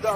the 0.00 0.12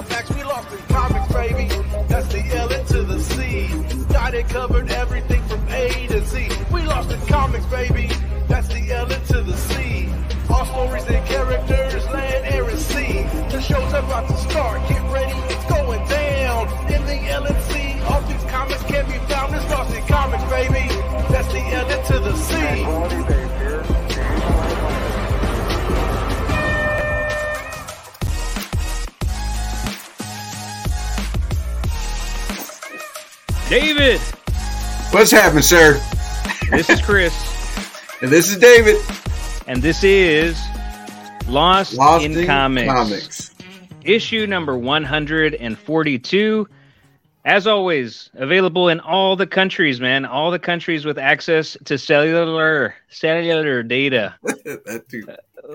What's 35.23 35.31
happening, 35.31 35.63
sir? 35.63 36.01
this 36.73 36.91
is 36.91 37.01
Chris, 37.01 37.33
And 38.23 38.29
this 38.29 38.51
is 38.51 38.57
David. 38.57 38.97
and 39.69 39.81
this 39.81 40.03
is 40.03 40.61
Lost, 41.47 41.95
Lost 41.95 42.25
in, 42.25 42.45
Comics, 42.45 42.93
Comics. 42.93 43.55
issue 44.03 44.49
number 44.49 44.77
142. 44.77 46.69
As 47.45 47.69
always, 47.69 48.31
available 48.35 48.89
in 48.89 48.99
all 48.99 49.37
the 49.37 49.47
countries, 49.47 50.01
man. 50.01 50.25
All 50.25 50.51
the 50.51 50.59
countries 50.59 51.05
with 51.05 51.19
access 51.19 51.77
to 51.85 51.99
cellular 51.99 52.97
cellular 53.09 53.85
data. 53.85 54.35
that 54.43 55.05
too. 55.09 55.25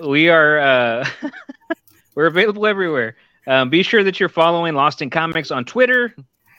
we 0.06 0.28
are 0.28 0.58
uh, 0.58 1.08
we're 2.14 2.26
available 2.26 2.66
everywhere. 2.66 3.16
Um, 3.46 3.70
be 3.70 3.82
sure 3.82 4.04
that 4.04 4.20
you're 4.20 4.28
following 4.28 4.74
Lost 4.74 5.00
in 5.00 5.08
Comics 5.08 5.50
on 5.50 5.64
Twitter. 5.64 6.14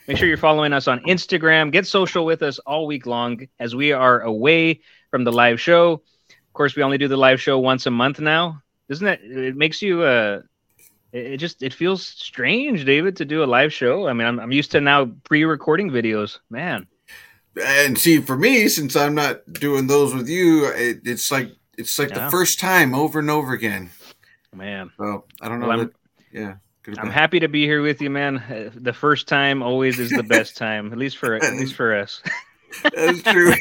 Make 0.09 0.17
sure 0.17 0.27
you're 0.27 0.37
following 0.37 0.73
us 0.73 0.87
on 0.87 1.01
Instagram. 1.01 1.71
Get 1.71 1.85
social 1.85 2.25
with 2.25 2.41
us 2.41 2.57
all 2.65 2.87
week 2.87 3.05
long 3.05 3.47
as 3.59 3.75
we 3.75 3.91
are 3.91 4.21
away 4.21 4.81
from 5.11 5.23
the 5.23 5.31
live 5.31 5.61
show. 5.61 6.01
Of 6.29 6.53
course, 6.53 6.75
we 6.75 6.81
only 6.81 6.97
do 6.97 7.07
the 7.07 7.15
live 7.15 7.39
show 7.39 7.59
once 7.59 7.85
a 7.85 7.91
month 7.91 8.19
now. 8.19 8.63
Isn't 8.89 9.05
that? 9.05 9.19
It 9.21 9.55
makes 9.55 9.83
you. 9.83 10.01
Uh, 10.01 10.41
it 11.11 11.33
it 11.33 11.37
just 11.37 11.61
it 11.61 11.75
feels 11.75 12.07
strange, 12.07 12.85
David, 12.85 13.17
to 13.17 13.25
do 13.25 13.43
a 13.43 13.45
live 13.45 13.71
show. 13.71 14.07
I 14.07 14.13
mean, 14.13 14.25
I'm, 14.25 14.39
I'm 14.39 14.51
used 14.51 14.71
to 14.71 14.81
now 14.81 15.11
pre-recording 15.25 15.91
videos. 15.91 16.39
Man, 16.49 16.87
And 17.63 17.95
see, 17.95 18.19
for 18.19 18.35
me, 18.35 18.67
since 18.67 18.95
I'm 18.95 19.13
not 19.13 19.41
doing 19.53 19.85
those 19.85 20.15
with 20.15 20.27
you, 20.27 20.65
it, 20.69 21.01
it's 21.05 21.31
like 21.31 21.51
it's 21.77 21.99
like 21.99 22.09
Yeah. 22.09 22.25
the 22.25 22.31
first 22.31 22.59
time 22.59 22.95
over 22.95 23.19
and 23.19 23.29
over 23.29 23.53
again. 23.53 23.91
man. 24.55 24.89
So 24.97 25.25
I 25.39 25.49
don't 25.49 25.59
know. 25.59 25.67
Well, 25.67 25.77
that, 25.77 25.91
yeah. 26.31 26.55
I'm 26.97 27.09
happy 27.09 27.39
to 27.41 27.47
be 27.47 27.65
here 27.65 27.81
with 27.81 28.01
you, 28.01 28.09
man. 28.09 28.37
Uh, 28.37 28.69
The 28.73 28.93
first 28.93 29.27
time 29.27 29.61
always 29.61 29.99
is 29.99 30.09
the 30.09 30.23
best 30.23 30.57
time, 30.65 30.91
at 30.91 30.97
least 30.97 31.17
for 31.17 31.35
at 31.35 31.53
least 31.53 31.75
for 31.75 31.95
us. 31.95 32.21
That's 32.95 33.23
true. 33.23 33.53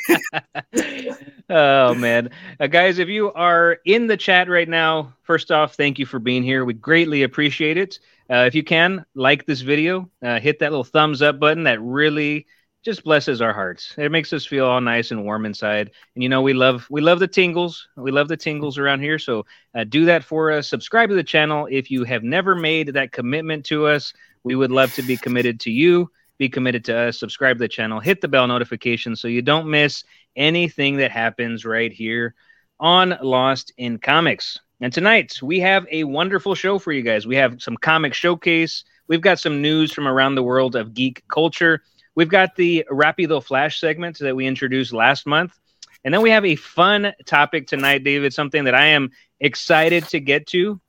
oh 1.51 1.95
man, 1.95 2.31
uh, 2.61 2.67
guys, 2.67 2.99
if 2.99 3.09
you 3.09 3.33
are 3.33 3.79
in 3.85 4.07
the 4.07 4.17
chat 4.17 4.49
right 4.49 4.69
now, 4.69 5.15
first 5.23 5.51
off, 5.51 5.75
thank 5.75 5.99
you 5.99 6.07
for 6.07 6.19
being 6.19 6.43
here. 6.43 6.65
We 6.65 6.75
greatly 6.75 7.23
appreciate 7.23 7.77
it. 7.77 7.99
Uh, 8.31 8.45
if 8.47 8.55
you 8.55 8.63
can 8.63 9.05
like 9.15 9.47
this 9.47 9.63
video, 9.63 10.11
uh, 10.23 10.39
hit 10.41 10.59
that 10.59 10.71
little 10.71 10.85
thumbs 10.85 11.23
up 11.23 11.41
button. 11.41 11.65
That 11.65 11.81
really 11.81 12.47
just 12.85 13.05
blesses 13.05 13.41
our 13.41 13.53
hearts. 13.53 13.95
It 13.99 14.13
makes 14.13 14.33
us 14.33 14.47
feel 14.47 14.67
all 14.67 14.81
nice 14.81 15.11
and 15.11 15.25
warm 15.25 15.45
inside. 15.45 15.91
And 16.15 16.23
you 16.23 16.29
know, 16.29 16.43
we 16.43 16.55
love 16.55 16.87
we 16.91 17.01
love 17.01 17.19
the 17.19 17.29
tingles. 17.29 17.89
We 17.97 18.11
love 18.11 18.29
the 18.29 18.37
tingles 18.37 18.79
around 18.79 19.01
here. 19.01 19.19
So 19.19 19.47
uh, 19.75 19.85
do 19.85 20.05
that 20.07 20.25
for 20.25 20.53
us. 20.53 20.69
Subscribe 20.69 21.09
to 21.09 21.15
the 21.15 21.25
channel 21.25 21.67
if 21.71 21.91
you 21.91 22.05
have 22.05 22.23
never 22.23 22.55
made 22.55 22.89
that 22.89 23.13
commitment 23.13 23.65
to 23.67 23.87
us. 23.87 24.13
We 24.45 24.55
would 24.55 24.71
love 24.71 24.93
to 24.95 25.03
be 25.03 25.17
committed 25.17 25.61
to 25.61 25.71
you. 25.71 26.11
Be 26.39 26.49
committed 26.49 26.85
to 26.85 26.97
us. 26.97 27.19
Subscribe 27.19 27.57
to 27.57 27.65
the 27.65 27.69
channel. 27.69 27.99
Hit 27.99 28.21
the 28.21 28.29
bell 28.29 28.47
notification 28.47 29.17
so 29.17 29.27
you 29.27 29.43
don't 29.43 29.69
miss 29.69 30.05
anything 30.37 30.97
that 30.99 31.11
happens 31.11 31.65
right 31.65 31.93
here 31.93 32.35
on 32.79 33.19
Lost 33.21 33.73
in 33.77 33.99
Comics. 33.99 34.59
And 34.81 34.93
tonight 34.93 35.41
we 35.43 35.59
have 35.59 35.85
a 35.91 36.05
wonderful 36.05 36.55
show 36.55 36.79
for 36.79 36.93
you 36.93 37.03
guys. 37.03 37.27
We 37.27 37.35
have 37.37 37.61
some 37.61 37.77
comic 37.77 38.15
showcase. 38.15 38.85
We've 39.09 39.21
got 39.21 39.41
some 39.41 39.61
news 39.61 39.93
from 39.93 40.07
around 40.07 40.37
the 40.37 40.45
world 40.45 40.77
of 40.77 40.95
geek 40.95 41.25
culture. 41.27 41.83
We've 42.19 42.29
got 42.29 42.57
the 42.57 42.85
Rapido 42.91 43.41
Flash 43.41 43.79
segment 43.79 44.19
that 44.19 44.35
we 44.35 44.45
introduced 44.45 44.93
last 44.93 45.25
month. 45.25 45.57
And 46.03 46.13
then 46.13 46.21
we 46.21 46.31
have 46.31 46.45
a 46.45 46.57
fun 46.57 47.13
topic 47.27 47.69
tonight, 47.69 48.03
David, 48.03 48.35
something 48.35 48.65
that 48.65 48.75
I 48.75 48.87
am 48.87 49.13
excited 49.39 50.03
to 50.09 50.19
get 50.19 50.49
to. 50.49 50.81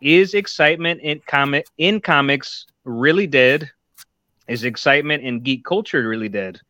Is 0.00 0.34
excitement 0.34 1.00
in 1.00 1.20
comic 1.24 1.66
in 1.78 2.00
comics 2.00 2.66
really 2.82 3.28
dead? 3.28 3.70
Is 4.48 4.64
excitement 4.64 5.22
in 5.22 5.44
geek 5.44 5.64
culture 5.64 6.08
really 6.08 6.28
dead? 6.28 6.60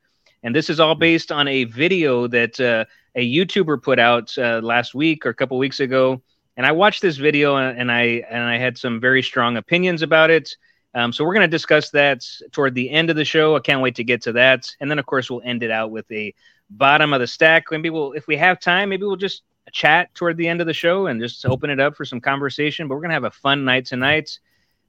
And 0.42 0.54
this 0.54 0.68
is 0.68 0.78
all 0.78 0.94
based 0.94 1.32
on 1.32 1.48
a 1.48 1.64
video 1.64 2.26
that 2.26 2.60
uh, 2.60 2.84
a 3.14 3.26
YouTuber 3.26 3.82
put 3.82 3.98
out 3.98 4.36
uh, 4.36 4.60
last 4.62 4.94
week 4.94 5.24
or 5.24 5.30
a 5.30 5.34
couple 5.34 5.56
weeks 5.56 5.80
ago. 5.80 6.20
And 6.58 6.66
I 6.66 6.72
watched 6.72 7.00
this 7.00 7.16
video 7.16 7.56
and, 7.56 7.78
and 7.80 7.90
I 7.90 8.26
and 8.28 8.44
I 8.44 8.58
had 8.58 8.76
some 8.76 9.00
very 9.00 9.22
strong 9.22 9.56
opinions 9.56 10.02
about 10.02 10.28
it. 10.28 10.54
Um, 10.94 11.12
so 11.12 11.24
we're 11.24 11.34
going 11.34 11.48
to 11.48 11.56
discuss 11.56 11.90
that 11.90 12.26
toward 12.50 12.74
the 12.74 12.90
end 12.90 13.10
of 13.10 13.16
the 13.16 13.24
show. 13.24 13.56
I 13.56 13.60
can't 13.60 13.80
wait 13.80 13.94
to 13.96 14.04
get 14.04 14.22
to 14.22 14.32
that. 14.32 14.70
And 14.80 14.90
then 14.90 14.98
of 14.98 15.06
course 15.06 15.30
we'll 15.30 15.42
end 15.42 15.62
it 15.62 15.70
out 15.70 15.90
with 15.90 16.10
a 16.12 16.34
bottom 16.70 17.12
of 17.12 17.20
the 17.20 17.26
stack. 17.26 17.66
Maybe 17.70 17.90
we'll, 17.90 18.12
if 18.12 18.26
we 18.26 18.36
have 18.36 18.60
time, 18.60 18.90
maybe 18.90 19.04
we'll 19.04 19.16
just 19.16 19.42
chat 19.72 20.14
toward 20.14 20.36
the 20.36 20.48
end 20.48 20.60
of 20.60 20.66
the 20.66 20.74
show 20.74 21.06
and 21.06 21.20
just 21.20 21.46
open 21.46 21.70
it 21.70 21.80
up 21.80 21.96
for 21.96 22.04
some 22.04 22.20
conversation. 22.20 22.88
But 22.88 22.96
we're 22.96 23.02
gonna 23.02 23.14
have 23.14 23.24
a 23.24 23.30
fun 23.30 23.64
night 23.64 23.86
tonight. 23.86 24.38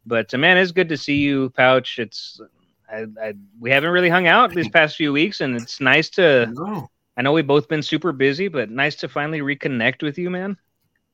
But 0.06 0.34
uh, 0.34 0.38
man, 0.38 0.58
it's 0.58 0.72
good 0.72 0.90
to 0.90 0.98
see 0.98 1.18
you, 1.18 1.50
Pouch. 1.52 2.00
It's 2.00 2.42
I, 2.92 3.06
I 3.22 3.34
we 3.60 3.72
haven't 3.72 3.92
really 3.92 4.10
hung 4.10 4.28
out 4.28 4.52
these 4.52 4.70
past 4.70 4.96
few 4.96 5.14
weeks, 5.14 5.42
and 5.42 5.56
it's 5.56 5.80
nice 5.80 6.10
to. 6.12 6.48
no, 6.48 6.90
I 7.16 7.22
know 7.22 7.32
we've 7.32 7.48
both 7.48 7.68
been 7.68 7.84
super 7.84 8.12
busy, 8.12 8.48
but 8.48 8.70
nice 8.72 8.96
to 8.98 9.08
finally 9.08 9.40
reconnect 9.40 10.02
with 10.02 10.18
you, 10.18 10.30
man. 10.30 10.58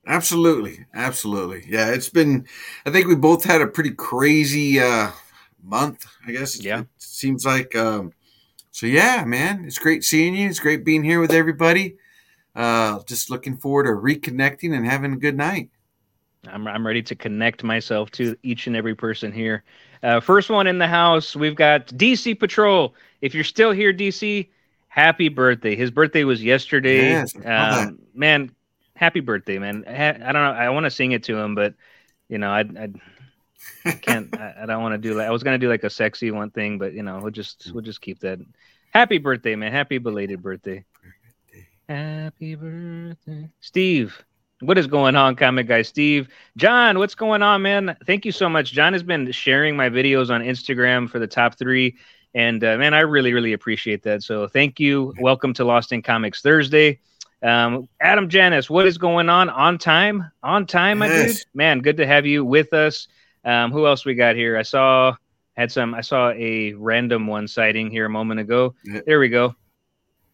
Absolutely, 0.09 0.85
absolutely. 0.93 1.63
Yeah, 1.67 1.91
it's 1.91 2.09
been. 2.09 2.45
I 2.85 2.91
think 2.91 3.07
we 3.07 3.15
both 3.15 3.43
had 3.43 3.61
a 3.61 3.67
pretty 3.67 3.91
crazy 3.91 4.79
uh, 4.79 5.11
month. 5.63 6.05
I 6.25 6.31
guess. 6.31 6.61
Yeah. 6.61 6.81
It 6.81 6.87
seems 6.97 7.45
like. 7.45 7.75
Um, 7.75 8.13
so 8.71 8.85
yeah, 8.85 9.23
man, 9.25 9.65
it's 9.65 9.79
great 9.79 10.03
seeing 10.03 10.35
you. 10.35 10.47
It's 10.47 10.59
great 10.59 10.83
being 10.83 11.03
here 11.03 11.19
with 11.19 11.31
everybody. 11.31 11.95
Uh, 12.55 12.99
just 13.05 13.29
looking 13.29 13.57
forward 13.57 13.83
to 13.83 13.91
reconnecting 13.91 14.75
and 14.75 14.85
having 14.85 15.13
a 15.13 15.17
good 15.17 15.37
night. 15.37 15.69
I'm 16.47 16.67
I'm 16.67 16.85
ready 16.85 17.01
to 17.03 17.15
connect 17.15 17.63
myself 17.63 18.11
to 18.11 18.35
each 18.43 18.67
and 18.67 18.75
every 18.75 18.95
person 18.95 19.31
here. 19.31 19.63
Uh, 20.01 20.19
first 20.19 20.49
one 20.49 20.67
in 20.67 20.77
the 20.77 20.87
house, 20.87 21.35
we've 21.35 21.55
got 21.55 21.87
DC 21.87 22.39
Patrol. 22.39 22.95
If 23.21 23.33
you're 23.35 23.43
still 23.43 23.71
here, 23.71 23.93
DC, 23.93 24.47
happy 24.87 25.27
birthday. 25.27 25.75
His 25.75 25.91
birthday 25.91 26.23
was 26.23 26.41
yesterday. 26.41 27.09
Yes, 27.09 27.35
I 27.35 27.39
saw 27.39 27.45
that. 27.45 27.87
um, 27.89 27.99
man, 28.13 28.51
happy 28.99 29.21
birthday, 29.21 29.57
man. 29.59 29.85
I 29.87 30.11
don't 30.11 30.33
know. 30.33 30.51
I 30.51 30.69
want 30.69 30.83
to 30.83 30.91
sing 30.91 31.13
it 31.13 31.23
to 31.23 31.37
him, 31.37 31.55
but 31.55 31.73
you 32.27 32.37
know, 32.37 32.51
I 32.51 32.59
I, 32.59 32.89
I 33.85 33.91
can't. 33.91 34.37
I, 34.39 34.55
I 34.63 34.65
don't 34.65 34.81
want 34.81 34.93
to 34.93 34.97
do 34.97 35.15
like 35.15 35.27
I 35.27 35.31
was 35.31 35.41
gonna 35.41 35.57
do 35.57 35.69
like 35.69 35.85
a 35.85 35.89
sexy 35.89 36.31
one 36.31 36.51
thing, 36.51 36.77
but 36.77 36.93
you 36.93 37.01
know, 37.01 37.19
we'll 37.21 37.31
just 37.31 37.71
we'll 37.73 37.83
just 37.83 38.01
keep 38.01 38.19
that. 38.19 38.39
Happy 38.91 39.17
birthday, 39.17 39.55
man. 39.55 39.71
Happy 39.71 39.99
belated 39.99 40.41
birthday. 40.41 40.83
Happy 41.87 42.55
birthday, 42.55 43.49
Steve. 43.61 44.23
What 44.61 44.77
is 44.77 44.87
going 44.87 45.15
on, 45.15 45.37
comic 45.37 45.67
guy 45.67 45.83
Steve? 45.83 46.27
John, 46.57 46.99
what's 46.99 47.15
going 47.15 47.41
on, 47.41 47.61
man? 47.61 47.95
Thank 48.05 48.25
you 48.25 48.33
so 48.33 48.49
much. 48.49 48.73
John 48.73 48.91
has 48.91 49.03
been 49.03 49.31
sharing 49.31 49.77
my 49.77 49.89
videos 49.89 50.29
on 50.29 50.41
Instagram 50.41 51.09
for 51.09 51.17
the 51.17 51.27
top 51.27 51.57
three, 51.57 51.95
and 52.33 52.61
uh, 52.61 52.77
man, 52.77 52.93
I 52.93 53.01
really, 53.01 53.31
really 53.31 53.53
appreciate 53.53 54.03
that. 54.03 54.21
So 54.21 54.49
thank 54.49 54.77
you. 54.77 55.13
Welcome 55.21 55.53
to 55.53 55.63
Lost 55.63 55.93
in 55.93 56.01
Comics 56.01 56.41
Thursday. 56.41 56.99
Um, 57.41 57.87
Adam 58.01 58.29
Janis, 58.29 58.69
what 58.69 58.85
is 58.85 58.97
going 58.97 59.29
on? 59.29 59.49
On 59.49 59.77
time, 59.77 60.31
on 60.43 60.65
time, 60.65 60.99
my 60.99 61.07
dude. 61.07 61.37
Man, 61.53 61.79
good 61.79 61.97
to 61.97 62.07
have 62.07 62.25
you 62.25 62.43
with 62.43 62.73
us. 62.73 63.07
Um, 63.45 63.71
who 63.71 63.87
else 63.87 64.05
we 64.05 64.15
got 64.15 64.35
here? 64.35 64.57
I 64.57 64.63
saw 64.63 65.15
had 65.55 65.71
some. 65.71 65.93
I 65.93 66.01
saw 66.01 66.31
a 66.31 66.73
random 66.73 67.27
one 67.27 67.47
sighting 67.47 67.91
here 67.91 68.05
a 68.05 68.09
moment 68.09 68.39
ago. 68.39 68.75
There 69.05 69.19
we 69.19 69.29
go. 69.29 69.55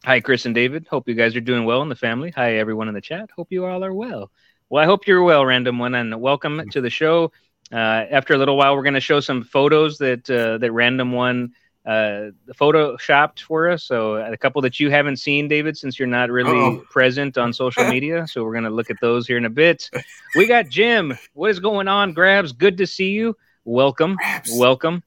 Hi, 0.03 0.19
Chris 0.19 0.45
and 0.45 0.53
David. 0.53 0.87
Hope 0.87 1.07
you 1.07 1.15
guys 1.15 1.35
are 1.35 1.41
doing 1.41 1.65
well 1.65 1.81
in 1.81 1.89
the 1.89 1.95
family. 1.95 2.31
Hi, 2.31 2.55
everyone 2.57 2.87
in 2.87 2.93
the 2.93 3.01
chat. 3.01 3.29
Hope 3.35 3.47
you 3.51 3.65
all 3.65 3.83
are 3.83 3.93
well. 3.93 4.31
Well, 4.69 4.83
I 4.83 4.85
hope 4.85 5.07
you're 5.07 5.23
well, 5.23 5.45
random 5.45 5.79
one, 5.79 5.95
and 5.95 6.19
welcome 6.19 6.69
to 6.71 6.81
the 6.81 6.89
show. 6.89 7.31
Uh, 7.71 7.75
after 7.75 8.33
a 8.33 8.37
little 8.37 8.57
while, 8.57 8.75
we're 8.75 8.83
going 8.83 8.93
to 8.95 8.99
show 8.99 9.19
some 9.19 9.43
photos 9.43 9.97
that 9.99 10.29
uh, 10.29 10.57
that 10.59 10.71
random 10.71 11.11
one 11.11 11.53
uh, 11.85 12.31
photoshopped 12.53 13.39
for 13.41 13.69
us. 13.69 13.83
So 13.83 14.15
a 14.15 14.35
couple 14.37 14.61
that 14.63 14.79
you 14.79 14.89
haven't 14.89 15.17
seen, 15.17 15.47
David, 15.47 15.77
since 15.77 15.99
you're 15.99 16.07
not 16.07 16.29
really 16.31 16.51
Uh-oh. 16.57 16.83
present 16.89 17.37
on 17.37 17.53
social 17.53 17.87
media. 17.89 18.25
So 18.27 18.43
we're 18.43 18.53
going 18.53 18.63
to 18.63 18.69
look 18.69 18.89
at 18.89 18.97
those 19.01 19.27
here 19.27 19.37
in 19.37 19.45
a 19.45 19.49
bit. 19.49 19.89
We 20.35 20.47
got 20.47 20.69
Jim. 20.69 21.17
What 21.33 21.51
is 21.51 21.59
going 21.59 21.87
on, 21.87 22.13
Grabs? 22.13 22.51
Good 22.53 22.77
to 22.77 22.87
see 22.87 23.11
you. 23.11 23.37
welcome, 23.65 24.17
Raps. 24.19 24.57
welcome, 24.57 25.03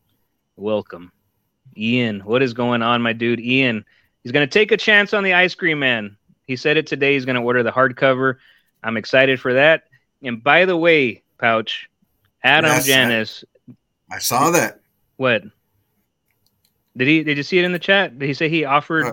welcome. 0.56 1.12
Ian, 1.76 2.20
what 2.20 2.42
is 2.42 2.54
going 2.54 2.82
on, 2.82 3.02
my 3.02 3.12
dude? 3.12 3.40
Ian, 3.40 3.84
he's 4.22 4.32
going 4.32 4.46
to 4.48 4.52
take 4.52 4.72
a 4.72 4.76
chance 4.76 5.14
on 5.14 5.22
the 5.24 5.34
Ice 5.34 5.54
Cream 5.54 5.78
Man. 5.78 6.16
He 6.46 6.56
said 6.56 6.76
it 6.76 6.86
today. 6.86 7.14
He's 7.14 7.24
going 7.24 7.36
to 7.36 7.42
order 7.42 7.62
the 7.62 7.70
hardcover. 7.72 8.36
I'm 8.82 8.96
excited 8.96 9.40
for 9.40 9.54
that. 9.54 9.84
And 10.22 10.42
by 10.42 10.64
the 10.64 10.76
way, 10.76 11.22
Pouch, 11.38 11.88
Adam 12.42 12.70
Yes, 12.70 12.84
I- 12.84 12.86
Janis, 12.86 13.44
I 14.10 14.18
saw 14.18 14.50
that. 14.52 14.80
what? 15.16 15.42
Did 16.98 17.08
he? 17.08 17.22
Did 17.22 17.36
you 17.38 17.42
see 17.42 17.58
it 17.58 17.64
in 17.64 17.72
the 17.72 17.78
chat? 17.78 18.18
Did 18.18 18.26
he 18.26 18.34
say 18.34 18.48
he 18.50 18.64
offered? 18.66 19.06
Uh, 19.06 19.12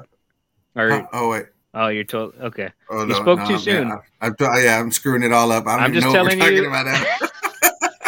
or 0.76 0.92
Oh, 0.92 1.08
oh, 1.14 1.30
wait. 1.30 1.46
oh, 1.74 1.88
you're 1.88 2.04
told. 2.04 2.34
Okay. 2.42 2.70
Oh, 2.90 3.06
You 3.08 3.14
spoke 3.16 3.40
too 3.46 3.54
man, 3.54 3.60
soon. 3.60 3.92
I, 3.92 4.00
I'm, 4.22 4.36
yeah, 4.40 4.80
I'm 4.80 4.92
screwing 4.92 5.24
it 5.24 5.32
all 5.32 5.52
up. 5.52 5.68
I 5.68 5.76
don't 5.76 5.84
I'm 5.86 5.90
even 5.92 6.02
just 6.02 6.14
know 6.14 6.24
what 6.24 6.32
telling 6.34 6.56
you- 6.56 6.68
about. 6.68 7.32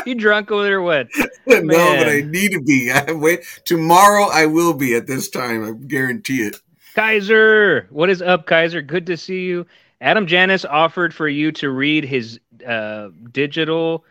You 0.05 0.15
drunk 0.15 0.51
over 0.51 0.63
there? 0.63 0.81
What? 0.81 1.09
no, 1.47 1.97
but 1.97 2.07
I 2.07 2.21
need 2.21 2.51
to 2.53 2.61
be. 2.61 2.89
I 2.89 3.11
wait 3.11 3.41
tomorrow. 3.65 4.29
I 4.31 4.45
will 4.45 4.73
be 4.73 4.95
at 4.95 5.05
this 5.05 5.29
time. 5.29 5.65
I 5.65 5.71
guarantee 5.85 6.43
it. 6.43 6.55
Kaiser, 6.95 7.87
what 7.89 8.09
is 8.09 8.21
up, 8.21 8.45
Kaiser? 8.47 8.81
Good 8.81 9.05
to 9.07 9.17
see 9.17 9.41
you. 9.43 9.65
Adam 9.99 10.25
Janis 10.25 10.63
offered 10.63 11.13
for 11.13 11.27
you 11.27 11.51
to 11.53 11.69
read 11.71 12.05
his 12.05 12.39
uh, 12.65 13.09
digital 13.33 14.05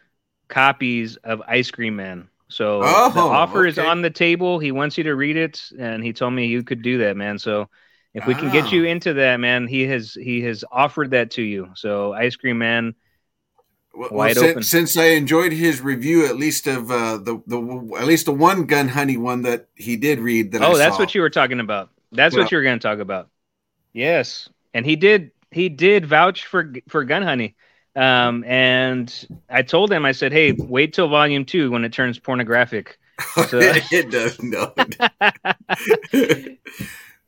copies 0.48 1.16
of 1.24 1.40
Ice 1.48 1.70
Cream 1.70 1.96
Man. 1.96 2.28
So 2.48 2.81
the 2.81 2.87
Oh, 3.20 3.28
offer 3.28 3.66
is 3.66 3.78
on 3.78 4.02
the 4.02 4.10
table. 4.10 4.58
He 4.58 4.70
wants 4.72 4.96
you 4.96 5.04
to 5.04 5.14
read 5.14 5.37
it, 5.37 5.62
and 5.78 6.02
he 6.04 6.12
told 6.12 6.32
me 6.32 6.46
you 6.46 6.62
could 6.62 6.82
do 6.82 6.98
that, 6.98 7.16
man. 7.16 7.38
So 7.38 7.69
if 8.14 8.26
we 8.26 8.34
can 8.34 8.50
get 8.52 8.66
Ah. 8.66 8.70
you 8.70 8.84
into 8.84 9.14
that, 9.14 9.38
man, 9.38 9.66
he 9.66 9.82
has 9.88 10.14
he 10.14 10.43
has 10.43 10.64
offered 10.70 11.10
that 11.10 11.32
to 11.32 11.43
you. 11.43 11.70
So 11.75 12.12
Ice 12.12 12.37
Cream 12.37 12.58
Man, 12.58 12.94
Well, 13.94 14.10
Wide 14.12 14.37
well, 14.37 14.44
open. 14.50 14.62
since, 14.62 14.93
since 14.93 14.96
I 14.96 15.14
enjoyed 15.16 15.52
his 15.52 15.81
review, 15.81 16.26
at 16.26 16.37
least 16.37 16.66
of 16.66 16.90
uh, 16.90 17.16
the 17.16 17.43
the 17.46 17.58
at 17.98 18.06
least 18.06 18.26
the 18.26 18.32
one 18.32 18.66
gun 18.66 18.88
honey 18.88 19.16
one 19.16 19.42
that 19.42 19.69
he 19.75 19.96
did 19.96 20.19
read. 20.20 20.52
That 20.52 20.62
I 20.62 20.66
oh, 20.66 20.76
that's 20.76 20.99
what 20.99 21.14
you 21.14 21.22
were 21.22 21.31
talking 21.31 21.60
about. 21.60 21.90
That's 22.12 22.34
Well- 22.34 22.44
what 22.44 22.52
you 22.52 22.58
were 22.58 22.62
going 22.64 22.78
to 22.78 22.82
talk 22.88 22.99
about. 23.00 23.28
Yes, 23.92 24.49
and 24.75 24.84
he 24.87 24.96
did. 24.96 25.31
He 25.50 25.69
did 25.70 26.04
vouch 26.06 26.44
for 26.44 26.72
for 26.88 27.04
Gun 27.04 27.22
Honey, 27.22 27.56
um, 27.96 28.44
and 28.44 29.26
I 29.50 29.62
told 29.62 29.90
him. 29.90 30.04
I 30.04 30.12
said, 30.12 30.32
"Hey, 30.32 30.52
wait 30.52 30.93
till 30.93 31.08
Volume 31.08 31.44
Two 31.44 31.70
when 31.70 31.84
it 31.84 31.93
turns 31.93 32.19
pornographic." 32.19 32.98
So- 33.48 33.58
it 33.60 34.10
does 34.10 34.40
no. 34.43 34.72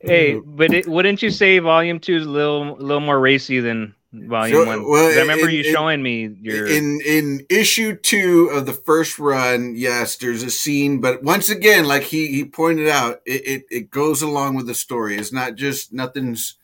Hey, 0.01 0.39
but 0.45 0.73
it, 0.73 0.87
wouldn't 0.87 1.21
you 1.21 1.29
say 1.29 1.59
Volume 1.59 1.99
Two 1.99 2.15
is 2.15 2.25
a 2.25 2.29
little 2.29 2.77
a 2.77 2.81
little 2.81 3.01
more 3.01 3.19
racy 3.19 3.59
than 3.59 3.93
Volume 4.13 4.65
One? 4.65 4.89
well, 4.89 5.11
I 5.13 5.19
remember 5.19 5.49
in- 5.49 5.55
you 5.55 5.63
in- 5.63 5.73
showing 5.73 6.01
me 6.01 6.37
your. 6.41 6.67
in 6.67 7.01
in 7.05 7.45
issue 7.49 7.95
two 7.97 8.49
of 8.53 8.65
the 8.65 8.71
first 8.71 9.19
run, 9.19 9.75
yes, 9.75 10.15
there's 10.15 10.41
a 10.41 10.49
scene, 10.49 11.01
but 11.01 11.21
once 11.21 11.49
again, 11.49 11.85
like 11.85 12.03
he 12.03 12.27
he 12.27 12.45
pointed 12.45 12.87
out, 12.87 13.19
it 13.25 13.45
it, 13.45 13.63
it 13.69 13.91
goes 13.91 14.21
along 14.21 14.55
with 14.55 14.67
the 14.67 14.73
story. 14.73 15.17
It's 15.17 15.33
not 15.33 15.55
just 15.55 15.91
nothing's 15.91 16.55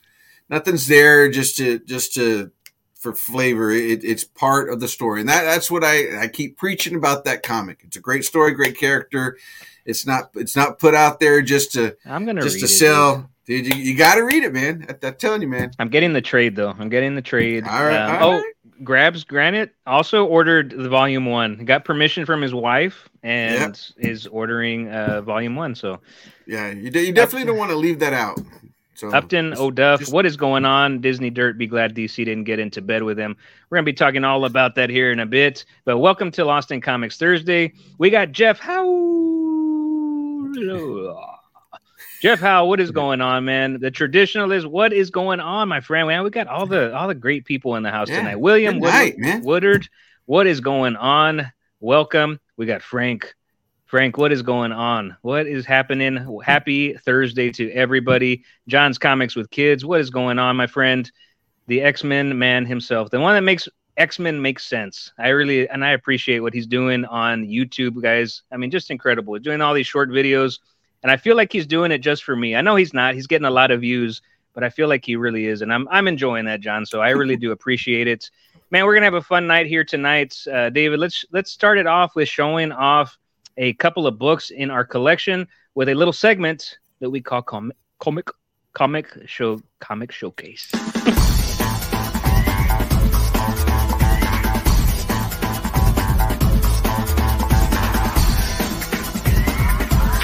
nothing's 0.48 0.86
there 0.86 1.28
just 1.30 1.58
to 1.58 1.78
just 1.80 2.14
to 2.14 2.52
for 3.06 3.14
flavor. 3.14 3.70
It, 3.70 4.04
it's 4.04 4.24
part 4.24 4.68
of 4.68 4.80
the 4.80 4.88
story, 4.88 5.20
and 5.20 5.28
that 5.28 5.44
that's 5.44 5.70
what 5.70 5.84
I 5.84 6.22
I 6.22 6.28
keep 6.28 6.56
preaching 6.56 6.96
about 6.96 7.24
that 7.24 7.44
comic. 7.44 7.80
It's 7.84 7.96
a 7.96 8.00
great 8.00 8.24
story, 8.24 8.52
great 8.52 8.76
character. 8.76 9.38
It's 9.84 10.06
not 10.06 10.30
it's 10.34 10.56
not 10.56 10.80
put 10.80 10.94
out 10.94 11.20
there 11.20 11.40
just 11.40 11.72
to 11.72 11.96
I'm 12.04 12.26
gonna 12.26 12.42
just 12.42 12.58
to 12.58 12.64
it, 12.64 12.68
dude. 12.68 12.78
sell. 12.78 13.30
Dude, 13.44 13.72
you, 13.72 13.80
you 13.80 13.96
got 13.96 14.16
to 14.16 14.22
read 14.22 14.42
it, 14.42 14.52
man. 14.52 14.86
I, 14.88 15.06
I'm 15.06 15.14
telling 15.14 15.40
you, 15.40 15.46
man. 15.46 15.70
I'm 15.78 15.88
getting 15.88 16.12
the 16.12 16.20
trade 16.20 16.56
though. 16.56 16.74
I'm 16.76 16.88
getting 16.88 17.14
the 17.14 17.22
trade. 17.22 17.64
All 17.64 17.84
right, 17.84 17.96
Um, 17.96 18.22
all 18.22 18.32
oh. 18.32 18.44
Grabs 18.82 19.22
Granite 19.22 19.72
also 19.86 20.26
ordered 20.26 20.70
the 20.70 20.88
volume 20.88 21.26
one. 21.26 21.64
Got 21.64 21.84
permission 21.84 22.26
from 22.26 22.42
his 22.42 22.52
wife 22.52 23.08
and 23.22 23.80
is 23.98 24.26
ordering 24.26 24.90
uh, 24.90 25.22
volume 25.22 25.54
one. 25.54 25.76
So 25.76 26.00
Yeah, 26.46 26.70
you, 26.72 26.90
you 26.90 27.12
definitely 27.12 27.46
don't 27.46 27.56
want 27.56 27.70
to 27.70 27.76
leave 27.76 28.00
that 28.00 28.12
out. 28.12 28.40
So 28.96 29.10
Upton 29.10 29.52
O'Duff, 29.58 30.00
just- 30.00 30.12
what 30.12 30.24
is 30.24 30.38
going 30.38 30.64
on? 30.64 31.00
Disney 31.02 31.28
Dirt. 31.28 31.58
Be 31.58 31.66
glad 31.66 31.94
DC 31.94 32.24
didn't 32.24 32.44
get 32.44 32.58
into 32.58 32.80
bed 32.80 33.02
with 33.02 33.18
him. 33.18 33.36
We're 33.68 33.76
gonna 33.76 33.84
be 33.84 33.92
talking 33.92 34.24
all 34.24 34.46
about 34.46 34.74
that 34.76 34.88
here 34.88 35.12
in 35.12 35.20
a 35.20 35.26
bit. 35.26 35.66
But 35.84 35.98
welcome 35.98 36.30
to 36.32 36.44
Lost 36.46 36.70
in 36.72 36.80
Comics 36.80 37.18
Thursday. 37.18 37.74
We 37.98 38.08
got 38.08 38.32
Jeff 38.32 38.58
Howe. 38.58 38.86
Jeff 42.22 42.40
Howe, 42.40 42.64
what 42.64 42.80
is 42.80 42.90
going 42.90 43.20
on, 43.20 43.44
man? 43.44 43.78
The 43.80 43.90
traditionalist, 43.90 44.64
what 44.66 44.94
is 44.94 45.10
going 45.10 45.40
on, 45.40 45.68
my 45.68 45.80
friend? 45.80 46.08
Man, 46.08 46.24
we 46.24 46.30
got 46.30 46.46
all 46.46 46.66
the 46.66 46.94
all 46.96 47.08
the 47.08 47.14
great 47.14 47.44
people 47.44 47.76
in 47.76 47.82
the 47.82 47.90
house 47.90 48.08
Yeah, 48.08 48.18
tonight. 48.20 48.36
William 48.36 48.80
good 48.80 48.84
Woodward, 48.84 49.18
night. 49.18 49.42
Woodard, 49.44 49.88
what 50.24 50.46
is 50.46 50.60
going 50.60 50.96
on? 50.96 51.52
Welcome. 51.80 52.40
We 52.56 52.64
got 52.64 52.80
Frank. 52.80 53.34
Frank, 53.86 54.18
what 54.18 54.32
is 54.32 54.42
going 54.42 54.72
on? 54.72 55.16
What 55.22 55.46
is 55.46 55.64
happening? 55.64 56.40
Happy 56.44 56.94
Thursday 56.94 57.52
to 57.52 57.70
everybody. 57.70 58.42
John's 58.66 58.98
Comics 58.98 59.36
with 59.36 59.48
Kids. 59.50 59.84
What 59.84 60.00
is 60.00 60.10
going 60.10 60.40
on, 60.40 60.56
my 60.56 60.66
friend? 60.66 61.08
The 61.68 61.82
X 61.82 62.02
Men 62.02 62.36
man 62.36 62.66
himself, 62.66 63.10
the 63.10 63.20
one 63.20 63.36
that 63.36 63.42
makes 63.42 63.68
X 63.96 64.18
Men 64.18 64.42
make 64.42 64.58
sense. 64.58 65.12
I 65.20 65.28
really 65.28 65.68
and 65.68 65.84
I 65.84 65.90
appreciate 65.90 66.40
what 66.40 66.52
he's 66.52 66.66
doing 66.66 67.04
on 67.04 67.46
YouTube, 67.46 68.02
guys. 68.02 68.42
I 68.50 68.56
mean, 68.56 68.72
just 68.72 68.90
incredible. 68.90 69.38
Doing 69.38 69.60
all 69.60 69.72
these 69.72 69.86
short 69.86 70.10
videos, 70.10 70.58
and 71.04 71.12
I 71.12 71.16
feel 71.16 71.36
like 71.36 71.52
he's 71.52 71.66
doing 71.66 71.92
it 71.92 71.98
just 71.98 72.24
for 72.24 72.34
me. 72.34 72.56
I 72.56 72.62
know 72.62 72.74
he's 72.74 72.92
not. 72.92 73.14
He's 73.14 73.28
getting 73.28 73.46
a 73.46 73.50
lot 73.50 73.70
of 73.70 73.82
views, 73.82 74.20
but 74.52 74.64
I 74.64 74.68
feel 74.68 74.88
like 74.88 75.04
he 75.04 75.14
really 75.14 75.46
is, 75.46 75.62
and 75.62 75.72
I'm 75.72 75.86
I'm 75.92 76.08
enjoying 76.08 76.46
that, 76.46 76.58
John. 76.58 76.86
So 76.86 77.02
I 77.02 77.10
really 77.10 77.36
do 77.36 77.52
appreciate 77.52 78.08
it. 78.08 78.32
Man, 78.72 78.84
we're 78.84 78.94
gonna 78.94 79.06
have 79.06 79.14
a 79.14 79.22
fun 79.22 79.46
night 79.46 79.66
here 79.66 79.84
tonight, 79.84 80.36
uh, 80.52 80.70
David. 80.70 80.98
Let's 80.98 81.24
let's 81.30 81.52
start 81.52 81.78
it 81.78 81.86
off 81.86 82.16
with 82.16 82.28
showing 82.28 82.72
off 82.72 83.16
a 83.56 83.72
couple 83.74 84.06
of 84.06 84.18
books 84.18 84.50
in 84.50 84.70
our 84.70 84.84
collection 84.84 85.48
with 85.74 85.88
a 85.88 85.94
little 85.94 86.12
segment 86.12 86.78
that 87.00 87.10
we 87.10 87.20
call 87.20 87.42
com- 87.42 87.72
comic 87.98 88.28
comic 88.72 89.08
show 89.26 89.60
comic 89.80 90.12
showcase. 90.12 90.70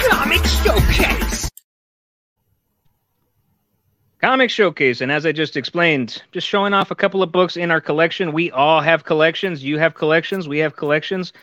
Comic 0.09 0.45
showcase. 0.45 1.49
Comic 4.21 4.49
showcase, 4.49 5.01
and 5.01 5.11
as 5.11 5.25
I 5.25 5.33
just 5.33 5.57
explained, 5.57 6.23
just 6.31 6.47
showing 6.47 6.73
off 6.73 6.91
a 6.91 6.95
couple 6.95 7.21
of 7.21 7.31
books 7.33 7.57
in 7.57 7.71
our 7.71 7.81
collection. 7.81 8.31
We 8.31 8.51
all 8.51 8.79
have 8.79 9.03
collections. 9.03 9.61
You 9.63 9.77
have 9.79 9.95
collections. 9.95 10.47
We 10.47 10.59
have 10.59 10.77
collections, 10.77 11.33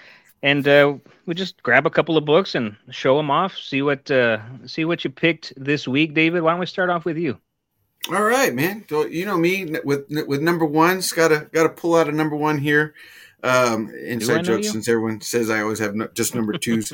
and 0.43 0.67
uh, 0.67 0.95
we 1.27 1.35
just 1.35 1.63
grab 1.63 1.87
a 1.87 1.91
couple 1.91 2.17
of 2.17 2.25
books 2.25 2.55
and 2.55 2.77
show 2.91 3.17
them 3.17 3.31
off. 3.31 3.57
See 3.57 3.83
what 3.83 4.11
uh, 4.11 4.39
see 4.67 4.85
what 4.85 5.05
you 5.05 5.11
picked 5.11 5.53
this 5.57 5.87
week, 5.87 6.15
David. 6.15 6.43
Why 6.43 6.53
don't 6.53 6.61
we 6.61 6.67
start 6.67 6.91
off 6.91 7.05
with 7.05 7.17
you? 7.17 7.39
All 8.09 8.23
right, 8.23 8.55
man. 8.55 8.85
You 8.91 9.27
know 9.27 9.37
me 9.37 9.67
with 9.85 10.07
with 10.27 10.41
number 10.41 10.65
ones. 10.65 11.13
Gotta 11.13 11.49
gotta 11.53 11.69
pull 11.69 11.95
out 11.95 12.09
a 12.09 12.13
number 12.13 12.37
one 12.37 12.59
here. 12.59 12.95
Um, 13.43 13.91
inside 13.91 14.45
joke 14.45 14.65
since 14.65 14.89
everyone 14.89 15.21
says 15.21 15.49
I 15.49 15.63
always 15.63 15.79
have 15.79 15.95
no, 15.95 16.09
just 16.09 16.35
number 16.35 16.53
twos. 16.59 16.93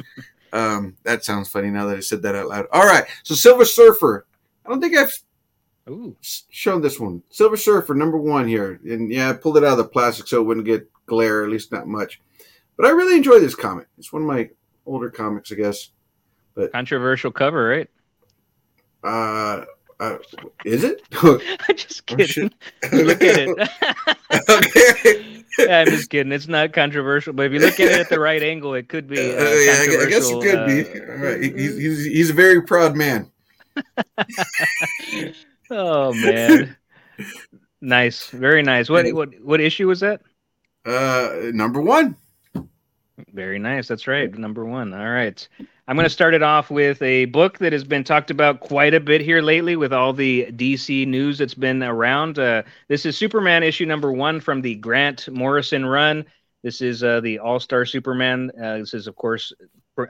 um, 0.53 0.97
that 1.03 1.25
sounds 1.25 1.49
funny 1.49 1.71
now 1.71 1.87
that 1.87 1.97
I 1.97 2.01
said 2.01 2.23
that 2.23 2.35
out 2.35 2.49
loud. 2.49 2.67
All 2.73 2.87
right, 2.87 3.05
so 3.23 3.35
Silver 3.35 3.65
Surfer. 3.65 4.27
I 4.65 4.69
don't 4.69 4.81
think 4.81 4.97
I've 4.97 5.17
Ooh, 5.89 6.17
shown 6.21 6.83
this 6.83 6.99
one. 6.99 7.23
Silver 7.31 7.57
Surfer 7.57 7.95
number 7.95 8.19
one 8.19 8.49
here, 8.49 8.81
and 8.85 9.11
yeah, 9.11 9.31
I 9.31 9.33
pulled 9.35 9.57
it 9.57 9.65
out 9.65 9.73
of 9.73 9.79
the 9.79 9.85
plastic 9.85 10.27
so 10.27 10.41
it 10.41 10.45
wouldn't 10.45 10.67
get 10.67 10.91
glare, 11.07 11.45
at 11.45 11.51
least 11.51 11.71
not 11.71 11.87
much. 11.87 12.21
But 12.77 12.87
I 12.87 12.91
really 12.91 13.17
enjoy 13.17 13.41
this 13.41 13.55
comic. 13.55 13.87
It's 13.99 14.13
one 14.13 14.23
of 14.23 14.29
my 14.29 14.51
older 14.85 15.11
comics, 15.11 15.51
I 15.53 15.55
guess. 15.57 15.91
But 16.55 16.73
controversial 16.73 17.31
cover, 17.31 17.69
right? 17.69 17.89
Uh, 19.05 19.65
uh 20.01 20.19
is 20.65 20.85
it? 20.85 21.03
I'm 21.23 21.41
just 21.77 22.03
Oh, 22.11 22.17
kidding. 22.17 22.51
look 22.93 23.23
at 23.23 23.37
it. 23.39 23.69
okay. 24.51 25.43
I'm 25.71 25.87
just 25.87 26.11
kidding. 26.11 26.33
It's 26.33 26.49
not 26.49 26.73
controversial, 26.73 27.33
but 27.33 27.47
if 27.47 27.53
you 27.53 27.61
look 27.61 27.81
at 27.81 27.89
it 27.93 28.01
at 28.01 28.09
the 28.11 28.21
right 28.21 28.43
angle, 28.43 28.75
it 28.75 28.89
could 28.89 29.07
be. 29.09 29.19
Uh, 29.19 29.41
Uh, 29.41 29.45
yeah, 29.45 29.73
I 29.81 30.07
guess 30.09 30.29
it 30.31 30.43
could 30.43 30.55
controversial, 30.55 30.67
be. 30.67 31.01
uh, 31.01 31.13
All 31.13 31.19
right. 31.19 31.43
He- 31.43 31.51
He's, 31.53 31.77
he's, 31.79 32.05
he's 32.05 32.31
a 32.31 32.35
very 32.35 32.63
proud 32.63 32.95
man. 32.97 33.31
oh 35.71 36.13
man, 36.15 36.77
nice, 37.81 38.29
very 38.31 38.63
nice. 38.63 38.89
What 38.89 39.13
what 39.15 39.39
what 39.43 39.61
issue 39.61 39.89
was 39.89 40.01
that? 40.01 40.21
Uh, 40.85 41.51
number 41.53 41.81
one. 41.81 42.17
Very 43.33 43.59
nice. 43.59 43.89
That's 43.89 44.07
right. 44.07 44.33
Number 44.37 44.65
one. 44.65 44.93
All 44.93 45.09
right. 45.09 45.49
I'm 45.89 45.97
going 45.97 46.05
to 46.05 46.11
start 46.11 46.35
it 46.35 46.43
off 46.43 46.71
with 46.71 47.01
a 47.01 47.27
book 47.27 47.59
that 47.59 47.73
has 47.73 47.85
been 47.85 48.05
talked 48.05 48.31
about 48.31 48.61
quite 48.61 48.93
a 48.93 49.01
bit 49.01 49.23
here 49.23 49.41
lately 49.41 49.77
with 49.77 49.93
all 49.93 50.13
the 50.13 50.47
DC 50.53 51.07
news 51.07 51.39
that's 51.39 51.55
been 51.55 51.83
around. 51.83 52.39
Uh, 52.39 52.63
this 52.89 53.07
is 53.07 53.17
Superman 53.17 53.63
issue 53.63 53.87
number 53.87 54.13
one 54.13 54.41
from 54.41 54.61
the 54.61 54.75
Grant 54.75 55.29
Morrison 55.31 55.87
run. 55.87 56.27
This 56.63 56.83
is 56.83 57.03
uh, 57.03 57.21
the 57.21 57.39
All 57.39 57.59
Star 57.59 57.87
Superman. 57.87 58.51
Uh, 58.61 58.79
this 58.79 58.93
is, 58.93 59.07
of 59.07 59.17
course, 59.17 59.53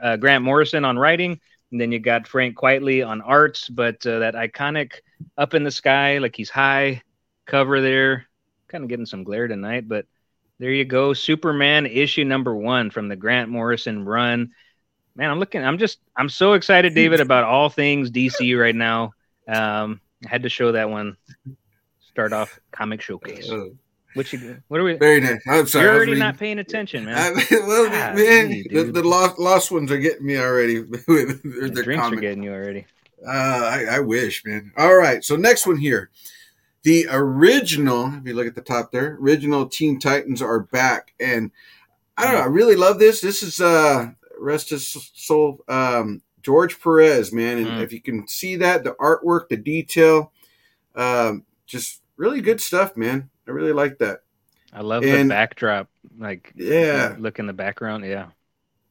uh, 0.01 0.17
Grant 0.17 0.43
Morrison 0.43 0.83
on 0.83 0.97
writing. 0.99 1.39
And 1.71 1.79
then 1.79 1.91
you 1.91 1.99
got 1.99 2.27
Frank 2.27 2.57
Quitely 2.57 3.05
on 3.05 3.21
art, 3.21 3.61
but 3.71 4.05
uh, 4.05 4.19
that 4.19 4.35
iconic 4.35 4.93
up 5.37 5.53
in 5.53 5.63
the 5.63 5.71
sky, 5.71 6.17
like 6.17 6.35
he's 6.35 6.49
high 6.49 7.01
cover 7.45 7.79
there. 7.81 8.25
Kind 8.67 8.83
of 8.83 8.89
getting 8.89 9.05
some 9.05 9.23
glare 9.23 9.47
tonight, 9.47 9.87
but 9.87 10.05
There 10.59 10.71
you 10.71 10.85
go. 10.85 11.13
Superman 11.13 11.85
issue 11.85 12.23
number 12.23 12.55
one 12.55 12.89
from 12.89 13.07
the 13.07 13.15
Grant 13.15 13.49
Morrison 13.49 14.03
run. 14.05 14.51
Man, 15.15 15.29
I'm 15.29 15.39
looking, 15.39 15.63
I'm 15.63 15.77
just, 15.77 15.99
I'm 16.15 16.29
so 16.29 16.53
excited, 16.53 16.93
David, 16.93 17.19
about 17.19 17.43
all 17.43 17.69
things 17.69 18.11
DC 18.11 18.59
right 18.59 18.75
now. 18.75 19.13
Um, 19.47 20.01
I 20.25 20.29
had 20.29 20.43
to 20.43 20.49
show 20.49 20.71
that 20.73 20.89
one. 20.89 21.17
Start 21.99 22.33
off 22.33 22.59
comic 22.71 23.01
showcase. 23.01 23.49
Uh, 23.49 23.69
What 24.13 24.31
you, 24.33 24.61
what 24.67 24.79
are 24.79 24.83
we? 24.83 24.93
very 24.93 25.21
nice. 25.21 25.39
I'm 25.47 25.67
sorry. 25.67 25.85
You're 25.85 25.95
already 25.95 26.15
not 26.15 26.37
paying 26.37 26.59
attention, 26.59 27.05
man. 27.05 27.15
I, 27.17 27.45
well, 27.51 27.89
man, 28.15 28.63
the, 28.69 28.91
the 28.91 29.03
lost, 29.03 29.37
lost 29.37 29.71
ones 29.71 29.91
are 29.91 29.99
getting 29.99 30.25
me 30.25 30.37
already 30.37 30.81
The 30.81 31.81
drinks 31.83 32.05
are 32.05 32.15
getting 32.15 32.41
you 32.43 32.51
already. 32.51 32.85
Uh, 33.25 33.31
I, 33.31 33.85
I 33.91 33.99
wish, 33.99 34.43
man. 34.45 34.71
All 34.77 34.95
right, 34.95 35.23
so 35.23 35.35
next 35.35 35.67
one 35.67 35.77
here. 35.77 36.09
The 36.87 37.05
original, 37.11 38.13
if 38.13 38.25
you 38.25 38.33
look 38.33 38.47
at 38.47 38.55
the 38.55 38.61
top 38.61 38.93
there, 38.93 39.17
original 39.19 39.67
Teen 39.67 39.99
Titans 39.99 40.41
are 40.41 40.61
back, 40.61 41.13
and 41.19 41.51
I 42.17 42.23
don't 42.23 42.35
know. 42.35 42.39
I 42.39 42.45
really 42.45 42.77
love 42.77 42.97
this. 42.97 43.19
This 43.19 43.43
is 43.43 43.59
uh, 43.59 44.11
rest 44.39 44.69
his 44.69 44.87
soul, 45.13 45.65
um, 45.67 46.21
George 46.41 46.79
Perez, 46.79 47.33
man. 47.33 47.57
And 47.57 47.67
Mm. 47.67 47.81
if 47.83 47.91
you 47.91 47.99
can 47.99 48.25
see 48.25 48.55
that, 48.55 48.85
the 48.85 48.93
artwork, 49.01 49.49
the 49.49 49.57
detail, 49.57 50.31
um, 50.95 51.43
just 51.65 52.03
really 52.15 52.39
good 52.39 52.61
stuff, 52.61 52.95
man. 52.95 53.31
I 53.45 53.51
really 53.51 53.73
like 53.73 53.97
that. 53.97 54.21
I 54.71 54.79
love 54.79 55.03
And- 55.03 55.29
the 55.29 55.33
backdrop. 55.33 55.89
Like, 56.17 56.53
Yeah. 56.55 57.17
look 57.19 57.37
in 57.37 57.47
the 57.47 57.53
background. 57.53 58.05
Yeah. 58.05 58.27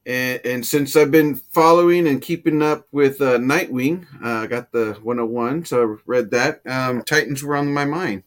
And, 0.07 0.39
and 0.45 0.65
since 0.65 0.95
I've 0.95 1.11
been 1.11 1.35
following 1.35 2.07
and 2.07 2.21
keeping 2.21 2.61
up 2.61 2.87
with 2.93 3.19
uh, 3.21 3.37
Nightwing, 3.37 4.05
uh, 4.23 4.43
I 4.43 4.47
got 4.47 4.71
the 4.71 4.97
101, 5.03 5.65
so 5.65 5.83
I 5.83 5.95
read 6.05 6.31
that. 6.31 6.61
Um, 6.65 7.03
Titans 7.03 7.43
were 7.43 7.57
on 7.57 7.73
my 7.73 7.83
mind. 7.83 8.23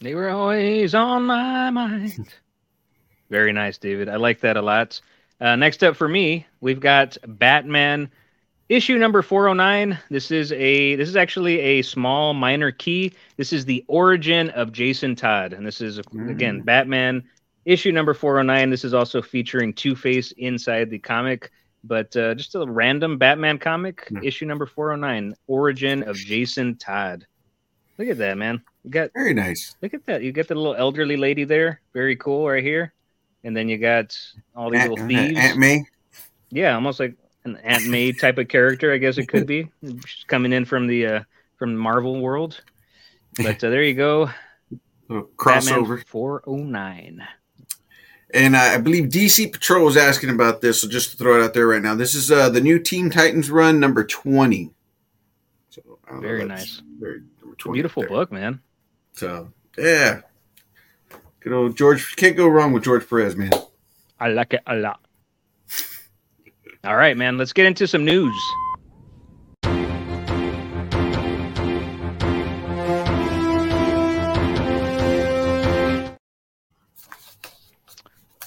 They 0.00 0.14
were 0.14 0.30
always 0.30 0.94
on 0.94 1.24
my 1.24 1.70
mind. 1.70 2.28
Very 3.30 3.52
nice, 3.52 3.78
David. 3.78 4.08
I 4.08 4.14
like 4.14 4.40
that 4.40 4.56
a 4.56 4.62
lot. 4.62 5.00
Uh, 5.40 5.56
next 5.56 5.82
up 5.82 5.96
for 5.96 6.08
me, 6.08 6.46
we've 6.60 6.80
got 6.80 7.18
Batman 7.26 8.08
issue 8.68 8.96
number 8.96 9.22
409. 9.22 9.98
This 10.08 10.30
is 10.30 10.52
a 10.52 10.94
this 10.94 11.08
is 11.08 11.16
actually 11.16 11.58
a 11.58 11.82
small 11.82 12.32
minor 12.32 12.70
key. 12.70 13.12
This 13.36 13.52
is 13.52 13.64
the 13.64 13.84
origin 13.88 14.50
of 14.50 14.72
Jason 14.72 15.16
Todd, 15.16 15.52
and 15.52 15.66
this 15.66 15.80
is 15.80 15.98
again 15.98 16.62
Mm. 16.62 16.64
Batman 16.64 17.24
issue 17.64 17.92
number 17.92 18.14
409. 18.14 18.70
This 18.70 18.84
is 18.84 18.94
also 18.94 19.22
featuring 19.22 19.72
Two 19.72 19.94
Face 19.94 20.32
inside 20.32 20.90
the 20.90 20.98
comic, 20.98 21.50
but 21.84 22.14
uh, 22.16 22.34
just 22.34 22.54
a 22.54 22.64
random 22.66 23.18
Batman 23.18 23.58
comic. 23.58 24.08
Yeah. 24.10 24.20
Issue 24.22 24.46
number 24.46 24.66
409, 24.66 25.34
origin 25.46 26.02
of 26.02 26.16
Jason 26.16 26.76
Todd. 26.76 27.26
Look 27.98 28.08
at 28.08 28.18
that, 28.18 28.38
man. 28.38 28.62
You 28.84 28.90
got 28.90 29.10
Very 29.14 29.34
nice. 29.34 29.74
Look 29.82 29.92
at 29.92 30.06
that. 30.06 30.22
You 30.22 30.32
got 30.32 30.48
the 30.48 30.54
little 30.54 30.74
elderly 30.74 31.16
lady 31.16 31.44
there. 31.44 31.82
Very 31.92 32.16
cool 32.16 32.48
right 32.48 32.64
here. 32.64 32.94
And 33.44 33.56
then 33.56 33.68
you 33.68 33.78
got 33.78 34.16
all 34.54 34.70
these 34.70 34.80
Aunt, 34.80 34.90
little 34.90 35.06
thieves. 35.06 35.38
Aunt 35.38 35.58
May. 35.58 35.84
yeah, 36.50 36.74
almost 36.74 37.00
like 37.00 37.14
an 37.44 37.56
Aunt 37.58 37.86
May 37.86 38.12
type 38.12 38.38
of 38.38 38.48
character, 38.48 38.92
I 38.92 38.98
guess 38.98 39.18
it 39.18 39.26
could 39.26 39.46
be. 39.46 39.70
She's 40.06 40.24
coming 40.26 40.52
in 40.52 40.64
from 40.64 40.86
the 40.86 41.06
uh 41.06 41.20
from 41.58 41.76
Marvel 41.76 42.20
world. 42.20 42.62
But 43.36 43.62
uh, 43.62 43.70
there 43.70 43.82
you 43.82 43.94
go. 43.94 44.30
Little 45.08 45.28
Batman 45.44 45.84
crossover. 45.84 46.06
409. 46.06 47.26
And 48.32 48.54
uh, 48.54 48.58
I 48.58 48.78
believe 48.78 49.08
DC 49.08 49.52
Patrol 49.52 49.88
is 49.88 49.96
asking 49.96 50.30
about 50.30 50.60
this, 50.60 50.80
so 50.80 50.88
just 50.88 51.10
to 51.10 51.16
throw 51.16 51.40
it 51.40 51.44
out 51.44 51.54
there 51.54 51.66
right 51.66 51.82
now. 51.82 51.94
This 51.94 52.14
is 52.14 52.30
uh, 52.30 52.48
the 52.48 52.60
new 52.60 52.78
Teen 52.78 53.10
Titans 53.10 53.50
run 53.50 53.80
number 53.80 54.04
20. 54.04 54.70
So, 55.70 55.98
Very 56.20 56.44
nice. 56.44 56.82
Very, 56.98 57.22
number 57.40 57.56
20 57.56 57.76
Beautiful 57.76 58.04
book, 58.06 58.30
man. 58.30 58.60
So, 59.14 59.52
yeah. 59.76 60.20
Good 61.40 61.52
old 61.52 61.76
George. 61.76 62.14
Can't 62.16 62.36
go 62.36 62.46
wrong 62.46 62.72
with 62.72 62.84
George 62.84 63.08
Perez, 63.08 63.34
man. 63.34 63.50
I 64.20 64.28
like 64.28 64.52
it 64.52 64.62
a 64.66 64.76
lot. 64.76 65.00
All 66.84 66.96
right, 66.96 67.16
man. 67.16 67.38
Let's 67.38 67.52
get 67.52 67.66
into 67.66 67.86
some 67.86 68.04
news. 68.04 68.34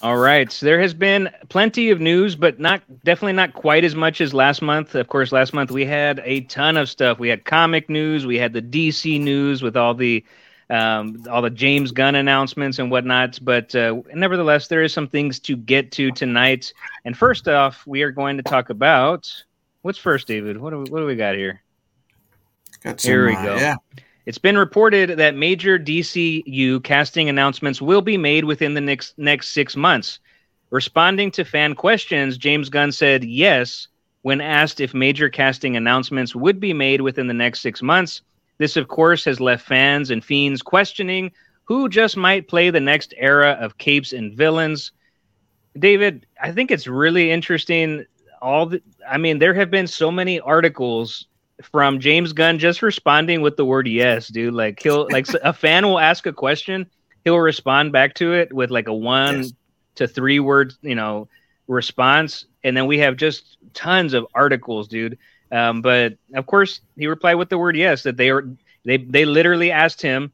All 0.04 0.18
right. 0.18 0.52
So 0.52 0.66
there 0.66 0.82
has 0.82 0.94
been 0.94 1.30
plenty 1.48 1.90
of 1.90 2.02
news, 2.02 2.36
but 2.36 2.60
not 2.60 2.82
definitely 3.06 3.34
not 3.34 3.54
quite 3.54 3.86
as 3.86 3.96
much 3.96 4.20
as 4.20 4.34
last 4.34 4.62
month. 4.62 4.96
Of 4.96 5.08
course, 5.08 5.32
last 5.32 5.54
month 5.54 5.72
we 5.72 5.86
had 5.86 6.22
a 6.26 6.42
ton 6.42 6.76
of 6.76 6.90
stuff. 6.90 7.20
We 7.20 7.30
had 7.30 7.46
comic 7.46 7.90
news, 7.90 8.26
we 8.26 8.38
had 8.38 8.52
the 8.52 8.62
DC 8.62 9.22
news 9.22 9.62
with 9.62 9.78
all 9.78 9.94
the 9.94 10.22
um, 10.70 11.24
all 11.32 11.42
the 11.42 11.50
James 11.50 11.94
Gunn 11.94 12.16
announcements 12.16 12.80
and 12.80 12.92
whatnot. 12.92 13.40
But 13.42 13.74
uh, 13.76 14.02
nevertheless, 14.14 14.68
there 14.68 14.84
is 14.84 14.92
some 14.92 15.08
things 15.08 15.40
to 15.40 15.56
get 15.56 15.94
to 15.94 16.12
tonight. 16.12 16.74
And 17.06 17.18
first 17.18 17.48
off, 17.48 17.88
we 17.88 18.02
are 18.02 18.12
going 18.12 18.36
to 18.36 18.44
talk 18.44 18.70
about 18.70 19.32
what's 19.84 19.98
first, 19.98 20.28
David. 20.28 20.58
What 20.58 20.72
do 20.72 20.80
we, 20.80 20.90
what 20.90 21.00
do 21.00 21.06
we 21.06 21.16
got 21.16 21.36
here? 21.36 21.62
Got 22.82 23.00
some, 23.00 23.10
Here 23.10 23.26
we 23.26 23.36
uh, 23.36 23.44
go. 23.44 23.56
Yeah. 23.56 23.76
It's 24.26 24.38
been 24.38 24.58
reported 24.58 25.18
that 25.18 25.36
major 25.36 25.78
DCU 25.78 26.82
casting 26.84 27.28
announcements 27.28 27.82
will 27.82 28.02
be 28.02 28.18
made 28.18 28.46
within 28.46 28.74
the 28.74 28.82
next 28.82 29.18
next 29.18 29.50
six 29.50 29.76
months. 29.76 30.20
Responding 30.70 31.30
to 31.32 31.44
fan 31.44 31.76
questions, 31.76 32.38
James 32.38 32.70
Gunn 32.70 32.92
said 32.92 33.24
yes 33.24 33.88
when 34.22 34.40
asked 34.40 34.80
if 34.80 34.94
major 34.94 35.30
casting 35.30 35.76
announcements 35.76 36.36
would 36.36 36.60
be 36.60 36.74
made 36.74 37.02
within 37.02 37.28
the 37.28 37.34
next 37.34 37.60
six 37.60 37.82
months. 37.82 38.22
This, 38.60 38.78
of 38.78 38.88
course, 38.88 39.26
has 39.26 39.42
left 39.42 39.68
fans 39.68 40.10
and 40.10 40.24
fiends 40.24 40.62
questioning 40.62 41.32
who 41.66 41.90
just 41.90 42.16
might 42.16 42.48
play 42.48 42.70
the 42.70 42.80
next 42.80 43.14
era 43.18 43.58
of 43.60 43.78
capes 43.78 44.14
and 44.14 44.34
villains. 44.34 44.94
David, 45.78 46.26
I 46.42 46.52
think 46.54 46.72
it's 46.72 46.88
really 46.88 47.30
interesting. 47.30 48.06
All 48.42 48.68
the, 48.68 48.82
I 49.10 49.18
mean, 49.18 49.40
there 49.40 49.54
have 49.54 49.70
been 49.70 49.88
so 49.88 50.12
many 50.12 50.40
articles 50.40 51.28
from 51.72 52.00
James 52.00 52.34
Gunn 52.34 52.60
just 52.60 52.82
responding 52.82 53.42
with 53.42 53.58
the 53.58 53.66
word 53.66 53.88
yes, 53.88 54.28
dude. 54.28 54.54
Like 54.54 54.82
he'll 54.82 55.08
like 55.10 55.28
a 55.44 55.54
fan 55.54 55.86
will 55.86 56.00
ask 56.00 56.26
a 56.26 56.34
question, 56.34 56.86
he'll 57.24 57.40
respond 57.40 57.92
back 57.92 58.14
to 58.16 58.34
it 58.34 58.54
with 58.54 58.70
like 58.72 58.88
a 58.88 58.94
one 58.94 59.44
Yes. 59.44 59.54
to 59.96 60.08
three 60.08 60.40
word, 60.40 60.74
you 60.82 60.96
know, 60.96 61.28
response, 61.68 62.46
and 62.64 62.76
then 62.76 62.88
we 62.88 62.98
have 63.00 63.16
just 63.18 63.58
tons 63.74 64.14
of 64.14 64.26
articles, 64.34 64.88
dude. 64.88 65.18
Um, 65.52 65.82
but 65.82 66.14
of 66.34 66.46
course, 66.46 66.82
he 66.98 67.08
replied 67.08 67.36
with 67.36 67.50
the 67.50 67.58
word 67.58 67.76
yes. 67.76 68.04
That 68.04 68.18
they 68.18 68.30
are 68.30 68.48
they 68.86 68.98
they 68.98 69.26
literally 69.26 69.72
asked 69.72 70.02
him, 70.02 70.32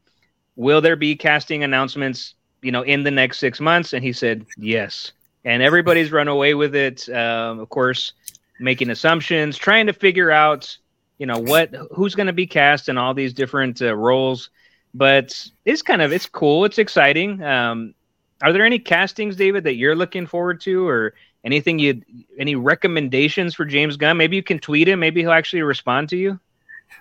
"Will 0.56 0.82
there 0.82 0.96
be 0.96 1.16
casting 1.16 1.64
announcements?" 1.64 2.36
You 2.62 2.72
know, 2.72 2.82
in 2.82 3.04
the 3.04 3.12
next 3.12 3.40
six 3.40 3.60
months, 3.60 3.94
and 3.94 4.04
he 4.04 4.12
said 4.14 4.46
yes. 4.58 5.12
And 5.46 5.64
everybody's 5.64 6.12
run 6.12 6.28
away 6.28 6.54
with 6.54 6.76
it. 6.76 7.08
Um, 7.10 7.60
of 7.60 7.70
course, 7.70 8.12
making 8.60 8.90
assumptions, 8.90 9.58
trying 9.58 9.88
to 9.88 9.94
figure 9.94 10.32
out, 10.32 10.78
you 11.20 11.28
know, 11.28 11.38
what 11.38 11.76
who's 11.92 12.16
going 12.16 12.28
to 12.28 12.34
be 12.34 12.48
cast 12.48 12.90
in 12.90 12.98
all 12.98 13.14
these 13.14 13.34
different 13.34 13.82
uh, 13.82 13.96
roles. 13.96 14.50
But 14.96 15.48
it's 15.66 15.84
kind 15.84 16.02
of 16.02 16.12
it's 16.12 16.26
cool. 16.26 16.66
It's 16.66 16.80
exciting. 16.80 17.44
Um, 17.44 17.94
are 18.42 18.52
there 18.54 18.66
any 18.66 18.80
castings, 18.80 19.36
David, 19.36 19.66
that 19.66 19.76
you're 19.76 19.96
looking 19.96 20.26
forward 20.26 20.62
to, 20.62 20.88
or 20.88 21.14
anything 21.44 21.78
you 21.78 22.02
any 22.40 22.56
recommendations 22.56 23.54
for 23.54 23.66
James 23.66 23.98
Gunn? 23.98 24.18
Maybe 24.18 24.36
you 24.36 24.44
can 24.44 24.58
tweet 24.58 24.88
him. 24.88 25.00
Maybe 25.00 25.22
he'll 25.22 25.32
actually 25.32 25.62
respond 25.62 26.10
to 26.10 26.18
you. 26.18 26.40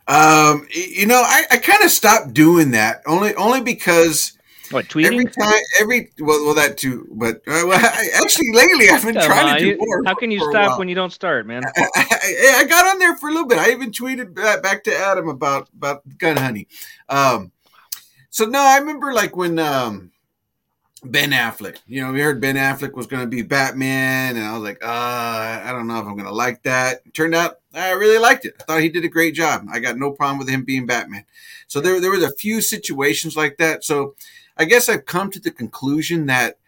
Um, 0.06 0.66
you 0.70 1.06
know, 1.06 1.22
I, 1.24 1.44
I 1.50 1.56
kind 1.58 1.82
of 1.82 1.90
stopped 1.90 2.34
doing 2.34 2.72
that 2.72 3.02
only 3.06 3.34
only 3.36 3.62
because 3.62 4.37
What 4.70 4.86
tweeting? 4.86 5.06
every 5.06 5.24
time, 5.24 5.60
every 5.80 6.10
well, 6.20 6.44
well 6.44 6.54
that 6.54 6.76
too. 6.76 7.08
But 7.12 7.36
uh, 7.46 7.64
well, 7.66 7.80
I, 7.80 8.08
actually, 8.22 8.52
lately 8.52 8.90
I've 8.90 9.04
been 9.04 9.14
Come 9.14 9.24
trying 9.24 9.46
on, 9.48 9.54
to 9.54 9.60
do 9.60 9.66
you- 9.68 9.76
more. 9.78 10.02
how 10.04 10.14
can 10.14 10.30
you 10.30 10.40
stop 10.50 10.78
when 10.78 10.88
you 10.88 10.94
don't 10.94 11.12
start, 11.12 11.46
man? 11.46 11.62
I, 11.76 11.86
I, 11.96 12.54
I 12.58 12.64
got 12.64 12.86
on 12.86 12.98
there 12.98 13.16
for 13.16 13.28
a 13.28 13.32
little 13.32 13.46
bit. 13.46 13.58
I 13.58 13.70
even 13.70 13.90
tweeted 13.90 14.34
back, 14.34 14.62
back 14.62 14.84
to 14.84 14.96
Adam 14.96 15.28
about 15.28 15.68
about 15.76 16.02
gun 16.18 16.36
honey. 16.36 16.68
Um, 17.08 17.52
so 18.30 18.44
no, 18.44 18.60
I 18.60 18.78
remember 18.78 19.12
like 19.12 19.36
when 19.36 19.58
um, 19.58 20.10
Ben 21.04 21.30
Affleck. 21.30 21.78
You 21.86 22.02
know, 22.02 22.12
we 22.12 22.20
heard 22.20 22.40
Ben 22.40 22.56
Affleck 22.56 22.94
was 22.94 23.06
going 23.06 23.22
to 23.22 23.28
be 23.28 23.42
Batman, 23.42 24.36
and 24.36 24.44
I 24.44 24.52
was 24.52 24.62
like, 24.62 24.84
uh, 24.84 24.88
I 25.64 25.70
don't 25.72 25.86
know 25.86 25.98
if 25.98 26.06
I'm 26.06 26.14
going 26.14 26.24
to 26.24 26.32
like 26.32 26.62
that. 26.64 27.02
It 27.06 27.14
turned 27.14 27.34
out 27.34 27.60
I 27.74 27.92
really 27.92 28.18
liked 28.18 28.44
it. 28.44 28.54
I 28.60 28.64
thought 28.64 28.80
he 28.82 28.88
did 28.88 29.04
a 29.04 29.08
great 29.08 29.34
job. 29.34 29.66
I 29.70 29.78
got 29.78 29.96
no 29.96 30.10
problem 30.10 30.38
with 30.38 30.48
him 30.48 30.64
being 30.64 30.86
Batman. 30.86 31.24
So 31.68 31.80
there 31.80 32.00
there 32.00 32.10
was 32.10 32.22
a 32.22 32.32
few 32.34 32.60
situations 32.60 33.36
like 33.36 33.58
that. 33.58 33.84
So 33.84 34.14
I 34.58 34.64
guess 34.64 34.88
I've 34.88 35.06
come 35.06 35.30
to 35.30 35.40
the 35.40 35.50
conclusion 35.52 36.26
that 36.26 36.58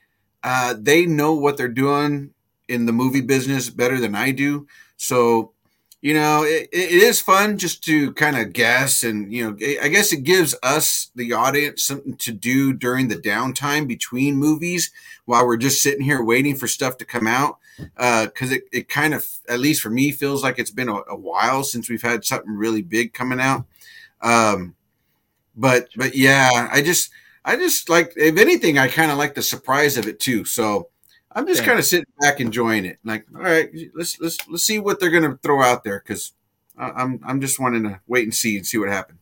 uh, 0.43 0.75
they 0.79 1.07
know 1.07 1.35
what 1.35 1.57
they're 1.57 1.69
doing 1.69 2.31
in 2.69 2.87
the 2.87 2.93
movie 2.93 3.21
business 3.21 3.69
better 3.69 3.99
than 3.99 4.15
I 4.15 4.31
do. 4.31 4.69
So, 4.97 5.53
you 6.01 6.15
know, 6.15 6.45
it, 6.45 6.69
it 6.73 6.93
is 6.93 7.21
fun 7.21 7.59
just 7.59 7.83
to 7.85 8.13
kind 8.13 8.39
of 8.39 8.53
guess. 8.53 9.03
And, 9.03 9.33
you 9.33 9.45
know, 9.45 9.57
I 9.83 9.89
guess 9.89 10.13
it 10.13 10.23
gives 10.23 10.55
us, 10.63 11.11
the 11.15 11.33
audience, 11.33 11.85
something 11.85 12.17
to 12.19 12.33
do 12.33 12.73
during 12.73 13.09
the 13.09 13.17
downtime 13.17 13.89
between 13.89 14.37
movies 14.37 14.93
while 15.25 15.47
we're 15.47 15.57
just 15.57 15.83
sitting 15.83 16.05
here 16.05 16.23
waiting 16.23 16.57
for 16.57 16.69
stuff 16.69 16.97
to 16.99 17.05
come 17.05 17.27
out. 17.27 17.59
Because 17.97 18.53
it, 18.53 18.65
it 18.73 18.89
kind 18.89 19.15
of, 19.15 19.27
at 19.49 19.59
least 19.59 19.83
for 19.83 19.91
me, 19.91 20.13
feels 20.13 20.43
like 20.43 20.59
it's 20.59 20.71
been 20.71 20.89
a, 20.89 21.01
a 21.09 21.17
while 21.17 21.65
since 21.65 21.91
we've 21.91 22.03
had 22.03 22.25
something 22.25 22.53
really 22.53 22.83
big 22.83 23.13
coming 23.13 23.41
out. 23.41 23.67
Um, 24.21 24.77
but, 25.57 25.89
but 25.97 26.15
yeah, 26.15 26.69
I 26.71 26.83
just, 26.83 27.11
I 27.45 27.57
just 27.57 27.89
like, 27.89 28.13
if 28.17 28.37
anything, 28.39 28.79
I 28.79 28.89
kind 28.89 29.11
of 29.11 29.19
like 29.19 29.35
the 29.35 29.43
surprise 29.43 29.97
of 29.97 30.07
it 30.07 30.21
too. 30.21 30.45
So 30.45 30.89
I'm 31.33 31.47
just 31.47 31.65
kind 31.65 31.79
of 31.79 31.85
sitting 31.85 32.07
back 32.21 32.41
enjoying 32.41 32.85
it. 32.85 32.99
Like, 33.05 33.27
all 33.35 33.43
right, 33.43 33.71
let's 33.95 34.21
let's 34.21 34.37
let's 34.49 34.65
see 34.65 34.79
what 34.79 35.01
they're 35.01 35.11
gonna 35.11 35.39
throw 35.43 35.63
out 35.63 35.85
there 35.85 36.01
because 36.05 36.33
I'm 36.77 37.21
I'm 37.25 37.41
just 37.41 37.61
wanting 37.61 37.85
to 37.85 38.01
wait 38.07 38.25
and 38.25 38.35
see 38.35 38.57
and 38.57 38.67
see 38.67 38.79
what 38.79 38.89
happens. 38.89 39.19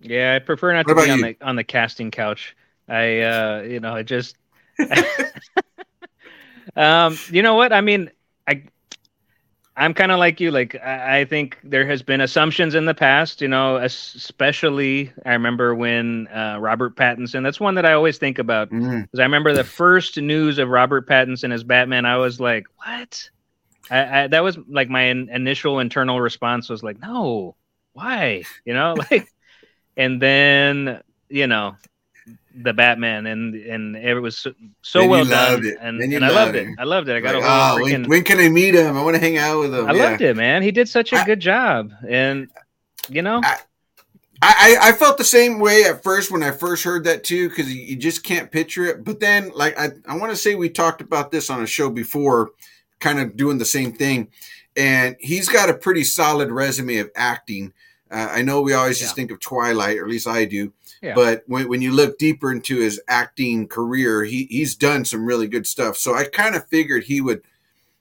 Yeah, 0.00 0.34
I 0.34 0.38
prefer 0.38 0.72
not 0.72 0.86
What 0.86 0.94
to 0.94 0.96
be 0.96 1.10
on 1.10 1.18
you? 1.18 1.22
the 1.22 1.36
on 1.40 1.56
the 1.56 1.64
casting 1.64 2.10
couch. 2.10 2.56
I 2.88 3.20
uh 3.20 3.62
you 3.62 3.80
know, 3.80 3.94
I 3.94 4.02
just 4.02 4.36
um 6.76 7.18
you 7.30 7.42
know 7.42 7.54
what? 7.54 7.72
I 7.72 7.80
mean, 7.80 8.10
I 8.46 8.64
I'm 9.76 9.92
kind 9.92 10.12
of 10.12 10.18
like 10.20 10.38
you. 10.40 10.50
Like 10.52 10.76
I, 10.76 11.20
I 11.20 11.24
think 11.24 11.58
there 11.64 11.86
has 11.86 12.02
been 12.02 12.20
assumptions 12.20 12.74
in 12.76 12.84
the 12.84 12.94
past, 12.94 13.40
you 13.40 13.48
know, 13.48 13.76
especially 13.76 15.12
I 15.26 15.32
remember 15.32 15.74
when 15.74 16.28
uh, 16.28 16.58
Robert 16.60 16.94
Pattinson. 16.96 17.42
That's 17.42 17.58
one 17.58 17.74
that 17.74 17.84
I 17.84 17.92
always 17.92 18.18
think 18.18 18.38
about 18.38 18.70
Mm. 18.70 19.02
because 19.02 19.18
I 19.20 19.24
remember 19.24 19.52
the 19.52 19.64
first 19.64 20.16
news 20.16 20.58
of 20.58 20.68
Robert 20.68 21.08
Pattinson 21.08 21.52
as 21.52 21.64
Batman. 21.64 22.06
I 22.06 22.18
was 22.18 22.38
like, 22.40 22.66
what? 22.76 23.30
I, 23.90 24.22
I 24.22 24.26
that 24.28 24.44
was 24.44 24.56
like 24.68 24.88
my 24.88 25.02
in, 25.02 25.28
initial 25.28 25.80
internal 25.80 26.20
response 26.20 26.68
was 26.68 26.82
like, 26.82 27.00
no, 27.00 27.56
why? 27.94 28.44
You 28.64 28.74
know, 28.74 28.94
like, 29.10 29.28
and 29.96 30.22
then 30.22 31.02
you 31.28 31.46
know, 31.48 31.76
the 32.62 32.72
Batman 32.72 33.26
and 33.26 33.54
and 33.54 33.96
it 33.96 34.14
was 34.20 34.38
so, 34.38 34.52
so 34.82 35.00
Then 35.00 35.10
well 35.10 35.24
loved 35.24 35.62
done, 35.64 35.72
it. 35.72 35.78
and, 35.80 36.00
and 36.00 36.24
I 36.24 36.30
loved 36.30 36.54
it. 36.54 36.68
it. 36.68 36.74
I 36.78 36.84
loved 36.84 37.08
it. 37.08 37.16
I 37.16 37.20
got 37.20 37.34
Like, 37.34 37.44
a 37.44 37.48
whole 37.48 37.76
oh, 37.76 37.80
freaking. 37.80 37.92
when, 37.92 38.08
when 38.08 38.22
can 38.24 38.38
I 38.38 38.48
meet 38.48 38.74
him? 38.74 38.96
I 38.96 39.02
want 39.02 39.16
to 39.16 39.20
hang 39.20 39.36
out 39.38 39.58
with 39.60 39.74
him. 39.74 39.86
I 39.88 39.92
Yeah. 39.94 40.10
loved 40.10 40.22
it, 40.22 40.36
man. 40.36 40.62
He 40.62 40.70
did 40.70 40.88
such 40.88 41.12
a 41.12 41.16
I- 41.16 41.24
good 41.24 41.40
job, 41.40 41.90
and 42.08 42.48
you 43.08 43.22
know, 43.22 43.40
I- 43.42 43.58
I, 44.42 44.76
I 44.88 44.92
felt 44.92 45.16
the 45.16 45.24
same 45.24 45.58
way 45.58 45.84
at 45.84 46.02
first 46.02 46.30
when 46.30 46.42
I 46.42 46.50
first 46.50 46.84
heard 46.84 47.04
that 47.04 47.24
too, 47.24 47.48
because 47.48 47.72
you, 47.72 47.96
just 47.96 48.24
can't 48.24 48.50
picture 48.50 48.84
it. 48.84 49.02
But 49.02 49.18
then, 49.18 49.50
like 49.54 49.78
I, 49.78 49.90
I 50.06 50.16
want 50.18 50.32
to 50.32 50.36
say 50.36 50.54
we 50.54 50.68
talked 50.68 51.00
about 51.00 51.30
this 51.30 51.48
on 51.48 51.62
a 51.62 51.66
show 51.66 51.88
before, 51.88 52.50
kind 53.00 53.20
of 53.20 53.36
doing 53.36 53.56
the 53.56 53.64
same 53.64 53.92
thing. 53.92 54.28
And 54.76 55.16
he's 55.18 55.48
got 55.48 55.70
a 55.70 55.74
pretty 55.74 56.04
solid 56.04 56.50
resume 56.50 56.98
of 56.98 57.10
acting. 57.16 57.72
Uh, 58.10 58.28
I 58.30 58.42
know 58.42 58.60
we 58.60 58.74
always 58.74 58.98
just 58.98 59.14
think 59.16 59.30
of 59.30 59.40
Twilight, 59.40 59.96
or 59.98 60.04
at 60.04 60.10
least 60.10 60.28
I 60.28 60.44
do. 60.44 60.72
Yeah. 61.04 61.14
But 61.14 61.44
when, 61.46 61.68
when 61.68 61.82
you 61.82 61.92
look 61.92 62.16
deeper 62.16 62.50
into 62.50 62.78
his 62.78 62.98
acting 63.08 63.68
career, 63.68 64.24
he, 64.24 64.46
he's 64.48 64.74
done 64.74 65.04
some 65.04 65.26
really 65.26 65.46
good 65.46 65.66
stuff. 65.66 65.98
So 65.98 66.14
I 66.14 66.24
kind 66.24 66.54
of 66.54 66.66
figured 66.68 67.04
he 67.04 67.20
would 67.20 67.42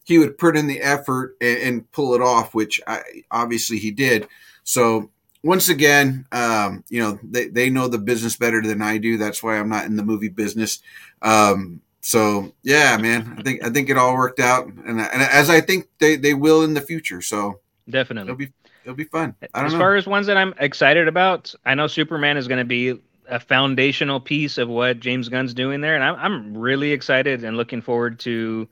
he 0.05 0.17
would 0.17 0.37
put 0.37 0.55
in 0.55 0.67
the 0.67 0.79
effort 0.79 1.35
and, 1.41 1.57
and 1.59 1.91
pull 1.91 2.13
it 2.13 2.21
off, 2.21 2.55
which 2.55 2.79
I, 2.87 3.01
obviously 3.29 3.77
he 3.77 3.91
did. 3.91 4.29
So 4.63 5.09
once 5.43 5.67
again, 5.67 6.25
um, 6.31 6.85
you 6.87 7.01
know, 7.01 7.19
they, 7.21 7.49
they 7.49 7.69
know 7.69 7.89
the 7.89 7.97
business 7.97 8.37
better 8.37 8.61
than 8.61 8.81
I 8.81 8.99
do. 8.99 9.17
That's 9.17 9.43
why 9.43 9.59
I'm 9.59 9.67
not 9.67 9.85
in 9.85 9.97
the 9.97 10.03
movie 10.03 10.29
business. 10.29 10.79
Um, 11.21 11.81
so 11.99 12.53
yeah, 12.63 12.95
man, 12.95 13.35
I 13.37 13.41
think 13.41 13.65
I 13.65 13.69
think 13.69 13.89
it 13.89 13.97
all 13.97 14.15
worked 14.15 14.39
out, 14.39 14.67
and, 14.67 15.01
and 15.01 15.21
as 15.21 15.49
I 15.49 15.59
think 15.59 15.89
they, 15.99 16.15
they 16.15 16.33
will 16.33 16.63
in 16.63 16.73
the 16.73 16.79
future. 16.81 17.21
So 17.21 17.59
definitely. 17.89 18.31
it'll 18.31 18.37
be 18.37 18.53
it'll 18.83 18.95
be 18.95 19.03
fun. 19.03 19.35
I 19.53 19.59
don't 19.59 19.67
as 19.67 19.73
know. 19.73 19.79
far 19.79 19.95
as 19.95 20.05
ones 20.05 20.27
that 20.27 20.37
I'm 20.37 20.53
excited 20.59 21.07
about, 21.07 21.53
I 21.65 21.75
know 21.75 21.87
Superman 21.87 22.37
is 22.37 22.47
going 22.47 22.59
to 22.59 22.65
be 22.65 22.99
a 23.27 23.39
foundational 23.39 24.19
piece 24.19 24.57
of 24.57 24.69
what 24.69 24.99
James 24.99 25.29
Gunn's 25.29 25.53
doing 25.53 25.81
there, 25.81 25.95
and 25.95 26.03
I'm 26.03 26.15
I'm 26.15 26.57
really 26.57 26.91
excited 26.91 27.43
and 27.43 27.57
looking 27.57 27.81
forward 27.81 28.19
to 28.21 28.67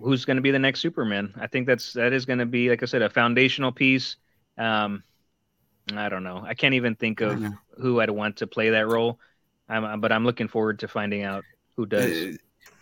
who's 0.00 0.24
going 0.24 0.36
to 0.36 0.42
be 0.42 0.50
the 0.50 0.58
next 0.58 0.80
Superman. 0.80 1.32
I 1.38 1.46
think 1.46 1.66
that's 1.66 1.92
that 1.94 2.12
is 2.12 2.24
going 2.26 2.40
to 2.40 2.46
be, 2.46 2.68
like 2.68 2.82
I 2.82 2.86
said, 2.86 3.02
a 3.02 3.10
foundational 3.10 3.72
piece. 3.72 4.16
Um, 4.58 5.02
I 5.94 6.08
don't 6.08 6.24
know. 6.24 6.42
I 6.44 6.54
can't 6.54 6.74
even 6.74 6.96
think 6.96 7.20
of 7.20 7.42
who 7.78 8.00
I'd 8.00 8.10
want 8.10 8.38
to 8.38 8.46
play 8.46 8.70
that 8.70 8.88
role. 8.88 9.20
I'm, 9.68 10.00
but 10.00 10.12
I'm 10.12 10.24
looking 10.24 10.48
forward 10.48 10.80
to 10.80 10.88
finding 10.88 11.22
out 11.22 11.44
who 11.76 11.86
does. 11.86 12.10
Uh, 12.10 12.32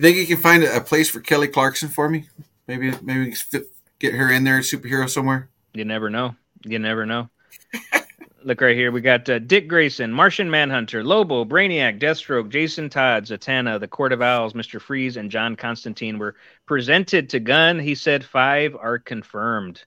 think 0.01 0.17
you 0.17 0.27
can 0.27 0.37
find 0.39 0.63
a, 0.65 0.77
a 0.77 0.81
place 0.81 1.11
for 1.11 1.21
Kelly 1.21 1.49
Clarkson 1.49 1.89
for 1.89 2.09
me? 2.09 2.29
Maybe 2.67 2.93
maybe 3.03 3.35
get 3.99 4.15
her 4.15 4.31
in 4.31 4.45
there, 4.45 4.61
superhero 4.61 5.09
somewhere. 5.09 5.49
You 5.73 5.85
never 5.85 6.11
know. 6.11 6.35
You 6.65 6.79
never 6.79 7.07
know. 7.07 7.29
Look 8.45 8.61
right 8.61 8.77
here. 8.77 8.93
We 8.93 9.01
got 9.01 9.29
uh, 9.29 9.39
Dick 9.39 9.69
Grayson, 9.69 10.13
Martian 10.13 10.51
Manhunter, 10.51 11.03
Lobo, 11.03 11.47
Brainiac, 11.47 11.99
Deathstroke, 11.99 12.51
Jason 12.51 12.91
Todd, 12.91 13.25
Zatanna, 13.25 13.81
The 13.81 13.89
Court 13.89 14.13
of 14.13 14.21
Owls, 14.21 14.53
Mr. 14.53 14.79
Freeze, 14.81 15.17
and 15.17 15.31
John 15.31 15.57
Constantine 15.57 16.19
were 16.19 16.37
presented 16.67 17.31
to 17.31 17.41
Gunn. 17.41 17.79
He 17.79 17.95
said 17.95 18.23
five 18.23 18.77
are 18.77 18.99
confirmed. 18.99 19.83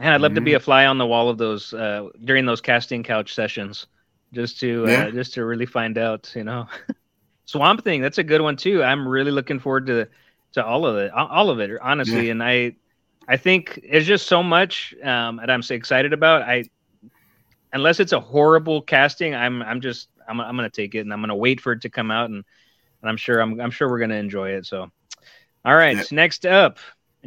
Man, 0.00 0.12
I'd 0.12 0.20
love 0.20 0.34
to 0.34 0.40
be 0.40 0.54
a 0.54 0.60
fly 0.60 0.86
on 0.86 0.98
the 0.98 1.06
wall 1.06 1.28
of 1.28 1.38
those 1.38 1.72
uh, 1.72 2.08
during 2.24 2.44
those 2.44 2.60
casting 2.60 3.04
couch 3.04 3.32
sessions, 3.34 3.86
just 4.32 4.58
to 4.58 4.84
uh, 4.86 5.10
just 5.12 5.34
to 5.34 5.44
really 5.44 5.66
find 5.66 5.96
out. 5.96 6.32
You 6.34 6.42
know, 6.42 6.66
Swamp 7.44 7.84
Thing. 7.84 8.02
That's 8.02 8.18
a 8.18 8.24
good 8.24 8.40
one 8.40 8.56
too. 8.56 8.82
I'm 8.82 9.06
really 9.06 9.30
looking 9.30 9.60
forward 9.60 9.86
to 9.86 10.08
to 10.54 10.64
all 10.64 10.86
of 10.86 10.96
it, 10.96 11.12
all 11.12 11.50
of 11.50 11.60
it, 11.60 11.70
honestly. 11.80 12.30
And 12.30 12.42
I 12.42 12.74
I 13.28 13.36
think 13.36 13.80
there's 13.90 14.06
just 14.06 14.26
so 14.26 14.42
much 14.42 14.94
um, 15.02 15.36
that 15.36 15.50
I'm 15.50 15.62
so 15.62 15.74
excited 15.74 16.12
about. 16.12 16.42
I 16.42 16.64
unless 17.72 18.00
it's 18.00 18.12
a 18.12 18.20
horrible 18.20 18.82
casting, 18.82 19.34
I'm 19.34 19.62
I'm 19.62 19.80
just 19.80 20.08
I'm 20.28 20.40
I'm 20.40 20.56
gonna 20.56 20.70
take 20.70 20.94
it 20.94 21.00
and 21.00 21.12
I'm 21.12 21.20
gonna 21.20 21.36
wait 21.36 21.60
for 21.60 21.72
it 21.72 21.82
to 21.82 21.90
come 21.90 22.10
out 22.10 22.30
and 22.30 22.44
and 23.02 23.08
I'm 23.10 23.16
sure 23.16 23.40
I'm 23.40 23.60
I'm 23.60 23.70
sure 23.70 23.88
we're 23.88 23.98
gonna 24.00 24.14
enjoy 24.16 24.50
it. 24.50 24.66
So, 24.66 24.90
all 25.64 25.76
right, 25.76 25.96
Yeah. 25.96 26.04
next 26.10 26.46
up, 26.46 26.78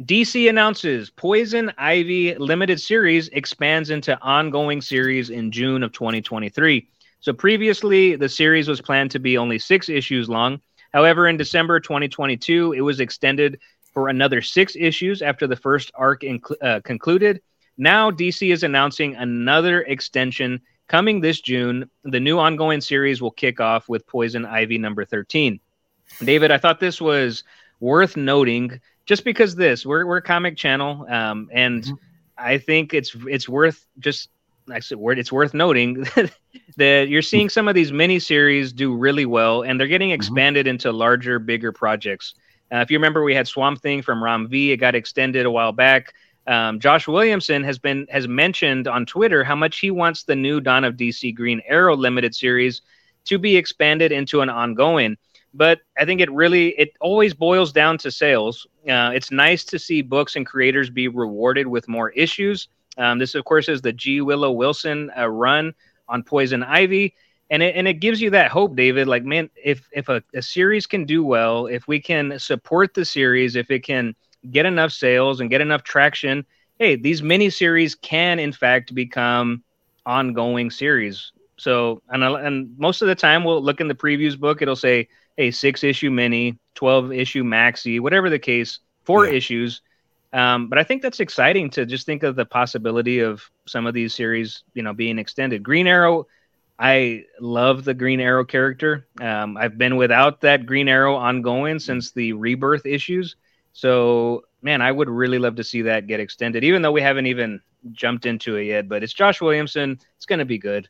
DC 0.04 0.48
announces 0.48 1.10
Poison 1.10 1.72
Ivy 1.78 2.34
limited 2.34 2.80
series 2.80 3.28
expands 3.28 3.90
into 3.90 4.20
ongoing 4.20 4.80
series 4.80 5.30
in 5.30 5.50
June 5.50 5.82
of 5.82 5.92
2023. 5.92 6.88
So 7.20 7.32
previously, 7.32 8.14
the 8.16 8.28
series 8.28 8.68
was 8.68 8.80
planned 8.80 9.10
to 9.12 9.18
be 9.18 9.38
only 9.38 9.58
six 9.58 9.88
issues 9.88 10.28
long. 10.28 10.60
However, 10.92 11.26
in 11.28 11.36
December 11.36 11.80
2022, 11.80 12.72
it 12.72 12.80
was 12.80 13.00
extended 13.00 13.58
for 13.96 14.10
another 14.10 14.42
six 14.42 14.76
issues 14.78 15.22
after 15.22 15.46
the 15.46 15.56
first 15.56 15.90
arc 15.94 16.20
inc- 16.20 16.54
uh, 16.60 16.80
concluded. 16.84 17.40
Now, 17.78 18.10
DC 18.10 18.52
is 18.52 18.62
announcing 18.62 19.14
another 19.14 19.80
extension 19.84 20.60
coming 20.86 21.22
this 21.22 21.40
June. 21.40 21.88
The 22.04 22.20
new 22.20 22.38
ongoing 22.38 22.82
series 22.82 23.22
will 23.22 23.30
kick 23.30 23.58
off 23.58 23.88
with 23.88 24.06
Poison 24.06 24.44
Ivy 24.44 24.76
number 24.76 25.06
13. 25.06 25.58
David, 26.22 26.50
I 26.50 26.58
thought 26.58 26.78
this 26.78 27.00
was 27.00 27.42
worth 27.80 28.18
noting 28.18 28.78
just 29.06 29.24
because 29.24 29.54
this 29.56 29.86
we're, 29.86 30.04
we're 30.04 30.18
a 30.18 30.22
comic 30.22 30.58
channel 30.58 31.06
um, 31.08 31.48
and 31.50 31.84
Mhm. 31.84 31.98
I 32.36 32.58
think 32.58 32.92
it's 32.92 33.16
it's 33.26 33.48
worth 33.48 33.86
just 33.98 34.28
I 34.70 34.80
said 34.80 34.98
word 34.98 35.18
it's 35.18 35.32
worth 35.32 35.54
noting 35.54 36.04
that 36.76 37.08
you're 37.08 37.22
seeing 37.22 37.48
some 37.48 37.66
of 37.66 37.74
these 37.74 37.92
mini 37.92 38.18
series 38.18 38.74
do 38.74 38.94
really 38.94 39.24
well 39.24 39.62
and 39.62 39.80
they're 39.80 39.86
getting 39.86 40.10
expanded 40.10 40.66
into 40.66 40.92
larger, 40.92 41.38
bigger 41.38 41.72
projects. 41.72 42.34
Uh, 42.72 42.78
if 42.78 42.90
you 42.90 42.96
remember, 42.98 43.22
we 43.22 43.34
had 43.34 43.46
Swamp 43.46 43.80
Thing 43.80 44.02
from 44.02 44.22
Ram 44.22 44.48
V. 44.48 44.72
It 44.72 44.78
got 44.78 44.94
extended 44.94 45.46
a 45.46 45.50
while 45.50 45.72
back. 45.72 46.14
Um, 46.46 46.78
Josh 46.78 47.08
Williamson 47.08 47.64
has 47.64 47.78
been 47.78 48.06
has 48.10 48.28
mentioned 48.28 48.86
on 48.86 49.04
Twitter 49.04 49.42
how 49.42 49.56
much 49.56 49.78
he 49.78 49.90
wants 49.90 50.22
the 50.22 50.36
new 50.36 50.60
Dawn 50.60 50.84
of 50.84 50.94
DC 50.96 51.34
Green 51.34 51.60
Arrow 51.66 51.96
limited 51.96 52.34
series 52.34 52.82
to 53.24 53.38
be 53.38 53.56
expanded 53.56 54.12
into 54.12 54.40
an 54.40 54.48
ongoing. 54.48 55.16
But 55.54 55.80
I 55.98 56.04
think 56.04 56.20
it 56.20 56.30
really 56.30 56.68
it 56.78 56.92
always 57.00 57.34
boils 57.34 57.72
down 57.72 57.98
to 57.98 58.10
sales. 58.10 58.66
Uh, 58.88 59.10
it's 59.14 59.30
nice 59.30 59.64
to 59.64 59.78
see 59.78 60.02
books 60.02 60.36
and 60.36 60.46
creators 60.46 60.90
be 60.90 61.08
rewarded 61.08 61.66
with 61.66 61.88
more 61.88 62.10
issues. 62.10 62.68
Um, 62.98 63.18
this, 63.18 63.34
of 63.34 63.44
course, 63.44 63.68
is 63.68 63.82
the 63.82 63.92
G. 63.92 64.20
Willow 64.20 64.52
Wilson 64.52 65.10
uh, 65.18 65.28
run 65.28 65.74
on 66.08 66.22
Poison 66.22 66.62
Ivy, 66.62 67.14
and 67.50 67.62
it 67.62 67.76
and 67.76 67.86
it 67.86 68.00
gives 68.00 68.20
you 68.20 68.30
that 68.30 68.50
hope, 68.50 68.76
David. 68.76 69.06
Like, 69.08 69.24
man, 69.24 69.50
if 69.62 69.88
if 69.92 70.08
a, 70.08 70.22
a 70.34 70.42
series 70.42 70.86
can 70.86 71.04
do 71.04 71.24
well, 71.24 71.66
if 71.66 71.86
we 71.86 72.00
can 72.00 72.38
support 72.38 72.94
the 72.94 73.04
series, 73.04 73.56
if 73.56 73.70
it 73.70 73.84
can 73.84 74.14
get 74.50 74.66
enough 74.66 74.92
sales 74.92 75.40
and 75.40 75.50
get 75.50 75.60
enough 75.60 75.82
traction, 75.82 76.44
hey, 76.78 76.96
these 76.96 77.22
mini 77.22 77.50
series 77.50 77.94
can 77.94 78.38
in 78.38 78.52
fact 78.52 78.94
become 78.94 79.62
ongoing 80.04 80.70
series. 80.70 81.32
So, 81.58 82.02
and 82.08 82.22
and 82.22 82.78
most 82.78 83.02
of 83.02 83.08
the 83.08 83.14
time, 83.14 83.44
we'll 83.44 83.62
look 83.62 83.80
in 83.80 83.88
the 83.88 83.94
previews 83.94 84.38
book. 84.38 84.60
It'll 84.60 84.76
say, 84.76 85.08
hey, 85.36 85.50
six 85.50 85.82
issue 85.82 86.10
mini, 86.10 86.58
twelve 86.74 87.12
issue 87.12 87.44
maxi, 87.44 88.00
whatever 88.00 88.28
the 88.28 88.38
case, 88.38 88.80
four 89.04 89.26
Yeah. 89.26 89.32
issues. 89.32 89.80
Um, 90.32 90.68
but 90.68 90.78
I 90.78 90.84
think 90.84 91.00
that's 91.00 91.20
exciting 91.20 91.70
to 91.70 91.86
just 91.86 92.04
think 92.04 92.22
of 92.22 92.36
the 92.36 92.44
possibility 92.44 93.20
of 93.20 93.48
some 93.66 93.86
of 93.86 93.94
these 93.94 94.14
series, 94.14 94.64
you 94.74 94.82
know, 94.82 94.92
being 94.92 95.18
extended. 95.18 95.62
Green 95.62 95.86
Arrow, 95.86 96.26
I 96.78 97.24
love 97.40 97.84
the 97.84 97.94
Green 97.94 98.20
Arrow 98.20 98.44
character. 98.44 99.06
Um, 99.20 99.56
I've 99.56 99.78
been 99.78 99.96
without 99.96 100.42
that 100.42 100.66
Green 100.66 100.88
Arrow 100.88 101.14
ongoing 101.16 101.78
since 101.78 102.10
the 102.10 102.32
Rebirth 102.34 102.84
issues. 102.84 103.36
So, 103.72 104.44
man, 104.62 104.82
I 104.82 104.92
would 104.92 105.08
really 105.08 105.38
love 105.38 105.56
to 105.56 105.64
see 105.64 105.82
that 105.82 106.06
get 106.06 106.20
extended, 106.20 106.64
even 106.64 106.82
though 106.82 106.92
we 106.92 107.02
haven't 107.02 107.26
even 107.26 107.60
jumped 107.92 108.26
into 108.26 108.56
it 108.56 108.64
yet. 108.64 108.88
But 108.88 109.02
it's 109.02 109.12
Josh 109.12 109.40
Williamson. 109.40 109.98
It's 110.16 110.26
going 110.26 110.38
to 110.38 110.44
be 110.44 110.58
good. 110.58 110.88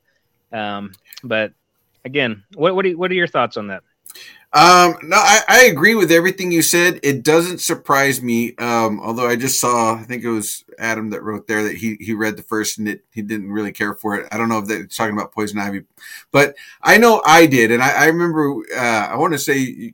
Um, 0.53 0.93
but 1.23 1.53
again, 2.05 2.45
what 2.55 2.75
what, 2.75 2.87
what 2.97 3.11
are 3.11 3.15
your 3.15 3.27
thoughts 3.27 3.57
on 3.57 3.69
that? 3.69 3.83
Um, 4.57 4.97
no, 5.03 5.19
I, 5.19 5.43
I 5.47 5.65
agree 5.67 5.95
with 5.95 6.11
everything 6.11 6.51
you 6.51 6.63
said. 6.63 6.99
It 7.03 7.23
doesn't 7.23 7.61
surprise 7.61 8.23
me. 8.23 8.57
Um, 8.57 9.01
although 9.01 9.29
I 9.29 9.37
just 9.37 9.61
saw, 9.61 9.97
I 9.97 10.03
think 10.05 10.25
it 10.25 10.31
was 10.31 10.65
Adam 10.79 11.11
that 11.11 11.23
wrote 11.23 11.47
there 11.47 11.63
that 11.65 11.77
he, 11.77 11.99
he 12.01 12.15
read 12.15 12.39
the 12.39 12.43
first 12.43 12.79
and 12.79 12.89
it, 12.89 13.05
he 13.13 13.21
didn't 13.21 13.53
really 13.53 13.71
care 13.71 13.93
for 13.93 14.15
it. 14.17 14.27
I 14.33 14.39
don't 14.39 14.49
know 14.49 14.59
if 14.61 14.67
that's 14.67 14.97
talking 14.97 15.15
about 15.15 15.35
Poison 15.35 15.59
Ivy, 15.59 15.83
but 16.33 16.57
I 16.81 16.97
know 16.97 17.21
I 17.27 17.45
did. 17.45 17.71
And 17.71 17.83
I, 17.83 18.05
I 18.05 18.07
remember, 18.07 18.63
uh, 18.75 19.09
I 19.11 19.17
want 19.17 19.35
to 19.35 19.39
say 19.39 19.93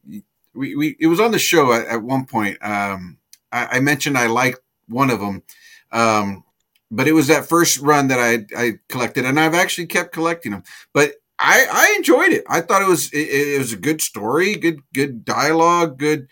we, 0.54 0.76
we, 0.76 0.96
it 1.00 1.08
was 1.08 1.18
on 1.18 1.32
the 1.32 1.40
show 1.40 1.72
at, 1.72 1.88
at 1.88 2.00
one 2.00 2.24
point. 2.24 2.56
Um, 2.64 3.18
I, 3.50 3.66
I, 3.66 3.80
mentioned 3.80 4.16
I 4.16 4.28
liked 4.28 4.60
one 4.86 5.10
of 5.10 5.18
them. 5.18 5.42
Um, 5.90 6.44
but 6.88 7.08
it 7.08 7.12
was 7.12 7.26
that 7.26 7.46
first 7.46 7.80
run 7.80 8.06
that 8.08 8.20
I, 8.20 8.46
I 8.56 8.78
collected 8.88 9.24
and 9.24 9.40
I've 9.40 9.54
actually 9.54 9.88
kept 9.88 10.12
collecting 10.12 10.52
them, 10.52 10.62
but 10.92 11.14
I, 11.42 11.66
I 11.70 11.94
enjoyed 11.96 12.32
it. 12.32 12.44
I 12.48 12.60
thought 12.60 12.82
it 12.82 12.88
was 12.88 13.12
it, 13.12 13.18
it 13.18 13.58
was 13.58 13.72
a 13.72 13.76
good 13.78 14.00
story, 14.00 14.54
good 14.54 14.80
good 14.94 15.24
dialogue, 15.24 15.98
good. 15.98 16.28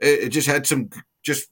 It, 0.00 0.24
it, 0.24 0.28
just 0.30 0.48
had 0.48 0.66
some 0.66 0.88
just. 1.22 1.50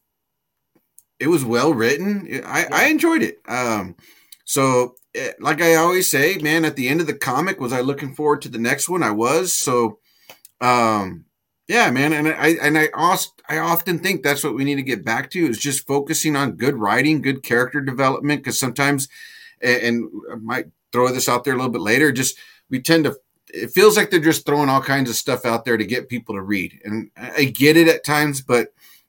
It 1.21 1.29
was 1.29 1.45
well 1.45 1.73
written. 1.75 2.27
I, 2.45 2.63
yeah. 2.63 2.69
I 2.73 2.85
enjoyed 2.87 3.23
it. 3.23 3.39
Um, 3.47 3.97
so 4.45 4.97
eh, 5.15 5.33
like 5.39 5.61
I 5.61 5.75
always 5.75 6.11
say, 6.11 6.39
man, 6.39 6.65
at 6.65 6.77
the 6.77 6.89
end 6.89 7.01
of 7.01 7.07
the 7.07 7.15
comic, 7.15 7.61
was 7.61 7.73
I 7.73 7.81
looking 7.81 8.15
forward 8.15 8.43
to 8.43 8.49
the 8.49 8.59
next 8.59 8.89
one? 8.89 9.03
I 9.03 9.11
was. 9.11 9.55
So, 9.55 9.99
um, 10.61 11.27
yeah, 11.69 11.91
man, 11.91 12.13
and 12.13 12.29
I 12.29 12.57
and 12.63 12.79
I 12.79 12.89
also, 12.95 13.31
I 13.49 13.59
often 13.59 13.99
think 13.99 14.23
that's 14.23 14.43
what 14.43 14.55
we 14.55 14.65
need 14.65 14.77
to 14.77 14.83
get 14.83 15.05
back 15.05 15.31
to 15.33 15.47
is 15.47 15.59
just 15.59 15.87
focusing 15.87 16.35
on 16.35 16.57
good 16.57 16.77
writing, 16.77 17.21
good 17.21 17.43
character 17.43 17.81
development. 17.83 18.43
Because 18.43 18.59
sometimes, 18.59 19.09
and 19.61 20.09
I 20.31 20.37
might 20.37 20.67
throw 20.93 21.13
this 21.13 21.29
out 21.29 21.45
there 21.45 21.55
a 21.55 21.57
little 21.57 21.71
bit 21.71 21.83
later, 21.83 22.11
just 22.11 22.39
we 22.73 22.81
tend 22.81 23.05
to 23.05 23.17
it 23.55 23.71
feels 23.71 23.97
like 23.97 24.11
they're 24.11 24.19
just 24.19 24.47
throwing 24.47 24.69
all 24.69 24.81
kinds 24.81 25.11
of 25.11 25.17
stuff 25.17 25.45
out 25.45 25.65
there 25.65 25.77
to 25.77 25.85
get 25.85 26.09
people 26.09 26.35
to 26.35 26.41
read. 26.41 26.81
And 26.85 27.11
I 27.17 27.45
get 27.45 27.77
it 27.77 27.87
at 27.87 28.03
times, 28.03 28.41
but 28.41 28.69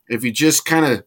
if 0.10 0.23
you 0.23 0.32
just 0.32 0.65
kind 0.65 0.86
of 0.86 1.04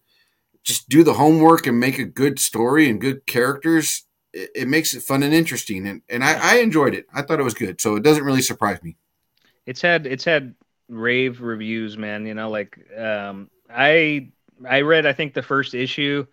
just 0.64 0.88
do 0.88 1.04
the 1.04 1.12
homework 1.12 1.66
and 1.66 1.78
make 1.78 1.98
a 1.98 2.04
good 2.04 2.38
story 2.38 2.88
and 2.88 3.00
good 3.00 3.26
characters, 3.26 4.04
it, 4.32 4.50
it 4.54 4.68
makes 4.68 4.94
it 4.94 5.02
fun 5.02 5.22
and 5.22 5.34
interesting. 5.34 5.86
And 5.86 6.02
and 6.08 6.24
I, 6.24 6.54
I, 6.54 6.58
enjoyed 6.58 6.94
it. 6.94 7.06
I 7.12 7.22
thought 7.22 7.38
it 7.38 7.44
was 7.44 7.54
good. 7.54 7.80
So 7.80 7.96
it 7.96 8.02
doesn't 8.02 8.24
really 8.24 8.42
surprise 8.42 8.82
me. 8.82 8.96
It's 9.66 9.82
had 9.82 10.06
it's 10.06 10.24
had 10.24 10.54
rave 10.88 11.42
reviews, 11.42 11.98
man. 11.98 12.24
You 12.26 12.34
know, 12.34 12.48
like 12.48 12.78
um, 12.96 13.50
I 13.68 14.30
I 14.66 14.80
read 14.80 15.04
I 15.04 15.12
think 15.12 15.34
the 15.34 15.42
first 15.42 15.74
issue. 15.74 16.26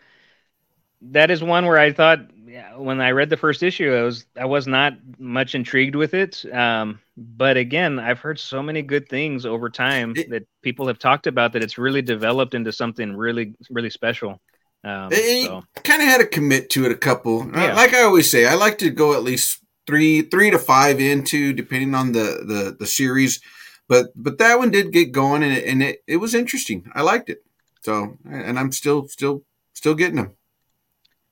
That 1.02 1.32
is 1.32 1.44
one 1.44 1.66
where 1.66 1.78
I 1.78 1.92
thought 1.92 2.33
when 2.76 3.02
I 3.02 3.12
read 3.12 3.30
the 3.30 3.38
first 3.38 3.64
issue, 3.64 3.94
I 3.94 4.02
was 4.02 4.26
I 4.38 4.46
was 4.46 4.68
not 4.68 4.94
much 5.18 5.56
intrigued 5.56 5.96
with 5.96 6.14
it. 6.14 6.46
Um, 6.54 7.00
but 7.18 7.58
again, 7.58 8.00
I've 8.00 8.20
heard 8.20 8.40
so 8.40 8.62
many 8.62 8.82
good 8.82 9.08
things 9.10 9.46
over 9.46 9.70
time 9.70 10.14
it, 10.16 10.30
that 10.30 10.48
people 10.62 10.88
have 10.88 11.00
talked 11.00 11.28
about 11.28 11.54
that 11.54 11.64
it's 11.64 11.78
really 11.78 12.02
developed 12.02 12.54
into 12.54 12.72
something 12.72 13.16
really 13.16 13.56
really 13.70 13.90
special. 13.90 14.42
Um, 14.84 15.12
so. 15.12 15.64
kind 15.84 16.02
of 16.02 16.08
had 16.08 16.18
to 16.18 16.28
commit 16.28 16.70
to 16.72 16.86
it 16.86 16.92
a 16.92 16.98
couple. 16.98 17.50
Yeah. 17.54 17.74
Like 17.74 17.94
I 17.94 18.04
always 18.04 18.30
say, 18.30 18.46
I 18.46 18.56
like 18.56 18.80
to 18.80 18.90
go 18.90 19.14
at 19.14 19.24
least 19.24 19.60
three 19.88 20.24
three 20.24 20.52
to 20.52 20.60
five 20.60 21.00
into, 21.00 21.54
depending 21.54 21.96
on 21.96 22.12
the 22.12 22.44
the, 22.46 22.76
the 22.80 22.88
series. 22.88 23.40
But 23.88 24.08
but 24.16 24.38
that 24.38 24.60
one 24.60 24.72
did 24.72 24.92
get 24.92 25.12
going, 25.12 25.44
and 25.44 25.54
it, 25.54 25.66
and 25.66 25.84
it, 25.84 26.04
it 26.08 26.18
was 26.18 26.36
interesting. 26.36 26.90
I 26.94 27.02
liked 27.02 27.30
it. 27.30 27.44
So 27.82 28.18
and 28.30 28.60
I'm 28.60 28.72
still 28.72 29.08
still 29.08 29.44
still 29.74 29.96
getting 29.96 30.18
them. 30.18 30.36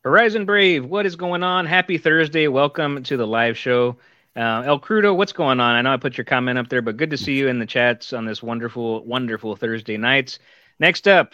Horizon 0.04 0.46
Brave, 0.46 0.84
what 0.86 1.06
is 1.06 1.16
going 1.16 1.44
on? 1.44 1.68
Happy 1.68 2.00
Thursday. 2.00 2.48
Welcome 2.48 3.04
to 3.04 3.18
the 3.18 3.28
live 3.28 3.56
show. 3.56 3.98
Uh, 4.36 4.64
El 4.66 4.80
Crudo, 4.80 5.16
what's 5.16 5.32
going 5.32 5.60
on? 5.60 5.76
I 5.76 5.82
know 5.84 5.94
I 5.94 5.98
put 5.98 6.18
your 6.18 6.26
comment 6.26 6.58
up 6.58 6.70
there, 6.70 6.82
but 6.82 6.98
good 6.98 7.12
to 7.12 7.18
see 7.18 7.38
you 7.38 7.50
in 7.50 7.60
the 7.60 7.68
chats 7.68 8.12
on 8.12 8.26
this 8.26 8.42
wonderful, 8.42 9.06
wonderful 9.06 9.56
Thursday 9.56 9.98
nights. 9.98 10.40
Next 10.80 11.08
up, 11.08 11.34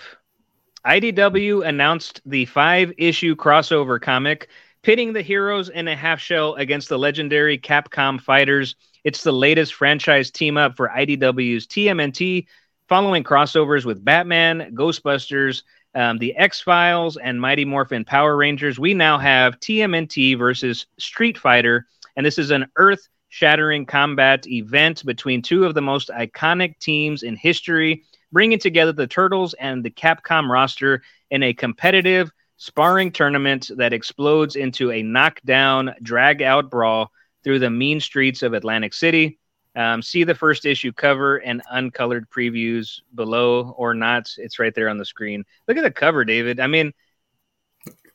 IDW 0.85 1.65
announced 1.65 2.19
the 2.25 2.43
five 2.43 2.91
issue 2.97 3.37
crossover 3.37 4.01
comic 4.01 4.49
pitting 4.83 5.13
the 5.13 5.21
heroes 5.21 5.69
in 5.69 5.87
a 5.87 5.95
half 5.95 6.19
shell 6.19 6.55
against 6.55 6.89
the 6.89 6.99
legendary 6.99 7.57
Capcom 7.57 8.19
fighters. 8.19 8.75
It's 9.05 9.23
the 9.23 9.31
latest 9.31 9.75
franchise 9.75 10.29
team 10.29 10.57
up 10.57 10.75
for 10.75 10.89
IDW's 10.89 11.67
TMNT, 11.67 12.47
following 12.89 13.23
crossovers 13.23 13.85
with 13.85 14.03
Batman, 14.03 14.75
Ghostbusters, 14.75 15.63
um, 15.97 16.19
the 16.19 16.35
X 16.35 16.61
Files 16.61 17.17
and 17.17 17.41
Mighty 17.41 17.65
Morphin 17.65 18.05
Power 18.05 18.37
Rangers, 18.37 18.77
we 18.77 18.93
now 18.93 19.17
have 19.17 19.59
TMNT 19.59 20.37
versus 20.37 20.85
Street 20.99 21.39
Fighter, 21.39 21.87
and 22.15 22.23
this 22.23 22.37
is 22.37 22.51
an 22.51 22.67
earth 22.75 23.09
shattering 23.29 23.83
combat 23.83 24.45
event 24.47 25.03
between 25.05 25.41
two 25.41 25.65
of 25.65 25.73
the 25.73 25.81
most 25.81 26.09
iconic 26.09 26.77
teams 26.77 27.23
in 27.23 27.35
history, 27.35 28.03
bringing 28.31 28.59
together 28.59 28.91
the 28.91 29.07
Turtles 29.07 29.55
and 29.55 29.83
the 29.83 29.89
Capcom 29.89 30.49
roster 30.49 31.01
in 31.31 31.41
a 31.41 31.51
competitive 31.51 32.31
sparring 32.57 33.11
tournament 33.11 33.71
that 33.75 33.91
explodes 33.91 34.55
into 34.55 34.91
a 34.91 35.01
knockdown, 35.01 35.95
drag 36.03 36.43
out 36.43 36.69
brawl 36.69 37.11
through 37.43 37.57
the 37.57 37.71
mean 37.71 37.99
streets 37.99 38.43
of 38.43 38.53
Atlantic 38.53 38.93
City. 38.93 39.39
Um, 39.77 40.01
see 40.01 40.23
the 40.23 40.33
first 40.33 40.65
issue 40.65 40.91
cover 40.91 41.37
and 41.37 41.61
uncolored 41.69 42.27
previews 42.31 43.01
below 43.13 43.75
or 43.77 43.93
not. 43.93 44.33
It's 44.37 44.57
right 44.57 44.73
there 44.73 44.89
on 44.89 44.97
the 44.97 45.05
screen. 45.05 45.45
Look 45.67 45.77
at 45.77 45.83
the 45.83 45.91
cover, 45.91 46.25
David. 46.25 46.59
I 46.59 46.65
mean, 46.65 46.93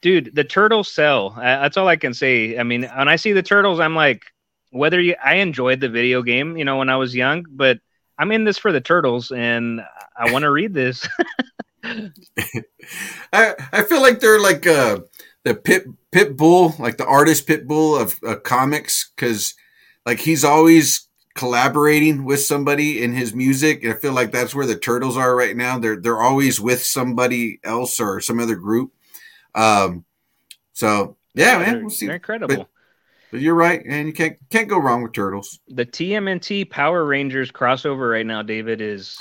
dude, 0.01 0.35
the 0.35 0.43
turtles 0.43 0.93
sell. 0.93 1.35
Uh, 1.37 1.63
that's 1.63 1.77
all 1.77 1.87
I 1.87 1.95
can 1.97 2.15
say. 2.15 2.59
I 2.59 2.65
mean, 2.65 2.83
when 2.83 3.09
I 3.09 3.15
see 3.15 3.33
the 3.33 3.45
turtles, 3.45 3.79
I'm 3.79 3.95
like, 3.95 4.25
whether 4.71 5.01
you, 5.01 5.15
I 5.23 5.35
enjoyed 5.37 5.79
the 5.79 5.89
video 5.89 6.23
game, 6.23 6.57
you 6.57 6.65
know, 6.65 6.79
when 6.79 6.89
I 6.89 6.97
was 6.97 7.15
young, 7.15 7.47
but 7.49 7.79
I'm 8.19 8.33
in 8.33 8.43
this 8.43 8.59
for 8.59 8.73
the 8.73 8.81
turtles 8.81 9.31
and 9.31 9.83
I 10.17 10.33
want 10.33 10.43
to 10.43 10.51
read 10.51 10.75
this. 10.75 11.07
I 11.85 13.55
I 13.73 13.83
feel 13.83 14.01
like 14.01 14.21
they're 14.21 14.41
like 14.41 14.67
uh, 14.67 15.01
the 15.45 15.55
pit 15.55 15.87
Pitbull, 16.13 16.79
like 16.79 16.97
the 16.97 17.07
artist 17.07 17.47
Pitbull 17.47 18.01
of 18.01 18.19
uh, 18.27 18.37
comics, 18.37 19.11
because 19.15 19.55
like 20.07 20.21
he's 20.21 20.45
always 20.45 21.09
collaborating 21.35 22.25
with 22.25 22.41
somebody 22.41 23.03
in 23.03 23.13
his 23.13 23.35
music. 23.35 23.85
I 23.87 23.95
feel 23.95 24.13
like 24.13 24.33
that's 24.33 24.55
where 24.55 24.67
the 24.67 24.77
Turtles 24.77 25.17
are 25.17 25.35
right 25.35 25.57
now. 25.57 25.79
They're 25.79 25.97
they're 25.97 26.21
always 26.21 26.61
with 26.61 26.83
somebody 26.83 27.61
else 27.65 28.01
or 28.01 28.21
some 28.21 28.39
other 28.39 28.57
group. 28.57 28.93
Um, 29.55 30.05
so 30.73 31.17
yeah, 31.35 31.59
man, 31.59 31.81
we'll 31.81 31.91
see. 31.91 32.07
They're 32.07 32.17
incredible. 32.17 32.57
But, 32.57 32.69
but 33.31 33.41
you're 33.41 33.55
right, 33.55 33.83
and 33.87 34.07
you 34.07 34.13
can't 34.13 34.37
can't 34.51 34.69
go 34.69 34.79
wrong 34.79 35.03
with 35.03 35.13
Turtles. 35.13 35.59
The 35.69 35.87
TMNT 35.87 36.69
Power 36.71 37.05
Rangers 37.05 37.51
crossover 37.51 38.11
right 38.11 38.27
now, 38.27 38.43
David 38.43 38.81
is 38.81 39.17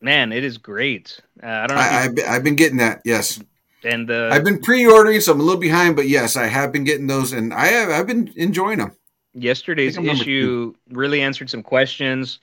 man, 0.00 0.32
it 0.32 0.44
is 0.44 0.58
great. 0.58 1.20
Uh, 1.42 1.46
I 1.46 1.66
don't 1.66 1.76
know. 1.76 1.82
I, 1.82 1.86
have 1.86 2.18
I've 2.28 2.44
been 2.44 2.56
getting 2.56 2.78
that. 2.78 3.00
Yes. 3.04 3.40
And 3.84 4.08
uh, 4.12 4.28
I've 4.30 4.44
been 4.44 4.60
pre-ordering, 4.60 5.20
so 5.20 5.32
I'm 5.32 5.40
a 5.40 5.42
little 5.42 5.60
behind, 5.60 5.96
but 5.96 6.06
yes, 6.06 6.36
I 6.36 6.46
have 6.46 6.70
been 6.70 6.84
getting 6.84 7.08
those, 7.08 7.32
and 7.32 7.52
I 7.52 7.66
have 7.66 7.90
I've 7.90 8.06
been 8.06 8.32
enjoying 8.36 8.78
them 8.78 8.92
yesterday's 9.34 9.96
issue 9.96 10.74
really 10.90 11.22
answered 11.22 11.50
some 11.50 11.62
questions. 11.62 12.38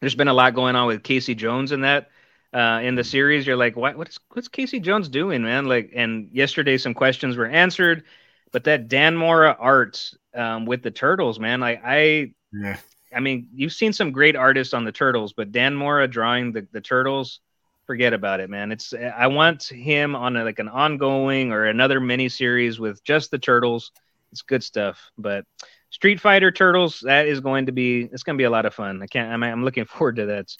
There's 0.00 0.14
been 0.14 0.28
a 0.28 0.34
lot 0.34 0.54
going 0.54 0.76
on 0.76 0.86
with 0.86 1.02
Casey 1.02 1.34
Jones 1.34 1.72
in 1.72 1.80
that 1.82 2.10
uh, 2.52 2.80
in 2.82 2.94
the 2.94 3.04
series. 3.04 3.46
You're 3.46 3.56
like, 3.56 3.76
what, 3.76 3.96
what's 3.96 4.18
what's 4.32 4.48
Casey 4.48 4.80
Jones 4.80 5.08
doing, 5.08 5.42
man? 5.42 5.66
Like, 5.66 5.92
and 5.94 6.28
yesterday 6.32 6.78
some 6.78 6.94
questions 6.94 7.36
were 7.36 7.46
answered, 7.46 8.04
but 8.52 8.64
that 8.64 8.88
Dan 8.88 9.16
Mora 9.16 9.56
art 9.58 10.12
um, 10.34 10.66
with 10.66 10.82
the 10.82 10.90
turtles, 10.90 11.38
man. 11.38 11.60
Like, 11.60 11.82
I, 11.84 12.34
yeah. 12.52 12.76
I 13.14 13.20
mean, 13.20 13.48
you've 13.54 13.72
seen 13.72 13.92
some 13.92 14.12
great 14.12 14.36
artists 14.36 14.74
on 14.74 14.84
the 14.84 14.92
turtles, 14.92 15.32
but 15.32 15.52
Dan 15.52 15.74
Mora 15.74 16.08
drawing 16.08 16.52
the 16.52 16.66
the 16.72 16.80
turtles, 16.80 17.40
forget 17.86 18.12
about 18.12 18.40
it, 18.40 18.50
man. 18.50 18.72
It's 18.72 18.92
I 18.92 19.28
want 19.28 19.64
him 19.64 20.14
on 20.14 20.36
a, 20.36 20.44
like 20.44 20.58
an 20.58 20.68
ongoing 20.68 21.52
or 21.52 21.64
another 21.64 22.00
mini 22.00 22.28
series 22.28 22.78
with 22.78 23.02
just 23.02 23.30
the 23.30 23.38
turtles. 23.38 23.92
It's 24.32 24.42
good 24.42 24.62
stuff, 24.62 25.10
but 25.16 25.46
Street 25.90 26.20
Fighter 26.20 26.50
Turtles. 26.50 27.00
That 27.02 27.26
is 27.26 27.40
going 27.40 27.66
to 27.66 27.72
be 27.72 28.02
it's 28.02 28.22
going 28.22 28.36
to 28.36 28.40
be 28.40 28.44
a 28.44 28.50
lot 28.50 28.66
of 28.66 28.74
fun. 28.74 29.02
I 29.02 29.06
can't. 29.06 29.32
I'm, 29.32 29.42
I'm 29.42 29.64
looking 29.64 29.84
forward 29.84 30.16
to 30.16 30.26
that. 30.26 30.54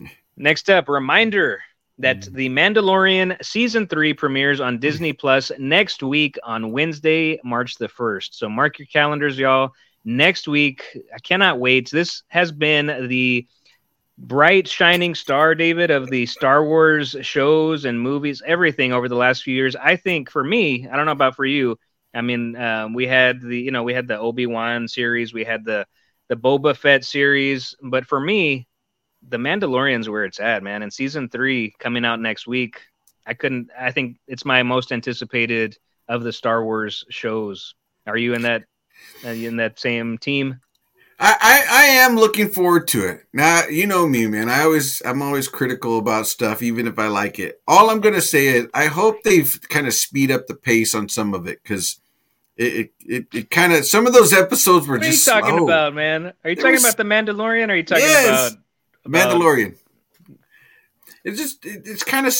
Next 0.36 0.70
up, 0.70 0.88
reminder 0.88 1.60
that 2.00 2.20
mm. 2.20 2.32
The 2.32 2.48
Mandalorian 2.48 3.42
season 3.44 3.86
three 3.86 4.14
premieres 4.14 4.60
on 4.60 4.78
Disney 4.78 5.12
Plus 5.12 5.52
next 5.58 6.02
week 6.02 6.38
on 6.42 6.72
Wednesday, 6.72 7.38
March 7.44 7.76
the 7.76 7.88
first. 7.88 8.38
So 8.38 8.48
mark 8.48 8.78
your 8.78 8.86
calendars, 8.86 9.38
y'all. 9.38 9.72
Next 10.04 10.48
week, 10.48 10.82
I 11.14 11.18
cannot 11.18 11.60
wait. 11.60 11.90
This 11.90 12.22
has 12.28 12.52
been 12.52 13.08
the 13.08 13.46
bright 14.16 14.66
shining 14.66 15.14
star, 15.14 15.54
David, 15.54 15.90
of 15.90 16.08
the 16.08 16.24
Star 16.26 16.64
Wars 16.64 17.16
shows 17.20 17.84
and 17.84 18.00
movies, 18.00 18.42
everything 18.46 18.92
over 18.92 19.08
the 19.08 19.14
last 19.14 19.42
few 19.42 19.54
years. 19.54 19.76
I 19.76 19.96
think 19.96 20.30
for 20.30 20.42
me, 20.42 20.88
I 20.88 20.96
don't 20.96 21.06
know 21.06 21.12
about 21.12 21.36
for 21.36 21.44
you, 21.44 21.78
I 22.14 22.22
mean, 22.22 22.56
um, 22.56 22.94
we 22.94 23.06
had 23.06 23.40
the 23.40 23.58
you 23.58 23.70
know 23.70 23.82
we 23.82 23.94
had 23.94 24.08
the 24.08 24.18
Obi 24.18 24.46
Wan 24.46 24.88
series, 24.88 25.32
we 25.32 25.44
had 25.44 25.64
the 25.64 25.86
the 26.28 26.36
Boba 26.36 26.76
Fett 26.76 27.04
series, 27.04 27.74
but 27.82 28.06
for 28.06 28.20
me, 28.20 28.68
the 29.28 29.36
Mandalorian's 29.36 30.08
where 30.08 30.24
it's 30.24 30.40
at, 30.40 30.62
man. 30.62 30.82
And 30.82 30.92
season 30.92 31.28
three 31.28 31.74
coming 31.78 32.04
out 32.04 32.20
next 32.20 32.46
week, 32.46 32.80
I 33.26 33.34
couldn't. 33.34 33.70
I 33.78 33.90
think 33.90 34.18
it's 34.26 34.44
my 34.44 34.62
most 34.62 34.92
anticipated 34.92 35.76
of 36.08 36.22
the 36.22 36.32
Star 36.32 36.64
Wars 36.64 37.04
shows. 37.10 37.74
Are 38.06 38.16
you 38.16 38.34
in 38.34 38.42
that? 38.42 38.64
Are 39.24 39.34
you 39.34 39.48
in 39.48 39.56
that 39.56 39.78
same 39.78 40.18
team? 40.18 40.60
I, 41.22 41.36
I, 41.40 41.66
I 41.70 41.84
am 42.06 42.16
looking 42.16 42.48
forward 42.48 42.88
to 42.88 43.04
it. 43.06 43.26
Now 43.32 43.66
you 43.68 43.86
know 43.86 44.08
me, 44.08 44.26
man. 44.26 44.48
I 44.48 44.62
always 44.62 45.02
I'm 45.04 45.20
always 45.20 45.48
critical 45.48 45.98
about 45.98 46.26
stuff, 46.26 46.62
even 46.62 46.86
if 46.86 46.98
I 46.98 47.08
like 47.08 47.38
it. 47.38 47.60
All 47.68 47.90
I'm 47.90 48.00
gonna 48.00 48.22
say 48.22 48.46
is 48.46 48.66
I 48.72 48.86
hope 48.86 49.22
they've 49.22 49.60
kind 49.68 49.86
of 49.86 49.92
speed 49.92 50.30
up 50.30 50.46
the 50.46 50.54
pace 50.54 50.94
on 50.94 51.08
some 51.10 51.34
of 51.34 51.46
it 51.46 51.62
because 51.62 52.00
it 52.56 52.92
it, 53.00 53.26
it 53.34 53.50
kind 53.50 53.72
of 53.74 53.86
some 53.86 54.06
of 54.06 54.14
those 54.14 54.32
episodes 54.32 54.86
were 54.88 54.98
just. 54.98 55.26
What 55.28 55.34
are 55.34 55.36
you 55.36 55.42
talking 55.42 55.58
slow. 55.58 55.64
about, 55.66 55.94
man? 55.94 56.32
Are 56.44 56.50
you 56.50 56.56
There 56.56 56.56
talking 56.56 56.72
was- 56.72 56.84
about 56.84 56.96
the 56.96 57.04
Mandalorian? 57.04 57.68
Or 57.68 57.72
are 57.72 57.76
you 57.76 57.82
talking 57.82 58.04
Yes. 58.04 58.52
about, 58.52 58.60
about 59.04 59.40
Mandalorian. 59.40 59.76
It's 61.22 61.38
just 61.38 61.66
it, 61.66 61.82
it's 61.84 62.02
kind 62.02 62.26
of 62.26 62.32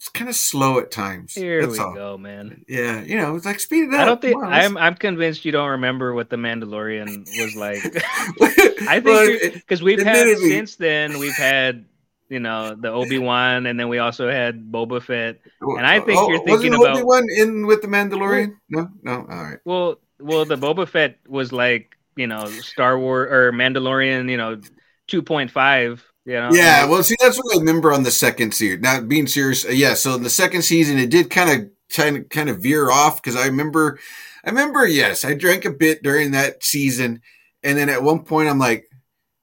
it's 0.00 0.08
kind 0.08 0.30
of 0.30 0.34
slow 0.34 0.78
at 0.78 0.90
times. 0.90 1.34
Here 1.34 1.60
That's 1.60 1.74
we 1.74 1.84
all. 1.84 1.92
go, 1.92 2.16
man. 2.16 2.64
Yeah, 2.66 3.02
you 3.02 3.18
know, 3.18 3.36
it's 3.36 3.44
like 3.44 3.60
speed 3.60 3.88
it 3.88 3.94
up. 3.94 4.00
I 4.00 4.04
don't 4.06 4.22
think 4.22 4.42
on, 4.42 4.50
I'm. 4.50 4.78
I'm 4.78 4.94
convinced 4.94 5.44
you 5.44 5.52
don't 5.52 5.68
remember 5.68 6.14
what 6.14 6.30
the 6.30 6.36
Mandalorian 6.36 7.26
was 7.38 7.54
like. 7.54 7.84
I 8.88 9.00
think 9.00 9.52
because 9.52 9.82
we've 9.82 10.02
had 10.02 10.38
since 10.38 10.76
then 10.76 11.18
we've 11.18 11.36
had 11.36 11.84
you 12.30 12.40
know 12.40 12.74
the 12.74 12.88
Obi 12.88 13.18
Wan, 13.18 13.66
and 13.66 13.78
then 13.78 13.90
we 13.90 13.98
also 13.98 14.30
had 14.30 14.72
Boba 14.72 15.02
Fett. 15.02 15.38
And 15.60 15.86
I 15.86 16.00
think 16.00 16.18
oh, 16.18 16.30
you're 16.30 16.44
thinking 16.46 16.72
about- 16.72 16.96
Obi-Wan 16.96 17.26
in 17.36 17.66
with 17.66 17.82
the 17.82 17.88
Mandalorian. 17.88 18.56
No, 18.70 18.88
no, 19.02 19.16
all 19.16 19.26
right. 19.26 19.58
Well, 19.66 19.96
well, 20.18 20.46
the 20.46 20.56
Boba 20.56 20.88
Fett 20.88 21.18
was 21.28 21.52
like 21.52 21.98
you 22.16 22.26
know 22.26 22.46
Star 22.46 22.98
Wars 22.98 23.30
or 23.30 23.52
Mandalorian, 23.52 24.30
you 24.30 24.38
know, 24.38 24.62
two 25.08 25.20
point 25.20 25.50
five. 25.50 26.02
You 26.30 26.36
know, 26.36 26.50
Yeah, 26.52 26.84
well, 26.86 27.02
see, 27.02 27.16
that's 27.20 27.38
what 27.38 27.56
I 27.56 27.58
remember 27.58 27.92
on 27.92 28.04
the 28.04 28.10
second 28.12 28.54
season. 28.54 28.82
Now, 28.82 29.00
being 29.00 29.26
serious, 29.26 29.64
uh, 29.64 29.70
yeah. 29.70 29.94
So 29.94 30.14
in 30.14 30.22
the 30.22 30.30
second 30.30 30.62
season, 30.62 30.96
it 30.96 31.10
did 31.10 31.28
kind 31.28 31.50
of, 31.50 31.70
kind 31.92 32.18
of, 32.18 32.28
kind 32.28 32.48
of 32.48 32.62
veer 32.62 32.88
off 32.88 33.20
because 33.20 33.34
I 33.34 33.46
remember, 33.46 33.98
I 34.44 34.50
remember, 34.50 34.86
yes, 34.86 35.24
I 35.24 35.34
drank 35.34 35.64
a 35.64 35.72
bit 35.72 36.04
during 36.04 36.30
that 36.30 36.62
season, 36.62 37.20
and 37.64 37.76
then 37.76 37.88
at 37.88 38.04
one 38.04 38.20
point, 38.22 38.48
I'm 38.48 38.60
like, 38.60 38.88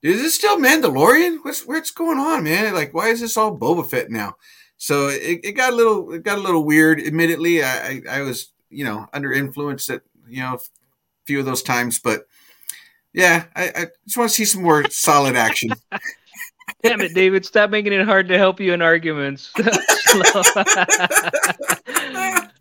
"Is 0.02 0.22
this 0.22 0.36
still 0.36 0.58
Mandalorian? 0.58 1.40
What's 1.42 1.68
what's 1.68 1.92
going 1.92 2.20
on, 2.20 2.46
man? 2.46 2.74
Like, 2.74 2.94
why 2.94 3.10
is 3.10 3.20
this 3.20 3.36
all 3.36 3.58
Boba 3.58 3.88
Fett 3.90 4.10
now?" 4.10 4.36
So 4.78 5.10
it, 5.10 5.42
it 5.44 5.52
got 5.58 5.74
a 5.74 5.76
little, 5.76 6.14
it 6.14 6.24
got 6.24 6.38
a 6.38 6.42
little 6.42 6.64
weird. 6.64 7.02
Admittedly, 7.02 7.64
I, 7.64 7.88
I, 7.88 8.02
I 8.12 8.22
was, 8.22 8.54
you 8.70 8.86
know, 8.86 9.08
under 9.12 9.34
influence 9.34 9.90
at, 9.90 10.04
you 10.28 10.42
know, 10.42 10.54
a 10.56 10.60
few 11.26 11.40
of 11.40 11.46
those 11.46 11.64
times, 11.64 12.00
but 12.00 12.28
yeah, 13.14 13.46
I, 13.56 13.64
I 13.76 13.88
just 14.06 14.18
want 14.18 14.30
to 14.30 14.36
see 14.36 14.46
some 14.46 14.62
more 14.64 14.90
solid 14.90 15.36
action. 15.36 15.72
Damn 16.84 17.02
it, 17.02 17.14
David! 17.14 17.46
Stop 17.46 17.70
making 17.70 17.94
it 17.94 18.06
hard 18.06 18.28
to 18.28 18.38
help 18.38 18.60
you 18.60 18.74
in 18.74 18.82
arguments. 18.82 19.52
oh, 19.58 19.62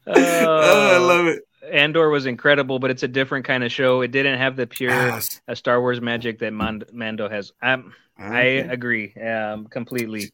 I 0.07 0.97
love 0.99 1.27
it. 1.27 1.43
Andor 1.71 2.11
was 2.11 2.27
incredible, 2.27 2.79
but 2.79 2.91
it's 2.91 3.03
a 3.03 3.09
different 3.09 3.45
kind 3.45 3.65
of 3.65 3.73
show. 3.73 4.01
It 4.03 4.13
didn't 4.13 4.39
have 4.39 4.57
the 4.57 4.67
pure 4.67 4.93
uh, 5.49 5.55
Star 5.55 5.81
Wars 5.81 6.01
magic 6.01 6.39
that 6.39 6.53
Mand- 6.53 6.85
Mando 6.93 7.29
has. 7.29 7.53
Um, 7.63 7.93
I 8.19 8.31
Okay. 8.59 8.59
agree 8.69 9.15
um, 9.15 9.67
completely. 9.67 10.31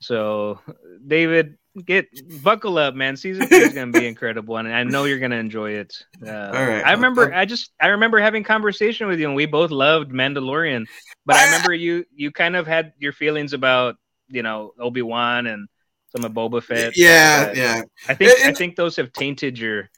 So, 0.00 0.60
David, 1.06 1.58
get 1.84 2.06
buckle 2.42 2.78
up, 2.78 2.94
man. 2.94 3.16
Season 3.16 3.48
two 3.48 3.54
is 3.54 3.72
going 3.72 3.92
to 3.92 4.00
be 4.00 4.06
incredible, 4.08 4.56
and 4.56 4.68
I 4.68 4.84
know 4.84 5.04
you're 5.04 5.18
going 5.18 5.32
to 5.32 5.36
enjoy 5.38 5.72
it. 5.72 5.94
Uh, 6.24 6.30
right. 6.30 6.82
I 6.84 6.92
remember, 6.92 7.32
I 7.32 7.44
just, 7.44 7.72
I 7.80 7.88
remember 7.88 8.18
having 8.18 8.44
conversation 8.44 9.08
with 9.08 9.18
you, 9.18 9.26
and 9.26 9.34
we 9.34 9.46
both 9.46 9.70
loved 9.70 10.10
Mandalorian. 10.10 10.86
But 11.26 11.36
I 11.36 11.46
remember 11.46 11.74
you, 11.74 12.04
you 12.14 12.30
kind 12.30 12.56
of 12.56 12.66
had 12.66 12.92
your 12.98 13.12
feelings 13.12 13.52
about, 13.52 13.96
you 14.28 14.42
know, 14.42 14.72
Obi 14.78 15.02
Wan 15.02 15.46
and 15.46 15.68
some 16.14 16.24
of 16.24 16.32
Boba 16.32 16.62
Fett. 16.62 16.96
yeah, 16.96 17.46
but 17.46 17.56
yeah. 17.56 17.82
I 18.08 18.14
think, 18.14 18.40
I 18.40 18.52
think 18.52 18.76
those 18.76 18.96
have 18.96 19.12
tainted 19.12 19.58
your. 19.58 19.90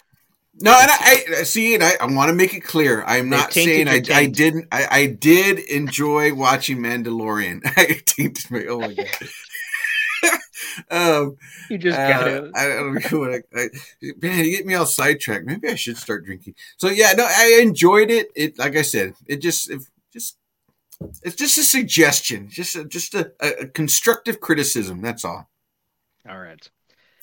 No, 0.62 0.72
and 0.72 0.90
I, 0.90 1.24
I 1.38 1.42
see 1.44 1.74
it. 1.74 1.82
I, 1.82 1.92
I 2.00 2.06
want 2.06 2.28
to 2.28 2.34
make 2.34 2.54
it 2.54 2.60
clear. 2.60 3.04
I'm 3.04 3.28
not 3.28 3.52
saying 3.52 3.88
I, 3.88 4.02
I 4.12 4.26
didn't. 4.26 4.66
I, 4.72 4.86
I 4.90 5.06
did 5.06 5.60
enjoy 5.60 6.34
watching 6.34 6.78
Mandalorian. 6.78 7.60
I 7.76 8.00
tainted 8.04 8.50
me. 8.50 8.66
Oh 8.66 8.80
my 8.80 8.92
god. 8.92 9.06
um, 10.90 11.36
You 11.68 11.78
just 11.78 11.98
uh, 11.98 12.08
got 12.08 12.28
it. 12.28 12.50
I, 12.54 12.64
I 12.64 12.68
don't 12.68 13.12
know 13.12 13.18
what 13.18 13.32
I, 13.32 13.42
I, 13.54 13.68
man, 14.20 14.44
you 14.44 14.56
get 14.56 14.66
me 14.66 14.74
all 14.74 14.86
sidetracked. 14.86 15.46
Maybe 15.46 15.68
I 15.68 15.74
should 15.74 15.96
start 15.96 16.24
drinking. 16.24 16.54
So 16.76 16.88
yeah, 16.88 17.12
no, 17.12 17.26
I 17.28 17.60
enjoyed 17.62 18.10
it. 18.10 18.30
It, 18.34 18.58
like 18.58 18.76
I 18.76 18.82
said, 18.82 19.14
it 19.26 19.40
just, 19.42 19.70
it 19.70 19.80
just, 20.12 20.36
it's 21.22 21.36
just 21.36 21.58
a 21.58 21.62
suggestion, 21.62 22.48
just, 22.48 22.76
a, 22.76 22.84
just 22.84 23.14
a, 23.14 23.32
a 23.40 23.66
constructive 23.66 24.40
criticism. 24.40 25.00
That's 25.00 25.24
all. 25.24 25.48
All 26.28 26.38
right. 26.38 26.68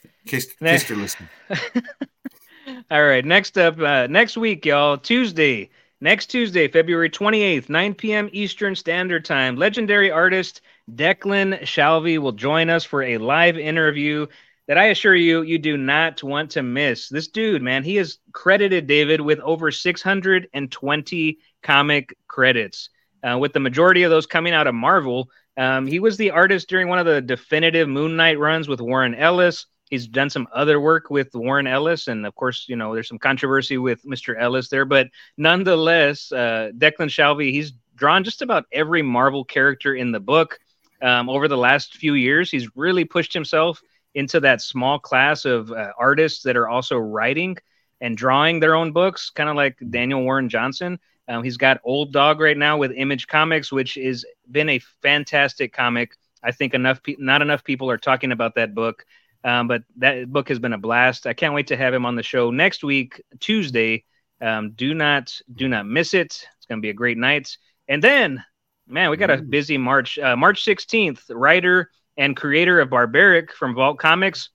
In 0.04 0.30
case, 0.30 0.48
in 0.60 0.68
case 0.68 0.88
they're 0.88 0.98
listening. 0.98 1.30
All 2.92 3.04
right. 3.04 3.24
Next 3.24 3.58
up, 3.58 3.80
uh, 3.80 4.08
next 4.08 4.38
week, 4.38 4.66
y'all, 4.66 4.98
Tuesday, 4.98 5.70
next 6.02 6.28
Tuesday, 6.28 6.68
February 6.68 7.10
28th, 7.10 7.70
9 7.70 7.94
p.m. 7.94 8.30
Eastern 8.34 8.76
Standard 8.76 9.24
Time, 9.24 9.56
legendary 9.56 10.12
artist 10.12 10.62
Declan 10.94 11.62
Shalvey 11.64 12.18
will 12.18 12.32
join 12.32 12.70
us 12.70 12.86
for 12.86 13.04
a 13.04 13.18
live 13.18 13.58
interview 13.58 14.28
that 14.68 14.78
I 14.78 14.86
assure 14.86 15.16
you, 15.16 15.42
you 15.42 15.58
do 15.58 15.78
not 15.78 16.24
want 16.24 16.52
to 16.52 16.64
miss. 16.64 17.10
This 17.10 17.28
dude, 17.28 17.62
man, 17.62 17.84
he 17.84 17.98
is 17.98 18.20
credited, 18.34 18.88
David, 18.88 19.22
with 19.22 19.40
over 19.40 19.72
620 19.72 21.38
comic 21.64 22.18
credits, 22.28 22.90
uh, 23.24 23.38
with 23.38 23.54
the 23.54 23.60
majority 23.60 24.04
of 24.04 24.12
those 24.12 24.26
coming 24.26 24.54
out 24.54 24.68
of 24.68 24.76
Marvel. 24.76 25.30
Um, 25.58 25.88
he 25.88 26.00
was 26.00 26.18
the 26.18 26.32
artist 26.32 26.70
during 26.70 26.88
one 26.88 27.00
of 27.00 27.06
the 27.06 27.22
definitive 27.22 27.88
Moon 27.88 28.16
Knight 28.16 28.40
runs 28.40 28.68
with 28.68 28.82
Warren 28.82 29.16
Ellis. 29.16 29.66
He's 29.90 30.08
done 30.08 30.30
some 30.30 30.48
other 30.54 30.82
work 30.82 31.10
with 31.10 31.34
Warren 31.34 31.68
Ellis, 31.68 32.08
and 32.08 32.26
of 32.26 32.36
course, 32.36 32.66
you 32.68 32.76
know, 32.76 32.94
there's 32.94 33.08
some 33.08 33.20
controversy 33.20 33.78
with 33.78 34.04
Mr. 34.04 34.38
Ellis 34.38 34.68
there, 34.68 34.84
but 34.84 35.08
nonetheless, 35.38 36.30
uh, 36.34 36.72
Declan 36.78 37.10
Shalvey, 37.10 37.52
he's 37.52 37.72
drawn 37.96 38.26
just 38.26 38.42
about 38.42 38.66
every 38.72 39.02
Marvel 39.02 39.46
character 39.46 39.96
in 39.96 40.12
the 40.12 40.20
book 40.20 40.60
um, 41.02 41.30
over 41.30 41.48
the 41.48 41.58
last 41.58 41.96
few 41.96 42.14
years. 42.14 42.50
He's 42.50 42.76
really 42.76 43.06
pushed 43.06 43.34
himself 43.34 43.82
into 44.16 44.40
that 44.40 44.62
small 44.62 45.00
class 45.00 45.46
of 45.46 45.72
uh, 45.72 45.92
artists 45.98 46.44
that 46.44 46.58
are 46.58 46.68
also 46.68 46.98
writing 46.98 47.58
and 48.02 48.18
drawing 48.18 48.60
their 48.60 48.76
own 48.76 48.92
books, 48.92 49.30
kind 49.30 49.50
of 49.50 49.56
like 49.56 49.78
Daniel 49.90 50.24
Warren 50.24 50.50
Johnson. 50.50 51.00
Um, 51.28 51.44
he's 51.44 51.58
got 51.58 51.82
Old 51.84 52.14
Dog 52.14 52.40
right 52.40 52.58
now 52.58 52.78
with 52.78 52.92
Image 52.92 53.28
Comics, 53.28 53.72
which 53.72 53.96
has 53.96 54.26
been 54.50 54.70
a 54.70 54.80
fantastic 55.02 55.74
comic. 55.74 56.16
I 56.42 56.52
think 56.52 56.74
enough, 56.74 57.04
pe- 57.04 57.16
not 57.20 57.42
enough 57.42 57.64
people 57.64 57.90
are 57.90 57.98
talking 57.98 58.32
about 58.32 58.56
that 58.56 58.74
book. 58.74 59.06
Um, 59.44 59.68
but 59.68 59.84
that 59.98 60.32
book 60.32 60.50
has 60.50 60.60
been 60.60 60.74
a 60.74 60.78
blast. 60.78 61.28
I 61.28 61.34
can't 61.34 61.54
wait 61.54 61.68
to 61.68 61.78
have 61.78 61.94
him 61.94 62.06
on 62.06 62.16
the 62.16 62.24
show 62.24 62.52
next 62.52 62.84
week, 62.84 63.22
Tuesday. 63.40 64.04
Um, 64.42 64.72
do 64.72 64.94
not 64.94 65.34
do 65.54 65.68
not 65.68 65.86
miss 65.86 66.14
it. 66.14 66.48
It's 66.58 66.66
going 66.68 66.80
to 66.80 66.86
be 66.86 66.90
a 66.90 66.94
great 66.94 67.18
night. 67.18 67.58
And 67.88 68.04
then, 68.04 68.44
man, 68.88 69.10
we 69.10 69.18
got 69.18 69.30
a 69.30 69.38
busy 69.38 69.78
March. 69.78 70.18
Uh, 70.18 70.36
March 70.36 70.64
sixteenth, 70.64 71.30
writer 71.30 71.92
and 72.18 72.36
creator 72.36 72.80
of 72.80 72.90
Barbaric 72.90 73.54
from 73.54 73.76
Vault 73.76 74.00
Comics, 74.00 74.50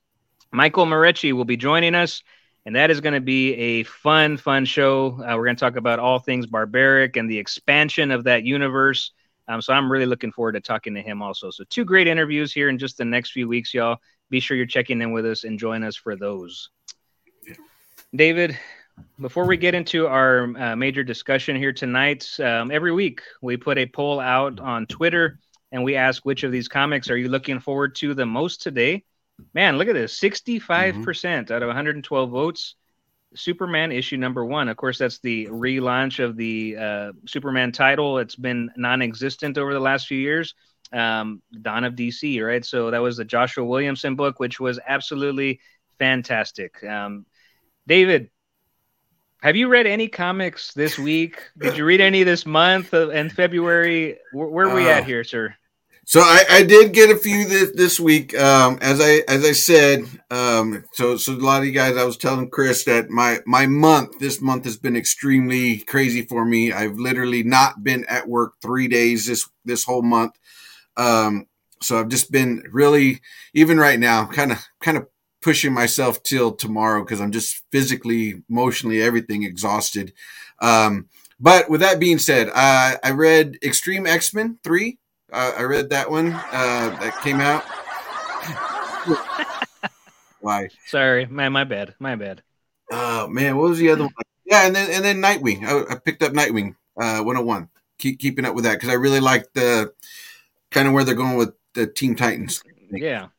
Michael 0.51 0.85
Moreci 0.85 1.33
will 1.33 1.45
be 1.45 1.57
joining 1.57 1.95
us, 1.95 2.23
and 2.65 2.75
that 2.75 2.91
is 2.91 3.01
going 3.01 3.13
to 3.13 3.21
be 3.21 3.53
a 3.53 3.83
fun, 3.83 4.37
fun 4.37 4.65
show. 4.65 5.13
Uh, 5.21 5.35
we're 5.37 5.45
going 5.45 5.55
to 5.55 5.59
talk 5.59 5.75
about 5.75 5.99
all 5.99 6.19
things 6.19 6.45
Barbaric 6.45 7.15
and 7.15 7.29
the 7.29 7.37
expansion 7.37 8.11
of 8.11 8.25
that 8.25 8.43
universe. 8.43 9.11
Um, 9.47 9.61
so 9.61 9.73
I'm 9.73 9.91
really 9.91 10.05
looking 10.05 10.31
forward 10.31 10.53
to 10.53 10.61
talking 10.61 10.93
to 10.95 11.01
him 11.01 11.21
also. 11.21 11.51
So 11.51 11.63
two 11.69 11.83
great 11.83 12.07
interviews 12.07 12.53
here 12.53 12.69
in 12.69 12.77
just 12.77 12.97
the 12.97 13.05
next 13.05 13.31
few 13.31 13.47
weeks, 13.47 13.73
y'all 13.73 13.97
be 14.29 14.39
sure 14.39 14.55
you're 14.55 14.65
checking 14.65 15.01
in 15.01 15.11
with 15.11 15.25
us 15.25 15.43
and 15.43 15.59
join 15.59 15.83
us 15.83 15.95
for 15.95 16.15
those. 16.15 16.69
David, 18.15 18.57
before 19.19 19.45
we 19.45 19.57
get 19.57 19.75
into 19.75 20.07
our 20.07 20.43
uh, 20.57 20.75
major 20.75 21.03
discussion 21.03 21.55
here 21.55 21.73
tonight, 21.73 22.27
um, 22.39 22.71
every 22.71 22.91
week 22.91 23.21
we 23.41 23.57
put 23.57 23.77
a 23.77 23.85
poll 23.85 24.19
out 24.19 24.59
on 24.59 24.85
Twitter 24.85 25.39
and 25.71 25.83
we 25.83 25.95
ask 25.95 26.25
which 26.25 26.43
of 26.43 26.51
these 26.51 26.67
comics 26.67 27.09
are 27.09 27.17
you 27.17 27.29
looking 27.29 27.59
forward 27.59 27.95
to 27.95 28.13
the 28.13 28.25
most 28.25 28.61
today? 28.61 29.03
Man, 29.53 29.77
look 29.77 29.87
at 29.87 29.95
this 29.95 30.19
65% 30.19 31.51
out 31.51 31.63
of 31.63 31.67
112 31.67 32.29
votes. 32.29 32.75
Superman 33.35 33.91
issue 33.91 34.17
number 34.17 34.45
one. 34.45 34.69
Of 34.69 34.77
course, 34.77 34.99
that's 34.99 35.17
the 35.19 35.47
relaunch 35.47 36.23
of 36.23 36.37
the 36.37 36.77
uh, 36.77 37.11
Superman 37.27 37.71
title. 37.71 38.19
It's 38.19 38.35
been 38.35 38.69
non 38.77 39.01
existent 39.01 39.57
over 39.57 39.73
the 39.73 39.79
last 39.79 40.05
few 40.05 40.19
years 40.19 40.53
um, 40.93 41.41
Dawn 41.61 41.83
of 41.83 41.95
DC, 41.95 42.41
right? 42.45 42.63
So 42.63 42.91
that 42.91 43.01
was 43.01 43.17
the 43.17 43.25
Joshua 43.25 43.65
Williamson 43.65 44.15
book, 44.15 44.39
which 44.39 44.59
was 44.59 44.79
absolutely 44.87 45.59
fantastic. 45.97 46.83
Um, 46.83 47.25
David, 47.87 48.29
have 49.43 49.57
you 49.57 49.67
read 49.67 49.85
any 49.85 50.07
comics 50.07 50.73
this 50.73 50.97
week? 50.97 51.51
Did 51.57 51.75
you 51.75 51.83
read 51.83 51.99
any 51.99 52.23
this 52.23 52.45
month 52.45 52.93
and 52.93 53.29
February? 53.29 54.17
Where, 54.31 54.47
where 54.47 54.69
are 54.69 54.75
we 54.75 54.87
Uh, 54.87 54.99
at 54.99 55.05
here, 55.05 55.25
sir? 55.25 55.53
So 56.05 56.21
I, 56.21 56.43
I 56.49 56.63
did 56.63 56.93
get 56.93 57.09
a 57.09 57.17
few 57.17 57.45
this, 57.45 57.71
this 57.75 57.99
week. 57.99 58.37
Um, 58.37 58.77
as 58.81 59.01
I 59.01 59.21
as 59.27 59.43
I 59.43 59.51
said, 59.51 60.05
um, 60.31 60.85
so 60.93 61.17
so 61.17 61.33
a 61.33 61.35
lot 61.35 61.59
of 61.59 61.65
you 61.65 61.73
guys, 61.73 61.97
I 61.97 62.05
was 62.05 62.15
telling 62.15 62.49
Chris 62.49 62.85
that 62.85 63.09
my 63.09 63.39
my 63.45 63.67
month 63.67 64.19
this 64.19 64.41
month 64.41 64.63
has 64.63 64.77
been 64.77 64.95
extremely 64.95 65.79
crazy 65.79 66.21
for 66.21 66.45
me. 66.45 66.71
I've 66.71 66.97
literally 66.97 67.43
not 67.43 67.83
been 67.83 68.05
at 68.07 68.29
work 68.29 68.53
three 68.61 68.87
days 68.87 69.27
this 69.27 69.49
this 69.65 69.83
whole 69.83 70.03
month. 70.03 70.39
Um, 70.95 71.47
so 71.81 71.99
I've 71.99 72.09
just 72.09 72.31
been 72.31 72.63
really 72.71 73.21
even 73.53 73.77
right 73.77 73.99
now, 73.99 74.25
kind 74.25 74.53
of 74.53 74.59
kind 74.81 74.97
of 74.97 75.07
pushing 75.43 75.73
myself 75.73 76.23
till 76.23 76.53
tomorrow 76.53 77.03
because 77.03 77.21
I'm 77.21 77.31
just 77.31 77.61
physically, 77.71 78.41
emotionally, 78.49 79.01
everything 79.01 79.43
exhausted. 79.43 80.13
Um, 80.59 81.07
But 81.39 81.69
with 81.69 81.81
that 81.81 81.99
being 81.99 82.19
said, 82.19 82.49
uh, 82.49 82.95
I 83.03 83.11
read 83.11 83.57
Extreme 83.63 84.07
X 84.07 84.33
Men 84.33 84.57
three. 84.63 84.97
Uh, 85.31 85.51
I 85.57 85.63
read 85.63 85.89
that 85.89 86.09
one 86.09 86.31
uh, 86.31 86.97
that 87.01 87.19
came 87.21 87.41
out. 87.41 87.63
Why? 90.39 90.69
Sorry, 90.87 91.25
man, 91.25 91.51
my 91.51 91.65
bad, 91.65 91.95
my 91.99 92.15
bad. 92.15 92.41
Oh 92.91 93.27
man, 93.27 93.57
what 93.57 93.69
was 93.69 93.79
the 93.79 93.89
other 93.89 94.03
one? 94.03 94.13
Yeah, 94.45 94.67
and 94.67 94.75
then 94.75 94.91
and 94.91 95.03
then 95.03 95.21
Nightwing. 95.21 95.65
I, 95.65 95.93
I 95.93 95.97
picked 95.97 96.21
up 96.21 96.33
Nightwing 96.33 96.75
uh, 96.97 97.23
101. 97.23 97.67
Keep 97.97 98.19
keeping 98.19 98.45
up 98.45 98.53
with 98.55 98.65
that 98.65 98.73
because 98.73 98.89
I 98.89 98.93
really 98.93 99.19
like 99.19 99.51
the 99.53 99.91
kind 100.71 100.87
of 100.87 100.93
where 100.93 101.03
they're 101.03 101.15
going 101.15 101.37
with 101.37 101.53
the 101.73 101.87
Teen 101.87 102.15
Titans. 102.15 102.61
Yeah, 102.91 103.29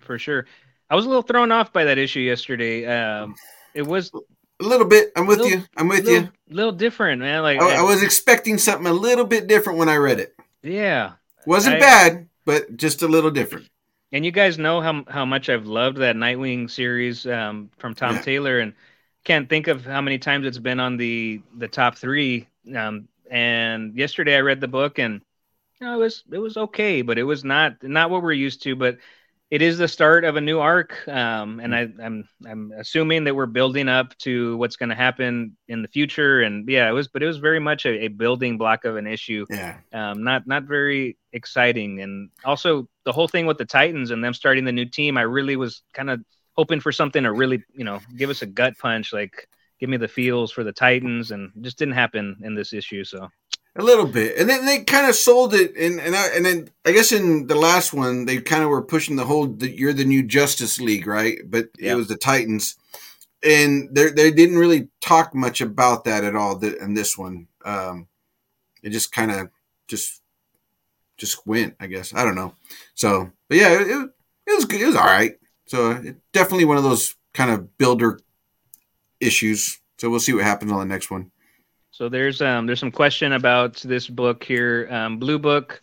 for 0.00 0.18
sure. 0.18 0.46
I 0.92 0.94
was 0.94 1.06
a 1.06 1.08
little 1.08 1.22
thrown 1.22 1.50
off 1.50 1.72
by 1.72 1.84
that 1.84 1.96
issue 1.96 2.20
yesterday. 2.20 2.84
Um, 2.84 3.34
it 3.72 3.86
was 3.86 4.12
A 4.60 4.62
little 4.62 4.86
bit. 4.86 5.10
I'm 5.16 5.26
with 5.26 5.38
Little- 5.38 5.58
you. 5.60 5.64
I'm 5.78 5.88
with 5.88 6.04
little, 6.04 6.24
you. 6.24 6.28
A 6.50 6.54
little 6.54 6.72
different, 6.72 7.20
man. 7.22 7.42
Like, 7.42 7.62
I, 7.62 7.76
I 7.78 7.82
was 7.82 8.02
expecting 8.02 8.58
something 8.58 8.86
a 8.86 8.92
little 8.92 9.24
bit 9.24 9.46
different 9.46 9.78
when 9.78 9.88
I 9.88 9.96
read 9.96 10.20
it. 10.20 10.36
yeah. 10.62 11.12
Wasn't 11.46 11.76
I- 11.76 11.78
bad, 11.80 12.28
but 12.44 12.76
just 12.76 13.00
a 13.00 13.08
little 13.08 13.30
different. 13.30 13.68
And 14.12 14.22
you 14.26 14.32
guys 14.32 14.58
know 14.58 14.82
how 14.82 15.04
how 15.08 15.24
much 15.24 15.48
I've 15.48 15.66
loved 15.66 15.96
that 15.96 16.14
Nightwing 16.14 16.70
series 16.70 17.26
um, 17.26 17.70
from 17.78 17.94
Tom 17.94 18.16
Yeah. 18.16 18.20
Taylor, 18.22 18.58
and 18.58 18.74
can't 19.24 19.48
think 19.48 19.68
of 19.68 19.86
how 19.86 20.02
many 20.02 20.18
times 20.18 20.46
it's 20.46 20.58
been 20.58 20.78
on 20.78 20.98
the 20.98 21.40
the 21.56 21.68
top 21.68 21.96
three. 21.96 22.46
Um, 22.76 23.08
and 23.30 23.96
yesterday 23.96 24.36
I 24.36 24.40
read 24.40 24.60
the 24.60 24.68
book, 24.68 24.98
and 24.98 25.22
you 25.80 25.86
know, 25.86 25.94
it 25.94 25.98
was 25.98 26.24
it 26.30 26.38
was 26.38 26.58
okay, 26.58 27.00
but 27.00 27.16
it 27.16 27.22
was 27.22 27.42
not 27.42 27.82
not 27.82 28.10
what 28.10 28.22
we're 28.22 28.32
used 28.34 28.62
to. 28.64 28.76
But 28.76 28.98
it 29.52 29.60
is 29.60 29.76
the 29.76 29.86
start 29.86 30.24
of 30.24 30.36
a 30.36 30.40
new 30.40 30.60
arc, 30.60 31.06
um, 31.08 31.60
and 31.60 31.74
I, 31.74 31.86
I'm 32.02 32.26
I'm 32.48 32.72
assuming 32.78 33.24
that 33.24 33.36
we're 33.36 33.44
building 33.44 33.86
up 33.86 34.16
to 34.20 34.56
what's 34.56 34.76
going 34.76 34.88
to 34.88 34.94
happen 34.94 35.58
in 35.68 35.82
the 35.82 35.88
future. 35.88 36.40
And 36.40 36.66
yeah, 36.66 36.88
it 36.88 36.92
was, 36.92 37.08
but 37.08 37.22
it 37.22 37.26
was 37.26 37.36
very 37.36 37.60
much 37.60 37.84
a, 37.84 38.04
a 38.04 38.08
building 38.08 38.56
block 38.56 38.86
of 38.86 38.96
an 38.96 39.06
issue 39.06 39.44
Yeah. 39.50 39.76
um, 39.92 40.24
not 40.24 40.46
not 40.46 40.62
very 40.64 41.18
exciting. 41.34 42.00
And 42.00 42.30
also 42.46 42.88
the 43.04 43.12
whole 43.12 43.28
thing 43.28 43.44
with 43.44 43.58
the 43.58 43.66
Titans 43.66 44.10
and 44.10 44.24
them 44.24 44.32
starting 44.32 44.64
the 44.64 44.72
new 44.72 44.86
team, 44.86 45.18
I 45.18 45.22
really 45.22 45.56
was 45.56 45.82
kind 45.92 46.08
of 46.08 46.22
hoping 46.56 46.80
for 46.80 46.90
something 46.90 47.24
to 47.24 47.30
really, 47.32 47.62
you 47.74 47.84
know, 47.84 48.00
give 48.16 48.30
us 48.30 48.40
a 48.40 48.46
gut 48.46 48.78
punch, 48.78 49.12
like 49.12 49.46
give 49.78 49.90
me 49.90 49.98
the 49.98 50.08
feels 50.08 50.50
for 50.50 50.64
the 50.64 50.72
Titans, 50.72 51.30
and 51.30 51.52
just 51.60 51.76
didn't 51.78 51.92
happen 51.94 52.40
in 52.42 52.54
this 52.54 52.72
issue. 52.72 53.04
So 53.04 53.28
A 53.74 53.82
little 53.82 54.06
bit, 54.06 54.36
and 54.36 54.50
then 54.50 54.66
they 54.66 54.84
kind 54.84 55.06
of 55.08 55.14
sold 55.14 55.54
it, 55.54 55.74
and 55.78 55.98
and 55.98 56.14
I, 56.14 56.26
and 56.36 56.44
then 56.44 56.68
I 56.84 56.92
guess 56.92 57.10
in 57.10 57.46
the 57.46 57.54
last 57.54 57.94
one 57.94 58.26
they 58.26 58.38
kind 58.38 58.62
of 58.62 58.68
were 58.68 58.82
pushing 58.82 59.16
the 59.16 59.24
whole 59.24 59.46
the, 59.46 59.70
you're 59.70 59.94
the 59.94 60.04
new 60.04 60.22
Justice 60.22 60.78
League, 60.78 61.06
right? 61.06 61.38
But 61.46 61.70
Yeah. 61.78 61.92
it 61.92 61.94
was 61.94 62.08
the 62.08 62.18
Titans, 62.18 62.76
and 63.42 63.88
they 63.90 64.10
they 64.10 64.30
didn't 64.30 64.58
really 64.58 64.88
talk 65.00 65.34
much 65.34 65.62
about 65.62 66.04
that 66.04 66.22
at 66.22 66.36
all. 66.36 66.58
th- 66.58 66.76
In 66.82 66.92
this 66.92 67.16
one, 67.16 67.46
um, 67.64 68.08
it 68.82 68.90
just 68.90 69.10
kind 69.10 69.30
of 69.30 69.48
just 69.88 70.20
just 71.16 71.46
went, 71.46 71.74
I 71.80 71.86
guess. 71.86 72.12
I 72.14 72.24
don't 72.24 72.34
know. 72.34 72.54
So, 72.94 73.30
but 73.48 73.56
yeah, 73.56 73.72
it, 73.80 73.86
it, 73.88 74.10
it 74.48 74.54
was 74.54 74.66
good. 74.66 74.82
It 74.82 74.86
was 74.86 74.96
all 74.96 75.04
right. 75.06 75.38
So 75.64 75.92
it, 75.92 76.16
definitely 76.32 76.66
one 76.66 76.76
of 76.76 76.82
those 76.84 77.14
kind 77.32 77.50
of 77.50 77.78
builder 77.78 78.20
issues. 79.18 79.80
So 79.98 80.10
we'll 80.10 80.20
see 80.20 80.34
what 80.34 80.44
happens 80.44 80.72
on 80.72 80.78
the 80.80 80.84
next 80.84 81.10
one. 81.10 81.30
So 81.92 82.08
there's 82.08 82.40
um 82.40 82.66
there's 82.66 82.80
some 82.80 82.90
question 82.90 83.32
about 83.32 83.76
this 83.76 84.08
book 84.08 84.42
here, 84.42 84.88
um, 84.90 85.18
Blue 85.18 85.38
Book. 85.38 85.80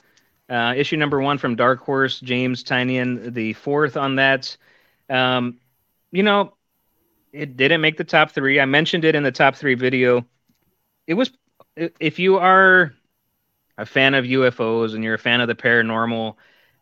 Uh, 0.49 0.73
issue 0.75 0.97
number 0.97 1.21
one 1.21 1.37
from 1.37 1.55
Dark 1.55 1.79
Horse, 1.79 2.19
James 2.19 2.63
Tynion, 2.63 3.31
the 3.33 3.53
fourth 3.53 3.95
on 3.95 4.15
that. 4.15 4.57
Um, 5.07 5.59
you 6.11 6.23
know, 6.23 6.55
it 7.31 7.55
didn't 7.55 7.81
make 7.81 7.97
the 7.97 8.03
top 8.03 8.31
three. 8.31 8.59
I 8.59 8.65
mentioned 8.65 9.05
it 9.05 9.13
in 9.13 9.21
the 9.21 9.31
top 9.31 9.55
three 9.55 9.75
video. 9.75 10.25
It 11.05 11.13
was, 11.13 11.29
if 11.75 12.17
you 12.17 12.37
are 12.37 12.93
a 13.77 13.85
fan 13.85 14.15
of 14.15 14.25
UFOs 14.25 14.95
and 14.95 15.03
you're 15.03 15.13
a 15.13 15.19
fan 15.19 15.39
of 15.39 15.47
the 15.47 15.53
paranormal, 15.53 16.35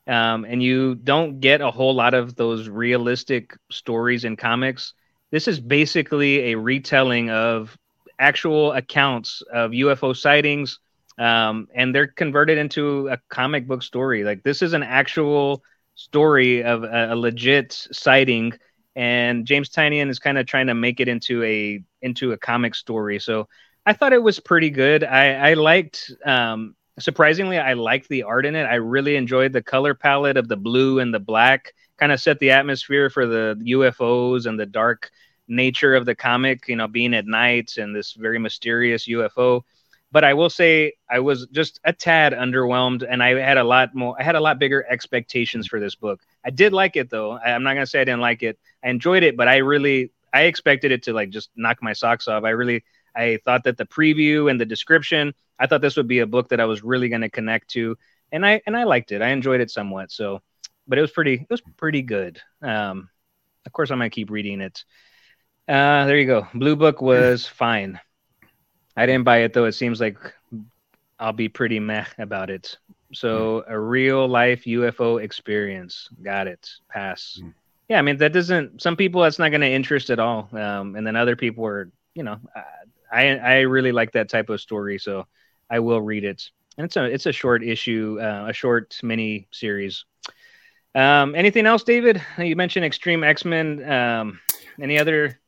um, 0.07 0.45
and 0.45 0.63
you 0.63 0.95
don't 0.95 1.41
get 1.41 1.59
a 1.59 1.69
whole 1.69 1.93
lot 1.93 2.13
of 2.13 2.37
those 2.37 2.69
realistic 2.69 3.57
stories 3.69 4.23
in 4.23 4.37
comics, 4.37 4.93
this 5.29 5.49
is 5.49 5.59
basically 5.59 6.53
a 6.53 6.57
retelling 6.57 7.29
of 7.29 7.77
actual 8.19 8.71
accounts 8.73 9.41
of 9.53 9.71
UFO 9.71 10.15
sightings, 10.15 10.79
um, 11.17 11.67
and 11.73 11.93
they're 11.93 12.07
converted 12.07 12.57
into 12.57 13.07
a 13.09 13.17
comic 13.29 13.67
book 13.67 13.83
story. 13.83 14.23
Like 14.23 14.43
this 14.43 14.61
is 14.61 14.73
an 14.73 14.83
actual 14.83 15.63
story 15.95 16.63
of 16.63 16.83
a, 16.83 17.13
a 17.13 17.15
legit 17.15 17.73
sighting, 17.91 18.53
and 18.95 19.45
James 19.45 19.69
Tynion 19.69 20.09
is 20.09 20.19
kind 20.19 20.37
of 20.37 20.45
trying 20.45 20.67
to 20.67 20.73
make 20.73 20.99
it 20.99 21.07
into 21.07 21.43
a 21.43 21.83
into 22.01 22.31
a 22.31 22.37
comic 22.37 22.75
story. 22.75 23.19
So 23.19 23.47
I 23.85 23.93
thought 23.93 24.13
it 24.13 24.21
was 24.21 24.39
pretty 24.39 24.69
good. 24.69 25.03
I, 25.03 25.51
I 25.51 25.53
liked. 25.53 26.11
Um, 26.25 26.75
surprisingly, 26.99 27.57
I 27.57 27.73
liked 27.73 28.09
the 28.09 28.23
art 28.23 28.45
in 28.45 28.55
it. 28.55 28.63
I 28.63 28.75
really 28.75 29.15
enjoyed 29.15 29.53
the 29.53 29.61
color 29.61 29.93
palette 29.93 30.37
of 30.37 30.47
the 30.47 30.57
blue 30.57 30.99
and 30.99 31.13
the 31.13 31.19
black. 31.19 31.73
Kind 31.97 32.11
of 32.11 32.19
set 32.19 32.37
the 32.39 32.51
atmosphere 32.51 33.09
for 33.09 33.25
the 33.25 33.57
UFOs 33.65 34.45
and 34.45 34.59
the 34.59 34.65
dark 34.65 35.09
nature 35.47 35.95
of 35.95 36.05
the 36.05 36.15
comic. 36.15 36.67
You 36.67 36.75
know, 36.75 36.87
being 36.87 37.13
at 37.13 37.25
night 37.25 37.77
and 37.77 37.95
this 37.95 38.13
very 38.13 38.39
mysterious 38.39 39.07
UFO 39.07 39.63
but 40.11 40.23
I 40.23 40.33
will 40.33 40.49
say 40.49 40.93
I 41.09 41.19
was 41.19 41.47
just 41.47 41.79
a 41.83 41.91
tad 41.91 42.33
underwhelmed, 42.33 43.05
and 43.07 43.21
I 43.21 43.37
had 43.39 43.57
a 43.57 43.63
lot 43.63 43.93
more. 43.93 44.15
I 44.19 44.23
had 44.23 44.35
a 44.35 44.39
lot 44.39 44.59
bigger 44.59 44.85
expectations 44.89 45.67
for 45.67 45.79
this 45.79 45.95
book. 45.95 46.21
I 46.45 46.49
did 46.49 46.73
like 46.73 46.95
it 46.95 47.09
though. 47.09 47.31
I, 47.33 47.51
I'm 47.51 47.63
not 47.63 47.73
gonna 47.73 47.85
say 47.85 48.01
I 48.01 48.05
didn't 48.05 48.21
like 48.21 48.43
it. 48.43 48.57
I 48.83 48.89
enjoyed 48.89 49.23
it, 49.23 49.35
but 49.35 49.47
I 49.47 49.57
really 49.57 50.11
I 50.33 50.43
expected 50.43 50.91
it 50.91 51.03
to 51.03 51.13
like 51.13 51.29
just 51.29 51.49
knock 51.55 51.81
my 51.81 51.93
socks 51.93 52.27
off. 52.27 52.43
I 52.43 52.51
really 52.51 52.83
I 53.15 53.39
thought 53.43 53.63
that 53.65 53.77
the 53.77 53.85
preview 53.85 54.49
and 54.49 54.59
the 54.59 54.65
description. 54.65 55.33
I 55.59 55.67
thought 55.67 55.81
this 55.81 55.97
would 55.97 56.07
be 56.07 56.19
a 56.19 56.27
book 56.27 56.49
that 56.49 56.59
I 56.59 56.65
was 56.65 56.83
really 56.83 57.09
gonna 57.09 57.29
connect 57.29 57.69
to, 57.71 57.97
and 58.31 58.45
I 58.45 58.61
and 58.65 58.77
I 58.77 58.83
liked 58.83 59.11
it. 59.11 59.21
I 59.21 59.29
enjoyed 59.29 59.59
it 59.59 59.71
somewhat. 59.71 60.11
So, 60.11 60.41
but 60.87 60.97
it 60.97 61.01
was 61.01 61.11
pretty. 61.11 61.33
It 61.33 61.49
was 61.49 61.61
pretty 61.75 62.01
good. 62.01 62.39
Um, 62.61 63.09
of 63.65 63.73
course, 63.73 63.91
I'm 63.91 63.97
gonna 63.97 64.09
keep 64.09 64.29
reading 64.29 64.61
it. 64.61 64.85
Uh, 65.67 66.05
there 66.05 66.17
you 66.17 66.25
go. 66.25 66.47
Blue 66.53 66.75
Book 66.75 67.01
was 67.01 67.45
fine. 67.45 67.99
I 68.95 69.05
didn't 69.05 69.25
buy 69.25 69.39
it 69.39 69.53
though. 69.53 69.65
It 69.65 69.73
seems 69.73 69.99
like 69.99 70.17
I'll 71.19 71.33
be 71.33 71.49
pretty 71.49 71.79
meh 71.79 72.05
about 72.17 72.49
it. 72.49 72.77
So 73.13 73.63
a 73.67 73.77
real 73.77 74.27
life 74.27 74.63
UFO 74.65 75.21
experience. 75.21 76.09
Got 76.21 76.47
it. 76.47 76.69
Pass. 76.89 77.39
Mm. 77.41 77.53
Yeah, 77.89 77.99
I 77.99 78.01
mean 78.01 78.17
that 78.17 78.33
doesn't. 78.33 78.81
Some 78.81 78.95
people 78.95 79.21
that's 79.21 79.39
not 79.39 79.49
going 79.49 79.61
to 79.61 79.69
interest 79.69 80.09
at 80.09 80.19
all. 80.19 80.49
Um, 80.51 80.95
and 80.95 81.07
then 81.07 81.15
other 81.15 81.35
people 81.35 81.65
are, 81.65 81.89
you 82.15 82.23
know, 82.23 82.37
I 83.11 83.37
I 83.37 83.59
really 83.61 83.91
like 83.91 84.11
that 84.13 84.29
type 84.29 84.49
of 84.49 84.59
story, 84.59 84.97
so 84.97 85.25
I 85.69 85.79
will 85.79 86.01
read 86.01 86.23
it. 86.23 86.49
And 86.77 86.85
it's 86.85 86.97
a 86.97 87.05
it's 87.05 87.25
a 87.25 87.31
short 87.31 87.63
issue, 87.63 88.19
uh, 88.21 88.47
a 88.49 88.53
short 88.53 88.99
mini 89.03 89.47
series. 89.51 90.05
Um, 90.95 91.35
anything 91.35 91.65
else, 91.65 91.83
David? 91.83 92.21
You 92.37 92.55
mentioned 92.55 92.85
Extreme 92.85 93.23
X 93.23 93.45
Men. 93.45 93.89
Um, 93.89 94.39
any 94.81 94.99
other? 94.99 95.39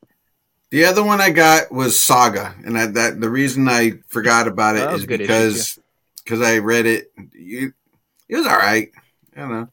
The 0.71 0.85
other 0.85 1.03
one 1.03 1.19
I 1.19 1.31
got 1.31 1.71
was 1.71 2.05
Saga, 2.05 2.53
and 2.63 2.77
I, 2.77 2.85
that 2.85 3.19
the 3.19 3.29
reason 3.29 3.67
I 3.67 3.93
forgot 4.07 4.47
about 4.47 4.75
it 4.75 4.91
is 4.93 5.03
a 5.03 5.07
good 5.07 5.21
issue, 5.21 5.27
because 5.27 5.79
because 6.23 6.41
I 6.41 6.59
read 6.59 6.85
it. 6.85 7.11
You, 7.33 7.73
it 8.27 8.35
was 8.35 8.45
all 8.45 8.57
right. 8.57 8.91
I 9.35 9.39
don't 9.39 9.49
know. 9.49 9.67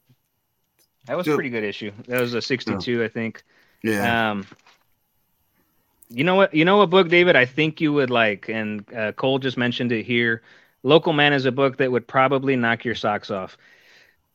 That 1.05 1.15
was 1.15 1.27
a 1.27 1.35
pretty 1.35 1.51
good 1.51 1.63
issue. 1.63 1.91
That 2.07 2.19
was 2.19 2.33
a 2.33 2.41
sixty-two, 2.41 3.03
I 3.03 3.07
think. 3.09 3.43
Yeah, 3.83 4.31
Um, 4.31 4.47
you 6.09 6.23
know 6.23 6.35
what? 6.35 6.53
You 6.53 6.65
know 6.65 6.77
what 6.77 6.89
book, 6.89 7.09
David? 7.09 7.35
I 7.35 7.45
think 7.45 7.79
you 7.79 7.93
would 7.93 8.09
like, 8.09 8.49
and 8.49 8.83
uh, 8.93 9.11
Cole 9.11 9.37
just 9.37 9.55
mentioned 9.55 9.91
it 9.91 10.03
here. 10.03 10.41
Local 10.81 11.13
Man 11.13 11.31
is 11.31 11.45
a 11.45 11.51
book 11.51 11.77
that 11.77 11.91
would 11.91 12.07
probably 12.07 12.55
knock 12.55 12.85
your 12.85 12.95
socks 12.95 13.29
off. 13.29 13.55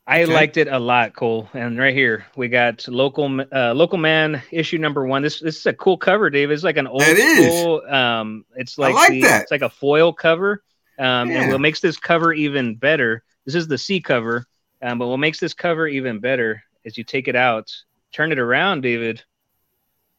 I 0.05 0.23
Okay. 0.23 0.33
liked 0.33 0.57
it 0.57 0.67
a 0.67 0.79
lot, 0.79 1.15
Cole. 1.15 1.49
And 1.53 1.77
right 1.79 1.93
here 1.93 2.25
we 2.35 2.49
got 2.49 2.85
local 2.87 3.39
uh, 3.53 3.73
local 3.73 3.97
man 3.97 4.41
issue 4.51 4.77
number 4.77 5.05
one. 5.05 5.21
This 5.21 5.39
this 5.39 5.57
is 5.59 5.65
a 5.65 5.73
cool 5.73 5.97
cover, 5.97 6.29
David. 6.29 6.53
It's 6.53 6.63
like 6.63 6.77
an 6.77 6.87
old 6.87 7.01
It 7.01 7.17
is. 7.17 7.53
school. 7.53 7.81
Um, 7.87 8.45
it's 8.55 8.77
I 8.81 8.87
like, 8.87 8.95
like 8.95 9.09
the, 9.09 9.21
that. 9.21 9.41
It's 9.43 9.51
like 9.51 9.61
a 9.61 9.69
foil 9.69 10.11
cover. 10.13 10.61
Um, 10.99 11.31
Yeah. 11.31 11.39
and 11.41 11.49
what 11.49 11.61
makes 11.61 11.79
this 11.79 11.97
cover 11.97 12.33
even 12.33 12.75
better? 12.75 13.23
This 13.45 13.55
is 13.55 13.67
the 13.67 13.77
C 13.77 14.01
cover. 14.01 14.45
Um, 14.81 14.99
but 14.99 15.07
what 15.07 15.17
makes 15.17 15.39
this 15.39 15.53
cover 15.53 15.87
even 15.87 16.19
better 16.19 16.61
is 16.83 16.97
you 16.97 17.05
take 17.05 17.29
it 17.29 17.35
out, 17.37 17.71
turn 18.11 18.31
it 18.33 18.39
around, 18.39 18.81
David, 18.81 19.23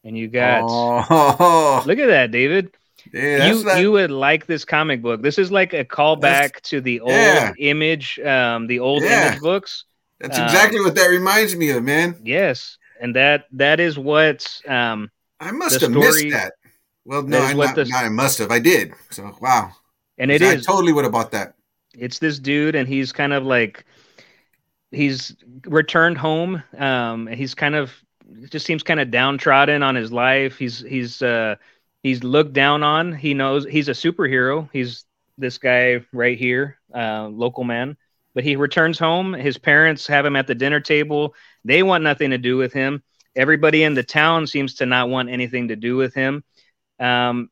and 0.03 0.17
you 0.17 0.29
got. 0.29 0.65
oh, 0.71 1.83
Look 1.87 1.99
at 1.99 2.07
that, 2.07 2.31
David. 2.31 2.75
Yeah, 3.13 3.47
you 3.49 3.63
that- 3.65 3.81
you 3.81 3.93
would 3.93 4.11
like 4.11 4.47
this 4.47 4.65
comic 4.65 5.03
book. 5.03 5.23
This 5.23 5.39
is 5.39 5.51
like 5.53 5.73
a 5.75 5.85
callback 5.85 6.61
to 6.63 6.81
the 6.81 7.01
old 7.01 7.13
yeah. 7.13 7.53
image, 7.59 8.19
um, 8.21 8.67
the 8.67 8.79
old 8.81 9.03
Yeah. 9.03 9.29
image 9.29 9.41
books. 9.41 9.85
that's 10.21 10.39
um, 10.39 10.45
exactly 10.45 10.81
what 10.81 10.95
that 10.95 11.07
reminds 11.07 11.55
me 11.57 11.71
of, 11.71 11.83
man. 11.83 12.17
Yes, 12.23 12.79
and 13.01 13.15
that 13.17 13.47
that 13.53 13.81
is 13.81 13.99
what 13.99 14.47
um, 14.67 15.11
I 15.41 15.51
must 15.51 15.81
have 15.81 15.91
missed 15.91 16.31
that. 16.31 16.53
Well, 17.05 17.23
no, 17.23 17.43
I, 17.43 17.53
not, 17.53 17.75
the- 17.75 17.85
not- 17.85 18.05
I 18.05 18.09
must 18.09 18.39
have. 18.39 18.51
I 18.51 18.59
did. 18.59 18.95
So 19.11 19.37
wow, 19.41 19.73
and 20.19 20.31
it 20.31 20.43
I 20.43 20.55
is 20.55 20.65
totally 20.67 20.93
would 20.93 21.05
have 21.05 21.13
bought 21.13 21.33
that. 21.33 21.55
it's 21.99 22.19
this 22.19 22.39
dude 22.39 22.75
and 22.75 22.89
he's 22.89 23.13
kind 23.13 23.33
of 23.33 23.45
like 23.45 23.85
he's 24.91 25.37
returned 25.67 26.19
home 26.19 26.63
um 26.79 27.29
and 27.29 27.37
he's 27.37 27.55
kind 27.55 27.75
of 27.75 27.93
just 28.51 28.67
seems 28.67 28.83
kind 28.83 28.99
of 29.01 29.11
downtrodden 29.11 29.83
on 29.83 29.95
his 29.95 30.11
life 30.13 30.59
he's 30.59 30.81
he's 30.81 31.23
uh 31.23 31.55
he's 32.05 32.23
looked 32.23 32.53
down 32.53 32.85
on 32.85 33.13
he 33.13 33.35
knows 33.35 33.67
he's 33.67 33.89
a 33.89 33.93
superhero 33.93 34.69
he's 34.73 35.05
this 35.39 35.59
guy 35.59 36.05
right 36.13 36.39
here, 36.39 36.79
uh, 36.95 37.29
local 37.29 37.65
man. 37.65 37.97
But 38.35 38.45
he 38.45 38.57
returns 38.57 38.99
home. 38.99 39.33
His 39.33 39.59
parents 39.59 40.07
have 40.09 40.27
him 40.27 40.37
at 40.37 40.47
the 40.47 40.55
dinner 40.55 40.81
table. 40.81 41.35
They 41.65 41.83
want 41.83 42.05
nothing 42.05 42.31
to 42.31 42.39
do 42.39 42.57
with 42.57 42.73
him. 42.73 43.03
Everybody 43.37 43.85
in 43.85 43.95
the 43.95 44.03
town 44.03 44.47
seems 44.47 44.75
to 44.77 44.87
not 44.87 45.09
want 45.09 45.29
anything 45.29 45.69
to 45.69 45.77
do 45.77 45.97
with 45.97 46.15
him. 46.15 46.43
Um, 46.99 47.51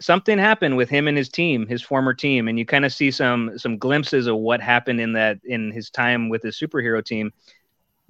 something 0.00 0.38
happened 0.38 0.76
with 0.76 0.88
him 0.88 1.08
and 1.08 1.16
his 1.16 1.28
team, 1.28 1.66
his 1.66 1.82
former 1.82 2.14
team, 2.14 2.48
and 2.48 2.58
you 2.58 2.64
kind 2.64 2.84
of 2.84 2.92
see 2.92 3.10
some 3.10 3.58
some 3.58 3.78
glimpses 3.78 4.26
of 4.26 4.36
what 4.36 4.60
happened 4.60 5.00
in 5.00 5.12
that 5.14 5.38
in 5.44 5.72
his 5.72 5.90
time 5.90 6.28
with 6.28 6.42
his 6.42 6.58
superhero 6.58 7.04
team. 7.04 7.32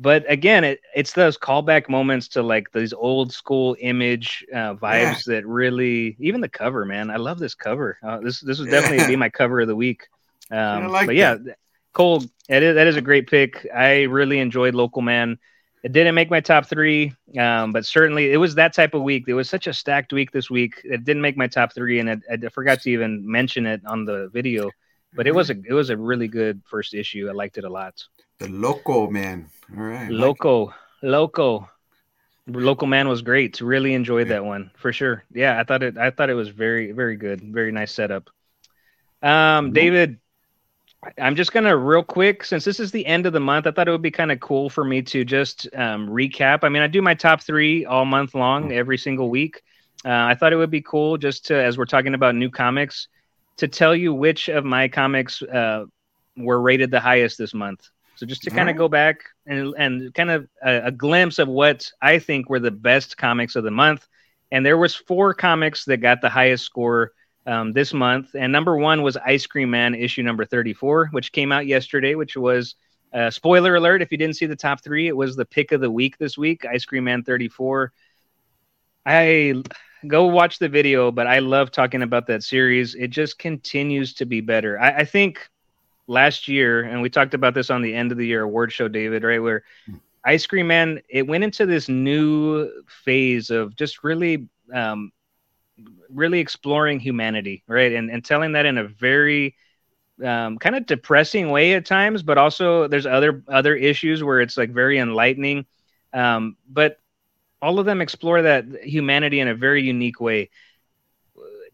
But 0.00 0.24
again, 0.32 0.64
it, 0.64 0.80
it's 0.96 1.12
those 1.12 1.36
callback 1.36 1.90
moments 1.90 2.26
to 2.28 2.42
like 2.42 2.72
these 2.72 2.94
old 2.94 3.34
school 3.34 3.76
image 3.80 4.42
uh, 4.50 4.74
vibes 4.74 5.26
yeah. 5.26 5.34
that 5.34 5.46
really, 5.46 6.16
even 6.18 6.40
the 6.40 6.48
cover, 6.48 6.86
man. 6.86 7.10
I 7.10 7.16
love 7.16 7.38
this 7.38 7.54
cover. 7.54 7.98
Uh, 8.02 8.18
this 8.18 8.40
this 8.40 8.58
would 8.58 8.70
definitely 8.70 8.98
yeah. 8.98 9.08
be 9.08 9.16
my 9.24 9.28
cover 9.28 9.60
of 9.60 9.68
the 9.68 9.76
week. 9.76 10.08
Um, 10.50 10.88
like 10.88 11.06
but 11.06 11.16
that. 11.16 11.44
yeah, 11.46 11.52
Cole, 11.92 12.24
that 12.48 12.62
is, 12.62 12.74
that 12.76 12.86
is 12.86 12.96
a 12.96 13.02
great 13.02 13.28
pick. 13.28 13.68
I 13.74 14.04
really 14.04 14.38
enjoyed 14.38 14.74
Local 14.74 15.02
Man. 15.02 15.38
It 15.82 15.92
didn't 15.92 16.14
make 16.14 16.30
my 16.30 16.40
top 16.40 16.64
three, 16.64 17.12
um, 17.38 17.72
but 17.72 17.84
certainly 17.84 18.32
it 18.32 18.38
was 18.38 18.54
that 18.54 18.72
type 18.72 18.94
of 18.94 19.02
week. 19.02 19.24
It 19.28 19.34
was 19.34 19.50
such 19.50 19.66
a 19.66 19.74
stacked 19.74 20.14
week 20.14 20.32
this 20.32 20.48
week. 20.48 20.80
It 20.82 21.04
didn't 21.04 21.22
make 21.22 21.36
my 21.36 21.46
top 21.46 21.74
three, 21.74 22.00
and 22.00 22.08
it, 22.08 22.20
I 22.30 22.48
forgot 22.48 22.80
to 22.82 22.90
even 22.90 23.30
mention 23.30 23.66
it 23.66 23.82
on 23.84 24.06
the 24.06 24.30
video. 24.32 24.70
But 25.12 25.26
it 25.26 25.34
was 25.34 25.50
a 25.50 25.56
it 25.68 25.74
was 25.74 25.90
a 25.90 25.96
really 25.96 26.28
good 26.28 26.62
first 26.70 26.94
issue. 26.94 27.28
I 27.28 27.32
liked 27.32 27.58
it 27.58 27.64
a 27.64 27.70
lot. 27.70 28.02
The 28.40 28.48
Loco 28.48 29.08
Man. 29.10 29.48
All 29.76 29.84
right. 29.84 30.10
Loco, 30.10 30.64
like 30.64 30.74
Loco, 31.02 31.68
Local 32.46 32.86
Man 32.86 33.06
was 33.06 33.20
great. 33.20 33.60
Really 33.60 33.92
enjoyed 33.92 34.26
yeah. 34.28 34.34
that 34.34 34.44
one 34.44 34.70
for 34.76 34.92
sure. 34.92 35.24
Yeah, 35.30 35.60
I 35.60 35.64
thought 35.64 35.82
it. 35.82 35.98
I 35.98 36.10
thought 36.10 36.30
it 36.30 36.34
was 36.34 36.48
very 36.48 36.92
very 36.92 37.16
good. 37.16 37.42
Very 37.42 37.70
nice 37.70 37.92
setup. 37.92 38.30
Um, 39.22 39.74
David, 39.74 40.18
I'm 41.18 41.36
just 41.36 41.52
gonna 41.52 41.76
real 41.76 42.02
quick 42.02 42.42
since 42.42 42.64
this 42.64 42.80
is 42.80 42.90
the 42.90 43.04
end 43.04 43.26
of 43.26 43.34
the 43.34 43.40
month. 43.40 43.66
I 43.66 43.72
thought 43.72 43.88
it 43.88 43.92
would 43.92 44.02
be 44.02 44.10
kind 44.10 44.32
of 44.32 44.40
cool 44.40 44.70
for 44.70 44.84
me 44.84 45.02
to 45.02 45.22
just 45.22 45.68
um, 45.74 46.08
recap. 46.08 46.60
I 46.62 46.70
mean, 46.70 46.82
I 46.82 46.86
do 46.86 47.02
my 47.02 47.14
top 47.14 47.42
three 47.42 47.84
all 47.84 48.06
month 48.06 48.34
long, 48.34 48.70
mm. 48.70 48.72
every 48.72 48.96
single 48.96 49.28
week. 49.28 49.62
Uh, 50.02 50.08
I 50.08 50.34
thought 50.34 50.54
it 50.54 50.56
would 50.56 50.70
be 50.70 50.80
cool 50.80 51.18
just 51.18 51.44
to, 51.48 51.62
as 51.62 51.76
we're 51.76 51.84
talking 51.84 52.14
about 52.14 52.34
new 52.34 52.48
comics, 52.48 53.08
to 53.58 53.68
tell 53.68 53.94
you 53.94 54.14
which 54.14 54.48
of 54.48 54.64
my 54.64 54.88
comics 54.88 55.42
uh, 55.42 55.84
were 56.38 56.58
rated 56.58 56.90
the 56.90 57.00
highest 57.00 57.36
this 57.36 57.52
month. 57.52 57.86
So 58.20 58.26
just 58.26 58.42
to 58.42 58.50
kind 58.50 58.68
of 58.68 58.76
go 58.76 58.86
back 58.86 59.24
and 59.46 59.74
and 59.78 60.12
kind 60.12 60.30
of 60.30 60.46
a, 60.62 60.88
a 60.88 60.92
glimpse 60.92 61.38
of 61.38 61.48
what 61.48 61.90
I 62.02 62.18
think 62.18 62.50
were 62.50 62.60
the 62.60 62.70
best 62.70 63.16
comics 63.16 63.56
of 63.56 63.64
the 63.64 63.70
month. 63.70 64.06
And 64.52 64.66
there 64.66 64.76
was 64.76 64.94
four 64.94 65.32
comics 65.32 65.86
that 65.86 66.02
got 66.02 66.20
the 66.20 66.28
highest 66.28 66.66
score 66.66 67.12
um, 67.46 67.72
this 67.72 67.94
month. 67.94 68.34
And 68.34 68.52
number 68.52 68.76
one 68.76 69.00
was 69.00 69.16
Ice 69.16 69.46
Cream 69.46 69.70
Man 69.70 69.94
issue 69.94 70.22
number 70.22 70.44
34, 70.44 71.08
which 71.12 71.32
came 71.32 71.50
out 71.50 71.66
yesterday, 71.66 72.14
which 72.14 72.36
was 72.36 72.74
uh, 73.14 73.30
spoiler 73.30 73.76
alert. 73.76 74.02
If 74.02 74.12
you 74.12 74.18
didn't 74.18 74.36
see 74.36 74.44
the 74.44 74.54
top 74.54 74.84
three, 74.84 75.08
it 75.08 75.16
was 75.16 75.34
the 75.34 75.46
pick 75.46 75.72
of 75.72 75.80
the 75.80 75.90
week 75.90 76.18
this 76.18 76.36
week, 76.36 76.66
Ice 76.66 76.84
Cream 76.84 77.04
Man 77.04 77.22
34. 77.22 77.90
I 79.06 79.62
go 80.06 80.26
watch 80.26 80.58
the 80.58 80.68
video, 80.68 81.10
but 81.10 81.26
I 81.26 81.38
love 81.38 81.70
talking 81.70 82.02
about 82.02 82.26
that 82.26 82.42
series. 82.42 82.94
It 82.94 83.08
just 83.08 83.38
continues 83.38 84.12
to 84.16 84.26
be 84.26 84.42
better. 84.42 84.78
I, 84.78 84.90
I 84.98 85.04
think 85.06 85.48
last 86.10 86.48
year, 86.48 86.82
and 86.82 87.02
we 87.02 87.08
talked 87.08 87.34
about 87.34 87.54
this 87.54 87.70
on 87.70 87.82
the 87.82 87.94
end 87.94 88.12
of 88.12 88.18
the 88.18 88.26
year 88.26 88.42
award 88.42 88.72
show, 88.72 88.88
David, 88.88 89.22
right? 89.22 89.40
Where 89.42 89.62
Ice 90.24 90.46
Cream 90.46 90.66
Man, 90.66 91.00
it 91.08 91.26
went 91.26 91.44
into 91.44 91.66
this 91.66 91.88
new 91.88 92.68
phase 92.88 93.50
of 93.50 93.76
just 93.76 94.02
really 94.04 94.48
um, 94.74 95.12
really 96.10 96.40
exploring 96.40 97.00
humanity, 97.00 97.62
right? 97.66 97.92
And 97.92 98.10
and 98.10 98.24
telling 98.24 98.52
that 98.52 98.66
in 98.66 98.78
a 98.78 98.84
very 98.84 99.56
um, 100.24 100.58
kind 100.58 100.76
of 100.76 100.86
depressing 100.86 101.50
way 101.50 101.74
at 101.74 101.86
times, 101.86 102.22
but 102.22 102.38
also 102.38 102.88
there's 102.88 103.06
other 103.06 103.42
other 103.48 103.74
issues 103.74 104.22
where 104.22 104.40
it's 104.40 104.56
like 104.56 104.70
very 104.70 104.98
enlightening. 104.98 105.66
Um, 106.12 106.56
but 106.68 106.98
all 107.62 107.78
of 107.78 107.86
them 107.86 108.00
explore 108.00 108.42
that 108.42 108.64
humanity 108.82 109.40
in 109.40 109.48
a 109.48 109.54
very 109.54 109.82
unique 109.82 110.20
way. 110.20 110.50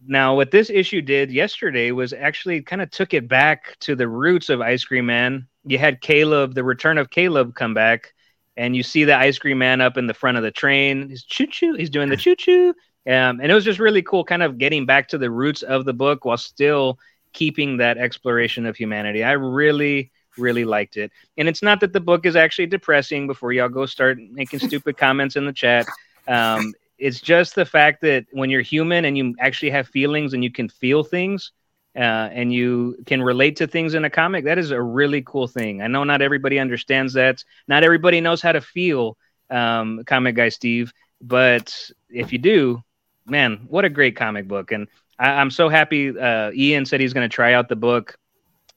Now, 0.09 0.35
what 0.35 0.51
this 0.51 0.71
issue 0.71 1.03
did 1.03 1.31
yesterday 1.31 1.91
was 1.91 2.13
actually 2.13 2.63
kind 2.63 2.83
of 2.83 2.91
took 2.91 3.15
it 3.15 3.29
back 3.29 3.77
to 3.81 3.95
the 3.97 4.09
roots 4.09 4.49
of 4.49 4.61
Ice 4.61 4.85
Cream 4.85 5.07
Man. 5.07 5.47
You 5.65 5.79
had 5.79 6.01
Caleb, 6.01 6.55
the 6.55 6.65
return 6.65 6.99
of 6.99 7.11
Caleb, 7.11 7.55
come 7.55 7.75
back, 7.75 8.15
and 8.57 8.77
you 8.77 8.83
see 8.83 9.05
the 9.05 9.17
Ice 9.17 9.39
Cream 9.39 9.59
Man 9.59 9.81
up 9.81 9.97
in 9.97 10.07
the 10.07 10.15
front 10.15 10.37
of 10.37 10.43
the 10.43 10.51
train. 10.51 11.09
He's 11.09 11.25
choo 11.25 11.47
choo. 11.47 11.75
He's 11.75 11.91
doing 11.91 12.09
the 12.09 12.17
choo 12.17 12.37
choo, 12.37 12.69
um, 13.07 13.41
and 13.41 13.51
it 13.51 13.55
was 13.55 13.65
just 13.65 13.79
really 13.79 14.03
cool, 14.03 14.25
kind 14.25 14.43
of 14.43 14.59
getting 14.59 14.87
back 14.87 15.09
to 15.09 15.19
the 15.19 15.31
roots 15.31 15.63
of 15.63 15.85
the 15.85 15.95
book 15.95 16.25
while 16.25 16.37
still 16.37 16.99
keeping 17.33 17.77
that 17.77 17.99
exploration 17.99 18.65
of 18.65 18.77
humanity. 18.77 19.23
I 19.23 19.33
really, 19.33 20.11
really 20.39 20.65
liked 20.65 20.97
it. 20.97 21.13
And 21.37 21.49
it's 21.49 21.63
not 21.63 21.81
that 21.81 21.93
the 21.93 22.01
book 22.01 22.27
is 22.27 22.35
actually 22.35 22.67
depressing 22.67 23.27
before 23.27 23.53
y'all 23.53 23.69
go 23.69 23.87
start 23.87 24.19
making 24.19 24.59
stupid 24.67 24.97
comments 24.97 25.37
in 25.37 25.45
the 25.45 25.53
chat. 25.53 25.87
Um, 26.27 26.73
it's 26.99 27.21
just 27.21 27.55
the 27.55 27.65
fact 27.65 28.01
that 28.03 28.27
when 28.33 28.51
you're 28.51 28.63
human 28.63 29.05
and 29.05 29.17
you 29.17 29.35
actually 29.39 29.71
have 29.71 29.89
feelings 29.89 30.35
and 30.35 30.43
you 30.43 30.51
can 30.51 30.69
feel 30.69 31.03
things 31.03 31.53
uh, 31.95 32.29
and 32.33 32.53
you 32.53 32.97
can 33.07 33.23
relate 33.23 33.57
to 33.57 33.67
things 33.67 33.95
in 33.95 34.05
a 34.05 34.11
comic, 34.11 34.45
that 34.45 34.59
is 34.59 34.71
a 34.71 34.81
really 34.81 35.23
cool 35.23 35.47
thing. 35.47 35.83
I 35.83 35.87
know 35.87 36.05
not 36.05 36.23
everybody 36.23 36.59
understands 36.59 37.13
that. 37.15 37.43
Not 37.69 37.85
everybody 37.85 38.21
knows 38.21 38.43
how 38.43 38.53
to 38.53 38.61
feel, 38.61 39.17
um, 39.51 40.03
comic 40.07 40.37
guy 40.37 40.49
Steve. 40.49 40.93
But 41.21 41.91
if 42.11 42.33
you 42.33 42.39
do, 42.39 42.83
man, 43.27 43.67
what 43.69 43.85
a 43.85 43.91
great 43.91 44.17
comic 44.17 44.47
book! 44.47 44.73
And 44.73 44.89
I, 45.19 45.41
am 45.41 45.51
so 45.51 45.69
happy. 45.69 46.19
Uh, 46.19 46.51
Ian 46.53 46.85
said 46.85 47.01
he's 47.01 47.15
going 47.15 47.29
to 47.29 47.35
try 47.35 47.55
out 47.55 47.69
the 47.69 47.77
book. 47.77 48.19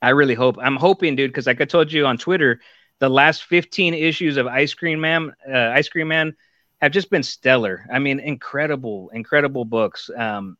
I 0.02 0.10
really 0.10 0.34
hope. 0.34 0.56
I'm 0.60 0.76
hoping, 0.76 1.16
dude, 1.16 1.30
because 1.30 1.46
like 1.46 1.60
I 1.60 1.66
told 1.66 1.92
you 1.92 2.06
on 2.06 2.16
Twitter, 2.16 2.60
the 2.98 3.10
last 3.10 3.44
15 3.44 3.92
issues 3.94 4.36
of 4.38 4.46
Ice 4.46 4.72
Cream 4.72 5.00
Man, 5.00 5.34
uh, 5.46 5.70
Ice 5.74 5.88
Cream 5.88 6.08
Man, 6.08 6.34
have 6.80 6.92
just 6.92 7.10
been 7.10 7.22
stellar. 7.22 7.86
I 7.92 7.98
mean, 7.98 8.20
incredible, 8.20 9.10
incredible 9.12 9.64
books. 9.64 10.10
Um, 10.16 10.56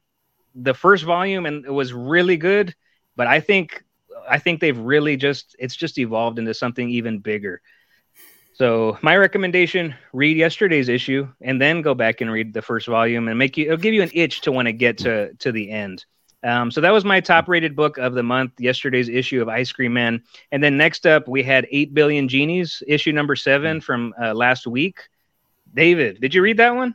the 0.55 0.75
first 0.75 1.05
volume 1.05 1.47
and 1.47 1.65
it 1.65 1.73
was 1.73 1.93
really 1.93 2.37
good, 2.37 2.75
but 3.17 3.27
I 3.27 3.41
think 3.41 3.85
I 4.29 4.39
think 4.39 4.61
they've 4.61 4.79
really 4.79 5.17
just 5.17 5.57
it's 5.59 5.77
just 5.77 5.99
evolved 5.99 6.39
into 6.39 6.55
something 6.55 6.89
even 6.91 7.19
bigger. 7.19 7.61
So 8.53 8.99
my 9.01 9.17
recommendation: 9.17 9.95
read 10.13 10.37
yesterday's 10.37 10.89
issue 10.89 11.29
and 11.41 11.61
then 11.61 11.83
go 11.83 11.95
back 11.95 12.21
and 12.21 12.31
read 12.31 12.53
the 12.53 12.63
first 12.63 12.87
volume 12.87 13.29
and 13.29 13.39
make 13.39 13.57
you 13.57 13.67
it'll 13.67 13.79
give 13.79 13.95
you 13.95 14.03
an 14.03 14.11
itch 14.13 14.43
to 14.43 14.53
want 14.53 14.67
to 14.67 14.73
get 14.73 14.99
to 14.99 15.33
to 15.35 15.53
the 15.53 15.71
end. 15.71 16.05
Um, 16.43 16.71
so 16.71 16.81
that 16.81 16.91
was 16.91 17.05
my 17.05 17.21
top 17.21 17.49
rated 17.49 17.77
book 17.77 17.99
of 17.99 18.15
the 18.15 18.23
month, 18.23 18.53
yesterday's 18.59 19.09
issue 19.09 19.43
of 19.43 19.49
Ice 19.49 19.73
Cream 19.73 19.93
Man. 19.93 20.23
And 20.51 20.65
then 20.65 20.77
next 20.79 21.07
up, 21.07 21.29
we 21.29 21.43
had 21.43 21.67
8 21.71 21.93
Billion 21.93 22.29
Genies, 22.29 22.83
issue 22.87 23.13
number 23.13 23.37
seven 23.37 23.79
mm. 23.79 23.83
from 23.83 24.15
uh, 24.21 24.33
last 24.33 24.67
week. 24.67 25.01
David, 25.75 26.21
did 26.21 26.35
you 26.35 26.43
read 26.43 26.59
that 26.59 26.75
one? 26.75 26.95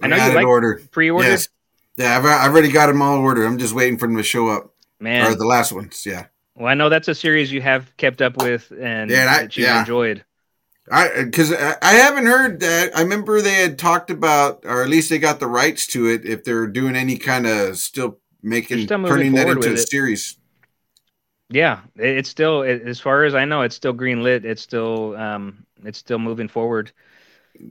I 0.00 0.08
know 0.08 0.16
I 0.16 0.28
you 0.28 0.34
like 0.34 0.46
ordered. 0.46 0.90
pre-ordered. 0.90 1.28
Yes. 1.28 1.48
Yeah, 1.96 2.18
I've, 2.18 2.24
I've 2.24 2.50
already 2.50 2.72
got 2.72 2.86
them 2.86 3.02
all 3.02 3.18
ordered. 3.18 3.46
I'm 3.46 3.58
just 3.58 3.74
waiting 3.74 3.98
for 3.98 4.06
them 4.06 4.16
to 4.16 4.22
show 4.22 4.48
up. 4.48 4.74
Man, 4.98 5.30
or 5.30 5.34
the 5.34 5.46
last 5.46 5.72
ones. 5.72 6.04
Yeah. 6.06 6.26
Well, 6.56 6.68
I 6.68 6.74
know 6.74 6.88
that's 6.88 7.08
a 7.08 7.14
series 7.14 7.52
you 7.52 7.60
have 7.62 7.94
kept 7.96 8.22
up 8.22 8.36
with 8.38 8.72
and 8.78 9.10
yeah, 9.10 9.26
I, 9.30 9.42
that 9.42 9.56
you 9.56 9.64
yeah. 9.64 9.80
enjoyed. 9.80 10.24
I 10.90 11.24
because 11.24 11.52
I 11.52 11.92
haven't 11.92 12.26
heard 12.26 12.60
that. 12.60 12.96
I 12.96 13.02
remember 13.02 13.40
they 13.40 13.54
had 13.54 13.78
talked 13.78 14.10
about, 14.10 14.64
or 14.64 14.82
at 14.82 14.88
least 14.88 15.08
they 15.10 15.18
got 15.18 15.40
the 15.40 15.46
rights 15.46 15.86
to 15.88 16.08
it. 16.08 16.26
If 16.26 16.44
they're 16.44 16.66
doing 16.66 16.94
any 16.94 17.16
kind 17.16 17.46
of 17.46 17.78
still 17.78 18.18
making 18.42 18.86
turning 18.86 19.32
that 19.32 19.48
into 19.48 19.70
a 19.70 19.72
it. 19.72 19.88
series. 19.88 20.36
Yeah, 21.48 21.80
it's 21.96 22.28
still 22.28 22.62
as 22.62 23.00
far 23.00 23.24
as 23.24 23.34
I 23.34 23.44
know, 23.46 23.62
it's 23.62 23.76
still 23.76 23.92
green 23.92 24.22
lit. 24.22 24.44
It's 24.44 24.62
still 24.62 25.16
um, 25.16 25.64
it's 25.84 25.98
still 25.98 26.18
moving 26.18 26.48
forward. 26.48 26.92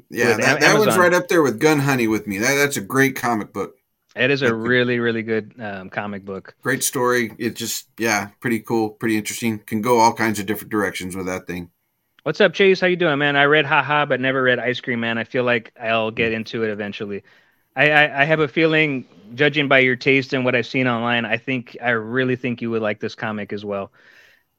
Yeah, 0.10 0.38
that, 0.38 0.60
that 0.62 0.80
one's 0.80 0.98
right 0.98 1.14
up 1.14 1.28
there 1.28 1.42
with 1.42 1.60
Gun 1.60 1.80
Honey 1.80 2.08
with 2.08 2.28
me. 2.28 2.38
That 2.38 2.56
that's 2.56 2.78
a 2.78 2.82
great 2.82 3.16
comic 3.16 3.54
book. 3.54 3.76
It 4.16 4.30
is 4.30 4.42
a 4.44 4.54
really 4.54 5.00
really 5.00 5.24
good 5.24 5.56
um, 5.60 5.90
comic 5.90 6.24
book. 6.24 6.56
Great 6.62 6.84
story. 6.84 7.32
It 7.38 7.56
just 7.56 7.90
yeah, 7.98 8.30
pretty 8.40 8.60
cool, 8.60 8.92
pretty 8.92 9.18
interesting. 9.18 9.60
Can 9.60 9.82
go 9.82 10.00
all 10.00 10.14
kinds 10.14 10.40
of 10.40 10.46
different 10.46 10.72
directions 10.72 11.16
with 11.16 11.26
that 11.26 11.48
thing. 11.48 11.70
What's 12.24 12.40
up, 12.40 12.54
Chase? 12.54 12.80
How 12.80 12.88
you 12.88 12.96
doing, 12.96 13.20
man? 13.20 13.36
I 13.36 13.44
read 13.44 13.66
Haha, 13.66 14.06
but 14.06 14.22
never 14.22 14.42
read 14.42 14.58
Ice 14.58 14.80
Cream 14.80 15.02
Man. 15.02 15.18
I 15.18 15.26
feel 15.26 15.44
like 15.44 15.74
I'll 15.78 16.12
get 16.12 16.32
into 16.32 16.64
it 16.64 16.70
eventually. 16.70 17.24
I, 17.76 17.90
I, 17.90 18.22
I, 18.22 18.24
have 18.24 18.40
a 18.40 18.48
feeling, 18.48 19.06
judging 19.34 19.68
by 19.68 19.80
your 19.80 19.98
taste 19.98 20.32
and 20.32 20.46
what 20.46 20.56
I've 20.56 20.66
seen 20.66 20.88
online, 20.88 21.26
I 21.26 21.38
think 21.38 21.76
I 21.82 21.90
really 21.90 22.38
think 22.38 22.62
you 22.62 22.70
would 22.72 22.82
like 22.82 23.02
this 23.02 23.16
comic 23.16 23.52
as 23.52 23.66
well. 23.66 23.92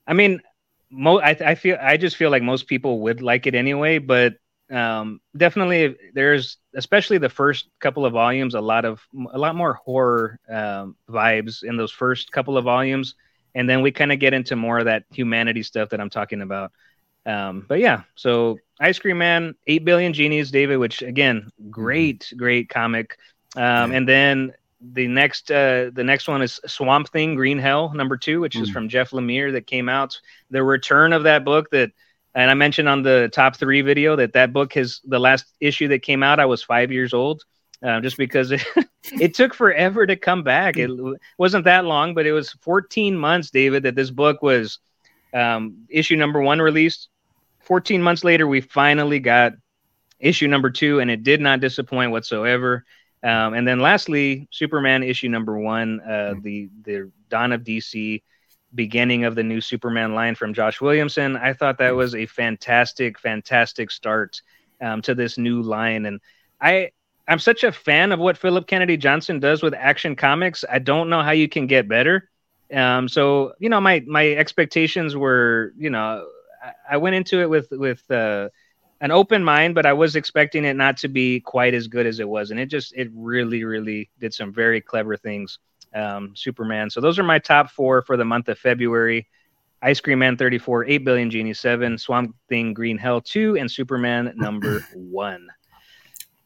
I 0.07 0.13
mean, 0.13 0.43
mo- 0.91 1.21
I, 1.21 1.31
I 1.31 1.55
feel 1.55 1.79
I 1.81 1.97
just 1.97 2.17
feel 2.17 2.31
like 2.31 2.43
most 2.43 2.67
people 2.67 3.01
would 3.01 3.23
like 3.23 3.47
it 3.47 3.55
anyway, 3.55 3.99
but 3.99 4.35
um, 4.71 5.21
definitely 5.37 5.97
there's 6.15 6.57
especially 6.75 7.19
the 7.19 7.29
first 7.29 7.69
couple 7.81 8.07
of 8.07 8.13
volumes 8.13 8.55
a 8.55 8.61
lot 8.61 8.85
of 8.85 9.01
a 9.33 9.39
lot 9.39 9.55
more 9.55 9.75
horror 9.75 10.39
um, 10.49 10.97
vibes 11.09 11.63
in 11.63 11.77
those 11.77 11.93
first 11.93 12.33
couple 12.33 12.57
of 12.57 12.65
volumes, 12.65 13.15
and 13.55 13.69
then 13.69 13.83
we 13.83 13.91
kind 13.93 14.13
of 14.13 14.19
get 14.19 14.33
into 14.35 14.57
more 14.57 14.79
of 14.79 14.87
that 14.87 15.05
humanity 15.11 15.63
stuff 15.63 15.91
that 15.91 16.01
I'm 16.01 16.11
talking 16.11 16.41
about. 16.43 16.73
Um, 17.27 17.65
but 17.69 17.79
yeah, 17.81 18.03
so 18.17 18.59
Ice 18.81 18.99
Cream 18.99 19.19
Man, 19.19 19.55
Eight 19.67 19.85
Billion 19.85 20.13
Genies, 20.13 20.51
David, 20.51 20.77
which 20.79 21.03
again, 21.03 21.51
great, 21.71 22.33
great 22.37 22.69
comic. 22.69 23.19
Um, 23.57 23.93
and 23.93 24.09
then 24.09 24.53
the 24.93 25.07
next 25.09 25.51
uh, 25.51 25.91
the 25.95 26.05
next 26.05 26.29
one 26.29 26.43
is 26.43 26.61
Swamp 26.67 27.09
Thing 27.09 27.35
Green 27.35 27.59
Hell 27.59 27.93
number 27.95 28.17
two, 28.17 28.41
which 28.41 28.57
is 28.57 28.69
Mm. 28.71 28.73
from 28.73 28.89
Jeff 28.89 29.11
Lemire 29.11 29.53
that 29.53 29.67
came 29.67 29.89
out. 29.89 30.21
The 30.51 30.63
return 30.63 31.13
of 31.13 31.23
that 31.23 31.45
book 31.45 31.71
that, 31.71 31.93
and 32.35 32.51
I 32.51 32.55
mentioned 32.55 32.89
on 32.89 33.03
the 33.03 33.31
top 33.33 33.57
three 33.57 33.83
video 33.83 34.17
that 34.17 34.33
that 34.33 34.53
book 34.53 34.75
has 34.75 35.01
the 35.05 35.19
last 35.19 35.47
issue 35.61 35.89
that 35.89 36.03
came 36.03 36.23
out. 36.23 36.41
I 36.41 36.47
was 36.47 36.63
five 36.63 36.91
years 36.91 37.15
old, 37.15 37.45
uh, 37.83 38.01
just 38.01 38.17
because 38.17 38.51
it, 38.51 38.65
it 39.21 39.35
took 39.35 39.55
forever 39.55 40.07
to 40.07 40.17
come 40.17 40.43
back. 40.43 40.77
It 40.77 40.91
wasn't 41.39 41.65
that 41.65 41.85
long, 41.85 42.15
but 42.15 42.27
it 42.27 42.33
was 42.33 42.51
14 42.63 43.17
months, 43.17 43.51
David, 43.51 43.85
that 43.85 43.95
this 43.95 44.11
book 44.11 44.43
was 44.43 44.79
um, 45.33 45.87
issue 45.89 46.17
number 46.17 46.41
one 46.41 46.61
released. 46.61 47.09
14 47.61 48.03
months 48.03 48.25
later, 48.25 48.47
we 48.47 48.61
finally 48.61 49.21
got 49.21 49.53
issue 50.19 50.49
number 50.49 50.71
two, 50.71 51.01
and 51.01 51.11
it 51.11 51.23
did 51.23 51.41
not 51.41 51.61
disappoint 51.61 52.11
whatsoever. 52.11 52.85
Um, 53.23 53.55
and 53.55 53.67
then 53.67 53.81
lastly, 53.81 54.49
Superman 54.51 55.03
issue 55.03 55.29
number 55.29 55.59
one, 55.59 56.01
uh, 56.01 56.35
the 56.43 56.69
the 56.83 57.11
Dawn 57.31 57.53
of 57.53 57.63
DC, 57.63 58.23
beginning 58.75 59.25
of 59.25 59.35
the 59.35 59.43
new 59.43 59.61
Superman 59.61 60.15
line 60.15 60.35
from 60.35 60.55
Josh 60.55 60.81
Williamson. 60.81 61.37
I 61.37 61.53
thought 61.53 61.79
that 61.79 61.95
was 61.95 62.15
a 62.15 62.27
fantastic, 62.27 63.19
fantastic 63.19 63.91
start 63.91 64.43
um, 64.81 65.03
to 65.03 65.15
this 65.15 65.39
new 65.39 65.63
line, 65.63 66.07
and 66.07 66.21
I 66.61 66.91
I'm 67.27 67.39
such 67.39 67.65
a 67.65 67.73
fan 67.73 68.13
of 68.13 68.19
what 68.19 68.37
Phillip 68.37 68.67
Kennedy 68.67 68.97
Johnson 68.97 69.41
does 69.41 69.63
with 69.63 69.75
Action 69.75 70.15
Comics. 70.15 70.65
I 70.71 70.79
don't 70.79 71.09
know 71.09 71.23
how 71.23 71.31
you 71.31 71.49
can 71.49 71.67
get 71.67 71.89
better. 71.89 72.29
Um, 72.73 73.09
so 73.09 73.55
you 73.59 73.69
know, 73.69 73.81
my 73.81 74.03
my 74.07 74.33
expectations 74.33 75.17
were, 75.17 75.73
you 75.77 75.91
know, 75.91 76.27
I, 76.63 76.95
I 76.95 76.97
went 76.97 77.17
into 77.17 77.41
it 77.41 77.49
with 77.49 77.71
with 77.71 78.11
uh, 78.11 78.49
an 79.01 79.11
open 79.11 79.45
mind, 79.45 79.75
but 79.75 79.87
I 79.87 79.93
was 79.93 80.17
expecting 80.17 80.65
it 80.65 80.75
not 80.75 80.97
to 80.99 81.09
be 81.09 81.41
quite 81.41 81.75
as 81.75 81.87
good 81.89 82.07
as 82.07 82.21
it 82.21 82.29
was, 82.29 82.51
and 82.51 82.61
it 82.61 82.67
just 82.67 82.93
it 82.95 83.11
really 83.15 83.65
really 83.65 84.11
did 84.19 84.35
some 84.35 84.53
very 84.53 84.81
clever 84.81 85.17
things. 85.17 85.59
Um, 85.95 86.35
Superman. 86.35 86.91
So 86.91 87.01
those 87.01 87.19
are 87.19 87.23
my 87.23 87.39
top 87.39 87.71
four 87.71 88.03
for 88.03 88.17
the 88.17 88.25
month 88.25 88.49
of 88.49 88.59
February. 88.59 89.29
Ice 89.83 90.01
Cream 90.01 90.19
Man 90.19 90.37
34, 90.37 90.87
8 90.87 90.99
Billion 91.05 91.31
Genie 91.31 91.53
7, 91.53 91.99
Swamp 91.99 92.35
Thing 92.49 92.73
Green 92.73 92.97
Hell 92.97 93.21
2, 93.21 93.59
and 93.59 93.71
Superman 93.71 94.33
number 94.37 94.81
1. 94.95 95.49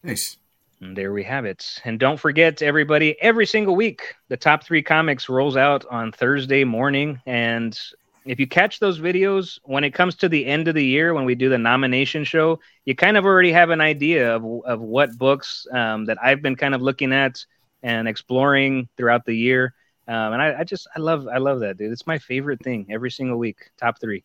Nice. 0.03 0.37
And 0.81 0.97
there 0.97 1.13
we 1.13 1.23
have 1.25 1.45
it. 1.45 1.81
And 1.85 1.99
don't 1.99 2.19
forget, 2.19 2.63
everybody, 2.63 3.21
every 3.21 3.47
single 3.47 3.75
week, 3.75 4.15
the 4.29 4.37
top 4.37 4.65
three 4.65 4.83
comics 4.83 5.29
rolls 5.29 5.57
out 5.57 5.85
on 5.87 6.13
Thursday 6.13 6.65
morning. 6.65 7.21
And 7.27 7.79
if 8.25 8.39
you 8.39 8.47
catch 8.47 8.79
those 8.79 9.01
videos, 9.01 9.59
when 9.65 9.85
it 9.85 9.95
comes 9.95 10.15
to 10.17 10.29
the 10.29 10.45
end 10.47 10.69
of 10.69 10.75
the 10.75 10.85
year, 10.85 11.15
when 11.15 11.25
we 11.25 11.35
do 11.35 11.49
the 11.49 11.59
nomination 11.59 12.25
show, 12.25 12.61
you 12.85 12.95
kind 12.95 13.17
of 13.17 13.25
already 13.25 13.51
have 13.53 13.71
an 13.71 13.81
idea 13.81 14.35
of, 14.35 14.45
of 14.65 14.81
what 14.81 15.17
books 15.17 15.67
um, 15.73 16.05
that 16.07 16.19
I've 16.23 16.43
been 16.43 16.57
kind 16.57 16.75
of 16.75 16.83
looking 16.83 17.13
at 17.13 17.45
and 17.83 18.09
exploring 18.09 18.89
throughout 18.97 19.25
the 19.25 19.35
year. 19.35 19.75
Um, 20.07 20.33
and 20.33 20.43
I, 20.43 20.61
I 20.61 20.65
just, 20.65 20.87
I 20.97 21.01
love, 21.01 21.29
I 21.29 21.39
love 21.39 21.61
that, 21.61 21.77
dude. 21.77 21.93
It's 21.93 22.07
my 22.07 22.19
favorite 22.19 22.63
thing 22.63 22.87
every 22.91 23.11
single 23.11 23.39
week. 23.39 23.71
Top 23.79 24.01
three. 24.01 24.25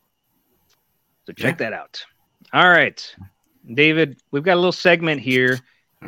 So 1.26 1.34
check 1.34 1.58
that 1.60 1.74
out. 1.74 2.06
All 2.52 2.70
right, 2.70 3.16
David, 3.74 4.22
we've 4.32 4.44
got 4.44 4.56
a 4.56 4.56
little 4.56 4.72
segment 4.72 5.22
here. 5.22 5.60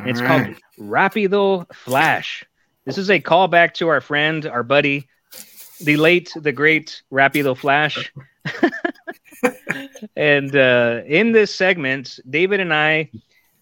It's 0.04 0.20
right. 0.20 0.44
called 0.44 0.56
Rapido 0.78 1.72
Flash. 1.74 2.44
This 2.84 2.98
is 2.98 3.10
a 3.10 3.20
callback 3.20 3.74
to 3.74 3.88
our 3.88 4.00
friend, 4.00 4.46
our 4.46 4.62
buddy, 4.62 5.08
the 5.80 5.96
late, 5.96 6.32
the 6.36 6.52
great 6.52 7.02
Rapido 7.10 7.56
Flash. 7.56 8.12
and 10.16 10.54
uh, 10.54 11.00
in 11.06 11.32
this 11.32 11.54
segment, 11.54 12.20
David 12.28 12.60
and 12.60 12.72
I 12.72 13.10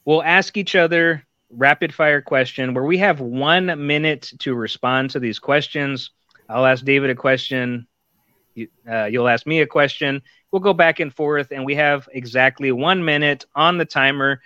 will 0.05 0.23
ask 0.23 0.57
each 0.57 0.75
other 0.75 1.25
rapid 1.57 1.95
fire 1.95 2.21
question 2.21 2.75
where 2.75 2.85
we 2.85 2.99
have 2.99 3.21
one 3.21 3.87
minute 3.87 4.33
to 4.41 4.55
respond 4.55 5.11
to 5.11 5.21
these 5.21 5.39
questions. 5.39 6.11
I'll 6.49 6.67
ask 6.67 6.85
David 6.85 7.11
a 7.11 7.15
question. 7.15 7.87
You, 8.55 8.69
uh, 8.91 9.07
you'll 9.07 9.29
ask 9.29 9.47
me 9.47 9.61
a 9.61 9.67
question. 9.67 10.23
We'll 10.51 10.61
go 10.61 10.73
back 10.73 11.01
and 11.01 11.13
forth, 11.13 11.51
and 11.51 11.65
we 11.65 11.75
have 11.75 12.09
exactly 12.13 12.71
one 12.71 13.05
minute 13.05 13.45
on 13.55 13.79
the 13.79 13.85
timer. 13.85 14.41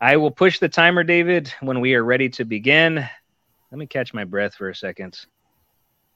I 0.00 0.16
will 0.16 0.30
push 0.30 0.58
the 0.58 0.68
timer, 0.68 1.02
David, 1.02 1.52
when 1.60 1.80
we 1.80 1.94
are 1.94 2.04
ready 2.04 2.28
to 2.30 2.44
begin. 2.44 2.96
Let 2.96 3.78
me 3.78 3.86
catch 3.86 4.14
my 4.14 4.24
breath 4.24 4.54
for 4.54 4.68
a 4.68 4.74
second. 4.74 5.18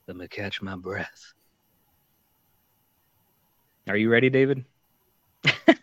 Let 0.07 0.17
me 0.17 0.29
catch 0.29 0.63
my 0.63 0.77
breath. 0.77 1.33
Are 3.89 3.97
you 3.97 4.11
ready, 4.11 4.31
David? 4.31 4.65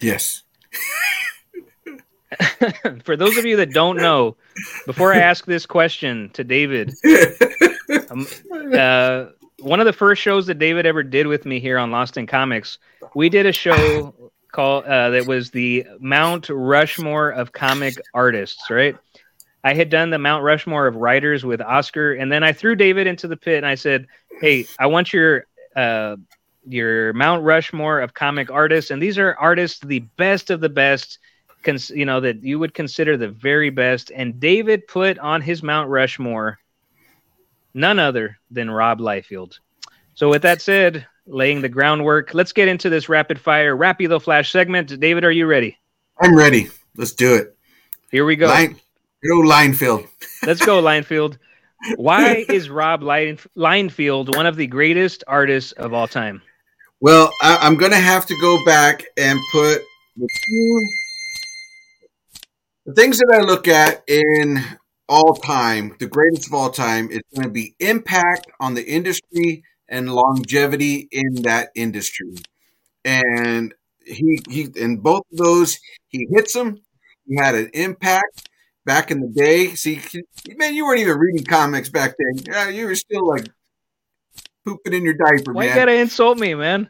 Yes. 0.00 0.42
for 3.04 3.16
those 3.16 3.36
of 3.36 3.44
you 3.44 3.56
that 3.56 3.72
don't 3.72 3.96
know, 3.96 4.36
before 4.86 5.12
I 5.12 5.18
ask 5.18 5.44
this 5.46 5.66
question 5.66 6.30
to 6.34 6.44
David, 6.44 6.94
um, 8.10 8.26
uh, 8.72 9.26
one 9.60 9.80
of 9.80 9.86
the 9.86 9.92
first 9.92 10.22
shows 10.22 10.46
that 10.46 10.58
David 10.58 10.86
ever 10.86 11.02
did 11.02 11.26
with 11.26 11.46
me 11.46 11.60
here 11.60 11.78
on 11.78 11.90
Lost'n 11.90 12.28
Comics, 12.28 12.78
we 13.14 13.28
did 13.28 13.46
a 13.46 13.52
show 13.52 14.14
called 14.52 14.84
uh, 14.84 15.10
that 15.10 15.26
was 15.26 15.50
the 15.50 15.86
Mount 16.00 16.48
Rushmore 16.48 17.30
of 17.30 17.52
comic 17.52 18.00
artists, 18.14 18.70
right? 18.70 18.96
I 19.64 19.74
had 19.74 19.90
done 19.90 20.10
the 20.10 20.18
Mount 20.18 20.44
Rushmore 20.44 20.86
of 20.86 20.96
writers 20.96 21.44
with 21.44 21.60
Oscar, 21.60 22.14
and 22.14 22.30
then 22.30 22.44
I 22.44 22.52
threw 22.52 22.76
David 22.76 23.06
into 23.06 23.26
the 23.28 23.36
pit 23.36 23.56
and 23.56 23.66
I 23.66 23.74
said, 23.74 24.06
"Hey, 24.40 24.66
I 24.78 24.86
want 24.86 25.12
your 25.12 25.46
uh, 25.74 26.16
your 26.68 27.12
Mount 27.12 27.42
Rushmore 27.42 28.00
of 28.00 28.14
comic 28.14 28.50
artists, 28.50 28.90
and 28.90 29.02
these 29.02 29.18
are 29.18 29.36
artists 29.36 29.80
the 29.80 30.00
best 30.16 30.50
of 30.50 30.60
the 30.60 30.68
best." 30.68 31.18
Cons- 31.66 31.90
you 31.90 32.06
know 32.06 32.20
that 32.20 32.42
you 32.42 32.58
would 32.58 32.72
consider 32.72 33.16
the 33.16 33.28
very 33.28 33.70
best, 33.70 34.12
and 34.14 34.40
David 34.40 34.86
put 34.86 35.18
on 35.18 35.42
his 35.42 35.62
Mount 35.62 35.90
Rushmore 35.90 36.58
none 37.74 37.98
other 37.98 38.38
than 38.50 38.70
Rob 38.70 39.00
Liefeld. 39.00 39.58
So, 40.14 40.30
with 40.30 40.42
that 40.42 40.62
said, 40.62 41.06
laying 41.26 41.60
the 41.60 41.68
groundwork, 41.68 42.32
let's 42.32 42.52
get 42.52 42.68
into 42.68 42.88
this 42.88 43.08
rapid 43.08 43.38
fire 43.38 43.76
Rapido 43.76 44.22
Flash 44.22 44.50
segment. 44.50 44.98
David, 44.98 45.24
are 45.24 45.30
you 45.30 45.46
ready? 45.46 45.76
I'm 46.18 46.34
ready. 46.34 46.70
Let's 46.96 47.12
do 47.12 47.34
it. 47.34 47.56
Here 48.10 48.24
we 48.24 48.36
go. 48.36 48.46
Line, 48.46 48.76
go 49.28 49.40
Linefield. 49.40 50.08
Let's 50.46 50.64
go, 50.64 50.80
Linefield. 50.80 51.38
Why 51.96 52.46
is 52.48 52.70
Rob 52.70 53.02
Line- 53.02 53.38
Linefield 53.54 54.34
one 54.34 54.46
of 54.46 54.56
the 54.56 54.66
greatest 54.66 55.24
artists 55.26 55.72
of 55.72 55.92
all 55.92 56.08
time? 56.08 56.40
Well, 57.00 57.30
I, 57.42 57.58
I'm 57.60 57.76
going 57.76 57.90
to 57.92 57.98
have 57.98 58.24
to 58.26 58.40
go 58.40 58.64
back 58.64 59.04
and 59.18 59.38
put 59.52 59.82
the 62.86 62.94
things 62.94 63.18
that 63.18 63.32
I 63.34 63.40
look 63.40 63.68
at 63.68 64.04
in 64.06 64.62
all 65.08 65.34
time, 65.34 65.96
the 65.98 66.06
greatest 66.06 66.46
of 66.46 66.54
all 66.54 66.70
time, 66.70 67.10
is 67.10 67.20
going 67.34 67.46
to 67.46 67.52
be 67.52 67.74
impact 67.80 68.46
on 68.60 68.74
the 68.74 68.86
industry 68.86 69.64
and 69.88 70.12
longevity 70.12 71.08
in 71.10 71.42
that 71.42 71.70
industry. 71.74 72.34
And 73.04 73.74
he 74.04 74.40
he 74.48 74.68
in 74.76 74.98
both 74.98 75.22
of 75.32 75.38
those 75.38 75.78
he 76.08 76.26
hits 76.30 76.54
them. 76.54 76.80
He 77.26 77.36
had 77.36 77.56
an 77.56 77.70
impact 77.74 78.48
back 78.84 79.10
in 79.10 79.20
the 79.20 79.28
day. 79.28 79.74
See, 79.74 80.00
man, 80.56 80.74
you 80.74 80.86
weren't 80.86 81.00
even 81.00 81.18
reading 81.18 81.44
comics 81.44 81.88
back 81.88 82.14
then. 82.18 82.44
Yeah, 82.46 82.68
you 82.68 82.86
were 82.86 82.94
still 82.94 83.26
like 83.26 83.48
pooping 84.64 84.92
in 84.92 85.04
your 85.04 85.14
diaper, 85.14 85.52
Why 85.52 85.66
man. 85.66 85.74
you 85.74 85.80
gotta 85.80 85.94
insult 85.94 86.38
me, 86.38 86.54
man? 86.54 86.88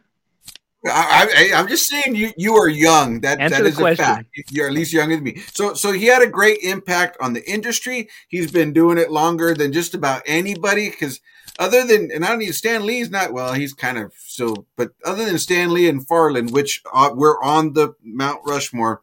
I, 0.88 1.28
I, 1.36 1.58
I'm 1.58 1.68
just 1.68 1.88
saying 1.88 2.14
you 2.14 2.32
you 2.36 2.54
are 2.56 2.68
young. 2.68 3.20
That 3.20 3.40
Answer 3.40 3.62
that 3.62 3.74
the 3.74 3.86
a 3.86 3.96
fact. 3.96 4.28
You're 4.50 4.66
at 4.66 4.72
least 4.72 4.92
younger 4.92 5.16
than 5.16 5.24
me. 5.24 5.42
So 5.52 5.74
so 5.74 5.92
he 5.92 6.06
had 6.06 6.22
a 6.22 6.26
great 6.26 6.58
impact 6.62 7.16
on 7.20 7.32
the 7.32 7.48
industry. 7.50 8.08
He's 8.28 8.50
been 8.50 8.72
doing 8.72 8.98
it 8.98 9.10
longer 9.10 9.54
than 9.54 9.72
just 9.72 9.94
about 9.94 10.22
anybody. 10.26 10.90
Because 10.90 11.20
other 11.58 11.86
than 11.86 12.10
and 12.12 12.24
I 12.24 12.28
don't 12.28 12.38
need 12.38 12.54
Stan 12.54 12.86
Lee's 12.86 13.10
not 13.10 13.32
well. 13.32 13.52
He's 13.52 13.72
kind 13.72 13.98
of 13.98 14.12
so. 14.18 14.66
But 14.76 14.92
other 15.04 15.24
than 15.24 15.38
Stan 15.38 15.72
Lee 15.72 15.88
and 15.88 16.06
Farland, 16.06 16.52
which 16.52 16.82
uh, 16.92 17.10
we're 17.14 17.40
on 17.42 17.72
the 17.72 17.94
Mount 18.02 18.40
Rushmore, 18.44 19.02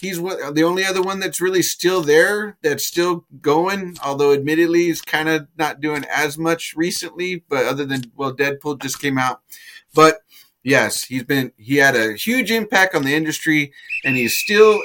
he's 0.00 0.20
one, 0.20 0.54
the 0.54 0.64
only 0.64 0.84
other 0.84 1.02
one 1.02 1.20
that's 1.20 1.40
really 1.40 1.62
still 1.62 2.02
there. 2.02 2.56
That's 2.62 2.86
still 2.86 3.24
going. 3.40 3.96
Although 4.04 4.32
admittedly, 4.32 4.84
he's 4.84 5.02
kind 5.02 5.28
of 5.28 5.48
not 5.56 5.80
doing 5.80 6.04
as 6.12 6.38
much 6.38 6.74
recently. 6.76 7.44
But 7.48 7.66
other 7.66 7.84
than 7.84 8.12
well, 8.14 8.34
Deadpool 8.34 8.80
just 8.80 9.00
came 9.00 9.18
out. 9.18 9.40
But 9.94 10.23
yes, 10.64 11.04
he's 11.04 11.22
been 11.22 11.52
he 11.56 11.76
had 11.76 11.94
a 11.94 12.14
huge 12.14 12.50
impact 12.50 12.94
on 12.94 13.04
the 13.04 13.14
industry, 13.14 13.72
and 14.04 14.16
he's 14.16 14.36
still 14.38 14.82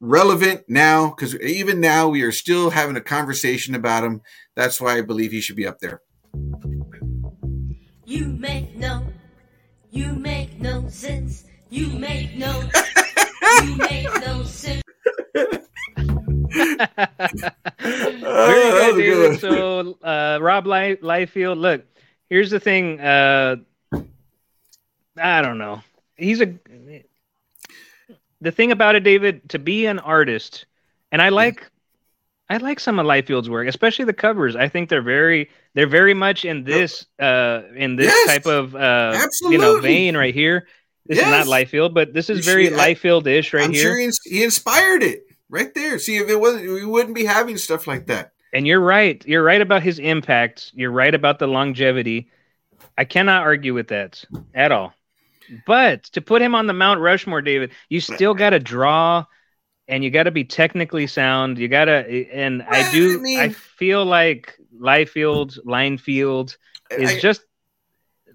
relevant 0.00 0.62
now 0.68 1.08
because 1.08 1.34
even 1.40 1.80
now 1.80 2.08
we 2.08 2.22
are 2.22 2.32
still 2.32 2.70
having 2.70 2.96
a 2.96 3.00
conversation 3.00 3.74
about 3.74 4.04
him. 4.04 4.20
That's 4.54 4.80
why 4.80 4.98
I 4.98 5.00
believe 5.02 5.30
he 5.32 5.40
should 5.40 5.56
be 5.56 5.66
up 5.66 5.78
there. 5.80 6.02
You 8.04 8.26
make 8.26 8.76
no, 8.76 9.06
you 9.90 10.12
make 10.12 10.60
no 10.60 10.88
sense. 10.88 11.44
You 11.70 11.88
make 11.88 12.36
no, 12.36 12.68
you 13.62 13.76
make 13.76 14.08
no 14.20 14.42
sense. 14.44 14.82
Very 17.78 18.70
good, 18.70 18.94
a 18.94 18.98
David. 18.98 19.40
good 19.40 19.40
So, 19.40 19.98
uh, 20.02 20.38
Rob 20.40 20.66
Li- 20.66 20.96
Liefeld, 20.96 21.58
look, 21.58 21.84
here's 22.28 22.50
the 22.50 22.60
thing. 22.60 23.00
Uh, 23.00 23.56
I 25.16 25.42
don't 25.42 25.58
know. 25.58 25.82
He's 26.16 26.40
a. 26.40 26.54
The 28.40 28.52
thing 28.52 28.70
about 28.70 28.96
it, 28.96 29.00
David, 29.02 29.48
to 29.50 29.58
be 29.58 29.86
an 29.86 29.98
artist, 29.98 30.66
and 31.10 31.22
I 31.22 31.30
like, 31.30 31.68
I 32.50 32.58
like 32.58 32.78
some 32.80 32.98
of 32.98 33.06
Lightfield's 33.06 33.48
work, 33.48 33.66
especially 33.66 34.04
the 34.04 34.12
covers. 34.12 34.54
I 34.54 34.68
think 34.68 34.88
they're 34.90 35.02
very 35.02 35.48
they're 35.74 35.86
very 35.88 36.12
much 36.14 36.44
in 36.44 36.62
this 36.64 37.06
uh 37.18 37.62
in 37.74 37.96
this 37.96 38.08
Yes. 38.08 38.26
type 38.28 38.46
of 38.46 38.74
uh 38.76 39.18
you 39.50 39.58
know 39.58 39.80
vein 39.80 40.16
right 40.16 40.34
here. 40.34 40.66
This 41.06 41.18
is 41.18 41.24
not 41.24 41.46
Lightfield, 41.46 41.94
but 41.94 42.12
this 42.12 42.28
is 42.28 42.38
You 42.38 42.52
very 42.52 42.66
see, 42.66 42.74
Lightfield-ish 42.74 43.54
right 43.54 43.64
I'm 43.64 43.72
here. 43.72 43.82
sure 43.82 43.98
he, 43.98 44.04
ins- 44.06 44.20
he 44.24 44.42
inspired 44.44 45.02
it 45.04 45.24
right 45.48 45.72
there. 45.72 45.98
See, 46.00 46.16
if 46.16 46.28
it 46.28 46.38
wasn't, 46.38 46.66
we 46.68 46.84
wouldn't 46.84 47.14
be 47.14 47.24
having 47.24 47.56
stuff 47.56 47.86
like 47.86 48.06
that. 48.06 48.32
And 48.52 48.66
you're 48.66 48.80
right. 48.80 49.24
You're 49.24 49.44
right 49.44 49.60
about 49.60 49.84
his 49.84 50.00
impact. 50.00 50.72
You're 50.74 50.90
right 50.90 51.14
about 51.14 51.38
the 51.38 51.46
longevity. 51.46 52.28
I 52.98 53.04
cannot 53.04 53.42
argue 53.42 53.72
with 53.72 53.88
that 53.88 54.24
at 54.52 54.72
all. 54.72 54.94
But 55.66 56.04
to 56.04 56.20
put 56.20 56.42
him 56.42 56.54
on 56.54 56.66
the 56.66 56.72
Mount 56.72 57.00
Rushmore, 57.00 57.42
David, 57.42 57.70
you 57.88 58.00
still 58.00 58.34
got 58.34 58.50
to 58.50 58.58
draw 58.58 59.24
and 59.88 60.02
you 60.02 60.10
got 60.10 60.24
to 60.24 60.30
be 60.30 60.44
technically 60.44 61.06
sound. 61.06 61.58
You 61.58 61.68
got 61.68 61.86
to, 61.86 62.30
and 62.32 62.62
I 62.62 62.90
do, 62.90 63.18
I 63.18 63.22
mean- 63.22 63.38
I 63.40 63.48
feel 63.50 64.04
like 64.04 64.56
Liefeld, 64.78 65.58
Linefield 65.64 66.56
is 66.90 67.10
I- 67.10 67.20
just 67.20 67.42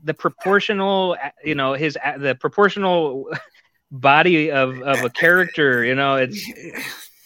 the 0.03 0.13
proportional, 0.13 1.17
you 1.43 1.55
know, 1.55 1.73
his, 1.73 1.97
the 2.17 2.35
proportional 2.39 3.29
body 3.91 4.51
of, 4.51 4.81
of 4.81 5.03
a 5.03 5.09
character, 5.09 5.83
you 5.83 5.95
know, 5.95 6.15
it's, 6.15 6.43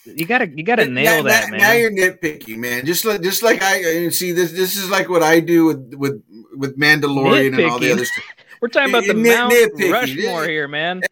you 0.05 0.25
gotta, 0.27 0.47
you 0.47 0.61
gotta 0.63 0.85
nail 0.85 1.23
now, 1.23 1.29
that, 1.29 1.45
now, 1.45 1.51
man. 1.51 1.59
Now 1.61 1.71
you're 1.73 1.91
nitpicking, 1.91 2.57
man. 2.57 2.85
Just 2.85 3.05
like 3.05 3.21
just 3.21 3.41
like 3.41 3.63
I 3.63 4.09
see 4.09 4.33
this. 4.33 4.51
This 4.51 4.75
is 4.75 4.87
like 4.87 5.09
what 5.09 5.23
I 5.23 5.39
do 5.39 5.65
with 5.65 5.95
with 5.95 6.23
with 6.53 6.77
Mandalorian 6.77 7.55
and 7.55 7.65
all 7.65 7.79
the 7.79 7.91
other 7.91 8.05
stuff. 8.05 8.23
We're 8.65 8.69
talking 8.69 8.95
about 8.95 9.05
the 9.05 9.13
Nit- 9.13 9.37
Mount 9.37 9.53
nitpicking. 9.53 9.91
Rushmore 9.91 10.47
here, 10.47 10.67
man. 10.67 11.03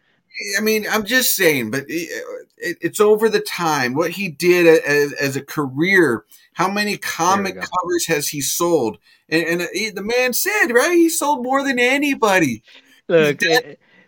I 0.57 0.61
mean, 0.61 0.87
I'm 0.89 1.05
just 1.05 1.35
saying, 1.35 1.69
but 1.69 1.83
it, 1.87 2.09
it, 2.57 2.77
it's 2.81 2.99
over 2.99 3.29
the 3.29 3.41
time. 3.41 3.93
What 3.93 4.09
he 4.09 4.27
did 4.27 4.65
as, 4.83 5.13
as 5.13 5.35
a 5.35 5.45
career, 5.45 6.25
how 6.53 6.67
many 6.67 6.97
comic 6.97 7.53
covers 7.53 8.07
has 8.07 8.29
he 8.29 8.41
sold? 8.41 8.97
And, 9.29 9.43
and 9.43 9.61
uh, 9.61 9.67
he, 9.71 9.91
the 9.91 10.01
man 10.01 10.33
said, 10.33 10.69
right, 10.69 10.93
he 10.93 11.09
sold 11.09 11.43
more 11.43 11.63
than 11.63 11.77
anybody. 11.77 12.63
Look, 13.07 13.43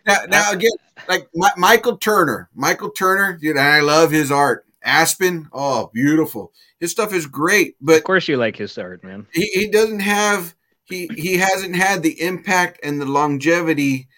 Now, 0.04 0.16
now 0.28 0.50
again, 0.50 0.72
like 1.08 1.28
Mi- 1.32 1.46
Michael 1.56 1.98
Turner, 1.98 2.50
Michael 2.52 2.90
Turner, 2.90 3.38
dude, 3.40 3.56
I 3.56 3.78
love 3.78 4.10
his 4.10 4.32
art. 4.32 4.66
Aspen, 4.82 5.48
oh, 5.52 5.92
beautiful. 5.94 6.52
His 6.80 6.90
stuff 6.90 7.14
is 7.14 7.26
great, 7.26 7.76
but 7.80 7.98
of 7.98 8.04
course 8.04 8.26
you 8.26 8.38
like 8.38 8.56
his 8.56 8.76
art, 8.76 9.04
man. 9.04 9.28
he, 9.32 9.46
he 9.54 9.68
doesn't 9.68 10.00
have 10.00 10.56
he 10.88 11.08
he 11.16 11.36
hasn't 11.36 11.76
had 11.76 12.02
the 12.02 12.20
impact 12.20 12.80
and 12.82 13.00
the 13.00 13.06
longevity 13.06 14.08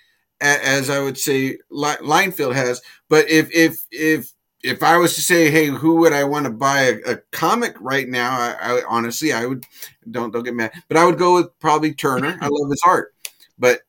as 0.41 0.89
I 0.89 1.01
would 1.01 1.19
say 1.19 1.59
Li- 1.71 1.97
Linefield 2.01 2.55
has. 2.55 2.81
But 3.09 3.29
if 3.29 3.51
if 3.53 3.85
if 3.91 4.33
if 4.63 4.83
I 4.83 4.97
was 4.97 5.15
to 5.15 5.21
say, 5.21 5.51
hey, 5.51 5.67
who 5.67 5.97
would 5.97 6.13
I 6.13 6.25
want 6.25 6.47
to 6.47 6.53
buy 6.53 6.81
a, 6.83 7.13
a 7.13 7.17
comic 7.33 7.75
right 7.81 8.09
now? 8.09 8.31
I, 8.39 8.57
I 8.61 8.83
honestly 8.89 9.33
I 9.33 9.47
would 9.47 9.65
don't 10.11 10.33
don't 10.33 10.45
get 10.45 10.55
mad, 10.55 10.73
but 10.89 10.97
I 10.97 11.05
would 11.05 11.19
go 11.19 11.35
with 11.35 11.59
probably 11.59 11.93
Turner. 11.95 12.39
I 12.41 12.49
love 12.49 12.71
his 12.71 12.83
art, 12.87 13.15
but 13.59 13.81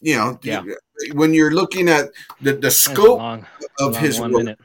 you 0.00 0.16
know, 0.16 0.38
Yeah. 0.42 0.62
when 1.12 1.34
you're 1.34 1.50
looking 1.52 1.88
at 1.88 2.10
the 2.40 2.54
the 2.54 2.70
scope 2.70 3.18
long, 3.18 3.46
of 3.80 3.96
his 3.96 4.20
work, 4.20 4.32
minute. 4.32 4.58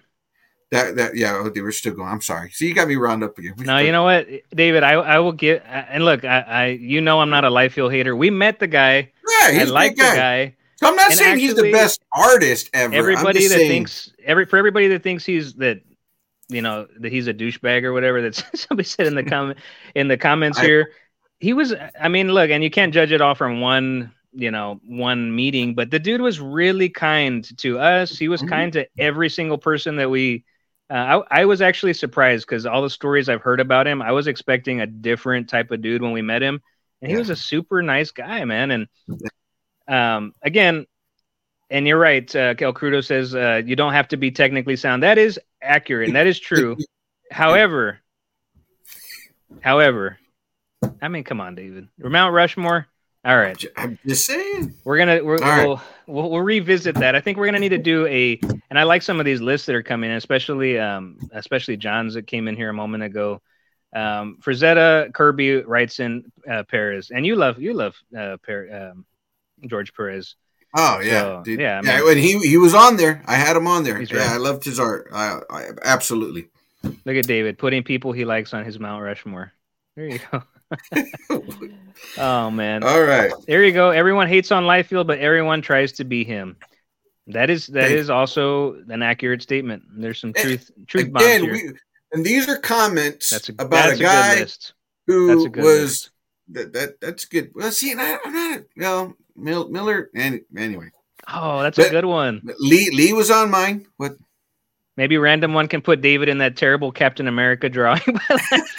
That 0.74 0.96
that 0.98 1.16
yeah, 1.16 1.36
oh, 1.36 1.50
they 1.50 1.62
were 1.62 1.72
still 1.72 1.94
going. 1.94 2.10
I'm 2.10 2.22
sorry. 2.22 2.50
See, 2.52 2.68
you 2.68 2.74
got 2.76 2.88
me 2.88 2.96
round 2.96 3.24
up 3.24 3.38
again. 3.38 3.54
We 3.58 3.64
No, 3.66 3.72
start- 3.74 3.86
you 3.86 3.92
know 3.92 4.04
what, 4.04 4.28
David? 4.54 4.84
I 4.84 4.94
I 4.94 5.20
will 5.20 5.32
get 5.32 5.64
and 5.68 6.04
look. 6.06 6.24
I, 6.26 6.40
I 6.42 6.66
you 6.68 7.00
know 7.02 7.22
I'm 7.22 7.30
not 7.30 7.46
a 7.46 7.50
Liefeld 7.50 7.92
hater. 7.92 8.16
We 8.16 8.30
met 8.30 8.60
the 8.60 8.68
guy. 8.68 9.12
yeah, 9.42 9.52
he's 9.52 9.70
I 9.70 9.74
like 9.74 9.96
the 9.96 10.02
guy. 10.04 10.16
guy. 10.16 10.56
So 10.78 10.88
I'm 10.90 10.96
not 10.96 11.12
And 11.12 11.20
saying 11.20 11.38
he's 11.40 11.56
the 11.56 11.72
best 11.72 12.02
artist 12.12 12.70
ever. 12.74 12.94
I'm 12.94 13.00
Everybody 13.00 13.48
that 13.48 13.56
saying- 13.56 13.70
thinks 13.70 14.12
every 14.26 14.46
for 14.46 14.58
everybody 14.58 14.88
that 14.90 15.02
thinks 15.04 15.26
he's 15.26 15.54
that 15.56 15.82
you 16.50 16.62
know 16.62 16.88
that 17.00 17.12
he's 17.12 17.28
a 17.28 17.34
douchebag 17.34 17.84
or 17.84 17.94
whatever 17.94 18.22
that 18.22 18.36
somebody 18.56 18.88
said 18.88 19.08
in 19.08 19.16
the 19.16 19.24
comment 19.24 19.58
in 19.96 20.08
the 20.10 20.18
comments 20.18 20.60
I- 20.60 20.64
here. 20.66 20.92
He 21.40 21.52
was. 21.54 21.74
I 22.00 22.08
mean, 22.08 22.30
look, 22.30 22.50
and 22.52 22.64
you 22.64 22.70
can't 22.70 22.94
judge 22.94 23.12
it 23.12 23.20
all 23.22 23.36
from 23.36 23.60
one 23.62 24.12
you 24.36 24.50
know 24.50 24.80
one 24.88 25.36
meeting, 25.36 25.76
but 25.76 25.92
the 25.92 26.00
dude 26.00 26.22
was 26.22 26.40
really 26.40 26.90
kind 26.90 27.46
to 27.60 27.78
us. 27.80 28.18
He 28.18 28.28
was 28.30 28.42
Mhm. 28.42 28.50
kind 28.50 28.74
to 28.74 28.88
every 28.98 29.30
single 29.30 29.58
person 29.58 29.96
that 29.98 30.10
we. 30.10 30.44
Uh, 30.90 31.22
I, 31.32 31.42
I 31.42 31.46
was 31.46 31.62
actually 31.62 31.94
surprised 31.94 32.46
because 32.46 32.66
all 32.66 32.82
the 32.82 32.90
stories 32.90 33.30
I've 33.30 33.42
heard 33.42 33.60
about 33.60 33.88
him, 33.88 34.02
I 34.02 34.12
was 34.12 34.28
expecting 34.28 34.82
a 34.82 34.88
different 34.88 35.50
type 35.50 35.72
of 35.72 35.82
dude 35.82 36.02
when 36.02 36.12
we 36.12 36.22
met 36.22 36.44
him, 36.44 36.62
and 37.02 37.10
he 37.10 37.16
Yeah. 37.16 37.20
was 37.20 37.30
a 37.30 37.36
super 37.36 37.82
nice 37.82 38.12
guy, 38.12 38.44
man. 38.46 38.72
And 38.72 38.88
um, 39.88 40.34
again, 40.42 40.86
and 41.70 41.88
you're 41.88 42.00
right. 42.00 42.24
Uh, 42.36 42.54
Crudo 42.56 43.04
says 43.04 43.34
uh, 43.34 43.62
you 43.66 43.76
don't 43.76 43.94
have 43.94 44.10
to 44.10 44.18
be 44.18 44.32
technically 44.32 44.76
sound. 44.76 45.04
That 45.04 45.18
is 45.18 45.40
accurate 45.62 46.08
and 46.08 46.16
that 46.16 46.28
is 46.28 46.40
true. 46.40 46.78
however, 47.32 48.00
however, 49.62 50.20
I 51.02 51.08
mean, 51.08 51.24
come 51.24 51.42
on, 51.42 51.56
David. 51.56 51.88
Mount 51.98 52.34
Rushmore. 52.34 52.88
All 53.26 53.38
right, 53.38 53.64
I'm 53.78 53.98
just 54.06 54.26
saying. 54.26 54.74
we're 54.84 54.98
gonna 54.98 55.24
we're, 55.24 55.38
right. 55.38 55.66
we'll, 55.66 55.82
we'll 56.08 56.30
we'll 56.32 56.42
revisit 56.42 56.96
that. 56.96 57.16
I 57.16 57.22
think 57.22 57.38
we're 57.38 57.46
gonna 57.46 57.60
need 57.60 57.70
to 57.70 57.78
do 57.78 58.06
a. 58.08 58.38
And 58.70 58.78
I 58.78 58.84
like 58.84 59.02
some 59.02 59.20
of 59.20 59.26
these 59.26 59.40
lists 59.40 59.66
that 59.68 59.76
are 59.76 59.84
coming 59.84 60.10
in, 60.12 60.18
especially 60.18 60.78
um 60.78 61.18
especially 61.32 61.78
John's 61.78 62.16
that 62.16 62.28
came 62.28 62.48
in 62.50 62.56
here 62.58 62.70
a 62.70 62.74
moment 62.74 63.04
ago. 63.04 63.42
Um, 63.96 64.40
Frazetta 64.42 65.14
Kirby 65.14 65.58
writes 65.58 66.00
in 66.02 66.26
uh, 66.50 66.64
Perez, 66.64 67.12
and 67.12 67.26
you 67.26 67.36
love 67.38 67.60
you 67.60 67.74
love 67.74 67.96
uh, 68.18 68.38
per, 68.44 68.92
um, 68.92 69.06
George 69.68 69.94
Perez. 69.94 70.36
Oh 70.76 71.00
yeah, 71.00 71.20
So, 71.22 71.42
dude. 71.46 71.60
yeah, 71.62 71.80
I 71.82 71.86
yeah. 71.88 71.96
mean- 71.98 72.06
When 72.06 72.18
he 72.18 72.40
he 72.40 72.58
was 72.58 72.74
on 72.74 72.98
there, 72.98 73.22
I 73.26 73.36
had 73.36 73.56
him 73.56 73.68
on 73.68 73.84
there. 73.84 74.02
Yeah, 74.02 74.18
right. 74.18 74.30
I 74.32 74.38
loved 74.38 74.64
his 74.66 74.80
art. 74.80 75.08
I, 75.14 75.40
I 75.50 75.70
absolutely. 75.86 76.48
Look 76.84 77.16
at 77.16 77.28
David 77.28 77.58
putting 77.58 77.84
people 77.84 78.12
he 78.12 78.26
likes 78.26 78.54
on 78.54 78.66
his 78.66 78.80
Mount 78.80 79.02
Rushmore. 79.02 79.54
There 79.96 80.08
you 80.08 80.20
go. 80.32 80.44
oh 82.18 82.50
man, 82.52 82.84
All 82.84 83.02
right. 83.04 83.32
there 83.48 83.64
you 83.64 83.72
go. 83.72 83.90
Everyone 83.92 84.28
hates 84.28 84.52
on 84.52 84.64
Liefeld, 84.64 85.08
but 85.08 85.20
everyone 85.20 85.62
tries 85.62 85.92
to 85.94 86.04
be 86.04 86.24
him. 86.24 86.58
That 87.28 87.50
is 87.50 87.68
that 87.68 87.90
Hey. 87.90 87.98
is 87.98 88.10
also 88.10 88.76
an 88.90 89.02
accurate 89.02 89.42
statement. 89.42 89.84
There's 89.98 90.20
some 90.20 90.34
truth 90.34 90.70
truth 90.88 91.08
Again, 91.08 91.44
we, 91.52 91.72
and 92.12 92.26
these 92.26 92.50
are 92.50 92.58
comments 92.58 93.30
that's 93.30 93.50
a 93.50 93.54
about 93.54 93.70
that's 93.72 94.00
a 94.00 94.04
guy 94.04 94.36
list. 94.40 94.74
who 95.08 95.46
a 95.46 95.50
was 95.62 96.10
that, 96.50 96.74
that. 96.74 97.00
That's 97.00 97.26
good. 97.26 97.52
Well, 97.56 97.72
see, 97.72 97.92
and 97.94 98.02
I, 98.02 98.18
I'm 98.26 98.34
not. 98.34 98.62
Well, 98.76 99.14
Mil, 99.36 99.70
Miller. 99.70 100.10
And 100.14 100.42
anyway, 100.58 100.90
Oh, 101.32 101.62
that's 101.64 101.80
a 101.80 101.90
good 101.90 102.06
one. 102.06 102.42
Lee 102.60 102.90
Lee 102.92 103.14
was 103.14 103.32
on 103.32 103.50
mine. 103.50 103.86
What? 103.98 104.14
Maybe 104.96 105.18
random 105.18 105.54
one 105.54 105.68
can 105.68 105.82
put 105.82 106.02
David 106.02 106.30
in 106.30 106.38
that 106.40 106.56
terrible 106.56 106.92
Captain 106.92 107.28
America 107.28 107.68
drawing. 107.70 108.02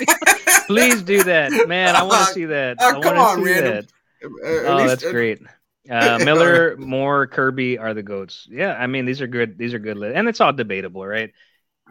Please 0.66 1.02
do 1.02 1.22
that, 1.24 1.68
man. 1.68 1.96
I 1.96 2.02
want 2.02 2.28
to 2.28 2.32
see 2.32 2.44
that. 2.46 2.76
Oh, 2.80 3.00
I 3.02 3.14
want 3.14 3.38
to 3.40 3.44
see 3.44 3.52
random. 3.52 3.72
that. 3.74 3.84
Uh, 4.24 4.72
Oh, 4.72 4.76
least- 4.76 4.88
that's 4.88 5.10
great. 5.12 5.40
Uh, 5.90 6.18
Miller, 6.24 6.78
Moore, 6.78 7.26
Kirby 7.26 7.76
are 7.76 7.92
the 7.92 8.02
goats. 8.02 8.48
Yeah, 8.50 8.72
I 8.72 8.86
mean 8.86 9.04
these 9.04 9.20
are 9.20 9.26
good. 9.26 9.58
These 9.58 9.74
are 9.74 9.78
good, 9.78 9.98
li- 9.98 10.14
and 10.14 10.26
it's 10.30 10.40
all 10.40 10.50
debatable, 10.50 11.06
right? 11.06 11.30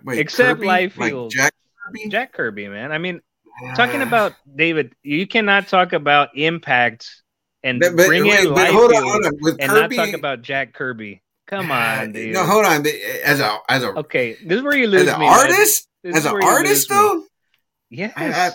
Wait, 0.03 0.17
except 0.17 0.61
Kirby? 0.61 0.65
Like 0.65 0.95
Jack 1.29 1.53
Kirby. 1.85 2.09
Jack 2.09 2.33
Kirby, 2.33 2.67
man. 2.69 2.91
I 2.91 2.97
mean, 2.97 3.21
talking 3.75 4.01
about 4.01 4.33
David, 4.55 4.95
you 5.03 5.27
cannot 5.27 5.67
talk 5.67 5.93
about 5.93 6.35
impact 6.35 7.07
and 7.61 7.79
But, 7.79 7.95
but, 7.95 8.07
bring 8.07 8.23
wait, 8.23 8.45
in 8.45 8.53
but 8.55 8.71
hold 8.71 8.91
on, 8.93 9.03
hold 9.03 9.25
on. 9.27 9.33
And 9.59 9.69
Kirby, 9.71 9.95
not 9.97 10.05
talk 10.07 10.15
about 10.15 10.41
Jack 10.41 10.73
Kirby. 10.73 11.21
Come 11.55 11.71
on, 11.83 12.11
dude. 12.11 12.33
No, 12.33 12.43
hold 12.45 12.65
on. 12.65 12.85
Eh, 12.85 12.91
as 13.25 13.39
a 13.39 13.57
as 13.69 13.83
a 13.83 13.89
Okay, 13.99 14.33
this 14.45 14.57
is 14.57 14.63
where 14.63 14.75
you 14.75 14.87
lose 14.87 15.03
as 15.07 15.13
an 15.13 15.19
me. 15.19 15.27
artist, 15.27 15.87
as 16.03 16.25
an 16.25 16.39
artist 16.43 16.89
lose 16.89 16.89
me. 16.89 16.95
though. 16.95 17.23
Yes. 17.89 18.13
I- 18.15 18.31
I- 18.31 18.51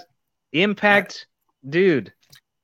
Impact, 0.53 1.26
dude. 1.68 2.12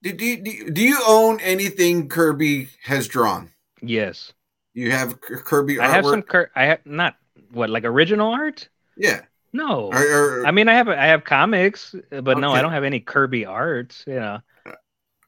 Do, 0.03 0.13
do, 0.13 0.37
do, 0.43 0.71
do 0.71 0.83
you 0.83 0.99
own 1.07 1.39
anything 1.41 2.09
Kirby 2.09 2.69
has 2.83 3.07
drawn? 3.09 3.51
Yes. 3.83 4.33
You 4.73 4.91
have 4.91 5.21
Kirby 5.21 5.79
art? 5.79 5.91
I 5.91 5.93
have 5.95 6.05
some. 6.07 6.23
Cur- 6.23 6.51
I 6.57 6.65
have 6.65 6.81
not 6.87 7.17
what 7.53 7.69
like 7.71 7.85
original 7.85 8.33
art. 8.33 8.69
Yeah. 8.97 9.21
No. 9.53 9.93
Or, 9.93 9.99
or- 10.41 10.47
I 10.47 10.51
mean, 10.51 10.69
I 10.69 10.75
have 10.75 10.89
I 10.89 11.07
have 11.07 11.25
comics, 11.25 11.95
but 12.11 12.39
no, 12.39 12.53
I 12.53 12.61
don't 12.63 12.73
have 12.73 12.85
any 12.85 13.01
Kirby 13.01 13.45
art. 13.45 14.03
You 14.07 14.15
know, 14.15 14.41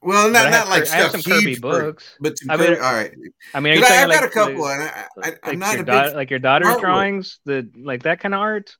well, 0.06 0.30
not 0.30 0.44
not 0.44 0.52
have, 0.52 0.68
like 0.68 0.86
have 0.88 1.10
stuff 1.10 1.22
some 1.22 1.32
Kirby 1.32 1.50
huge, 1.50 1.60
books. 1.60 2.16
but 2.20 2.34
I 2.48 2.56
mean, 2.56 2.68
Kirby, 2.68 2.80
all 2.80 2.92
right. 2.94 3.12
I 3.54 3.60
mean, 3.60 3.72
are 3.72 3.76
you 3.76 3.82
'Cause 3.82 3.90
I, 3.90 4.02
I've 4.02 4.08
like 4.08 4.20
got 4.20 4.28
a 4.28 4.32
couple, 4.32 4.66
and 4.68 4.82
I, 4.82 4.86
I, 4.86 5.06
like 5.16 5.38
I'm 5.42 5.58
not 5.58 5.78
a 5.78 5.82
da- 5.84 6.06
big 6.06 6.14
like 6.16 6.30
your 6.30 6.38
daughter's 6.38 6.68
artwork. 6.68 6.80
drawings, 6.80 7.40
the 7.44 7.68
like 7.76 8.04
that 8.04 8.20
kind 8.20 8.32
of 8.34 8.40
art. 8.40 8.76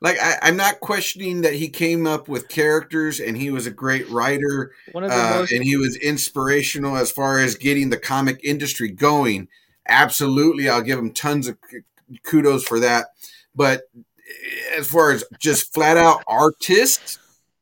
like. 0.00 0.16
I, 0.20 0.38
I'm 0.42 0.56
not 0.56 0.80
questioning 0.80 1.42
that 1.42 1.54
he 1.54 1.68
came 1.68 2.06
up 2.06 2.28
with 2.28 2.48
characters, 2.48 3.20
and 3.20 3.36
he 3.36 3.50
was 3.50 3.66
a 3.66 3.70
great 3.70 4.08
writer, 4.08 4.72
One 4.92 5.04
of 5.04 5.10
the 5.10 5.16
uh, 5.16 5.30
most 5.40 5.52
and 5.52 5.64
he 5.64 5.76
was 5.76 5.96
inspirational 5.96 6.96
as 6.96 7.10
far 7.10 7.38
as 7.40 7.56
getting 7.56 7.90
the 7.90 7.98
comic 7.98 8.40
industry 8.44 8.88
going. 8.88 9.48
Absolutely, 9.88 10.68
I'll 10.68 10.82
give 10.82 10.98
him 10.98 11.12
tons 11.12 11.48
of 11.48 11.58
kudos 12.22 12.64
for 12.64 12.78
that. 12.80 13.06
But 13.54 13.82
as 14.76 14.86
far 14.86 15.10
as 15.10 15.24
just 15.40 15.72
flat 15.74 15.96
out 15.96 16.22
artist, 16.28 17.18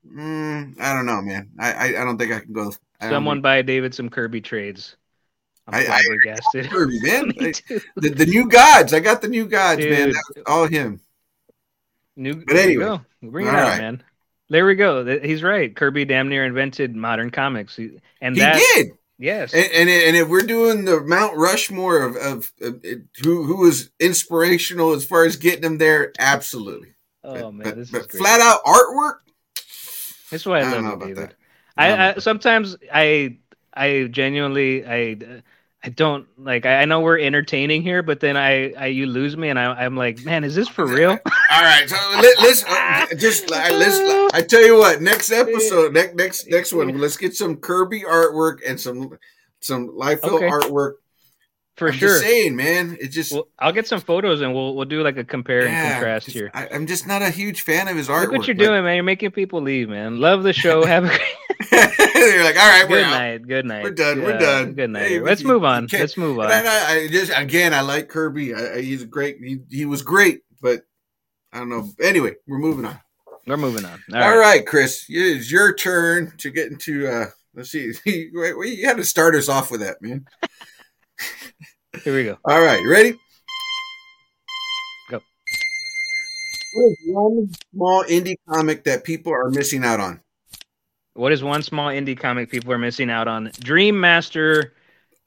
mm, 0.07 0.79
I 0.81 0.93
don't 0.93 1.07
know, 1.07 1.23
man. 1.23 1.51
I, 1.59 1.73
I, 1.73 1.85
I 2.03 2.05
don't 2.05 2.19
think 2.19 2.33
I 2.33 2.41
can 2.41 2.53
go. 2.53 2.73
I 3.01 3.05
don't 3.07 3.13
someone 3.15 3.41
buy 3.41 3.63
David 3.63 3.95
some 3.95 4.09
Kirby 4.09 4.41
trades. 4.41 4.97
I'm 5.67 5.75
I- 5.75 5.79
I- 5.81 5.85
flabbergasted. 5.85 6.67
Kirby, 6.71 7.01
man. 7.03 7.33
Too. 7.53 7.81
the, 7.97 8.09
the 8.11 8.27
new 8.27 8.49
gods. 8.49 8.93
I 8.95 9.01
got 9.01 9.21
the 9.23 9.29
new 9.29 9.47
gods, 9.47 9.81
man. 9.81 10.09
Dude. 10.09 10.17
Was 10.35 10.45
all 10.47 10.67
him. 10.67 11.01
New. 12.17 12.35
But 12.37 12.47
there 12.49 12.71
you 12.71 12.83
anyway. 12.83 12.99
go. 13.23 13.29
Bring 13.31 13.47
it 13.47 13.55
out, 13.55 13.69
right. 13.71 13.79
man. 13.81 14.03
There 14.49 14.65
we 14.65 14.77
go. 14.77 15.05
He's 15.21 15.43
right. 15.43 15.75
Kirby 15.75 16.05
damn 16.05 16.29
near 16.29 16.45
invented 16.45 16.95
modern 16.95 17.31
comics, 17.31 17.79
and 17.79 18.35
He 18.37 18.41
that 18.41 18.57
did. 18.77 18.93
yes, 19.19 19.53
And, 19.53 19.65
and 19.73 19.91
and 19.91 20.17
if 20.17 20.29
we're 20.29 20.43
doing 20.43 20.85
the 20.85 21.01
Mount 21.01 21.37
Rushmore 21.37 22.01
of, 22.03 22.17
of, 22.17 22.53
of 22.61 22.81
it- 22.85 23.03
who 23.25 23.43
who 23.43 23.57
was 23.57 23.91
inspirational 23.99 24.93
as 24.93 25.05
far 25.05 25.25
as 25.25 25.35
getting 25.37 25.63
them 25.63 25.79
there, 25.79 26.13
absolutely. 26.21 26.95
oh 27.25 27.35
but 27.35 27.55
man, 27.55 27.65
but, 27.65 27.77
this 27.77 27.91
but 27.91 28.01
is 28.03 28.07
great. 28.07 28.21
flat 28.21 28.41
out 28.41 28.63
artwork, 28.65 29.15
This 30.31 30.43
is 30.43 30.47
why 30.47 30.61
I, 30.61 30.69
I 30.69 30.71
don't 30.71 30.73
love 30.73 30.83
know 30.85 30.89
you, 30.89 30.95
about 30.95 31.07
David. 31.09 31.31
that. 31.31 31.35
I 31.77 31.91
I, 31.91 32.15
I 32.15 32.19
sometimes 32.19 32.77
I 32.93 33.37
I 33.75 34.09
genuinely 34.11 34.87
I 34.87 35.17
I 35.83 35.89
don't 35.91 36.27
like 36.39 36.67
I, 36.67 36.83
I 36.83 36.85
know 36.85 37.01
we're 37.01 37.19
entertaining 37.19 37.83
here, 37.83 38.03
but 38.03 38.21
then 38.21 38.37
I, 38.37 38.73
I 38.73 38.87
you 38.87 39.07
lose 39.07 39.37
me 39.37 39.51
and 39.51 39.59
I 39.59 39.85
I'm 39.85 39.97
like, 39.97 40.25
man, 40.25 40.43
is 40.45 40.55
this 40.55 40.69
for 40.69 40.87
real? 40.87 41.11
All 41.51 41.63
right, 41.63 41.89
so 41.89 41.97
let, 42.21 42.39
let's 42.41 42.65
uh, 42.65 43.07
just 43.17 43.51
uh, 43.51 43.69
let's. 43.73 44.35
I 44.35 44.43
tell 44.43 44.65
you 44.65 44.77
what, 44.79 45.01
next 45.01 45.31
episode, 45.31 45.93
next 45.95 46.15
next 46.17 46.49
next 46.49 46.73
one, 46.73 46.99
let's 46.99 47.17
get 47.17 47.35
some 47.35 47.57
Kirby 47.57 48.03
artwork 48.03 48.59
and 48.67 48.81
some 48.81 49.17
some 49.61 49.89
Liefeld 49.89 50.35
Okay. 50.35 50.49
artwork. 50.49 50.95
For 51.77 51.89
I'm 51.89 51.95
sure. 51.95 52.09
just 52.09 52.23
saying, 52.23 52.57
man, 52.57 52.97
it 53.01 53.09
just 53.09 53.33
Well, 53.33 53.49
I'll 53.59 53.73
get 53.73 53.87
some 53.87 54.01
photos 54.01 54.41
and 54.41 54.55
we'll 54.55 54.75
we'll 54.75 54.87
do 54.87 55.03
like 55.03 55.19
a 55.19 55.25
compare 55.25 55.67
and 55.67 55.93
contrast 55.93 56.25
just- 56.27 56.35
here. 56.37 56.51
I, 56.55 56.69
I'm 56.73 56.87
just 56.87 57.07
not 57.07 57.21
a 57.23 57.29
huge 57.31 57.61
fan 57.63 57.87
of 57.89 57.97
his 57.97 58.09
artwork. 58.09 58.23
Look 58.29 58.33
what 58.39 58.47
you're 58.49 58.55
doing, 58.55 58.83
man. 58.83 58.95
You're 58.95 59.05
making 59.05 59.33
people 59.33 59.61
leave, 59.61 59.89
man. 59.91 60.19
Love 60.19 60.43
the 60.43 60.55
show. 60.55 60.85
Have 60.87 61.05
a 61.05 61.09
great 61.09 61.21
They're 61.71 62.45
like, 62.45 62.57
all 62.57 62.67
right, 62.69 62.89
we're 62.89 62.97
good 62.97 63.05
out. 63.05 63.11
night. 63.11 63.47
Good 63.47 63.65
night. 63.67 63.83
We're 63.85 63.91
done. 63.91 64.23
We're 64.23 64.35
Uh, 64.37 64.39
done. 64.39 64.73
Good 64.73 64.91
night. 64.91 65.09
Hey, 65.09 65.21
Let's 65.21 65.43
you- 65.43 65.49
move 65.49 65.63
you 65.63 65.69
on. 65.69 65.87
can't- 65.89 66.01
Let's 66.01 66.17
move 66.17 66.39
on. 66.39 66.51
I, 66.51 67.09
just 67.11 67.31
again, 67.37 67.75
I 67.75 67.83
like 67.83 68.09
Kirby. 68.09 68.55
I, 68.55 68.81
he's 68.81 69.03
a 69.03 69.07
great. 69.07 69.37
He, 69.43 69.59
he 69.71 69.85
was 69.85 70.01
great, 70.03 70.41
but 70.63 70.81
I 71.53 71.59
don't 71.59 71.69
know. 71.69 71.91
Anyway, 72.03 72.33
we're 72.47 72.59
moving 72.59 72.87
on. 72.87 72.99
We're 73.47 73.57
moving 73.59 73.85
on. 73.85 74.03
All 74.15 74.23
All 74.23 74.31
right. 74.31 74.57
right, 74.57 74.67
Chris, 74.67 75.05
it's 75.09 75.51
your 75.53 75.75
turn 75.75 76.33
to 76.39 76.51
get 76.51 76.73
into. 76.73 77.07
uh 77.07 77.27
Let's 77.55 77.71
see. 77.71 77.93
You 78.05 78.87
had 78.87 78.99
to 78.99 79.05
start 79.05 79.35
us 79.35 79.49
off 79.49 79.71
with 79.71 79.81
that, 79.81 80.03
man. 80.03 80.27
Here 82.03 82.15
we 82.15 82.25
go. 82.25 82.39
All 82.45 82.61
right, 82.61 82.81
you 82.81 82.91
ready? 82.91 83.13
Go. 85.11 85.21
What 86.75 86.91
is 86.91 86.99
one 87.07 87.55
small 87.73 88.05
indie 88.05 88.37
comic 88.49 88.85
that 88.85 89.05
people 89.05 89.33
are 89.33 89.51
missing 89.51 89.85
out 89.85 90.01
on? 90.01 90.21
What 91.15 91.33
is 91.33 91.43
one 91.43 91.63
small 91.63 91.89
indie 91.89 92.19
comic 92.19 92.51
people 92.51 92.73
are 92.73 92.79
missing 92.79 93.09
out 93.11 93.27
on? 93.27 93.51
Dream 93.61 93.99
Master 93.99 94.75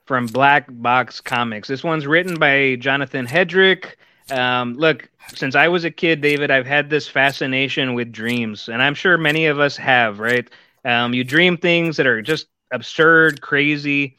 from 0.05 0.27
Black 0.27 0.67
Box 0.69 1.19
Comics. 1.21 1.67
This 1.67 1.83
one's 1.83 2.05
written 2.05 2.37
by 2.37 2.75
Jonathan 2.75 3.25
Hedrick. 3.25 3.95
Um, 4.31 4.75
look, 4.75 5.09
since 5.33 5.55
I 5.55 5.67
was 5.67 5.85
a 5.85 5.91
kid, 5.91 6.21
David, 6.21 6.51
I've 6.51 6.67
had 6.67 6.89
this 6.89 7.07
fascination 7.07 7.95
with 7.95 8.11
dreams, 8.11 8.69
and 8.69 8.81
I'm 8.81 8.93
sure 8.93 9.17
many 9.17 9.47
of 9.47 9.59
us 9.59 9.75
have, 9.77 10.19
right? 10.19 10.47
Um, 10.85 11.13
you 11.13 11.23
dream 11.23 11.57
things 11.57 11.97
that 11.97 12.07
are 12.07 12.21
just 12.21 12.47
absurd, 12.71 13.41
crazy. 13.41 14.17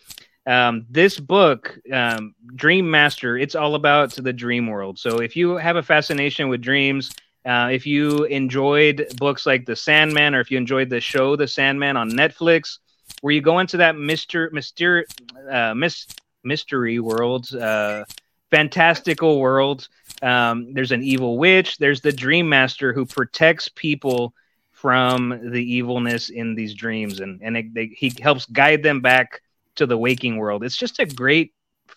Um, 0.51 0.85
this 0.91 1.21
book, 1.21 1.79
um, 1.93 2.35
Dream 2.57 2.91
Master, 2.91 3.39
it's 3.39 3.55
all 3.55 3.77
about 3.77 4.11
the 4.11 4.33
dream 4.33 4.67
world. 4.67 4.99
So 4.99 5.19
if 5.19 5.37
you 5.37 5.55
have 5.57 5.77
a 5.77 5.83
fascination 5.83 6.49
with 6.49 6.61
dreams, 6.61 7.15
uh, 7.47 7.69
if 7.71 7.87
you 7.87 8.25
enjoyed 8.25 9.07
books 9.17 9.47
like 9.47 9.65
The 9.65 9.77
Sandman, 9.77 10.35
or 10.35 10.41
if 10.41 10.51
you 10.51 10.59
enjoyed 10.59 10.91
the 10.91 11.01
show 11.01 11.37
The 11.37 11.47
Sandman 11.47 11.97
on 11.97 12.11
Netflix, 12.11 12.79
where 13.21 13.33
you 13.33 13.41
go 13.41 13.61
into 13.61 13.77
that 13.77 13.95
myster, 13.95 14.51
myster, 14.51 15.05
uh, 15.49 15.73
mis- 15.73 16.09
mystery 16.43 16.99
world, 16.99 17.55
uh, 17.55 18.05
fantastical 18.51 19.39
world. 19.39 19.87
Um, 20.21 20.75
there's 20.75 20.91
an 20.91 21.05
evil 21.05 21.39
witch. 21.39 21.79
There's 21.79 22.01
the 22.01 22.11
Dream 22.11 22.49
Master 22.49 22.93
who 22.93 23.07
protects 23.07 23.69
people 23.69 24.35
from 24.73 25.53
the 25.53 25.75
evilness 25.75 26.29
in 26.29 26.57
these 26.57 26.75
dreams, 26.75 27.21
and 27.21 27.41
and 27.41 27.57
it, 27.57 27.73
they, 27.73 27.87
he 27.87 28.13
helps 28.21 28.47
guide 28.47 28.83
them 28.83 29.01
back 29.01 29.43
to 29.81 29.87
the 29.87 29.99
waking 29.99 30.37
world. 30.37 30.63
It's 30.63 30.77
just 30.77 30.99
a 30.99 31.07
great, 31.07 31.53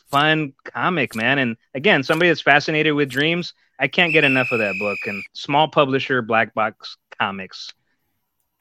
fun 0.10 0.54
comic, 0.64 1.16
man. 1.16 1.38
And 1.38 1.58
again, 1.76 2.02
somebody 2.02 2.30
that's 2.30 2.42
fascinated 2.42 2.94
with 2.94 3.10
dreams, 3.10 3.54
I 3.78 3.88
can't 3.88 4.14
get 4.14 4.24
enough 4.24 4.52
of 4.52 4.60
that 4.60 4.76
book. 4.80 4.98
And 5.06 5.22
small 5.34 5.68
publisher, 5.68 6.22
Black 6.22 6.54
Box 6.54 6.98
Comics, 7.20 7.74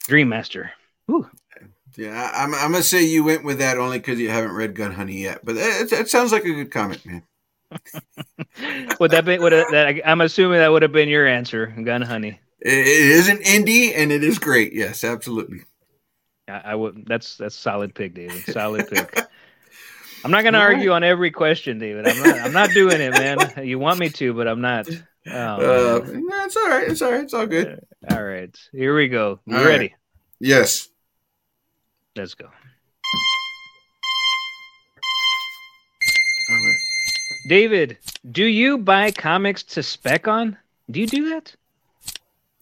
Dream 0.06 0.28
Master. 0.28 0.72
Whew. 1.06 1.30
Yeah, 1.96 2.30
I'm, 2.34 2.54
I'm 2.54 2.72
gonna 2.72 2.82
say 2.82 3.04
you 3.04 3.22
went 3.22 3.44
with 3.44 3.58
that 3.58 3.76
only 3.76 3.98
because 3.98 4.18
you 4.18 4.30
haven't 4.30 4.52
read 4.52 4.74
Gun 4.74 4.92
Honey 4.92 5.22
yet, 5.22 5.44
but 5.44 5.56
it, 5.56 5.92
it 5.92 6.08
sounds 6.08 6.32
like 6.32 6.44
a 6.44 6.54
good 6.54 6.70
comic, 6.70 7.04
man. 7.04 7.22
would 8.98 9.10
that 9.10 9.26
be? 9.26 9.38
Would 9.38 9.52
that? 9.52 10.00
I'm 10.04 10.22
assuming 10.22 10.58
that 10.58 10.72
would 10.72 10.82
have 10.82 10.92
been 10.92 11.10
your 11.10 11.26
answer, 11.26 11.66
Gun 11.66 12.00
Honey. 12.00 12.40
It, 12.60 12.72
it 12.72 12.86
is 12.86 13.28
an 13.28 13.38
indie 13.38 13.92
and 13.94 14.10
it 14.10 14.24
is 14.24 14.38
great. 14.38 14.72
Yes, 14.72 15.04
absolutely. 15.04 15.60
I, 16.52 16.72
I 16.72 16.74
would. 16.74 17.04
That's 17.06 17.36
that's 17.36 17.54
solid 17.54 17.94
pick, 17.94 18.14
David. 18.14 18.46
Solid 18.46 18.86
pick. 18.86 19.14
I'm 20.24 20.30
not 20.30 20.44
gonna 20.44 20.58
All 20.58 20.66
right. 20.66 20.74
argue 20.74 20.92
on 20.92 21.02
every 21.02 21.30
question, 21.30 21.78
David. 21.78 22.06
I'm 22.06 22.18
not. 22.18 22.38
I'm 22.38 22.52
not 22.52 22.74
doing 22.74 23.00
it, 23.00 23.12
man. 23.12 23.52
You 23.66 23.78
want 23.78 23.98
me 23.98 24.10
to, 24.10 24.32
but 24.34 24.46
I'm 24.46 24.60
not. 24.60 24.88
Oh, 25.26 25.32
Uh, 25.32 26.00
no, 26.12 26.44
it's 26.44 26.56
all 26.56 26.68
right. 26.68 26.88
It's 26.88 27.02
all 27.02 27.10
right. 27.12 27.22
It's 27.24 27.34
all 27.34 27.46
good. 27.46 27.80
All 28.08 28.22
right, 28.22 28.56
here 28.72 28.96
we 28.96 29.08
go. 29.08 29.40
You 29.46 29.56
All 29.56 29.62
right. 29.62 29.68
ready? 29.70 29.94
Yes. 30.40 30.88
Let's 32.16 32.34
go. 32.34 32.48
Right. 36.50 36.76
David, 37.48 37.98
do 38.30 38.44
you 38.44 38.78
buy 38.78 39.10
comics 39.10 39.62
to 39.62 39.82
spec 39.82 40.28
on? 40.28 40.56
Do 40.90 41.00
you 41.00 41.06
do 41.06 41.30
that? 41.30 41.54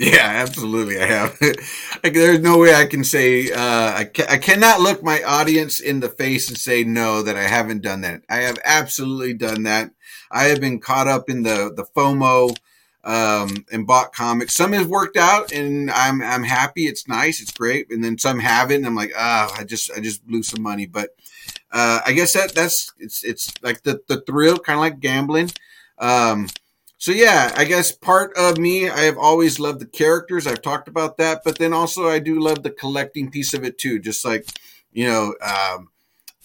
Yeah, 0.01 0.25
absolutely. 0.25 0.99
I 0.99 1.05
have. 1.07 1.39
like, 2.03 2.15
there's 2.15 2.41
no 2.41 2.57
way 2.59 2.75
I 2.75 2.87
can 2.87 3.05
say 3.05 3.53
uh, 3.53 3.93
I, 3.99 4.05
ca- 4.05 4.27
I 4.31 4.39
cannot 4.39 4.81
look 4.81 5.03
my 5.03 5.23
audience 5.23 5.79
in 5.79 6.01
the 6.01 6.09
face 6.09 6.49
and 6.49 6.57
say 6.57 6.85
no 6.85 7.21
that 7.23 7.37
I 7.37 7.43
haven't 7.43 7.83
done 7.83 8.01
that. 8.01 8.23
I 8.31 8.37
have 8.37 8.59
absolutely 8.65 9.35
done 9.35 9.65
that. 9.65 9.91
I 10.31 10.45
have 10.45 10.61
been 10.61 10.81
caught 10.81 11.07
up 11.07 11.29
in 11.29 11.43
the 11.43 11.71
the 11.77 11.85
FOMO 11.85 12.57
um, 13.05 13.67
and 13.71 13.87
bought 13.87 14.15
comics. 14.15 14.55
Some 14.55 14.73
has 14.73 14.87
worked 14.87 15.19
out, 15.19 15.53
and 15.53 15.91
I'm 15.91 16.23
I'm 16.23 16.45
happy. 16.45 16.87
It's 16.87 17.07
nice. 17.07 17.43
It's 17.43 17.53
great. 17.53 17.91
And 17.91 18.03
then 18.03 18.17
some 18.17 18.39
haven't. 18.39 18.77
And 18.79 18.87
I'm 18.87 18.97
like, 18.97 19.13
ah, 19.17 19.55
I 19.59 19.65
just 19.65 19.91
I 19.95 20.01
just 20.01 20.27
blew 20.27 20.43
some 20.43 20.63
money. 20.63 20.87
But 20.87 21.11
uh, 21.73 22.01
I 22.07 22.13
guess 22.13 22.33
that 22.35 22.55
that's 22.55 22.93
it's 22.99 23.25
it's 23.25 23.53
like 23.63 23.83
the 23.83 24.01
the 24.09 24.23
thrill, 24.23 24.59
kind 24.59 24.79
of 24.79 24.83
like 24.83 25.01
gambling. 25.01 25.51
Um, 25.99 26.49
so 27.01 27.13
yeah, 27.13 27.51
I 27.57 27.65
guess 27.65 27.93
part 27.93 28.37
of 28.37 28.59
me, 28.59 28.91
I 28.91 29.01
have 29.01 29.17
always 29.17 29.59
loved 29.59 29.81
the 29.81 29.87
characters. 29.87 30.47
I've 30.47 30.61
talked 30.61 30.87
about 30.87 31.17
that, 31.17 31.41
but 31.43 31.57
then 31.57 31.73
also 31.73 32.07
I 32.11 32.19
do 32.19 32.39
love 32.39 32.63
the 32.63 32.69
collecting 32.71 33.31
piece 33.31 33.55
of 33.55 33.65
it 33.65 33.79
too. 33.79 33.99
Just 33.99 34.23
like, 34.23 34.47
you 34.93 35.07
know, 35.07 35.35
um, 35.41 35.89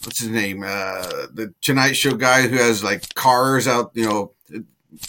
what's 0.06 0.20
his 0.20 0.30
name? 0.30 0.64
Uh, 0.64 1.28
the 1.34 1.54
Tonight 1.60 1.98
Show 1.98 2.16
guy 2.16 2.48
who 2.48 2.56
has 2.56 2.86
like 2.86 3.14
cars 3.16 3.68
out, 3.68 3.92
you 3.96 4.06
know, 4.06 4.32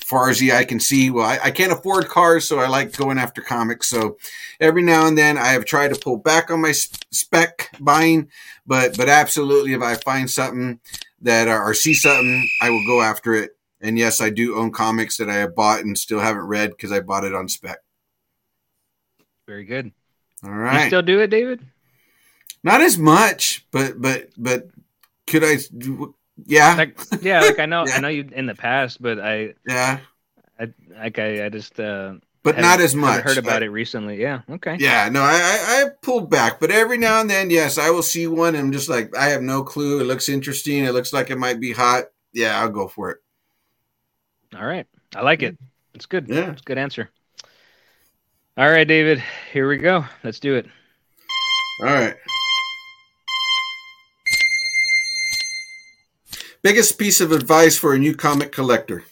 far 0.04 0.30
as 0.30 0.40
the 0.40 0.50
eye 0.50 0.64
can 0.64 0.80
see. 0.80 1.10
Well, 1.10 1.24
I, 1.24 1.38
I 1.44 1.50
can't 1.52 1.70
afford 1.70 2.08
cars, 2.08 2.48
so 2.48 2.58
I 2.58 2.66
like 2.66 2.96
going 2.96 3.16
after 3.16 3.40
comics. 3.40 3.88
So 3.88 4.16
every 4.58 4.82
now 4.82 5.06
and 5.06 5.16
then 5.16 5.38
I 5.38 5.50
have 5.50 5.64
tried 5.64 5.94
to 5.94 6.00
pull 6.00 6.16
back 6.16 6.50
on 6.50 6.60
my 6.60 6.72
spec 6.72 7.70
buying, 7.78 8.30
but, 8.66 8.96
but 8.96 9.08
absolutely 9.08 9.74
if 9.74 9.80
I 9.80 9.94
find 9.94 10.28
something 10.28 10.80
that, 11.22 11.46
or 11.46 11.72
see 11.72 11.94
something, 11.94 12.48
I 12.60 12.70
will 12.70 12.84
go 12.84 13.00
after 13.00 13.32
it. 13.34 13.55
And 13.80 13.98
yes, 13.98 14.20
I 14.20 14.30
do 14.30 14.56
own 14.56 14.72
comics 14.72 15.16
that 15.18 15.28
I 15.28 15.34
have 15.36 15.54
bought 15.54 15.80
and 15.80 15.96
still 15.98 16.20
haven't 16.20 16.46
read 16.46 16.70
because 16.70 16.92
I 16.92 17.00
bought 17.00 17.24
it 17.24 17.34
on 17.34 17.48
spec. 17.48 17.78
Very 19.46 19.64
good. 19.64 19.92
All 20.44 20.50
right. 20.50 20.82
You 20.84 20.86
still 20.88 21.02
do 21.02 21.20
it, 21.20 21.28
David? 21.28 21.60
not 22.62 22.80
as 22.80 22.98
much, 22.98 23.64
but 23.70 24.00
but 24.00 24.28
but 24.36 24.68
could 25.26 25.44
I? 25.44 25.58
Yeah, 26.44 26.74
Like, 26.76 26.98
yeah, 27.22 27.40
like 27.40 27.58
I 27.58 27.66
know, 27.66 27.84
Yeah. 27.86 27.94
I 27.94 28.00
know 28.00 28.08
you 28.08 28.28
in 28.32 28.46
the 28.46 28.54
past, 28.54 29.00
but 29.00 29.18
I, 29.20 29.54
yeah, 29.66 30.00
I 30.60 30.72
like 30.98 31.18
I, 31.18 31.46
I 31.46 31.48
just 31.48 31.78
uh, 31.80 32.14
but 32.42 32.56
haven't- 32.56 32.84
as 32.84 32.94
much. 32.94 33.22
Heard 33.22 33.38
about 33.38 33.62
I- 33.62 33.66
it 33.66 33.68
recently? 33.70 34.20
Yeah. 34.20 34.42
Okay. 34.50 34.76
Yeah, 34.80 35.08
no, 35.08 35.22
I, 35.22 35.32
I 35.34 35.82
I 35.82 35.88
pulled 36.02 36.28
back, 36.28 36.58
but 36.60 36.70
every 36.70 36.98
now 36.98 37.20
and 37.20 37.30
then, 37.30 37.48
yes, 37.50 37.78
I 37.78 37.90
will 37.90 38.02
see 38.02 38.26
one. 38.26 38.54
And 38.54 38.66
I'm 38.66 38.72
just 38.72 38.88
like, 38.88 39.16
I 39.16 39.26
have 39.28 39.42
no 39.42 39.62
clue. 39.62 40.00
It 40.00 40.04
looks 40.04 40.28
interesting. 40.28 40.84
It 40.84 40.92
looks 40.92 41.12
like 41.12 41.30
it 41.30 41.38
might 41.38 41.60
be 41.60 41.72
hot. 41.72 42.06
Yeah, 42.34 42.60
I'll 42.60 42.68
go 42.70 42.86
for 42.88 43.10
it. 43.10 43.18
All 44.58 44.66
right. 44.66 44.86
I 45.14 45.22
like 45.22 45.42
it. 45.42 45.58
It's 45.94 46.06
good. 46.06 46.28
Yeah. 46.28 46.52
It's 46.52 46.62
a 46.62 46.64
good 46.64 46.78
answer. 46.78 47.10
All 48.56 48.70
right, 48.70 48.88
David. 48.88 49.22
Here 49.52 49.68
we 49.68 49.76
go. 49.76 50.04
Let's 50.24 50.40
do 50.40 50.54
it. 50.54 50.66
All 51.80 51.86
right. 51.86 52.16
Biggest 56.62 56.98
piece 56.98 57.20
of 57.20 57.32
advice 57.32 57.76
for 57.76 57.94
a 57.94 57.98
new 57.98 58.14
comic 58.14 58.50
collector. 58.50 59.04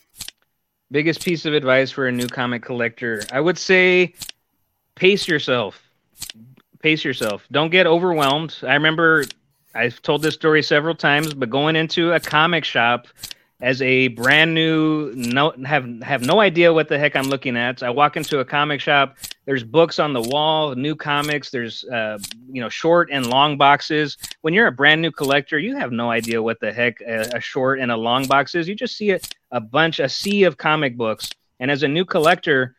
Biggest 0.90 1.24
piece 1.24 1.44
of 1.44 1.54
advice 1.54 1.90
for 1.90 2.08
a 2.08 2.12
new 2.12 2.26
comic 2.26 2.62
collector. 2.62 3.22
I 3.30 3.40
would 3.40 3.58
say 3.58 4.14
pace 4.94 5.28
yourself. 5.28 5.82
Pace 6.80 7.04
yourself. 7.04 7.46
Don't 7.52 7.70
get 7.70 7.86
overwhelmed. 7.86 8.56
I 8.62 8.74
remember 8.74 9.24
I've 9.74 10.00
told 10.02 10.22
this 10.22 10.34
story 10.34 10.62
several 10.62 10.94
times, 10.94 11.34
but 11.34 11.50
going 11.50 11.76
into 11.76 12.12
a 12.12 12.20
comic 12.20 12.64
shop 12.64 13.08
as 13.60 13.80
a 13.82 14.08
brand 14.08 14.52
new 14.52 15.12
no 15.14 15.52
have 15.64 15.86
have 16.02 16.22
no 16.22 16.40
idea 16.40 16.72
what 16.72 16.88
the 16.88 16.98
heck 16.98 17.14
I'm 17.16 17.28
looking 17.28 17.56
at. 17.56 17.82
I 17.82 17.90
walk 17.90 18.16
into 18.16 18.40
a 18.40 18.44
comic 18.44 18.80
shop. 18.80 19.16
There's 19.44 19.62
books 19.62 19.98
on 19.98 20.12
the 20.12 20.20
wall, 20.20 20.74
new 20.74 20.96
comics. 20.96 21.50
There's 21.50 21.84
uh, 21.84 22.18
you 22.50 22.60
know 22.60 22.68
short 22.68 23.10
and 23.12 23.26
long 23.26 23.56
boxes. 23.56 24.18
When 24.40 24.54
you're 24.54 24.66
a 24.66 24.72
brand 24.72 25.02
new 25.02 25.12
collector, 25.12 25.58
you 25.58 25.76
have 25.76 25.92
no 25.92 26.10
idea 26.10 26.42
what 26.42 26.60
the 26.60 26.72
heck 26.72 27.00
a, 27.00 27.36
a 27.36 27.40
short 27.40 27.78
and 27.80 27.90
a 27.90 27.96
long 27.96 28.26
box 28.26 28.54
is. 28.54 28.68
You 28.68 28.74
just 28.74 28.96
see 28.96 29.12
a, 29.12 29.20
a 29.50 29.60
bunch, 29.60 30.00
a 30.00 30.08
sea 30.08 30.44
of 30.44 30.56
comic 30.56 30.96
books. 30.96 31.30
And 31.60 31.70
as 31.70 31.84
a 31.84 31.88
new 31.88 32.04
collector, 32.04 32.74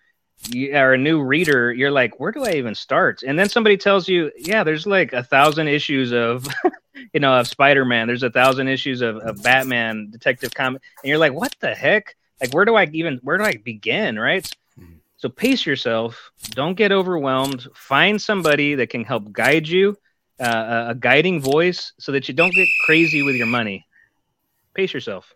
you 0.50 0.76
are 0.76 0.94
a 0.94 0.98
new 0.98 1.22
reader, 1.22 1.72
you're 1.74 1.92
like, 1.92 2.20
where 2.20 2.32
do 2.32 2.44
I 2.44 2.52
even 2.54 2.76
start? 2.76 3.24
And 3.24 3.38
then 3.38 3.50
somebody 3.50 3.78
tells 3.78 4.08
you, 4.08 4.32
yeah, 4.38 4.64
there's 4.64 4.86
like 4.86 5.14
a 5.14 5.24
thousand 5.24 5.68
issues 5.68 6.12
of, 6.12 6.48
you 7.14 7.20
know, 7.20 7.40
of 7.40 7.48
Spider 7.48 7.86
Man. 7.86 8.08
There's 8.08 8.24
a 8.24 8.30
thousand 8.30 8.68
issues 8.68 9.02
of, 9.02 9.18
of 9.18 9.42
Batman, 9.44 10.10
Detective 10.12 10.54
Comic, 10.54 10.82
and 11.04 11.10
you're 11.10 11.18
like, 11.18 11.34
what 11.34 11.56
the 11.60 11.74
heck? 11.74 12.16
Like, 12.42 12.54
where 12.54 12.66
do 12.66 12.76
I 12.76 12.86
even, 12.92 13.20
where 13.24 13.38
do 13.38 13.44
I 13.44 13.56
begin? 13.64 14.20
Right. 14.20 14.48
So 15.18 15.30
pace 15.30 15.66
yourself. 15.66 16.32
Don't 16.52 16.76
get 16.76 16.92
overwhelmed. 16.92 17.68
Find 17.74 18.22
somebody 18.22 18.76
that 18.76 18.90
can 18.90 19.04
help 19.04 19.32
guide 19.32 19.68
you, 19.68 19.98
uh, 20.40 20.46
a- 20.88 20.92
a 20.92 20.96
guiding 20.96 21.40
voice, 21.42 21.94
so 21.98 22.12
that 22.12 22.28
you 22.28 22.34
don't 22.34 22.54
get 22.54 22.68
crazy 22.86 23.24
with 23.24 23.36
your 23.36 23.48
money. 23.48 23.88
Pace 24.74 24.94
yourself. 24.94 25.34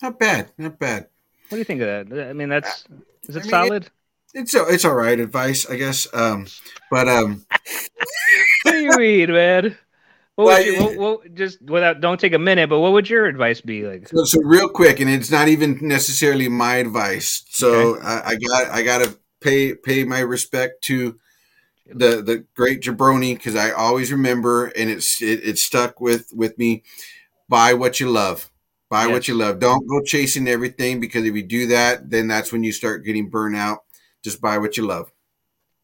Not 0.00 0.18
bad. 0.18 0.50
Not 0.56 0.78
bad. 0.78 1.08
What 1.48 1.56
do 1.56 1.58
you 1.58 1.64
think 1.64 1.80
of 1.82 2.08
that? 2.08 2.28
I 2.28 2.32
mean, 2.32 2.48
that's 2.48 2.84
is 3.28 3.36
it 3.36 3.40
I 3.40 3.42
mean, 3.42 3.50
solid? 3.50 3.90
It's 4.34 4.54
a, 4.54 4.66
it's 4.66 4.84
all 4.84 4.94
right 4.94 5.18
advice, 5.18 5.68
I 5.68 5.76
guess. 5.76 6.08
Um, 6.12 6.46
but 6.90 7.08
um, 7.08 7.44
what 8.62 8.72
do 8.72 8.78
you 8.78 8.96
mean, 8.98 9.32
man? 9.32 9.76
What 10.34 10.46
Well, 10.46 10.62
you, 10.64 10.82
what, 10.82 10.96
what, 10.96 11.34
just 11.34 11.62
without 11.62 12.00
don't 12.00 12.18
take 12.18 12.32
a 12.32 12.38
minute, 12.38 12.68
but 12.68 12.80
what 12.80 12.92
would 12.92 13.08
your 13.08 13.26
advice 13.26 13.60
be 13.60 13.86
like? 13.86 14.08
so, 14.08 14.24
so 14.24 14.40
real 14.42 14.68
quick, 14.68 14.98
and 14.98 15.08
it's 15.08 15.30
not 15.30 15.46
even 15.46 15.78
necessarily 15.82 16.48
my 16.48 16.76
advice. 16.76 17.44
So 17.50 18.00
I, 18.00 18.30
I 18.30 18.36
got 18.36 18.66
I 18.70 18.82
got 18.82 19.04
to 19.04 19.16
pay 19.40 19.74
pay 19.74 20.02
my 20.04 20.18
respect 20.18 20.82
to 20.84 21.20
the 21.86 22.20
the 22.22 22.44
great 22.54 22.82
jabroni 22.82 23.34
because 23.34 23.54
I 23.54 23.70
always 23.70 24.10
remember, 24.10 24.66
and 24.66 24.90
it's 24.90 25.22
it, 25.22 25.40
it 25.44 25.58
stuck 25.58 26.00
with 26.00 26.32
with 26.34 26.58
me. 26.58 26.82
Buy 27.48 27.74
what 27.74 28.00
you 28.00 28.10
love. 28.10 28.50
Buy 28.94 29.08
what 29.08 29.26
you 29.26 29.34
love. 29.34 29.58
Don't 29.58 29.88
go 29.88 30.00
chasing 30.02 30.46
everything 30.46 31.00
because 31.00 31.24
if 31.24 31.34
you 31.34 31.42
do 31.42 31.66
that, 31.66 32.08
then 32.10 32.28
that's 32.28 32.52
when 32.52 32.62
you 32.62 32.70
start 32.70 33.04
getting 33.04 33.28
burnout. 33.28 33.78
Just 34.22 34.40
buy 34.40 34.56
what 34.58 34.76
you 34.76 34.86
love. 34.86 35.10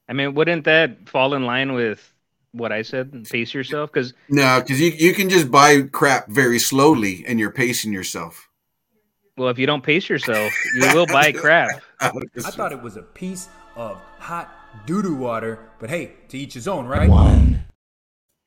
I 0.08 0.12
mean, 0.12 0.34
wouldn't 0.34 0.62
that 0.66 1.08
fall 1.08 1.34
in 1.34 1.44
line 1.44 1.72
with 1.72 2.14
what 2.52 2.70
I 2.70 2.82
said? 2.82 3.26
Pace 3.28 3.52
yourself, 3.52 3.92
because 3.92 4.14
No, 4.28 4.60
because 4.60 4.80
you 4.80 4.90
you 4.90 5.12
can 5.12 5.28
just 5.28 5.50
buy 5.50 5.82
crap 5.82 6.28
very 6.28 6.60
slowly, 6.60 7.24
and 7.26 7.40
you're 7.40 7.50
pacing 7.50 7.92
yourself. 7.92 8.48
well, 9.36 9.48
if 9.48 9.58
you 9.58 9.66
don't 9.66 9.82
pace 9.82 10.08
yourself, 10.08 10.52
you 10.76 10.82
will 10.94 11.06
buy 11.06 11.32
crap. 11.42 11.82
I 12.00 12.10
thought 12.10 12.70
it 12.70 12.80
was 12.80 12.96
a 12.96 13.02
piece 13.02 13.48
of 13.74 14.00
hot 14.20 14.86
doo 14.86 15.02
doo 15.02 15.16
water, 15.16 15.58
but 15.80 15.90
hey, 15.90 16.12
to 16.28 16.38
each 16.38 16.54
his 16.54 16.68
own, 16.68 16.86
right? 16.86 17.10
One. 17.10 17.64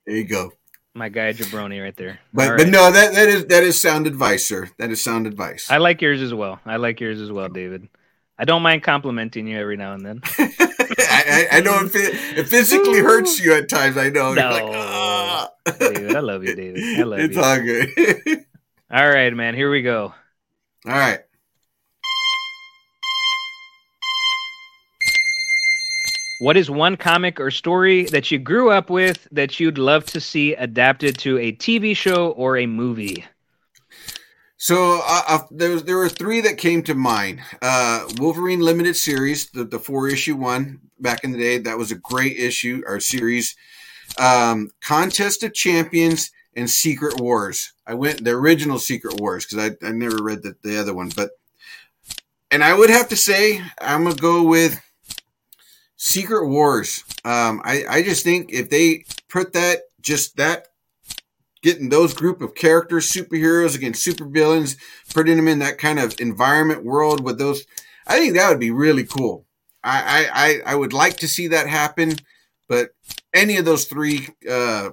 There 0.05 0.15
you 0.15 0.23
go. 0.23 0.53
My 0.95 1.09
guy 1.09 1.33
Jabroni 1.33 1.81
right 1.81 1.95
there. 1.95 2.19
But 2.33 2.49
All 2.51 2.57
but 2.57 2.67
no, 2.67 2.91
that 2.91 3.13
that 3.13 3.27
is 3.29 3.45
that 3.47 3.63
is 3.63 3.79
sound 3.81 4.05
advice, 4.07 4.45
sir. 4.45 4.69
That 4.77 4.91
is 4.91 5.01
sound 5.03 5.25
advice. 5.27 5.69
I 5.71 5.77
like 5.77 6.01
yours 6.01 6.21
as 6.21 6.33
well. 6.33 6.59
I 6.65 6.75
like 6.77 6.99
yours 6.99 7.19
as 7.19 7.31
well, 7.31 7.49
David. 7.49 7.87
I 8.37 8.45
don't 8.45 8.61
mind 8.63 8.83
complimenting 8.83 9.47
you 9.47 9.57
every 9.59 9.77
now 9.77 9.93
and 9.93 10.05
then. 10.05 10.21
I, 10.39 11.47
I, 11.51 11.57
I 11.57 11.59
know 11.61 11.79
it, 11.83 11.95
it, 11.95 12.37
it 12.39 12.47
physically 12.47 12.99
hurts 12.99 13.39
you 13.39 13.53
at 13.53 13.69
times. 13.69 13.95
I 13.97 14.09
know. 14.09 14.33
You're 14.33 14.49
like, 14.51 14.65
No. 14.65 14.71
"Ah." 14.73 15.49
David, 15.79 16.15
I 16.15 16.19
love 16.19 16.43
you, 16.43 16.55
David. 16.55 16.99
I 16.99 17.03
love 17.03 17.19
it's 17.21 17.35
you. 17.35 17.41
all 17.43 17.59
good. 17.59 18.45
All 18.91 19.07
right, 19.09 19.33
man. 19.33 19.55
Here 19.55 19.69
we 19.71 19.81
go. 19.81 20.13
all 20.85 20.91
right. 20.93 21.19
What 26.43 26.57
is 26.57 26.69
one 26.69 26.97
comic 26.97 27.39
or 27.39 27.51
story 27.51 28.03
that 28.07 28.29
you 28.29 28.37
grew 28.37 28.69
up 28.69 28.89
with 28.89 29.29
that 29.31 29.61
you'd 29.61 29.77
love 29.77 30.03
to 30.07 30.19
see 30.19 30.53
adapted 30.55 31.17
to 31.19 31.37
a 31.37 31.53
TV 31.53 31.95
show 31.95 32.31
or 32.31 32.57
a 32.57 32.65
movie? 32.65 33.23
So 34.57 34.99
uh, 35.05 35.21
uh, 35.25 35.39
there 35.51 35.69
was 35.69 35.85
there 35.85 35.95
were 35.95 36.09
three 36.09 36.41
that 36.41 36.57
came 36.57 36.83
to 36.83 36.95
mind. 36.95 37.39
Uh, 37.61 38.09
Wolverine 38.17 38.59
limited 38.59 38.97
series, 38.97 39.51
the, 39.51 39.63
the 39.63 39.79
four 39.79 40.09
issue 40.09 40.35
one 40.35 40.81
back 40.99 41.23
in 41.23 41.31
the 41.31 41.37
day. 41.37 41.59
That 41.59 41.77
was 41.77 41.93
a 41.93 41.95
great 41.95 42.35
issue 42.35 42.83
or 42.85 42.99
series. 42.99 43.55
Um, 44.19 44.69
Contest 44.81 45.43
of 45.43 45.53
Champions 45.53 46.29
and 46.57 46.69
Secret 46.69 47.21
Wars. 47.21 47.71
I 47.87 47.93
went 47.93 48.25
the 48.25 48.31
original 48.31 48.79
Secret 48.79 49.17
Wars 49.17 49.45
because 49.45 49.71
I, 49.81 49.87
I 49.87 49.93
never 49.93 50.21
read 50.21 50.43
the, 50.43 50.57
the 50.61 50.77
other 50.77 50.93
one, 50.93 51.09
but 51.15 51.29
and 52.51 52.65
I 52.65 52.77
would 52.77 52.89
have 52.89 53.07
to 53.07 53.15
say 53.15 53.61
I'm 53.79 54.03
gonna 54.03 54.15
go 54.15 54.43
with 54.43 54.82
Secret 56.03 56.49
Wars. 56.49 57.05
Um, 57.23 57.61
I 57.63 57.85
I 57.89 58.03
just 58.03 58.25
think 58.25 58.51
if 58.51 58.69
they 58.69 59.05
put 59.29 59.53
that 59.53 59.83
just 60.01 60.35
that 60.35 60.67
getting 61.61 61.87
those 61.87 62.13
group 62.13 62.41
of 62.41 62.55
characters, 62.55 63.09
superheroes 63.09 63.73
against 63.73 64.05
supervillains, 64.05 64.75
putting 65.13 65.37
them 65.37 65.47
in 65.47 65.59
that 65.59 65.77
kind 65.77 65.99
of 65.99 66.19
environment 66.19 66.83
world 66.83 67.23
with 67.23 67.37
those, 67.39 67.65
I 68.05 68.19
think 68.19 68.33
that 68.33 68.49
would 68.49 68.59
be 68.59 68.69
really 68.69 69.05
cool. 69.05 69.45
I 69.81 70.61
I, 70.65 70.73
I, 70.73 70.75
would 70.75 70.91
like 70.91 71.17
to 71.17 71.27
see 71.27 71.47
that 71.47 71.67
happen, 71.67 72.17
but 72.67 72.89
any 73.33 73.55
of 73.55 73.63
those 73.63 73.85
three 73.85 74.27
uh, 74.49 74.89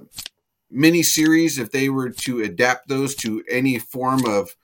mini 0.69 1.03
series, 1.03 1.59
if 1.59 1.71
they 1.71 1.89
were 1.89 2.09
to 2.09 2.41
adapt 2.41 2.87
those 2.87 3.15
to 3.15 3.43
any 3.49 3.79
form 3.79 4.25
of 4.25 4.55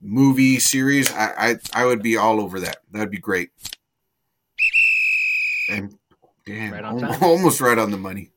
movie 0.00 0.60
series, 0.60 1.12
I, 1.12 1.32
I 1.36 1.82
I 1.82 1.84
would 1.84 2.02
be 2.02 2.16
all 2.16 2.40
over 2.40 2.60
that. 2.60 2.78
That'd 2.92 3.10
be 3.10 3.18
great. 3.18 3.50
And 5.68 5.94
damn, 6.46 6.72
Right 6.72 6.84
on 6.84 6.98
time. 6.98 7.22
almost 7.22 7.60
right 7.60 7.78
on 7.78 7.90
the 7.90 7.96
money. 7.98 8.30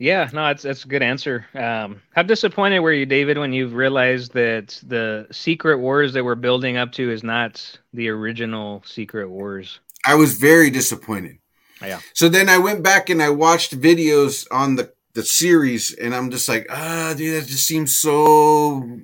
Yeah, 0.00 0.28
no, 0.32 0.46
that's 0.46 0.62
that's 0.62 0.84
a 0.84 0.88
good 0.88 1.02
answer. 1.02 1.44
Um, 1.54 2.00
how 2.14 2.22
disappointed 2.22 2.78
were 2.78 2.92
you, 2.92 3.04
David, 3.04 3.36
when 3.36 3.52
you 3.52 3.66
realized 3.66 4.32
that 4.34 4.80
the 4.86 5.26
Secret 5.32 5.78
Wars 5.78 6.12
that 6.12 6.24
we're 6.24 6.36
building 6.36 6.76
up 6.76 6.92
to 6.92 7.10
is 7.10 7.24
not 7.24 7.78
the 7.92 8.08
original 8.08 8.82
Secret 8.86 9.28
Wars? 9.28 9.80
I 10.06 10.14
was 10.14 10.34
very 10.38 10.70
disappointed. 10.70 11.38
Yeah. 11.82 11.98
So 12.14 12.28
then 12.28 12.48
I 12.48 12.58
went 12.58 12.84
back 12.84 13.10
and 13.10 13.20
I 13.20 13.30
watched 13.30 13.78
videos 13.80 14.46
on 14.52 14.76
the 14.76 14.92
the 15.14 15.24
series, 15.24 15.92
and 15.94 16.14
I'm 16.14 16.30
just 16.30 16.48
like, 16.48 16.68
ah, 16.70 17.12
dude, 17.16 17.42
that 17.42 17.48
just 17.48 17.66
seems 17.66 17.96
so 17.98 19.00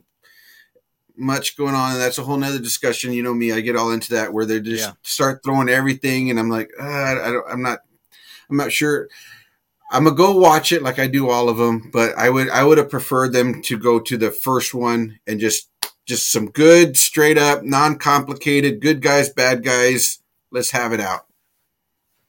much 1.16 1.56
going 1.56 1.74
on, 1.74 1.92
and 1.92 2.00
that's 2.00 2.18
a 2.18 2.22
whole 2.22 2.36
nother 2.36 2.58
discussion. 2.58 3.12
You 3.12 3.22
know 3.22 3.34
me, 3.34 3.52
I 3.52 3.60
get 3.60 3.76
all 3.76 3.92
into 3.92 4.14
that 4.14 4.32
where 4.32 4.44
they 4.46 4.60
just 4.60 4.84
Yeah. 4.88 4.92
start 5.02 5.42
throwing 5.44 5.68
everything, 5.68 6.30
and 6.30 6.38
I'm 6.38 6.48
like, 6.50 6.70
ah, 6.80 7.12
I 7.12 7.30
don't, 7.30 7.46
I'm 7.48 7.62
not, 7.62 7.80
I'm 8.50 8.56
not 8.56 8.72
sure. 8.72 9.08
I'm 9.90 10.04
gonna 10.04 10.16
go 10.16 10.36
watch 10.36 10.72
it 10.72 10.82
like 10.82 10.98
I 10.98 11.06
do 11.06 11.30
all 11.30 11.48
of 11.48 11.56
them, 11.56 11.90
but 11.92 12.16
I 12.18 12.30
would 12.30 12.48
I 12.50 12.64
would 12.64 12.78
have 12.78 12.90
preferred 12.90 13.32
them 13.32 13.62
to 13.62 13.78
go 13.78 14.00
to 14.00 14.16
the 14.16 14.30
first 14.30 14.74
one 14.74 15.20
and 15.26 15.38
just 15.38 15.68
just 16.06 16.32
some 16.32 16.50
good, 16.50 16.96
straight 16.96 17.38
up, 17.38 17.62
non 17.62 17.96
complicated, 17.98 18.80
good 18.80 19.00
guys, 19.00 19.28
bad 19.30 19.62
guys. 19.62 20.20
Let's 20.50 20.70
have 20.72 20.92
it 20.92 21.00
out. 21.00 21.26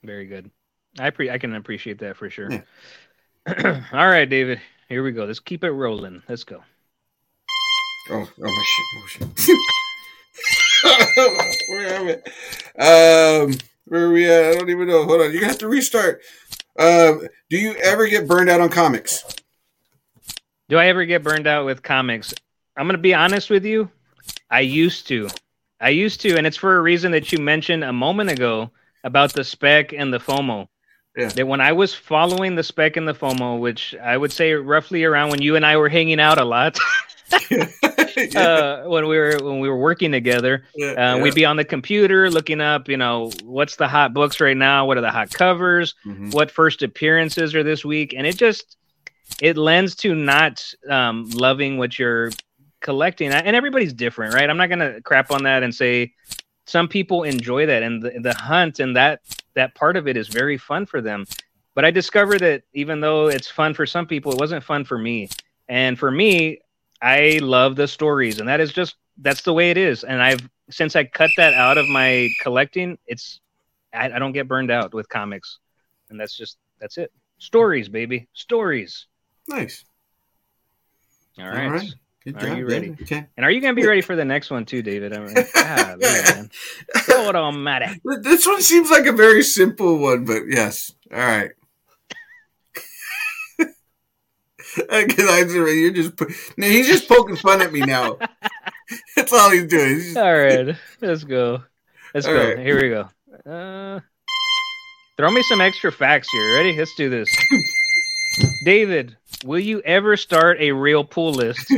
Very 0.03 0.25
good. 0.27 0.51
I 0.99 1.09
pre- 1.09 1.29
I 1.31 1.37
can 1.37 1.55
appreciate 1.55 1.99
that 1.99 2.17
for 2.17 2.29
sure. 2.29 2.51
Yeah. 2.51 3.81
All 3.93 4.07
right, 4.07 4.29
David. 4.29 4.61
Here 4.87 5.03
we 5.03 5.11
go. 5.11 5.25
Let's 5.25 5.39
keep 5.39 5.63
it 5.63 5.71
rolling. 5.71 6.21
Let's 6.29 6.43
go. 6.43 6.63
Oh, 8.09 8.13
oh 8.13 8.27
my 8.37 8.63
shit! 8.65 8.85
Oh 8.97 9.33
shit! 9.35 9.57
where 11.69 11.87
am 11.95 12.07
I? 12.07 13.41
Um, 13.43 13.57
where 13.85 14.05
are 14.05 14.11
we 14.11 14.29
at? 14.29 14.45
I 14.45 14.53
don't 14.55 14.69
even 14.69 14.87
know. 14.87 15.05
Hold 15.05 15.21
on, 15.21 15.31
you're 15.31 15.41
gonna 15.41 15.53
have 15.53 15.57
to 15.59 15.67
restart. 15.67 16.21
Um, 16.77 17.27
do 17.49 17.57
you 17.57 17.73
ever 17.75 18.07
get 18.07 18.27
burned 18.27 18.49
out 18.49 18.61
on 18.61 18.69
comics? 18.69 19.23
Do 20.67 20.77
I 20.77 20.87
ever 20.87 21.05
get 21.05 21.23
burned 21.23 21.47
out 21.47 21.65
with 21.65 21.83
comics? 21.83 22.33
I'm 22.75 22.87
going 22.87 22.97
to 22.97 23.01
be 23.01 23.13
honest 23.13 23.49
with 23.49 23.65
you. 23.65 23.89
I 24.49 24.61
used 24.61 25.07
to. 25.07 25.29
I 25.79 25.89
used 25.89 26.21
to, 26.21 26.35
and 26.37 26.47
it's 26.47 26.57
for 26.57 26.75
a 26.75 26.81
reason 26.81 27.11
that 27.11 27.31
you 27.31 27.37
mentioned 27.37 27.83
a 27.83 27.93
moment 27.93 28.31
ago 28.31 28.71
about 29.03 29.33
the 29.33 29.43
spec 29.43 29.93
and 29.93 30.11
the 30.11 30.19
FOMO. 30.19 30.67
Yeah. 31.15 31.29
That 31.29 31.47
when 31.47 31.61
I 31.61 31.71
was 31.71 31.93
following 31.93 32.55
the 32.55 32.63
spec 32.63 32.97
and 32.97 33.07
the 33.07 33.13
FOMO, 33.13 33.59
which 33.59 33.95
I 34.03 34.17
would 34.17 34.33
say 34.33 34.53
roughly 34.53 35.03
around 35.03 35.29
when 35.29 35.41
you 35.41 35.55
and 35.55 35.65
I 35.65 35.77
were 35.77 35.87
hanging 35.87 36.19
out 36.19 36.39
a 36.39 36.45
lot, 36.45 36.77
uh, 38.35 38.83
when 38.83 39.07
we 39.07 39.17
were 39.17 39.37
when 39.43 39.59
we 39.59 39.69
were 39.69 39.77
working 39.77 40.11
together, 40.11 40.63
uh, 40.97 41.19
we'd 41.21 41.35
be 41.35 41.45
on 41.45 41.57
the 41.57 41.65
computer 41.65 42.29
looking 42.29 42.61
up, 42.61 42.87
you 42.87 42.97
know, 42.97 43.31
what's 43.43 43.75
the 43.75 43.87
hot 43.87 44.13
books 44.13 44.39
right 44.39 44.57
now? 44.57 44.85
What 44.85 44.97
are 44.97 45.01
the 45.01 45.11
hot 45.11 45.31
covers? 45.31 45.95
Mhm. 46.05 46.33
what 46.33 46.51
first 46.51 46.83
appearances 46.83 47.55
are 47.55 47.63
this 47.63 47.83
week? 47.83 48.13
And 48.15 48.27
it 48.27 48.37
just 48.37 48.77
it 49.41 49.57
lends 49.57 49.95
to 49.95 50.15
not 50.15 50.63
um, 50.89 51.29
loving 51.31 51.77
what 51.77 51.97
you're 51.97 52.31
collecting. 52.81 53.31
And 53.31 53.55
everybody's 53.55 53.93
different 53.93 54.33
right? 54.33 54.49
I'm 54.49 54.57
not 54.57 54.67
going 54.67 54.79
to 54.79 55.01
crap 55.01 55.31
on 55.31 55.43
that 55.43 55.63
and 55.63 55.73
say 55.73 56.13
some 56.67 56.87
people 56.87 57.23
enjoy 57.23 57.65
that 57.65 57.83
and 57.83 58.01
the, 58.01 58.11
the 58.19 58.33
hunt 58.33 58.79
and 58.79 58.95
that 58.95 59.21
that 59.55 59.75
part 59.75 59.97
of 59.97 60.07
it 60.07 60.17
is 60.17 60.27
very 60.27 60.57
fun 60.57 60.85
for 60.85 61.01
them. 61.01 61.25
But 61.73 61.85
i 61.85 61.91
discovered 61.91 62.39
that 62.39 62.63
even 62.73 63.01
though 63.01 63.27
it's 63.27 63.49
fun 63.49 63.73
for 63.73 63.85
some 63.85 64.05
people 64.07 64.31
it 64.31 64.39
wasn't 64.39 64.63
fun 64.63 64.85
for 64.85 64.97
me. 64.97 65.29
And 65.67 65.97
for 65.97 66.11
me 66.11 66.59
I 67.05 67.37
love 67.39 67.75
the 67.75 67.87
stories, 67.87 68.39
and 68.39 68.49
that 68.49 68.59
is 68.59 68.73
just 68.73 68.95
that's 69.19 69.43
the 69.43 69.53
way 69.53 69.69
it 69.69 69.77
is. 69.77 70.03
And 70.03 70.19
I've 70.23 70.41
since 70.71 70.95
I 70.95 71.03
cut 71.03 71.29
that 71.37 71.53
out 71.53 71.77
of 71.77 71.87
my 71.87 72.29
collecting, 72.41 72.97
it's 73.05 73.39
I, 73.93 74.11
I 74.11 74.17
don't 74.17 74.31
get 74.31 74.47
burned 74.47 74.71
out 74.71 74.91
with 74.91 75.07
comics, 75.07 75.59
and 76.09 76.19
that's 76.19 76.35
just 76.35 76.57
that's 76.79 76.97
it. 76.97 77.11
Stories, 77.37 77.89
baby, 77.89 78.27
stories. 78.33 79.05
Nice. 79.47 79.85
All 81.37 81.47
right. 81.47 81.65
All 81.65 81.71
right. 81.73 81.93
Good 82.23 82.37
Are 82.37 82.47
job. 82.47 82.57
you 82.57 82.67
ready? 82.67 82.97
Okay. 82.99 83.27
And 83.37 83.45
are 83.45 83.51
you 83.51 83.61
gonna 83.61 83.75
be 83.75 83.85
ready 83.85 84.01
for 84.01 84.15
the 84.15 84.25
next 84.25 84.49
one 84.49 84.65
too, 84.65 84.81
David? 84.81 85.13
I 85.13 85.19
mean, 85.19 85.35
God, 85.53 86.01
man. 86.01 86.49
Lord 87.07 87.35
almighty. 87.35 88.01
This 88.23 88.47
one 88.47 88.63
seems 88.63 88.89
like 88.89 89.05
a 89.05 89.11
very 89.11 89.43
simple 89.43 89.99
one, 89.99 90.25
but 90.25 90.41
yes. 90.47 90.91
All 91.13 91.19
right. 91.19 91.51
Because 93.57 93.73
I 94.59 94.64
you're 95.73 95.91
just 95.91 96.15
po- 96.17 96.27
no, 96.57 96.67
he's 96.67 96.87
just 96.87 97.07
poking 97.07 97.35
fun 97.35 97.61
at 97.61 97.71
me 97.71 97.81
now. 97.81 98.17
That's 99.15 99.33
all 99.33 99.49
he's 99.51 99.67
doing. 99.67 99.95
He's 99.95 100.05
just- 100.05 100.17
All 100.17 100.33
right, 100.33 100.75
let's 101.01 101.23
go. 101.23 101.63
Let's 102.13 102.27
All 102.27 102.33
go. 102.33 102.47
right. 102.49 102.59
Here 102.59 102.81
we 102.81 102.89
go. 102.89 103.09
Uh, 103.49 103.99
throw 105.17 105.31
me 105.31 105.43
some 105.43 105.61
extra 105.61 105.91
facts 105.91 106.29
here. 106.31 106.55
Ready? 106.55 106.77
Let's 106.77 106.95
do 106.95 107.09
this. 107.09 107.29
David, 108.65 109.15
will 109.43 109.59
you 109.59 109.79
ever 109.81 110.17
start 110.17 110.57
a 110.59 110.71
real 110.71 111.03
pool 111.03 111.31
list? 111.33 111.71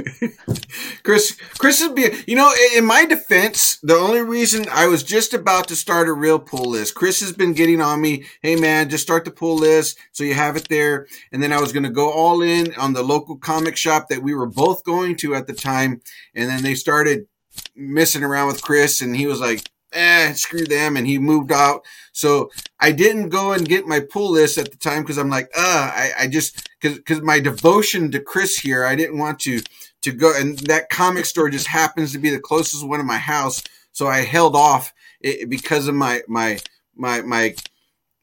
Chris, 1.03 1.37
Chris 1.57 1.81
is 1.81 1.91
being, 1.91 2.13
you 2.25 2.37
know, 2.37 2.49
in- 2.77 2.85
my 2.85 3.05
defense, 3.05 3.77
the 3.83 3.97
only 3.97 4.21
reason 4.21 4.65
I 4.71 4.87
was 4.87 5.03
just 5.03 5.33
about 5.33 5.67
to 5.67 5.75
start 5.75 6.07
a 6.07 6.13
real 6.13 6.39
pull 6.39 6.71
list, 6.71 6.95
Chris 6.95 7.19
has 7.19 7.33
been 7.33 7.51
getting 7.51 7.81
on 7.81 7.99
me, 7.99 8.23
hey 8.41 8.55
man, 8.55 8.89
just 8.89 9.03
start 9.03 9.25
the 9.25 9.31
pull 9.31 9.57
list 9.57 9.97
so 10.13 10.23
you 10.23 10.33
have 10.33 10.55
it 10.55 10.69
there. 10.69 11.07
And 11.33 11.43
then 11.43 11.51
I 11.51 11.59
was 11.59 11.73
going 11.73 11.83
to 11.83 11.89
go 11.89 12.09
all 12.09 12.41
in 12.41 12.73
on 12.75 12.93
the 12.93 13.03
local 13.03 13.35
comic 13.35 13.75
shop 13.75 14.07
that 14.07 14.23
we 14.23 14.33
were 14.33 14.47
both 14.47 14.85
going 14.85 15.17
to 15.17 15.35
at 15.35 15.45
the 15.45 15.53
time. 15.53 15.99
And 16.33 16.49
then 16.49 16.63
they 16.63 16.73
started 16.73 17.27
messing 17.75 18.23
around 18.23 18.47
with 18.47 18.61
Chris 18.61 19.01
and 19.01 19.13
he 19.13 19.27
was 19.27 19.41
like, 19.41 19.69
eh, 19.93 20.33
screw 20.33 20.65
them. 20.65 20.97
And 20.97 21.07
he 21.07 21.17
moved 21.19 21.51
out. 21.51 21.85
So 22.11 22.51
I 22.79 22.91
didn't 22.91 23.29
go 23.29 23.53
and 23.53 23.67
get 23.67 23.87
my 23.87 23.99
pull 23.99 24.31
list 24.31 24.57
at 24.57 24.71
the 24.71 24.77
time 24.77 25.03
because 25.03 25.17
I'm 25.17 25.29
like, 25.29 25.49
uh, 25.55 25.91
I, 25.93 26.11
I 26.21 26.27
just, 26.27 26.69
because 26.81 26.97
because 26.97 27.21
my 27.21 27.39
devotion 27.39 28.11
to 28.11 28.19
Chris 28.19 28.57
here, 28.57 28.85
I 28.85 28.95
didn't 28.95 29.19
want 29.19 29.39
to 29.41 29.61
to 30.01 30.11
go 30.11 30.33
and 30.35 30.57
that 30.59 30.89
comic 30.89 31.25
store 31.25 31.49
just 31.49 31.67
happens 31.67 32.11
to 32.11 32.19
be 32.19 32.29
the 32.29 32.39
closest 32.39 32.87
one 32.87 32.99
to 32.99 33.03
my 33.03 33.17
house 33.17 33.63
so 33.91 34.07
i 34.07 34.21
held 34.21 34.55
off 34.55 34.93
it, 35.21 35.49
because 35.49 35.87
of 35.87 35.95
my 35.95 36.21
my 36.27 36.57
my 36.95 37.21
my 37.21 37.55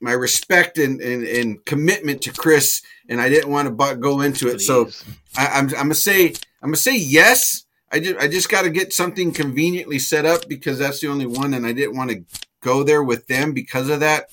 my 0.01 0.12
respect 0.12 0.79
and, 0.79 1.01
and, 1.01 1.25
and 1.25 1.65
commitment 1.65 2.23
to 2.23 2.33
chris 2.33 2.83
and 3.09 3.21
i 3.21 3.29
didn't 3.29 3.51
want 3.51 3.67
to 3.67 3.97
go 3.97 4.21
into 4.21 4.49
it 4.49 4.61
so. 4.61 4.89
I, 5.37 5.47
I'm, 5.47 5.65
I'm 5.69 5.71
gonna 5.71 5.95
say 5.95 6.29
i'm 6.62 6.69
gonna 6.69 6.77
say 6.77 6.97
yes 6.97 7.64
i 7.95 8.01
just 8.01 8.16
i 8.18 8.28
just 8.28 8.51
got 8.51 8.62
to 8.62 8.70
get 8.70 8.92
something 8.92 9.32
conveniently 9.32 9.99
set 9.99 10.26
up 10.26 10.49
because 10.49 10.78
that's 10.78 11.01
the 11.01 11.09
only 11.09 11.26
one 11.26 11.55
and 11.55 11.64
i 11.64 11.72
didn't 11.72 11.97
want 11.97 12.11
to 12.11 12.24
go 12.61 12.82
there 12.82 13.03
with 13.03 13.26
them 13.28 13.53
because 13.53 13.88
of 13.88 14.01
that 14.01 14.28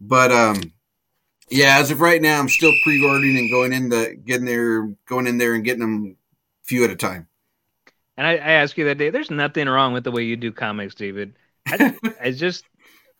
but 0.00 0.30
um 0.32 0.72
yeah 1.50 1.78
as 1.78 1.90
of 1.90 2.00
right 2.00 2.20
now 2.20 2.38
i'm 2.38 2.48
still 2.48 2.72
pre-ordering 2.82 3.38
and 3.38 3.50
going 3.50 3.72
in 3.72 3.88
the 3.88 4.16
getting 4.24 4.46
there 4.46 4.88
going 5.06 5.26
in 5.26 5.38
there 5.38 5.54
and 5.54 5.64
getting 5.64 5.80
them 5.80 6.16
few 6.64 6.82
at 6.84 6.90
a 6.90 6.96
time 6.96 7.28
And 8.16 8.26
I, 8.26 8.32
I 8.32 8.52
ask 8.62 8.78
you 8.78 8.84
that 8.86 8.98
day. 8.98 9.10
There's 9.10 9.30
nothing 9.30 9.68
wrong 9.68 9.92
with 9.92 10.04
the 10.04 10.10
way 10.12 10.22
you 10.24 10.36
do 10.36 10.52
comics, 10.52 10.94
David. 10.94 11.34
I, 11.66 11.94
I 12.22 12.30
just, 12.30 12.64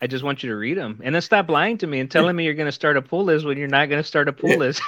I 0.00 0.06
just 0.06 0.24
want 0.24 0.42
you 0.42 0.50
to 0.50 0.56
read 0.56 0.78
them, 0.78 1.00
and 1.02 1.14
then 1.14 1.20
stop 1.20 1.48
lying 1.50 1.78
to 1.78 1.86
me 1.86 1.98
and 2.00 2.08
telling 2.10 2.34
me 2.36 2.44
you're 2.44 2.54
going 2.54 2.68
to 2.68 2.72
start 2.72 2.96
a 2.96 3.02
pull 3.02 3.24
list 3.24 3.44
when 3.44 3.58
you're 3.58 3.68
not 3.68 3.88
going 3.90 4.00
to 4.02 4.06
start 4.06 4.28
a 4.28 4.32
pull 4.32 4.50
Yeah. 4.52 4.56
list. 4.56 4.82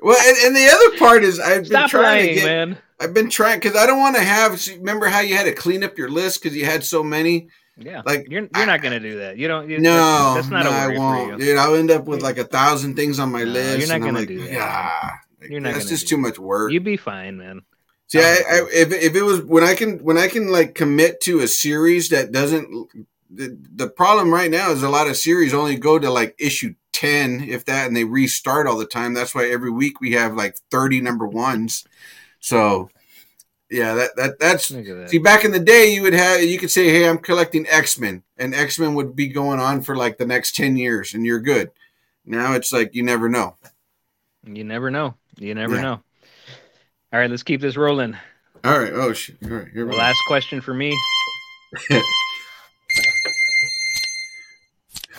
well 0.00 0.16
and, 0.26 0.36
and 0.46 0.56
the 0.56 0.68
other 0.68 0.96
part 0.98 1.22
is 1.24 1.38
i've 1.40 1.68
been 1.68 1.88
trying 1.88 2.02
lying, 2.02 2.28
to 2.28 2.34
get 2.34 2.44
man. 2.44 2.78
I've 3.02 3.14
been 3.14 3.28
trying 3.30 3.58
because 3.58 3.76
i 3.76 3.84
don't 3.86 3.98
want 3.98 4.16
to 4.16 4.22
have 4.22 4.60
remember 4.78 5.06
how 5.06 5.20
you 5.20 5.36
had 5.36 5.44
to 5.44 5.54
clean 5.54 5.82
up 5.84 5.98
your 5.98 6.08
list 6.08 6.42
because 6.42 6.56
you 6.56 6.64
had 6.64 6.84
so 6.84 7.02
many 7.02 7.48
Yeah, 7.76 8.02
like 8.04 8.26
you're 8.30 8.42
you're 8.42 8.50
I- 8.54 8.66
not 8.66 8.82
going 8.82 8.92
to 8.92 9.00
do 9.00 9.18
that. 9.18 9.36
You 9.38 9.48
don't. 9.48 9.68
You, 9.68 9.78
no 9.80 10.34
that's, 10.34 10.48
that's 10.48 10.50
not 10.50 10.64
no, 10.64 10.70
a 10.70 10.74
i 10.74 10.98
won't 10.98 11.38
dude 11.40 11.56
i'll 11.58 11.74
end 11.74 11.90
up 11.90 12.04
with 12.06 12.22
like 12.22 12.38
a 12.38 12.44
thousand 12.44 12.94
things 12.96 13.18
on 13.18 13.32
my 13.32 13.44
No, 13.44 13.52
list 13.52 13.78
you're 13.78 13.88
not 13.88 13.94
and 13.96 14.04
I'm 14.04 14.08
gonna 14.14 14.18
like, 14.20 14.28
do 14.28 14.40
that. 14.40 14.52
yeah 14.52 15.10
You're 15.48 15.60
not 15.60 15.74
that's 15.74 15.88
just 15.88 16.06
too 16.08 16.16
that. 16.16 16.22
much 16.22 16.38
work 16.38 16.70
You'd 16.72 16.84
be 16.84 16.96
fine, 16.96 17.38
man. 17.38 17.62
See, 18.08 18.18
I, 18.20 18.22
I, 18.56 18.66
if 18.72 18.92
if 18.92 19.14
it 19.16 19.22
was 19.22 19.40
when 19.42 19.64
I 19.64 19.74
can 19.74 19.98
when 20.04 20.18
I 20.18 20.28
can 20.28 20.48
like 20.52 20.74
commit 20.74 21.20
to 21.22 21.40
a 21.40 21.48
series 21.48 22.10
that 22.10 22.30
doesn't 22.30 22.68
the, 23.30 23.56
the 23.74 23.88
problem 23.88 24.30
right 24.32 24.50
now 24.50 24.70
is 24.70 24.82
a 24.82 24.90
lot 24.90 25.08
of 25.08 25.16
series 25.16 25.54
only 25.54 25.76
go 25.76 25.98
to 25.98 26.10
like 26.10 26.34
issue 26.38 26.74
10 26.92 27.40
if 27.48 27.64
that 27.64 27.86
and 27.86 27.96
they 27.96 28.04
restart 28.04 28.66
all 28.66 28.76
the 28.76 28.84
time 28.84 29.14
that's 29.14 29.34
why 29.34 29.48
every 29.48 29.70
week 29.70 29.98
we 30.02 30.12
have 30.12 30.34
like 30.36 30.56
30 30.70 31.00
number 31.00 31.26
ones 31.26 31.84
so 32.42 32.88
yeah 33.70 33.94
that, 33.94 34.10
that 34.16 34.38
that's 34.38 34.68
that. 34.68 35.06
see 35.08 35.18
back 35.18 35.44
in 35.46 35.52
the 35.52 35.58
day 35.60 35.94
you 35.94 36.02
would 36.02 36.12
have 36.12 36.42
you 36.42 36.58
could 36.58 36.70
say 36.70 36.88
hey 36.90 37.08
i'm 37.08 37.16
collecting 37.18 37.66
x-men 37.68 38.22
and 38.36 38.54
x-men 38.54 38.94
would 38.94 39.14
be 39.16 39.28
going 39.28 39.58
on 39.60 39.80
for 39.80 39.96
like 39.96 40.18
the 40.18 40.26
next 40.26 40.54
10 40.56 40.76
years 40.76 41.14
and 41.14 41.24
you're 41.24 41.40
good 41.40 41.70
now 42.26 42.52
it's 42.52 42.72
like 42.72 42.94
you 42.94 43.02
never 43.02 43.28
know 43.30 43.56
You 44.44 44.64
never 44.64 44.90
know. 44.90 45.14
You 45.38 45.54
never 45.54 45.76
Yeah. 45.76 45.82
know. 45.82 46.02
All 47.12 47.20
right, 47.20 47.30
let's 47.30 47.44
keep 47.44 47.60
this 47.60 47.76
rolling. 47.76 48.16
all 48.64 48.78
right 48.78 48.92
oh 48.92 49.12
shit 49.12 49.36
all 49.44 49.48
right 49.50 49.68
here 49.72 49.86
we 49.86 49.92
go. 49.92 49.98
Last 49.98 50.20
question 50.26 50.60
for 50.60 50.74
me. 50.74 50.90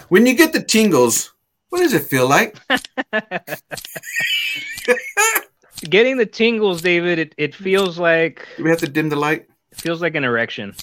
when 0.09 0.25
you 0.27 0.35
get 0.35 0.51
the 0.53 0.61
tingles 0.61 1.31
what 1.69 1.79
does 1.79 1.93
it 1.93 2.03
feel 2.03 2.27
like 2.27 2.57
Getting 5.89 6.17
the 6.17 6.25
tingles, 6.25 6.81
David. 6.81 7.19
It, 7.19 7.35
it 7.37 7.55
feels 7.55 7.99
like 7.99 8.47
do 8.57 8.63
we 8.63 8.69
have 8.69 8.79
to 8.79 8.87
dim 8.87 9.09
the 9.09 9.15
light 9.15 9.47
it 9.71 9.77
feels 9.79 10.01
like 10.01 10.15
an 10.15 10.23
erection, 10.23 10.75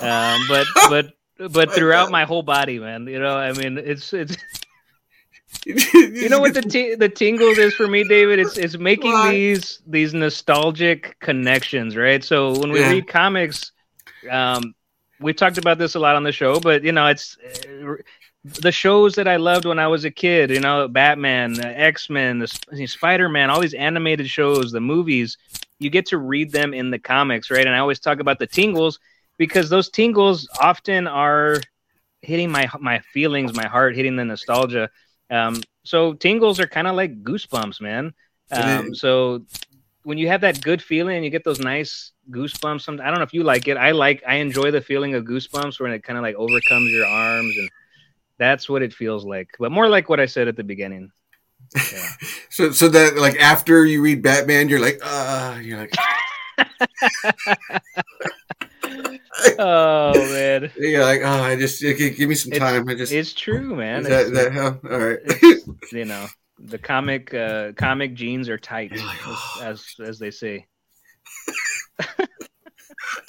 um, 0.00 0.46
but 0.46 0.66
but 0.88 1.06
but 1.52 1.74
throughout 1.74 2.10
my 2.10 2.24
whole 2.24 2.42
body, 2.42 2.78
man. 2.78 3.06
You 3.06 3.18
know, 3.20 3.36
I 3.36 3.52
mean, 3.52 3.78
it's 3.78 4.12
it's 4.12 4.36
you 5.66 6.28
know 6.28 6.40
what 6.40 6.54
the 6.54 6.62
t- 6.62 6.94
the 6.94 7.08
tingles 7.08 7.58
is 7.58 7.74
for 7.74 7.86
me, 7.86 8.04
David. 8.04 8.38
It's 8.38 8.56
it's 8.56 8.78
making 8.78 9.14
Why? 9.14 9.30
these 9.30 9.82
these 9.86 10.14
nostalgic 10.14 11.16
connections, 11.20 11.96
right? 11.96 12.22
So 12.24 12.58
when 12.58 12.72
we 12.72 12.80
Yeah. 12.80 12.88
read 12.88 13.06
comics, 13.06 13.72
um, 14.30 14.74
we've 15.20 15.36
talked 15.36 15.58
about 15.58 15.78
this 15.78 15.94
a 15.94 16.00
lot 16.00 16.16
on 16.16 16.22
the 16.24 16.32
show, 16.32 16.58
but 16.60 16.82
you 16.84 16.92
know, 16.92 17.06
it's 17.06 17.36
the 18.60 18.72
shows 18.72 19.14
that 19.14 19.28
I 19.28 19.36
loved 19.36 19.64
when 19.64 19.78
I 19.78 19.88
was 19.88 20.04
a 20.04 20.10
kid. 20.10 20.50
You 20.50 20.60
know, 20.60 20.88
Batman, 20.88 21.60
uh, 21.60 21.72
X 21.74 22.10
Men, 22.10 22.38
the 22.38 22.86
Spider 22.86 23.28
Man, 23.28 23.50
all 23.50 23.60
these 23.60 23.74
animated 23.74 24.28
shows, 24.28 24.72
the 24.72 24.80
movies. 24.80 25.38
You 25.78 25.90
get 25.90 26.06
to 26.06 26.18
read 26.18 26.50
them 26.50 26.74
in 26.74 26.90
the 26.90 26.98
comics, 26.98 27.50
right? 27.50 27.66
And 27.66 27.74
I 27.74 27.78
always 27.78 28.00
talk 28.00 28.20
about 28.20 28.38
the 28.38 28.46
tingles 28.46 28.98
because 29.36 29.70
those 29.70 29.90
tingles 29.90 30.48
often 30.60 31.06
are 31.06 31.60
hitting 32.20 32.50
my 32.50 32.68
my 32.80 32.98
feelings, 33.12 33.54
my 33.54 33.66
heart, 33.66 33.94
hitting 33.94 34.16
the 34.16 34.24
nostalgia. 34.24 34.90
Um, 35.30 35.62
so 35.84 36.14
tingles 36.14 36.58
are 36.58 36.66
kind 36.66 36.86
of 36.86 36.96
like 36.96 37.22
goosebumps, 37.22 37.80
man. 37.80 38.12
Um, 38.50 38.94
so 38.94 39.44
when 40.02 40.18
you 40.18 40.28
have 40.28 40.40
that 40.40 40.62
good 40.62 40.82
feeling, 40.82 41.22
you 41.22 41.30
get 41.30 41.44
those 41.44 41.60
nice 41.60 42.12
goosebumps. 42.30 43.00
I 43.00 43.10
don't 43.10 43.18
know 43.18 43.22
if 43.22 43.34
you 43.34 43.44
like 43.44 43.68
it. 43.68 43.76
I 43.76 43.90
like, 43.90 44.22
I 44.26 44.36
enjoy 44.36 44.70
the 44.70 44.80
feeling 44.80 45.14
of 45.14 45.24
goosebumps 45.24 45.78
when 45.78 45.92
it 45.92 46.02
kind 46.02 46.18
of 46.18 46.22
like 46.22 46.34
overcomes 46.36 46.90
your 46.90 47.06
arms, 47.06 47.56
and 47.58 47.68
that's 48.38 48.68
what 48.68 48.82
it 48.82 48.92
feels 48.94 49.24
like. 49.24 49.50
But 49.58 49.72
more 49.72 49.88
like 49.88 50.08
what 50.08 50.20
I 50.20 50.26
said 50.26 50.48
at 50.48 50.56
the 50.56 50.64
beginning. 50.64 51.10
Yeah. 51.74 52.08
so 52.50 52.70
so 52.70 52.88
that 52.88 53.16
like 53.16 53.36
after 53.40 53.84
you 53.84 54.00
read 54.00 54.22
batman 54.22 54.68
you're 54.68 54.78
like 54.80 55.00
uh 55.02 55.58
you're 55.60 55.78
like 55.78 55.92
oh 59.58 60.12
man, 60.14 60.70
you're 60.78 61.04
like 61.04 61.20
oh 61.22 61.42
i 61.42 61.56
just 61.56 61.80
give 61.82 62.28
me 62.28 62.34
some 62.34 62.52
It's- 62.52 62.72
time 62.72 62.88
i 62.88 62.94
just 62.94 63.12
it's 63.12 63.34
true, 63.34 63.74
man. 63.74 64.02
is 64.02 64.06
It's- 64.06 64.30
that 64.30 64.52
how 64.52 64.78
all 64.90 64.98
right 64.98 65.18
you 65.92 66.04
know, 66.04 66.26
the 66.58 66.78
comic 66.78 67.32
uh, 67.34 67.72
comic 67.72 68.14
jeans 68.14 68.48
are 68.48 68.58
tight, 68.58 68.92
as, 68.92 69.62
as 69.62 69.84
as 70.04 70.18
they 70.18 70.30
say. 70.30 70.66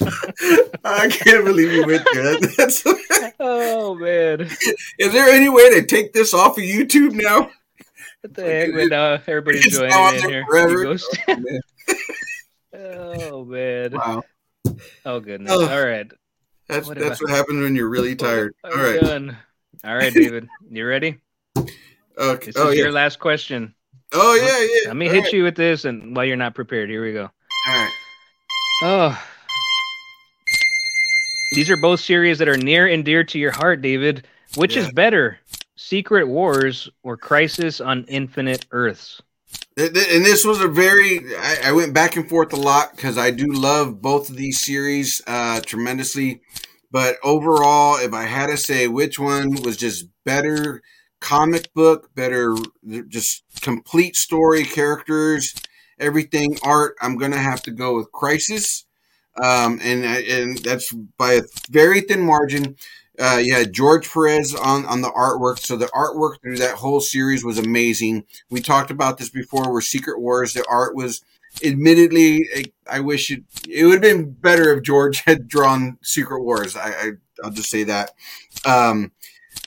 i 0.84 1.08
can't 1.08 1.44
believe 1.44 1.72
you 1.72 1.86
went 1.86 2.06
there 2.12 2.38
That's, 2.56 2.82
Oh 3.40 3.94
man. 3.94 4.42
is 4.98 5.12
there 5.12 5.28
any 5.30 5.48
way 5.48 5.70
to 5.80 5.86
take 5.86 6.12
this 6.12 6.32
off 6.34 6.58
of 6.58 6.64
youtube 6.64 7.12
now 7.12 7.50
What 8.22 8.34
the 8.34 8.42
heck? 8.42 8.72
But 8.74 8.88
now 8.88 9.12
everybody's 9.26 9.66
It's 9.66 9.78
joining 9.78 10.24
in 10.24 10.28
here. 10.30 10.44
forever. 10.46 10.94
Oh, 11.28 11.36
man. 11.36 11.60
oh 12.74 13.44
man. 13.44 13.92
wow 13.92 14.22
Oh 15.06 15.20
goodness. 15.20 15.50
Oh. 15.52 15.68
All 15.68 15.84
right. 15.84 16.10
that's 16.68 16.86
What 16.86 16.98
that's 16.98 17.20
about- 17.20 17.30
what 17.30 17.36
happens 17.36 17.62
when 17.62 17.74
you're 17.74 17.88
really 17.88 18.14
tired 18.16 18.54
all 18.64 18.72
right 18.72 19.00
done. 19.00 19.36
All 19.84 19.94
right, 19.96 20.12
David. 20.12 20.46
You 20.70 20.86
ready? 20.86 21.18
okay 22.18 22.46
This 22.46 22.56
oh 22.58 22.68
is 22.68 22.76
yeah 22.76 22.82
your 22.84 22.92
last 22.92 23.18
question. 23.18 23.74
oh 24.12 24.34
yeah 24.34 24.60
yeah 24.60 24.88
Let 24.88 24.96
me 24.96 25.08
All 25.08 25.14
hit 25.14 25.24
right. 25.24 25.32
you 25.32 25.42
with 25.44 25.56
this, 25.56 25.84
and 25.86 26.14
while 26.14 26.24
you're 26.26 26.36
not 26.36 26.54
prepared, 26.54 26.90
here 26.90 27.02
we 27.04 27.12
go. 27.14 27.22
all 27.68 27.74
right 27.74 27.90
Oh. 28.82 29.22
These 31.52 31.70
are 31.70 31.76
both 31.76 32.00
series 32.00 32.38
that 32.38 32.48
are 32.48 32.56
near 32.56 32.86
and 32.86 33.04
dear 33.04 33.24
to 33.24 33.38
your 33.38 33.52
heart, 33.52 33.82
David. 33.82 34.26
Which 34.56 34.76
is 34.76 34.90
better, 34.92 35.38
Secret 35.76 36.26
Wars 36.26 36.88
or 37.02 37.16
Crisis 37.16 37.80
on 37.80 38.04
Infinite 38.04 38.66
Earths? 38.72 39.22
Th- 39.76 39.92
th- 39.92 40.08
And 40.12 40.24
this 40.24 40.44
was 40.44 40.60
a 40.60 40.68
very, 40.68 41.20
I, 41.36 41.56
I 41.66 41.72
went 41.72 41.94
back 41.94 42.16
and 42.16 42.28
forth 42.28 42.52
a 42.52 42.56
lot 42.56 42.96
because 42.96 43.16
I 43.16 43.30
do 43.30 43.46
love 43.46 44.02
both 44.02 44.28
of 44.28 44.36
these 44.36 44.64
series 44.64 45.22
uh, 45.26 45.60
tremendously. 45.60 46.40
But 46.90 47.16
overall, 47.22 47.96
if 47.98 48.12
I 48.12 48.24
had 48.24 48.48
to 48.48 48.56
say 48.56 48.88
which 48.88 49.18
one 49.18 49.62
was 49.62 49.76
just 49.76 50.06
better 50.24 50.82
comic 51.20 51.72
book, 51.74 52.12
better 52.14 52.56
just 53.08 53.44
complete 53.60 54.16
story, 54.16 54.64
characters, 54.64 55.54
everything, 55.98 56.58
art, 56.64 56.96
I'm 57.00 57.16
going 57.16 57.32
to 57.32 57.38
have 57.38 57.62
to 57.64 57.70
go 57.70 57.96
with 57.96 58.10
Crisis. 58.10 58.86
Um, 59.36 59.78
and, 59.82 60.04
and 60.04 60.58
that's 60.58 60.92
by 60.92 61.34
a 61.34 61.42
very 61.70 62.00
thin 62.00 62.22
margin. 62.22 62.76
Uh, 63.18 63.40
you 63.42 63.54
had 63.54 63.72
George 63.72 64.10
Perez 64.10 64.54
on, 64.54 64.86
on 64.86 65.02
the 65.02 65.10
artwork. 65.10 65.58
So 65.58 65.76
the 65.76 65.86
artwork 65.86 66.40
through 66.40 66.56
that 66.58 66.76
whole 66.76 67.00
series 67.00 67.44
was 67.44 67.58
amazing. 67.58 68.24
We 68.48 68.60
talked 68.60 68.90
about 68.90 69.18
this 69.18 69.28
before 69.28 69.70
where 69.70 69.82
Secret 69.82 70.20
Wars, 70.20 70.54
the 70.54 70.64
art 70.68 70.94
was 70.94 71.22
admittedly, 71.64 72.72
I, 72.90 73.00
wish 73.00 73.30
it, 73.30 73.42
it 73.68 73.84
would 73.84 73.94
have 73.94 74.02
been 74.02 74.32
better 74.32 74.74
if 74.74 74.82
George 74.82 75.22
had 75.26 75.48
drawn 75.48 75.98
Secret 76.02 76.42
Wars. 76.42 76.76
I, 76.76 76.88
I 76.88 77.10
I'll 77.44 77.50
just 77.50 77.70
say 77.70 77.84
that. 77.84 78.12
Um, 78.64 79.12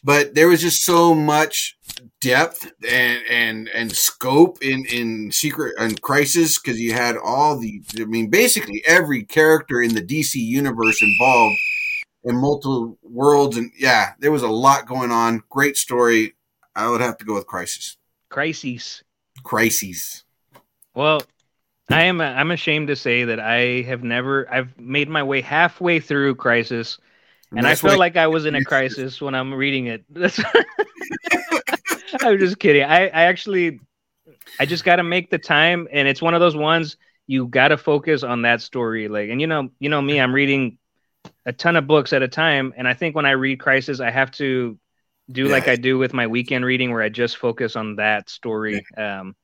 but 0.03 0.35
there 0.35 0.47
was 0.47 0.61
just 0.61 0.83
so 0.83 1.13
much 1.13 1.77
depth 2.21 2.71
and 2.87 3.21
and 3.29 3.69
and 3.69 3.91
scope 3.91 4.57
in 4.61 4.85
in 4.91 5.31
secret 5.31 5.73
and 5.77 6.01
crisis 6.01 6.59
because 6.59 6.79
you 6.79 6.93
had 6.93 7.17
all 7.17 7.57
the 7.57 7.81
i 7.99 8.05
mean 8.05 8.29
basically 8.29 8.81
every 8.85 9.23
character 9.23 9.81
in 9.81 9.93
the 9.93 10.01
dc 10.01 10.33
universe 10.35 11.01
involved 11.01 11.57
in 12.23 12.35
multiple 12.35 12.97
worlds 13.03 13.57
and 13.57 13.71
yeah 13.77 14.13
there 14.19 14.31
was 14.31 14.43
a 14.43 14.47
lot 14.47 14.87
going 14.87 15.11
on 15.11 15.43
great 15.49 15.75
story 15.75 16.33
i 16.75 16.89
would 16.89 17.01
have 17.01 17.17
to 17.17 17.25
go 17.25 17.33
with 17.33 17.47
crisis 17.47 17.97
Crises. 18.29 19.03
crises 19.43 20.23
Well, 20.95 21.21
I 21.89 22.03
am. 22.03 22.21
I'm 22.21 22.51
ashamed 22.51 22.87
to 22.87 22.95
say 22.95 23.25
that 23.25 23.39
I 23.39 23.81
have 23.81 24.03
never. 24.03 24.51
I've 24.51 24.77
made 24.79 25.09
my 25.09 25.21
way 25.21 25.41
halfway 25.41 25.99
through 25.99 26.35
Crisis, 26.35 26.97
and 27.55 27.67
I 27.67 27.75
why- 27.75 27.95
like 27.95 28.17
I 28.17 28.27
was 28.27 28.45
in 28.45 28.55
a 28.55 28.63
crisis 28.63 29.21
when 29.21 29.35
I'm 29.35 29.53
reading 29.53 29.87
it. 29.87 30.03
That's. 30.09 30.39
I'm 32.21 32.37
just 32.37 32.59
kidding. 32.59 32.83
I, 32.83 33.07
I 33.07 33.23
actually, 33.23 33.79
I 34.59 34.65
just 34.65 34.83
got 34.83 34.97
to 34.97 35.03
make 35.03 35.29
the 35.29 35.39
time, 35.39 35.87
and 35.91 36.07
it's 36.07 36.21
one 36.21 36.33
of 36.33 36.41
those 36.41 36.55
ones 36.55 36.97
you 37.25 37.47
got 37.47 37.69
to 37.69 37.77
focus 37.77 38.23
on 38.23 38.43
that 38.43 38.61
story. 38.61 39.07
Like, 39.07 39.29
and 39.29 39.41
you 39.41 39.47
know, 39.47 39.69
you 39.79 39.89
know 39.89 40.01
me, 40.01 40.19
I'm 40.19 40.33
reading 40.33 40.77
a 41.45 41.53
ton 41.53 41.75
of 41.75 41.87
books 41.87 42.13
at 42.13 42.21
a 42.21 42.27
time, 42.27 42.73
and 42.77 42.87
I 42.87 42.93
think 42.93 43.15
when 43.15 43.25
I 43.25 43.31
read 43.31 43.59
Crisis, 43.59 43.99
I 43.99 44.11
have 44.11 44.31
to 44.33 44.77
do 45.31 45.47
like 45.47 45.67
I 45.67 45.75
do 45.75 45.97
with 45.97 46.13
my 46.13 46.27
weekend 46.27 46.65
reading, 46.65 46.91
where 46.91 47.01
I 47.01 47.09
just 47.09 47.37
focus 47.37 47.75
on 47.75 47.95
that 47.95 48.29
story, 48.29 48.85
um, 48.97 49.35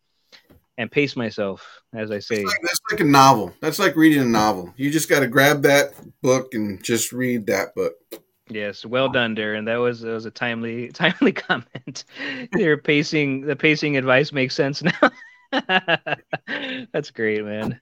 and 0.79 0.89
pace 0.89 1.17
myself, 1.17 1.81
as 1.93 2.09
I 2.09 2.19
say. 2.19 2.37
That's 2.37 2.47
like, 2.47 2.61
that's 2.63 2.79
like 2.89 2.99
a 3.01 3.03
novel. 3.03 3.53
That's 3.59 3.79
like 3.79 3.97
reading 3.97 4.21
a 4.21 4.25
novel. 4.25 4.73
You 4.77 4.89
just 4.89 5.09
got 5.09 5.19
to 5.19 5.27
grab 5.27 5.61
that 5.63 5.91
book 6.21 6.53
and 6.53 6.81
just 6.81 7.11
read 7.11 7.47
that 7.47 7.75
book. 7.75 7.95
Yes, 8.49 8.85
well 8.85 9.09
done, 9.09 9.35
Darren. 9.35 9.65
That 9.65 9.75
was 9.75 9.99
that 9.99 10.11
was 10.11 10.25
a 10.25 10.31
timely 10.31 10.87
timely 10.93 11.33
comment. 11.33 12.05
Your 12.55 12.77
pacing 12.77 13.41
the 13.41 13.57
pacing 13.57 13.97
advice 13.97 14.31
makes 14.31 14.55
sense 14.55 14.81
now. 14.81 15.11
That's 16.93 17.11
great, 17.11 17.43
man. 17.43 17.81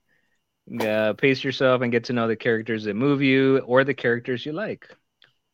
Uh, 0.82 1.14
pace 1.14 1.44
yourself 1.44 1.82
and 1.84 1.92
get 1.92 2.06
to 2.06 2.14
know 2.14 2.28
the 2.28 2.36
characters 2.36 2.84
that 2.86 2.96
move 2.96 3.22
you 3.22 3.60
or 3.60 3.84
the 3.84 3.94
characters 3.94 4.46
you 4.46 4.54
like. 4.54 4.90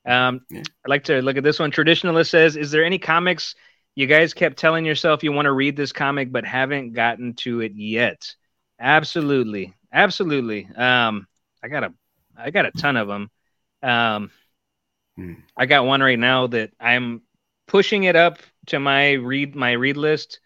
Um, 0.08 0.42
Yeah. 0.50 0.62
I'd 0.86 0.90
like 0.90 1.04
to 1.06 1.22
look 1.22 1.38
at 1.38 1.44
this 1.44 1.60
one. 1.60 1.72
Traditionalist 1.72 2.30
says, 2.30 2.56
"Is 2.56 2.72
there 2.72 2.86
any 2.86 3.00
comics 3.00 3.54
you 3.96 4.08
guys 4.08 4.34
kept 4.34 4.58
telling 4.58 4.86
yourself 4.86 5.24
you 5.24 5.32
want 5.32 5.46
to 5.46 5.52
read 5.52 5.76
this 5.76 5.92
comic 5.94 6.32
but 6.32 6.46
haven't 6.46 6.94
gotten 6.94 7.34
to 7.36 7.62
it 7.62 7.74
yet?" 7.76 8.36
Absolutely, 8.80 9.74
absolutely. 9.92 10.68
Um, 10.76 11.28
I 11.64 11.68
got 11.68 11.84
a 11.84 11.94
I 12.38 12.52
got 12.52 12.66
a 12.66 12.72
ton 12.72 12.98
of 12.98 13.08
them. 13.08 13.30
Um, 13.82 14.32
Hmm. 15.16 15.34
I 15.56 15.66
got 15.66 15.86
one 15.86 16.02
right 16.02 16.18
now 16.18 16.48
that 16.48 16.72
I'm 16.80 17.22
pushing 17.68 18.04
it 18.04 18.16
up 18.16 18.40
to 18.68 18.80
my 18.80 19.14
read 19.14 19.56
my 19.56 19.74
read 19.74 19.98
list. 19.98 20.40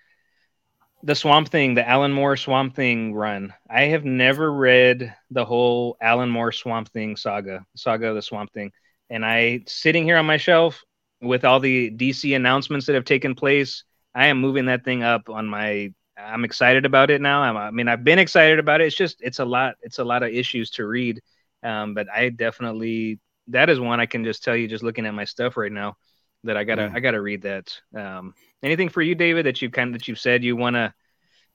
The 1.04 1.16
Swamp 1.16 1.50
Thing, 1.50 1.76
the 1.76 1.88
Alan 1.88 2.12
Moore 2.12 2.36
Swamp 2.36 2.76
Thing 2.76 3.14
run. 3.14 3.54
I 3.70 3.84
have 3.84 4.04
never 4.04 4.52
read 4.52 5.16
the 5.30 5.46
whole 5.46 5.96
Alan 6.02 6.30
Moore 6.30 6.52
Swamp 6.52 6.90
Thing 6.90 7.16
saga, 7.16 7.66
saga 7.76 8.08
of 8.10 8.16
the 8.16 8.22
Swamp 8.22 8.52
Thing, 8.52 8.72
and 9.10 9.24
I 9.26 9.62
sitting 9.68 10.04
here 10.04 10.18
on 10.18 10.26
my 10.26 10.38
shelf 10.38 10.84
with 11.22 11.46
all 11.46 11.60
the 11.60 11.90
DC 11.92 12.36
announcements 12.36 12.86
that 12.86 12.96
have 12.96 13.06
taken 13.06 13.36
place. 13.36 13.84
I 14.14 14.28
am 14.28 14.40
moving 14.40 14.66
that 14.66 14.84
thing 14.84 15.04
up 15.04 15.30
on 15.30 15.48
my. 15.48 15.94
I'm 16.18 16.46
excited 16.46 16.86
about 16.86 17.12
it 17.12 17.22
now. 17.22 17.42
I'm, 17.44 17.56
I 17.58 17.70
mean, 17.70 17.88
I've 17.88 18.04
been 18.04 18.18
excited 18.20 18.58
about 18.58 18.82
it. 18.82 18.88
It's 18.88 18.96
just 18.96 19.22
it's 19.22 19.40
a 19.40 19.46
lot. 19.46 19.76
It's 19.82 20.00
a 20.00 20.04
lot 20.04 20.24
of 20.24 20.30
issues 20.34 20.72
to 20.72 20.86
read, 20.88 21.22
um, 21.64 21.94
but 21.94 22.08
I 22.12 22.30
definitely 22.30 23.20
that 23.48 23.70
is 23.70 23.80
one 23.80 24.00
I 24.00 24.06
can 24.06 24.24
just 24.24 24.44
tell 24.44 24.56
you 24.56 24.68
just 24.68 24.84
looking 24.84 25.06
at 25.06 25.14
my 25.14 25.26
stuff 25.26 25.58
right 25.58 25.72
now 25.72 25.96
that 26.44 26.58
I 26.58 26.64
gotta 26.64 26.84
Mm. 26.84 26.96
I 26.96 27.00
gotta 27.00 27.22
read 27.22 27.44
that. 27.44 27.80
Um, 27.96 28.34
anything 28.64 28.90
for 28.90 29.02
you, 29.02 29.16
David, 29.16 29.46
that 29.46 29.62
you 29.62 29.70
kind 29.70 29.90
of 29.90 30.02
that 30.02 30.08
you've 30.08 30.20
said 30.20 30.44
you 30.44 30.56
wanna 30.56 30.94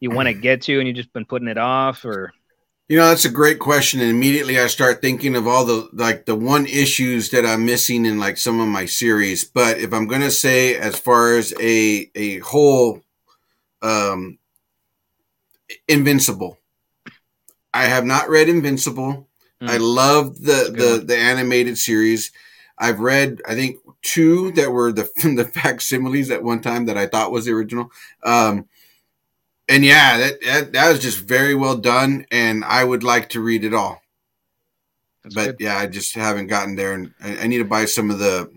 you 0.01 0.11
wanna 0.11 0.33
get 0.49 0.63
to 0.63 0.79
and 0.79 0.87
you've 0.87 0.97
just 0.97 1.13
been 1.13 1.27
putting 1.27 1.49
it 1.49 1.59
off 1.59 2.05
or 2.05 2.33
You 2.89 2.99
know, 2.99 3.09
that's 3.09 3.25
a 3.25 3.31
great 3.31 3.59
question. 3.59 4.01
And 4.01 4.11
immediately 4.11 4.59
I 4.59 4.67
start 4.67 5.01
thinking 5.01 5.35
of 5.37 5.47
all 5.47 5.65
the 5.65 5.89
like 5.93 6.27
the 6.27 6.35
one 6.35 6.67
issues 6.67 7.31
that 7.31 7.47
I'm 7.47 7.65
missing 7.65 8.05
in 8.05 8.19
like 8.19 8.37
some 8.37 8.61
of 8.61 8.69
my 8.69 8.87
series. 8.87 9.45
But 9.45 9.79
if 9.79 9.93
I'm 9.93 10.07
gonna 10.07 10.31
say 10.31 10.77
as 10.77 10.99
far 10.99 11.37
as 11.37 11.55
a 11.61 12.11
a 12.15 12.39
whole 12.39 13.03
um 13.81 14.39
Invincible. 15.89 16.59
I 17.73 17.85
have 17.85 18.05
not 18.05 18.29
read 18.29 18.49
Invincible. 18.49 19.27
Hmm. 19.61 19.69
I 19.69 19.79
love 19.79 20.41
the 20.41 20.73
the, 20.77 20.97
one. 20.99 21.07
the 21.07 21.17
animated 21.17 21.79
series. 21.79 22.31
I've 22.79 23.01
read 23.01 23.41
I 23.47 23.55
think 23.55 23.79
two 24.03 24.53
that 24.53 24.71
were 24.71 24.93
the 24.93 25.05
the 25.37 25.45
facsimiles 25.45 26.31
at 26.31 26.43
one 26.43 26.61
time 26.61 26.87
that 26.87 26.99
I 26.99 27.07
thought 27.07 27.33
was 27.33 27.47
the 27.47 27.53
original. 27.53 27.91
Um 28.23 28.69
and 29.73 29.85
yeah, 29.85 30.19
that, 30.19 30.41
that 30.43 30.73
that 30.73 30.91
was 30.91 31.01
just 31.01 31.19
very 31.21 31.55
well 31.55 31.77
done, 31.77 32.27
and 32.31 32.65
I 32.65 32.85
would 32.85 33.03
like 33.03 33.31
to 33.31 33.41
read 33.41 33.65
it 33.65 33.75
all. 33.75 34.01
That's 35.23 35.35
but 35.35 35.47
good. 35.47 35.57
yeah, 35.61 35.77
I 35.79 35.87
just 35.87 36.15
haven't 36.15 36.49
gotten 36.49 36.75
there, 36.77 36.95
and 36.95 37.13
I, 37.23 37.39
I 37.39 37.47
need 37.47 37.59
to 37.59 37.65
buy 37.65 37.85
some 37.87 38.11
of 38.11 38.19
the 38.19 38.51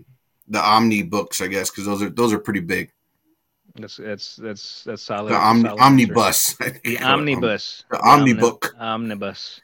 the 0.48 0.60
Omni 0.60 1.02
books, 1.02 1.40
I 1.40 1.46
guess, 1.48 1.70
because 1.70 1.86
those 1.86 2.02
are 2.02 2.10
those 2.10 2.32
are 2.32 2.38
pretty 2.38 2.60
big. 2.60 2.90
that's 3.76 3.96
that's 3.96 4.36
that's 4.36 4.84
that's 4.84 5.02
solid. 5.02 5.32
The 5.32 5.36
Omni, 5.36 5.68
solid 5.68 5.80
omnibus, 5.80 6.54
The 6.84 6.98
omnibus. 7.02 7.84
The 7.90 8.00
omni- 8.00 8.34
omnibook. 8.34 8.68
Omnibus. 8.78 9.60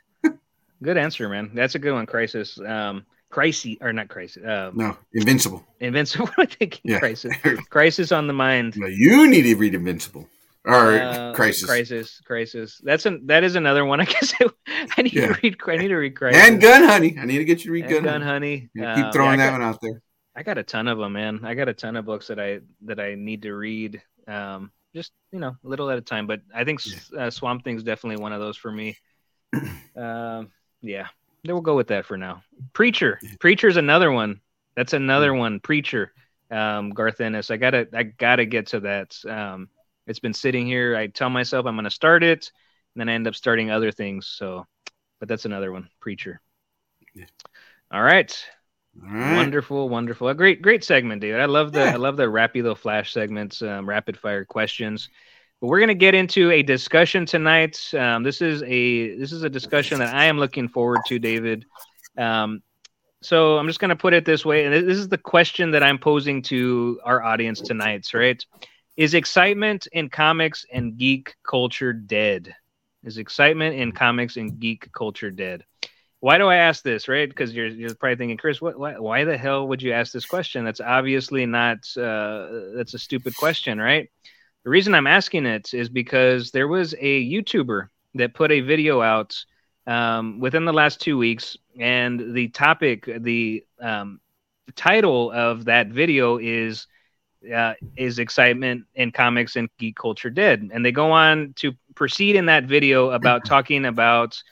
good 0.82 0.96
answer, 0.96 1.28
man. 1.28 1.50
That's 1.54 1.74
a 1.74 1.78
good 1.78 1.92
one. 1.94 2.06
Crisis. 2.06 2.58
Um 2.60 3.04
crisis 3.30 3.76
or 3.80 3.92
not 3.92 4.08
crisis. 4.08 4.42
Um 4.46 4.76
No, 4.76 4.96
Invincible. 5.14 5.64
Invincible. 5.80 6.26
What 6.34 6.38
I 6.50 6.54
think 6.54 6.80
Yeah. 6.84 6.98
crisis. 6.98 7.32
Crisis 7.70 8.12
on 8.12 8.26
the 8.26 8.32
mind. 8.34 8.76
No, 8.76 8.86
you 8.86 9.26
need 9.28 9.42
to 9.42 9.54
read 9.56 9.74
Invincible 9.74 10.28
or 10.64 10.92
Uh, 10.98 11.32
Crisis. 11.34 11.64
Crisis, 11.66 12.20
crisis. 12.24 12.80
That's 12.84 13.06
an 13.06 13.26
that 13.26 13.42
is 13.44 13.56
another 13.56 13.84
one. 13.84 14.00
I 14.04 14.04
guess 14.04 14.32
I, 14.40 14.48
I 14.96 15.02
need 15.02 15.12
Yeah. 15.14 15.32
to 15.32 15.40
read. 15.42 15.56
I 15.66 15.76
need 15.76 15.88
to 15.88 15.96
read 15.96 16.16
crisis. 16.16 16.40
and 16.42 16.60
Gun 16.60 16.84
Honey. 16.84 17.16
I 17.18 17.24
need 17.24 17.38
to 17.38 17.44
get 17.44 17.58
you 17.60 17.66
to 17.66 17.72
read 17.72 17.88
Gun, 17.88 18.04
Gun 18.04 18.22
Honey. 18.22 18.56
Honey. 18.58 18.70
Yeah, 18.74 18.94
Um, 18.94 19.02
keep 19.02 19.12
throwing 19.12 19.38
yeah, 19.38 19.46
that 19.46 19.50
got, 19.52 19.60
one 19.60 19.68
out 19.68 19.80
there. 19.80 20.02
I 20.34 20.42
got 20.42 20.58
a 20.58 20.62
ton 20.62 20.88
of 20.88 20.98
them, 20.98 21.12
man. 21.12 21.40
I 21.44 21.54
got 21.54 21.68
a 21.68 21.74
ton 21.74 21.96
of 21.96 22.04
books 22.04 22.28
that 22.28 22.38
I 22.40 22.60
that 22.86 22.98
I 23.00 23.14
need 23.16 23.42
to 23.42 23.54
read. 23.54 24.00
Um, 24.28 24.70
just 24.94 25.12
you 25.32 25.38
know, 25.40 25.56
a 25.64 25.68
little 25.68 25.90
at 25.90 25.98
a 25.98 26.02
time. 26.02 26.26
But 26.26 26.40
I 26.54 26.64
think 26.64 26.80
uh, 27.18 27.30
Swamp 27.30 27.64
Thing's 27.64 27.82
definitely 27.82 28.22
one 28.22 28.32
of 28.32 28.40
those 28.40 28.56
for 28.56 28.70
me. 28.70 28.96
um, 29.96 30.50
yeah, 30.80 31.06
then 31.44 31.54
we'll 31.54 31.60
go 31.60 31.76
with 31.76 31.88
that 31.88 32.06
for 32.06 32.16
now. 32.16 32.42
Preacher, 32.72 33.18
Preacher's 33.40 33.76
another 33.76 34.10
one. 34.12 34.40
That's 34.76 34.92
another 34.94 35.34
one. 35.34 35.60
Preacher, 35.60 36.12
um, 36.50 36.90
Garth 36.90 37.20
Ennis. 37.20 37.50
I 37.50 37.56
gotta, 37.58 37.88
I 37.92 38.04
gotta 38.04 38.46
get 38.46 38.68
to 38.68 38.80
that. 38.80 39.16
Um, 39.28 39.68
it's 40.06 40.20
been 40.20 40.34
sitting 40.34 40.66
here. 40.66 40.96
I 40.96 41.06
tell 41.06 41.30
myself 41.30 41.66
I'm 41.66 41.76
gonna 41.76 41.90
start 41.90 42.22
it, 42.22 42.50
and 42.94 43.00
then 43.00 43.08
I 43.08 43.14
end 43.14 43.26
up 43.26 43.34
starting 43.34 43.70
other 43.70 43.92
things. 43.92 44.26
So, 44.26 44.66
but 45.20 45.28
that's 45.28 45.44
another 45.44 45.72
one. 45.72 45.88
Preacher. 46.00 46.40
Yeah. 47.14 47.26
All 47.92 48.02
right. 48.02 48.34
All 49.02 49.08
right. 49.08 49.36
Wonderful, 49.36 49.88
wonderful. 49.88 50.28
A 50.28 50.34
great, 50.34 50.60
great 50.60 50.84
segment, 50.84 51.20
David. 51.20 51.40
I 51.40 51.46
love 51.46 51.72
the 51.72 51.80
Yeah. 51.80 51.92
I 51.92 51.96
love 51.96 52.16
the 52.16 52.24
rapido 52.24 52.76
flash 52.76 53.12
segments, 53.12 53.62
um, 53.62 53.88
rapid 53.88 54.18
fire 54.18 54.44
questions. 54.44 55.08
But 55.60 55.68
we're 55.68 55.80
gonna 55.80 55.94
get 55.94 56.14
into 56.14 56.50
a 56.50 56.62
discussion 56.62 57.24
tonight. 57.24 57.78
Um, 57.94 58.22
this 58.22 58.42
is 58.42 58.62
a 58.64 59.16
this 59.16 59.32
is 59.32 59.44
a 59.44 59.50
discussion 59.50 59.98
that 60.00 60.14
I 60.14 60.24
am 60.24 60.38
looking 60.38 60.68
forward 60.68 61.00
to, 61.06 61.18
David. 61.18 61.64
Um, 62.18 62.62
so 63.22 63.56
I'm 63.56 63.68
just 63.68 63.78
gonna 63.78 63.96
put 63.96 64.12
it 64.12 64.24
this 64.24 64.44
way, 64.44 64.64
and 64.64 64.74
this 64.74 64.98
is 64.98 65.08
the 65.08 65.18
question 65.18 65.70
that 65.70 65.82
I'm 65.82 65.98
posing 65.98 66.42
to 66.42 67.00
our 67.04 67.22
audience 67.22 67.60
tonight. 67.60 68.12
Right? 68.12 68.44
Is 68.96 69.14
excitement 69.14 69.88
in 69.92 70.08
comics 70.08 70.66
and 70.72 70.96
geek 70.96 71.34
culture 71.46 71.92
dead? 71.92 72.54
Is 73.04 73.18
excitement 73.18 73.76
in 73.76 73.92
comics 73.92 74.36
and 74.36 74.58
geek 74.58 74.90
culture 74.92 75.30
dead? 75.30 75.64
why 76.22 76.38
do 76.38 76.46
I 76.46 76.54
ask 76.54 76.84
this, 76.84 77.08
right? 77.08 77.28
Because 77.28 77.52
you're 77.52 77.66
you're 77.66 77.96
probably 77.96 78.14
thinking, 78.14 78.36
Chris, 78.36 78.60
what, 78.60 78.78
why, 78.78 78.96
why 78.96 79.24
the 79.24 79.36
hell 79.36 79.66
would 79.66 79.82
you 79.82 79.90
ask 79.90 80.12
this 80.12 80.24
question? 80.24 80.64
That's 80.64 80.80
obviously 80.80 81.46
not 81.46 81.78
uh, 81.96 82.76
that's 82.76 82.94
a 82.94 82.98
stupid 82.98 83.34
question, 83.34 83.80
right? 83.80 84.08
The 84.62 84.70
reason 84.70 84.94
I'm 84.94 85.08
asking 85.08 85.46
it 85.46 85.74
is 85.74 85.88
because 85.88 86.52
there 86.52 86.68
was 86.68 86.94
a 86.94 87.28
YouTuber 87.28 87.88
that 88.14 88.34
put 88.34 88.52
a 88.52 88.60
video 88.60 89.02
out 89.02 89.44
um, 89.88 90.38
within 90.38 90.64
the 90.64 90.72
last 90.72 91.00
two 91.00 91.18
weeks, 91.18 91.56
and 91.76 92.32
the 92.34 92.50
topic, 92.50 93.10
the 93.18 93.64
um, 93.80 94.20
title 94.76 95.32
of 95.32 95.64
that 95.64 95.88
video 95.88 96.38
is 96.38 96.86
uh, 97.54 97.74
is 97.96 98.18
excitement 98.18 98.84
in 98.94 99.12
comics 99.12 99.56
and 99.56 99.68
geek 99.78 99.96
culture 99.96 100.30
dead? 100.30 100.70
And 100.72 100.84
they 100.84 100.92
go 100.92 101.10
on 101.10 101.52
to 101.56 101.72
proceed 101.94 102.36
in 102.36 102.46
that 102.46 102.64
video 102.64 103.10
about 103.10 103.44
talking 103.46 103.84
about 103.84 104.42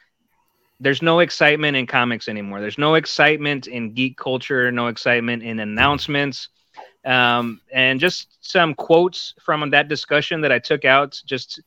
there's 0.81 1.03
no 1.03 1.21
excitement 1.21 1.77
in 1.77 1.87
comics 1.87 2.29
anymore. 2.29 2.61
There's 2.61 2.79
no 2.79 2.95
excitement 2.95 3.67
in 3.67 3.93
geek 3.93 4.17
culture, 4.17 4.73
no 4.73 4.87
excitement 4.87 5.43
in 5.43 5.61
announcements. 5.61 6.49
Um, 7.05 7.61
and 7.73 8.01
just 8.01 8.39
some 8.41 8.75
quotes 8.75 9.35
from 9.43 9.69
that 9.71 9.89
discussion 9.89 10.41
that 10.43 10.53
I 10.53 10.59
took 10.59 10.85
out 10.85 11.21
just 11.27 11.63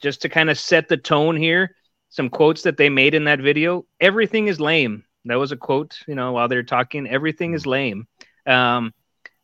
just 0.00 0.22
to 0.22 0.28
kind 0.28 0.50
of 0.50 0.58
set 0.58 0.88
the 0.88 0.96
tone 0.96 1.36
here. 1.36 1.74
Some 2.10 2.30
quotes 2.30 2.62
that 2.62 2.76
they 2.76 2.88
made 2.88 3.14
in 3.14 3.24
that 3.24 3.40
video. 3.40 3.84
Everything 4.00 4.48
is 4.48 4.60
lame. 4.60 5.04
That 5.24 5.36
was 5.36 5.52
a 5.52 5.56
quote, 5.56 5.98
you 6.06 6.14
know, 6.14 6.32
while 6.32 6.48
they're 6.48 6.62
talking. 6.62 7.06
Everything 7.06 7.52
is 7.52 7.66
lame. 7.66 8.06
Um, 8.46 8.94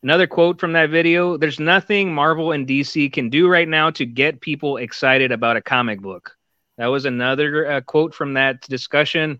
Another 0.03 0.27
quote 0.27 0.59
from 0.59 0.73
that 0.73 0.89
video 0.89 1.37
There's 1.37 1.59
nothing 1.59 2.13
Marvel 2.13 2.51
and 2.51 2.67
DC 2.67 3.11
can 3.11 3.29
do 3.29 3.47
right 3.47 3.67
now 3.67 3.89
to 3.91 4.05
get 4.05 4.41
people 4.41 4.77
excited 4.77 5.31
about 5.31 5.57
a 5.57 5.61
comic 5.61 6.01
book. 6.01 6.35
That 6.77 6.87
was 6.87 7.05
another 7.05 7.71
uh, 7.71 7.81
quote 7.81 8.13
from 8.13 8.33
that 8.33 8.61
discussion. 8.61 9.39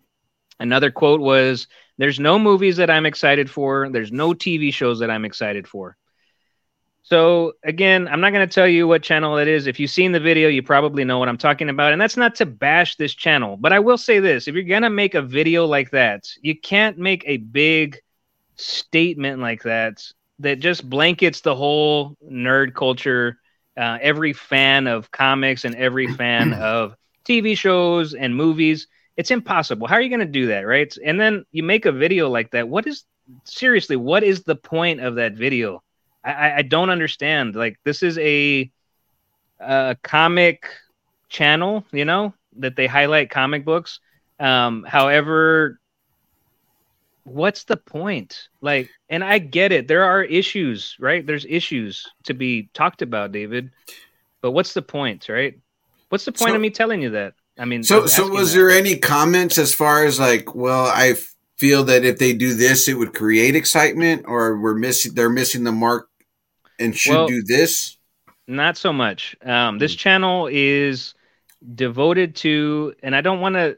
Another 0.60 0.92
quote 0.92 1.22
was 1.22 1.68
There's 1.98 2.20
no 2.20 2.40
movies 2.40 2.78
that 2.78 2.90
I'm 2.90 3.06
excited 3.06 3.50
for, 3.50 3.90
there's 3.90 4.12
no 4.12 4.34
TV 4.34 4.74
shows 4.74 5.00
that 5.00 5.12
I'm 5.12 5.26
excited 5.26 5.68
for. 5.68 5.98
So, 7.04 7.54
again, 7.64 8.08
I'm 8.08 8.20
not 8.20 8.34
going 8.34 8.48
to 8.48 8.52
tell 8.52 8.68
you 8.68 8.88
what 8.88 9.04
channel 9.04 9.38
it 9.38 9.48
is. 9.48 9.68
If 9.68 9.80
you've 9.80 9.92
seen 9.92 10.12
the 10.12 10.20
video, 10.20 10.50
you 10.50 10.64
probably 10.64 11.04
know 11.04 11.20
what 11.20 11.30
I'm 11.30 11.38
talking 11.38 11.70
about. 11.70 11.94
And 11.94 12.02
that's 12.02 12.18
not 12.18 12.34
to 12.36 12.48
bash 12.48 12.96
this 12.96 13.14
channel, 13.14 13.58
but 13.58 13.72
I 13.72 13.78
will 13.78 14.00
say 14.00 14.20
this 14.20 14.48
if 14.48 14.56
you're 14.56 14.64
going 14.64 14.82
to 14.82 14.90
make 14.90 15.14
a 15.14 15.22
video 15.22 15.68
like 15.68 15.92
that, 15.92 16.28
you 16.42 16.60
can't 16.60 16.98
make 16.98 17.24
a 17.28 17.38
big 17.38 18.00
statement 18.56 19.40
like 19.40 19.62
that 19.64 20.02
that 20.40 20.60
just 20.60 20.88
blankets 20.90 21.42
the 21.42 21.56
whole 21.56 22.16
nerd 22.30 22.74
culture. 22.74 23.38
Uh, 23.78 23.98
every 24.02 24.34
fan 24.34 24.88
of 24.88 25.12
comics 25.12 25.66
and 25.66 25.76
every 25.76 26.08
fan 26.08 26.54
of 26.54 26.96
TV 27.26 27.56
shows 27.56 28.14
and 28.14 28.36
movies. 28.36 28.88
It's 29.18 29.32
impossible. 29.32 29.88
How 29.88 29.96
are 29.96 30.02
you 30.02 30.10
going 30.10 30.20
to 30.20 30.26
do 30.26 30.48
that, 30.48 30.62
right? 30.62 30.94
And 31.06 31.20
then 31.20 31.46
you 31.52 31.64
make 31.64 31.86
a 31.86 31.92
video 31.92 32.30
like 32.30 32.52
that. 32.52 32.68
What 32.68 32.88
is 32.88 33.04
seriously? 33.46 33.96
What 33.96 34.24
is 34.24 34.44
the 34.44 34.56
point 34.56 35.02
of 35.02 35.16
that 35.16 35.34
video? 35.34 35.82
I, 36.24 36.54
I 36.58 36.62
don't 36.64 36.90
understand. 36.90 37.56
Like 37.56 37.78
this 37.84 38.04
is 38.04 38.18
a, 38.18 38.72
a 39.60 39.96
comic 40.04 40.68
channel, 41.30 41.86
you 41.92 42.06
know, 42.06 42.34
that 42.58 42.76
they 42.76 42.88
highlight 42.88 43.30
comic 43.30 43.66
books. 43.66 44.00
Um, 44.40 44.84
however, 44.88 45.80
what's 47.26 47.66
the 47.66 47.76
point? 47.76 48.48
Like, 48.62 48.90
and 49.10 49.24
I 49.24 49.40
get 49.40 49.72
it. 49.72 49.88
There 49.88 50.04
are 50.04 50.24
issues, 50.24 50.96
right? 51.00 51.26
There's 51.26 51.46
issues 51.50 52.08
to 52.24 52.34
be 52.34 52.70
talked 52.74 53.02
about, 53.02 53.32
David. 53.34 53.72
But 54.42 54.52
what's 54.52 54.74
the 54.74 54.82
point, 54.82 55.28
right? 55.28 55.60
What's 56.10 56.26
the 56.26 56.32
point 56.32 56.52
So- 56.52 56.56
of 56.56 56.62
me 56.62 56.70
telling 56.70 57.02
you 57.02 57.10
that? 57.12 57.34
I 57.58 57.66
mean, 57.66 57.84
So, 57.84 58.06
so 58.06 58.28
was 58.28 58.52
that. 58.52 58.60
there 58.60 58.70
any 58.70 58.98
comments 58.98 59.58
as 59.58 59.74
far 59.74 60.06
as 60.06 60.20
like, 60.20 60.56
well, 60.56 60.86
I 60.86 61.16
feel 61.58 61.84
that 61.86 62.04
if 62.04 62.20
they 62.20 62.34
do 62.34 62.54
this, 62.54 62.88
it 62.88 62.96
would 62.96 63.14
create 63.14 63.56
excitement, 63.56 64.26
or 64.28 64.60
we're 64.60 64.76
missing, 64.76 65.14
they're 65.16 65.30
missing 65.30 65.64
the 65.64 65.72
mark, 65.72 66.10
and 66.80 66.96
should 66.96 67.14
Well- 67.14 67.28
do 67.28 67.42
this. 67.44 67.98
Not 68.48 68.78
so 68.78 68.94
much. 68.94 69.36
Um, 69.44 69.80
this 69.80 69.96
channel 69.96 70.48
is 70.52 71.16
devoted 71.74 72.36
to, 72.38 72.94
and 73.02 73.16
I 73.16 73.22
don't 73.22 73.40
want 73.40 73.56
to. 73.56 73.78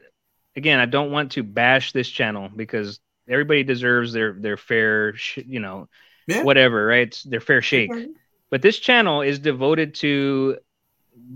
Again, 0.56 0.80
I 0.80 0.86
don't 0.86 1.10
want 1.12 1.32
to 1.32 1.42
bash 1.44 1.92
this 1.92 2.08
channel 2.08 2.50
because 2.54 2.98
everybody 3.28 3.62
deserves 3.62 4.12
their 4.12 4.32
their 4.32 4.56
fair, 4.56 5.14
sh- 5.16 5.40
you 5.46 5.60
know, 5.60 5.88
Yeah. 6.26 6.42
whatever, 6.42 6.86
right? 6.86 7.20
Their 7.24 7.40
fair 7.40 7.62
shake. 7.62 7.92
But 8.50 8.62
this 8.62 8.78
channel 8.78 9.22
is 9.22 9.38
devoted 9.38 9.94
to 9.96 10.58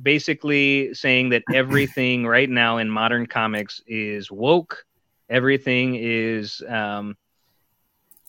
basically 0.02 0.94
saying 0.94 1.30
that 1.30 1.42
everything 1.52 2.26
right 2.36 2.48
now 2.48 2.78
in 2.78 2.88
modern 2.88 3.26
comics 3.26 3.80
is 3.86 4.30
woke. 4.30 4.84
Everything 5.28 5.96
is 5.96 6.62
um, 6.68 7.16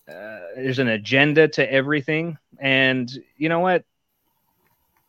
uh, 0.07 0.39
there's 0.55 0.79
an 0.79 0.87
agenda 0.89 1.47
to 1.47 1.71
everything, 1.71 2.37
and 2.59 3.11
you 3.37 3.49
know 3.49 3.59
what? 3.59 3.83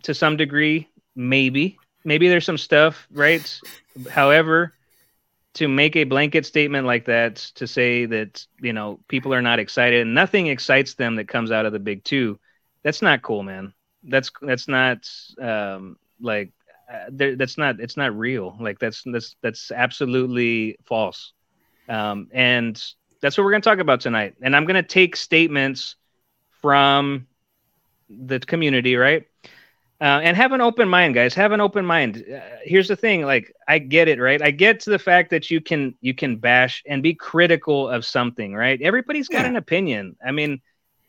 To 0.04 0.14
some 0.14 0.36
degree, 0.36 0.88
maybe 1.16 1.78
maybe 2.04 2.28
there's 2.28 2.44
some 2.44 2.58
stuff, 2.58 3.08
right? 3.10 3.60
However, 4.10 4.73
to 5.54 5.68
make 5.68 5.96
a 5.96 6.04
blanket 6.04 6.44
statement 6.46 6.86
like 6.86 7.06
that 7.06 7.36
to 7.36 7.66
say 7.66 8.06
that 8.06 8.46
you 8.60 8.72
know 8.72 9.00
people 9.08 9.32
are 9.32 9.42
not 9.42 9.58
excited 9.58 10.02
and 10.02 10.14
nothing 10.14 10.48
excites 10.48 10.94
them 10.94 11.16
that 11.16 11.28
comes 11.28 11.50
out 11.50 11.66
of 11.66 11.72
the 11.72 11.78
big 11.78 12.04
two 12.04 12.38
that's 12.84 13.02
not 13.02 13.22
cool 13.22 13.42
man. 13.42 13.72
That's 14.04 14.30
that's 14.40 14.68
not 14.68 15.08
um 15.40 15.96
like 16.20 16.52
uh, 16.92 17.10
that's 17.10 17.58
not 17.58 17.80
it's 17.80 17.96
not 17.96 18.16
real. 18.16 18.56
Like 18.60 18.78
that's 18.78 19.02
that's 19.04 19.34
that's 19.42 19.72
absolutely 19.72 20.76
false. 20.84 21.32
Um 21.88 22.28
and 22.32 22.80
that's 23.20 23.38
what 23.38 23.44
we're 23.44 23.52
going 23.52 23.62
to 23.62 23.68
talk 23.70 23.78
about 23.78 24.02
tonight. 24.02 24.34
And 24.42 24.54
i'm 24.54 24.66
going 24.66 24.74
to 24.74 24.82
take 24.82 25.16
statements 25.16 25.96
from 26.60 27.26
the 28.10 28.38
community 28.38 28.96
right 28.96 29.26
uh, 30.00 30.20
and 30.22 30.36
have 30.36 30.52
an 30.52 30.60
open 30.60 30.88
mind 30.88 31.14
guys. 31.14 31.34
Have 31.34 31.52
an 31.52 31.60
open 31.60 31.84
mind. 31.86 32.24
Uh, 32.28 32.40
here's 32.64 32.88
the 32.88 32.96
thing 32.96 33.22
like 33.22 33.52
i 33.68 33.78
get 33.78 34.08
it 34.08 34.18
right? 34.20 34.42
I 34.42 34.50
get 34.50 34.80
to 34.80 34.90
the 34.90 34.98
fact 34.98 35.30
that 35.30 35.50
you 35.50 35.60
can 35.60 35.94
you 36.00 36.14
can 36.14 36.36
bash 36.36 36.82
and 36.86 37.02
be 37.02 37.14
critical 37.14 37.88
of 37.88 38.04
something 38.04 38.54
right? 38.54 38.80
Everybody's 38.82 39.28
got 39.28 39.44
Yeah. 39.44 39.50
an 39.50 39.56
opinion. 39.56 40.16
I 40.24 40.32
mean 40.32 40.60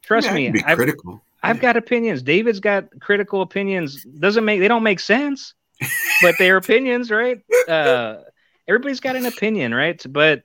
trust 0.03 0.28
Yeah, 0.28 0.34
me 0.36 0.52
be 0.52 0.64
I've, 0.64 0.78
critical. 0.78 1.22
I've 1.44 1.60
got 1.60 1.78
opinions. 1.78 2.22
David's 2.24 2.60
got 2.60 2.86
critical 3.02 3.41
opinions. 3.41 4.03
Doesn't 4.03 4.45
make 4.45 4.60
they 4.60 4.68
don't 4.68 4.84
make 4.84 4.99
sense 4.99 5.53
but 6.22 6.36
they're 6.38 6.57
opinions 6.57 7.12
right? 7.12 7.41
Uh 7.68 8.18
everybody's 8.68 8.99
got 8.99 9.16
an 9.16 9.26
opinion 9.26 9.74
right? 9.74 10.02
But 10.07 10.44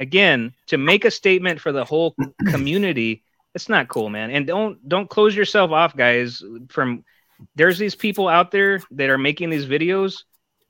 again 0.00 0.52
to 0.68 0.78
make 0.78 1.04
a 1.04 1.10
statement 1.10 1.60
for 1.60 1.70
the 1.70 1.84
whole 1.84 2.16
community 2.46 3.22
it's 3.54 3.68
not 3.68 3.88
cool 3.88 4.08
man. 4.10 4.30
And 4.30 4.46
don't 4.46 4.88
don't 4.88 5.08
close 5.08 5.36
yourself 5.36 5.70
off 5.70 5.96
guys 5.96 6.42
from 6.70 7.04
there's 7.56 7.78
these 7.78 7.94
people 7.94 8.28
out 8.28 8.50
there 8.50 8.80
that 8.92 9.10
are 9.10 9.18
making 9.18 9.50
these 9.50 9.66
videos 9.66 10.24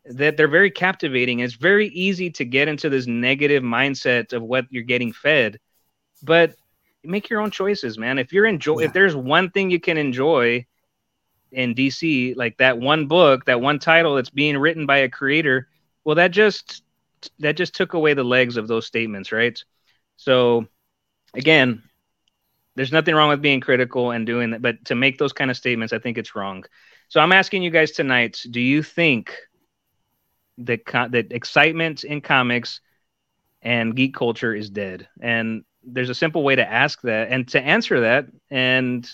that 0.07 0.37
they're 0.37 0.49
very 0.49 0.71
captivating. 0.71 1.41
It's 1.41 1.55
very 1.55 1.89
easy 1.89 2.31
to 2.31 2.45
get 2.45 2.69
into 2.69 2.89
this 2.91 3.07
negative 3.07 3.63
mindset 3.63 4.33
of 4.33 4.43
what 4.43 4.67
you're 4.71 4.83
getting 4.83 5.13
fed 5.13 5.59
but 6.25 6.55
make 7.03 7.29
your 7.29 7.41
own 7.41 7.51
choices 7.51 7.99
man. 7.99 8.19
If 8.19 8.33
you're 8.33 8.47
enjoy 8.47 8.81
Yeah. 8.81 8.87
if 8.87 8.93
there's 8.93 9.15
one 9.15 9.51
thing 9.51 9.71
you 9.71 9.79
can 9.81 9.99
enjoy 9.99 10.65
in 11.53 11.75
dc 11.75 12.35
like 12.37 12.57
that 12.57 12.79
one 12.79 13.07
book 13.07 13.45
that 13.45 13.61
one 13.61 13.79
title 13.79 14.17
that's 14.17 14.31
being 14.31 14.59
written 14.59 14.87
by 14.87 14.99
a 14.99 15.09
creator 15.09 15.69
well 16.03 16.17
that 16.17 16.33
just 16.33 16.83
that 17.39 17.57
just 17.57 17.75
took 17.75 17.93
away 17.93 18.13
the 18.15 18.25
legs 18.25 18.57
of 18.57 18.67
those 18.69 18.87
statements 18.87 19.33
right? 19.33 19.63
So 20.17 20.67
again 21.35 21.83
there's 22.77 22.93
nothing 22.93 23.15
wrong 23.15 23.29
with 23.29 23.43
being 23.43 23.61
critical 23.61 24.11
and 24.11 24.27
doing 24.27 24.51
that 24.51 24.63
but 24.63 24.85
to 24.85 24.95
make 24.95 25.19
those 25.19 25.33
kind 25.33 25.51
of 25.51 25.57
statements 25.57 25.93
i 25.93 25.99
think 25.99 26.19
it's 26.19 26.35
wrong. 26.35 26.65
So 27.09 27.21
i'm 27.21 27.33
asking 27.33 27.63
you 27.63 27.71
guys 27.71 27.93
tonight 27.93 28.43
do 28.51 28.61
you 28.61 28.83
think 28.83 29.37
that 30.59 30.85
co- 30.85 31.09
that 31.09 31.33
excitement 31.33 32.05
in 32.05 32.21
comics 32.21 32.81
and 33.63 33.97
geek 33.97 34.15
culture 34.15 34.55
is 34.55 34.71
dead? 34.71 35.09
And 35.21 35.65
there's 35.83 36.11
a 36.11 36.15
simple 36.15 36.43
way 36.43 36.57
to 36.57 36.71
ask 36.71 37.01
that 37.03 37.29
and 37.31 37.47
to 37.49 37.61
answer 37.61 38.01
that. 38.01 38.27
And 38.51 39.09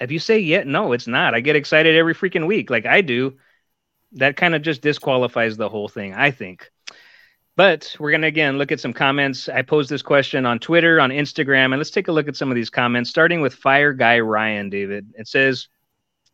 if 0.00 0.12
you 0.12 0.18
say 0.18 0.38
yeah 0.38 0.62
no 0.64 0.92
it's 0.92 1.06
not. 1.06 1.34
I 1.34 1.40
get 1.40 1.56
excited 1.56 1.96
every 1.96 2.14
freaking 2.14 2.46
week 2.46 2.70
like 2.70 2.86
i 2.86 3.00
do. 3.00 3.36
That 4.12 4.36
kind 4.36 4.54
of 4.54 4.62
just 4.62 4.80
disqualifies 4.80 5.56
the 5.56 5.68
whole 5.68 5.88
thing 5.88 6.14
i 6.14 6.30
think 6.30 6.70
but 7.58 7.96
we're 7.98 8.12
going 8.12 8.22
to 8.22 8.28
again 8.28 8.56
look 8.56 8.70
at 8.70 8.78
some 8.78 8.92
comments. 8.92 9.48
I 9.48 9.62
posed 9.62 9.90
this 9.90 10.00
question 10.00 10.46
on 10.46 10.60
twitter 10.60 11.00
on 11.00 11.10
instagram 11.10 11.66
and 11.66 11.78
let's 11.78 11.90
take 11.90 12.06
a 12.06 12.12
look 12.12 12.28
at 12.28 12.36
some 12.36 12.50
of 12.50 12.54
these 12.54 12.70
comments 12.70 13.10
starting 13.10 13.40
with 13.40 13.52
fire 13.52 13.92
guy 13.92 14.20
ryan 14.20 14.70
david. 14.70 15.12
It 15.18 15.26
says 15.26 15.66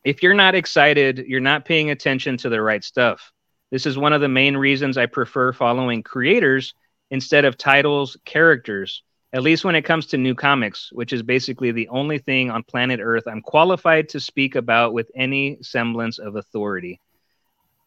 if 0.05 0.22
you're 0.22 0.34
not 0.34 0.55
excited 0.55 1.24
you're 1.26 1.40
not 1.40 1.64
paying 1.64 1.90
attention 1.90 2.36
to 2.36 2.51
the 2.51 2.60
right 2.60 2.84
stuff. 2.84 3.32
This 3.70 3.86
is 3.86 3.96
one 3.96 4.12
of 4.12 4.20
the 4.20 4.28
main 4.28 4.55
reasons 4.55 4.98
i 4.98 5.06
prefer 5.06 5.55
following 5.55 6.02
creators 6.02 6.74
instead 7.10 7.46
of 7.46 7.56
titles 7.56 8.18
characters 8.26 9.02
at 9.32 9.42
least 9.42 9.64
when 9.64 9.74
it 9.74 9.82
comes 9.82 10.06
to 10.06 10.18
new 10.18 10.34
comics, 10.34 10.90
which 10.92 11.12
is 11.12 11.22
basically 11.22 11.72
the 11.72 11.88
only 11.88 12.18
thing 12.18 12.51
on 12.51 12.62
planet 12.62 13.01
Earth 13.02 13.24
I'm 13.26 13.40
qualified 13.40 14.10
to 14.10 14.20
speak 14.20 14.56
about 14.56 14.92
with 14.92 15.10
any 15.16 15.59
semblance 15.62 16.18
of 16.18 16.36
authority. 16.36 17.01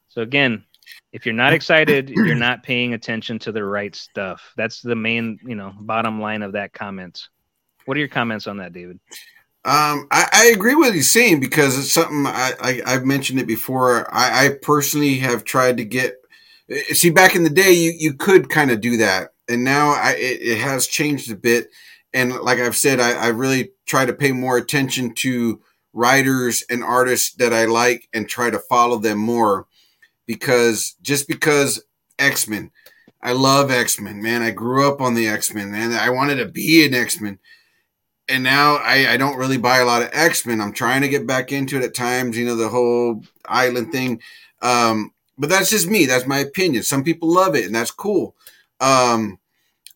So, 0.10 0.24
again, 0.24 0.66
if 1.12 1.26
you're 1.26 1.36
not 1.36 1.54
excited, 1.54 2.10
you're 2.10 2.36
not 2.36 2.64
paying 2.64 2.94
attention 2.94 3.40
to 3.40 3.52
the 3.52 3.64
right 3.64 3.96
stuff. 3.96 4.54
That's 4.58 4.82
the 4.82 4.96
main, 4.96 5.40
you 5.44 5.56
know, 5.56 5.74
bottom 5.80 6.22
line 6.22 6.42
of 6.42 6.54
that 6.54 6.74
comment. 6.74 7.28
What 7.86 7.98
are 7.98 8.00
your 8.00 8.10
comments 8.10 8.48
on 8.48 8.58
that, 8.58 8.74
David? 8.74 9.00
Um, 9.66 10.08
I, 10.12 10.30
I 10.32 10.46
agree 10.54 10.76
with 10.76 10.90
what 10.90 10.96
he's 10.96 11.12
saying 11.12 11.40
because 11.40 11.78
it's 11.78 11.92
something 11.92 12.26
I, 12.26 12.54
I 12.62 12.82
I've 12.86 13.06
mentioned 13.06 13.40
it 13.40 13.48
before. 13.48 14.08
I, 14.14 14.46
I 14.46 14.50
personally 14.62 15.16
have 15.18 15.44
tried 15.44 15.78
to 15.78 15.86
get. 15.86 16.16
See, 16.92 17.10
back 17.10 17.36
in 17.36 17.44
the 17.44 17.50
day, 17.50 17.74
you 17.74 17.94
you 17.98 18.14
could 18.14 18.50
kind 18.50 18.72
of 18.72 18.82
do 18.82 18.98
that, 18.98 19.34
and 19.50 19.64
now 19.64 19.90
I 19.90 20.16
it, 20.18 20.42
it 20.42 20.58
has 20.60 20.88
changed 20.88 21.32
a 21.32 21.36
bit. 21.36 21.70
And 22.14 22.34
like 22.36 22.60
I've 22.60 22.78
said, 22.78 23.00
I, 23.00 23.14
I 23.14 23.28
really 23.28 23.72
try 23.86 24.06
to 24.06 24.14
pay 24.14 24.32
more 24.32 24.58
attention 24.58 25.14
to 25.16 25.62
writers 25.92 26.64
and 26.70 26.84
artists 26.84 27.34
that 27.34 27.54
I 27.54 27.66
like 27.66 28.08
and 28.14 28.30
try 28.30 28.50
to 28.50 28.60
follow 28.60 28.98
them 28.98 29.18
more 29.18 29.68
because 30.28 30.96
just 31.02 31.28
because 31.28 31.84
X 32.20 32.48
Men, 32.48 32.70
I 33.24 33.32
love 33.32 33.72
X 33.72 34.00
Men, 34.00 34.22
man. 34.22 34.44
I 34.44 34.52
grew 34.52 34.88
up 34.88 35.02
on 35.02 35.16
the 35.16 35.28
X 35.28 35.54
Men, 35.54 35.74
and 35.74 35.96
I 35.96 36.12
wanted 36.12 36.36
to 36.36 36.46
be 36.46 36.86
an 36.86 36.94
X 36.94 37.20
Men 37.20 37.40
and 38.30 38.44
now 38.44 38.76
I, 38.76 39.14
I 39.14 39.18
don't 39.18 39.38
really 39.38 39.58
buy 39.58 39.78
a 39.78 39.86
lot 39.86 40.02
of 40.02 40.10
X 40.12 40.46
Men. 40.46 40.60
I'm 40.60 40.74
trying 40.74 41.02
to 41.02 41.10
get 41.10 41.28
back 41.28 41.52
into 41.52 41.78
it 41.78 41.84
at 41.84 41.94
times, 41.94 42.38
you 42.38 42.46
know, 42.46 42.56
the 42.56 42.70
whole 42.70 43.24
island 43.46 43.92
thing. 43.92 44.22
Um, 44.62 45.14
but 45.38 45.50
that's 45.50 45.70
just 45.70 45.88
me. 45.88 46.06
That's 46.06 46.28
my 46.28 46.40
opinion. 46.40 46.84
Some 46.84 47.04
people 47.04 47.34
love 47.34 47.56
it, 47.56 47.66
and 47.66 47.76
that's 47.76 47.92
cool. 47.92 48.36
Um, 48.80 49.40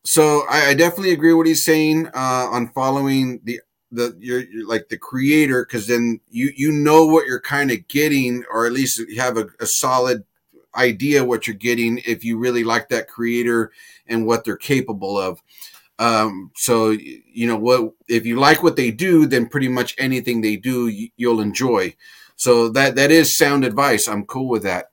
so 0.03 0.43
I, 0.49 0.69
I 0.69 0.73
definitely 0.73 1.11
agree 1.11 1.33
with 1.33 1.37
what 1.37 1.47
he's 1.47 1.65
saying 1.65 2.07
uh, 2.07 2.47
on 2.51 2.69
following 2.69 3.41
the 3.43 3.59
the 3.91 4.15
you're, 4.19 4.41
you're 4.41 4.68
like 4.68 4.89
the 4.89 4.97
creator 4.97 5.65
because 5.65 5.88
then 5.88 6.19
you 6.30 6.51
you 6.55 6.72
know 6.72 7.05
what 7.05 7.27
you're 7.27 7.41
kind 7.41 7.72
of 7.72 7.88
getting, 7.88 8.43
or 8.51 8.65
at 8.65 8.72
least 8.72 8.99
you 8.99 9.19
have 9.19 9.38
a, 9.38 9.47
a 9.59 9.65
solid 9.65 10.23
idea 10.76 11.23
what 11.23 11.47
you're 11.47 11.55
getting 11.55 11.99
if 12.05 12.23
you 12.23 12.38
really 12.38 12.63
like 12.63 12.89
that 12.89 13.07
creator 13.07 13.72
and 14.07 14.26
what 14.26 14.43
they're 14.43 14.57
capable 14.57 15.18
of. 15.18 15.41
Um, 15.99 16.51
so 16.55 16.91
you 16.91 17.47
know 17.47 17.57
what 17.57 17.93
if 18.07 18.26
you 18.26 18.39
like 18.39 18.63
what 18.63 18.76
they 18.76 18.91
do, 18.91 19.27
then 19.27 19.47
pretty 19.47 19.68
much 19.68 19.95
anything 19.97 20.41
they 20.41 20.55
do 20.55 20.88
you, 20.88 21.09
you'll 21.18 21.41
enjoy. 21.41 21.95
So 22.35 22.69
that 22.69 22.95
that 22.95 23.11
is 23.11 23.38
sound 23.38 23.65
advice. 23.65 24.07
I'm 24.07 24.26
cool 24.26 24.47
with 24.47 24.63
that. 24.63 24.88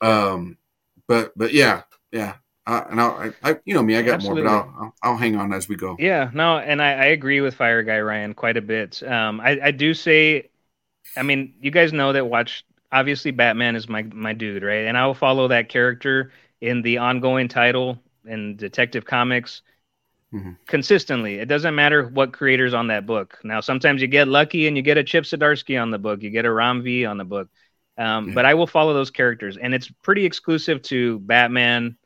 Um, 0.00 0.58
but 1.08 1.32
but 1.36 1.52
yeah, 1.52 1.82
yeah. 2.12 2.34
Uh, 2.66 2.84
and 2.90 3.00
I'll, 3.00 3.10
I, 3.42 3.50
I, 3.50 3.60
you 3.64 3.74
know 3.74 3.82
me, 3.82 3.96
I 3.96 4.02
got 4.02 4.14
Absolutely. 4.14 4.42
more, 4.42 4.50
but 4.50 4.50
I'll, 4.50 4.74
I'll, 5.02 5.12
I'll 5.12 5.16
hang 5.18 5.36
on 5.36 5.52
as 5.52 5.68
we 5.68 5.76
go. 5.76 5.96
Yeah, 5.98 6.30
no, 6.34 6.58
and 6.58 6.82
I, 6.82 6.92
I 6.92 7.04
agree 7.06 7.40
with 7.40 7.54
Fire 7.54 7.82
Guy 7.82 8.00
Ryan 8.00 8.34
quite 8.34 8.56
a 8.56 8.62
bit. 8.62 9.02
Um, 9.02 9.40
I, 9.40 9.60
I 9.64 9.70
do 9.70 9.94
say, 9.94 10.50
I 11.16 11.22
mean, 11.22 11.54
you 11.60 11.70
guys 11.70 11.92
know 11.92 12.12
that 12.12 12.26
watch. 12.28 12.64
Obviously, 12.92 13.32
Batman 13.32 13.76
is 13.76 13.88
my 13.88 14.02
my 14.04 14.32
dude, 14.34 14.62
right? 14.62 14.86
And 14.86 14.98
I 14.98 15.06
will 15.06 15.14
follow 15.14 15.48
that 15.48 15.68
character 15.68 16.32
in 16.60 16.82
the 16.82 16.98
ongoing 16.98 17.48
title 17.48 18.02
in 18.26 18.56
Detective 18.56 19.04
Comics 19.04 19.62
Mhm. 20.32 20.58
consistently. 20.66 21.34
It 21.36 21.46
doesn't 21.46 21.74
matter 21.74 22.08
what 22.08 22.32
creator's 22.32 22.74
on 22.74 22.86
that 22.88 23.06
book. 23.06 23.38
Now, 23.44 23.60
sometimes 23.60 24.00
you 24.00 24.08
get 24.08 24.28
lucky 24.28 24.66
and 24.66 24.76
you 24.76 24.82
get 24.82 24.96
a 24.96 25.04
Chip 25.04 25.24
Zdarsky 25.24 25.80
on 25.80 25.90
the 25.90 25.98
book, 25.98 26.22
you 26.22 26.30
get 26.30 26.44
a 26.46 26.52
Ram 26.52 26.82
V 26.82 27.04
on 27.04 27.18
the 27.18 27.24
book, 27.24 27.48
um, 27.98 28.32
Yeah. 28.32 28.34
but 28.34 28.44
I 28.44 28.54
will 28.54 28.66
follow 28.66 28.94
those 28.94 29.10
characters, 29.10 29.56
and 29.56 29.74
it's 29.74 29.90
pretty 30.02 30.24
exclusive 30.24 30.82
to 30.82 31.18
Batman 31.20 31.96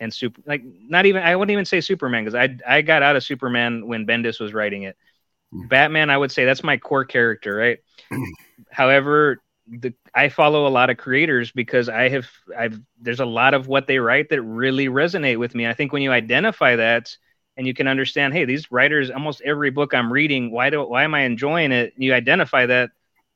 and 0.00 0.12
super 0.12 0.40
like 0.46 0.62
not 0.64 1.06
even 1.06 1.22
I 1.22 1.36
wouldn't 1.36 1.52
even 1.52 1.66
say 1.66 1.80
Superman 1.80 2.24
because 2.24 2.34
I 2.34 2.56
I 2.66 2.82
got 2.82 3.02
out 3.02 3.16
of 3.16 3.22
Superman 3.22 3.86
when 3.86 4.06
Bendis 4.06 4.40
was 4.40 4.52
writing 4.52 4.84
it. 4.84 4.96
Mm. 5.54 5.68
Batman, 5.68 6.10
I 6.10 6.16
would 6.18 6.32
say 6.32 6.44
that's 6.44 6.64
my 6.64 6.78
core 6.78 7.04
character, 7.04 7.54
right? 7.54 7.78
However, 8.70 9.42
the 9.68 9.92
I 10.14 10.30
follow 10.30 10.66
a 10.66 10.70
lot 10.70 10.90
of 10.90 10.96
creators 10.96 11.52
because 11.52 11.88
I 11.88 12.08
have 12.08 12.26
I've 12.56 12.80
there's 13.00 13.20
a 13.20 13.26
lot 13.26 13.54
of 13.54 13.68
what 13.68 13.86
they 13.86 13.98
write 13.98 14.30
that 14.30 14.42
really 14.42 14.88
resonate 14.88 15.38
with 15.38 15.54
me. 15.54 15.66
I 15.66 15.74
think 15.74 15.92
when 15.92 16.02
you 16.02 16.10
identify 16.10 16.76
that 16.76 17.14
and 17.56 17.66
you 17.66 17.74
can 17.74 17.86
understand, 17.86 18.32
hey, 18.32 18.46
these 18.46 18.72
writers, 18.72 19.10
almost 19.10 19.42
every 19.42 19.70
book 19.70 19.92
I'm 19.92 20.12
reading, 20.12 20.50
why 20.50 20.70
do 20.70 20.82
why 20.82 21.04
am 21.04 21.14
I 21.14 21.20
enjoying 21.20 21.72
it? 21.72 21.92
You 21.96 22.14
identify 22.14 22.66
that, 22.66 22.90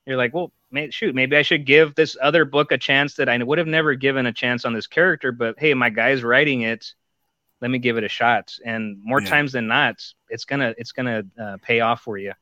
you're 0.05 0.17
like, 0.17 0.33
well, 0.33 0.51
shoot, 0.91 1.15
maybe 1.15 1.35
I 1.37 1.41
should 1.41 1.65
give 1.65 1.95
this 1.95 2.17
other 2.21 2.45
book 2.45 2.71
a 2.71 2.77
chance 2.77 3.15
that 3.15 3.29
I 3.29 3.37
would 3.41 3.57
have 3.57 3.67
never 3.67 3.95
given 3.95 4.25
a 4.25 4.33
chance 4.33 4.65
on 4.65 4.73
this 4.73 4.87
character, 4.87 5.31
but 5.31 5.55
hey, 5.59 5.73
my 5.73 5.89
guy's 5.89 6.23
writing 6.23 6.61
it. 6.61 6.93
Let 7.61 7.71
me 7.71 7.79
give 7.79 7.97
it 7.97 8.03
a 8.03 8.09
shot. 8.09 8.53
And 8.65 8.97
more 9.03 9.21
Yeah. 9.21 9.29
times 9.29 9.53
than 9.53 9.67
not, 9.67 9.95
it's 10.29 10.45
gonna 10.45 10.75
it's 10.77 10.91
gonna 10.91 11.23
uh, 11.41 11.57
pay 11.61 11.79
off 11.81 12.01
for 12.01 12.17
you. 12.17 12.33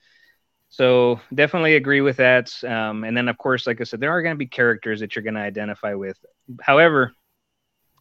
So 0.70 1.20
definitely 1.34 1.76
agree 1.76 2.02
with 2.02 2.18
that. 2.18 2.52
Um, 2.64 3.04
and 3.04 3.16
then 3.16 3.30
of 3.30 3.38
course, 3.38 3.68
like 3.68 3.80
I 3.80 3.84
said, 3.84 4.00
there 4.00 4.12
are 4.12 4.22
going 4.24 4.34
to 4.36 4.40
be 4.40 4.48
characters 4.48 5.02
that 5.02 5.16
you're 5.16 5.24
going 5.24 5.36
to 5.36 5.40
identify 5.42 5.94
with. 5.94 6.18
However, 6.62 7.14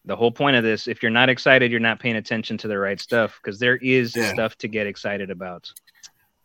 the 0.05 0.17
whole 0.17 0.33
point 0.33 0.57
of 0.57 0.65
this, 0.65 0.89
if 0.89 1.03
you're 1.03 1.11
not 1.11 1.29
excited, 1.29 1.71
you're 1.71 1.81
not 1.81 2.01
paying 2.01 2.17
attention 2.17 2.59
to 2.59 2.69
the 2.69 2.79
right 2.79 3.01
stuff 3.01 3.39
because 3.43 3.59
there 3.61 3.77
is 3.77 4.17
Yeah. 4.17 4.31
stuff 4.31 4.57
to 4.59 4.69
get 4.69 4.87
excited 4.87 5.31
about. 5.31 5.71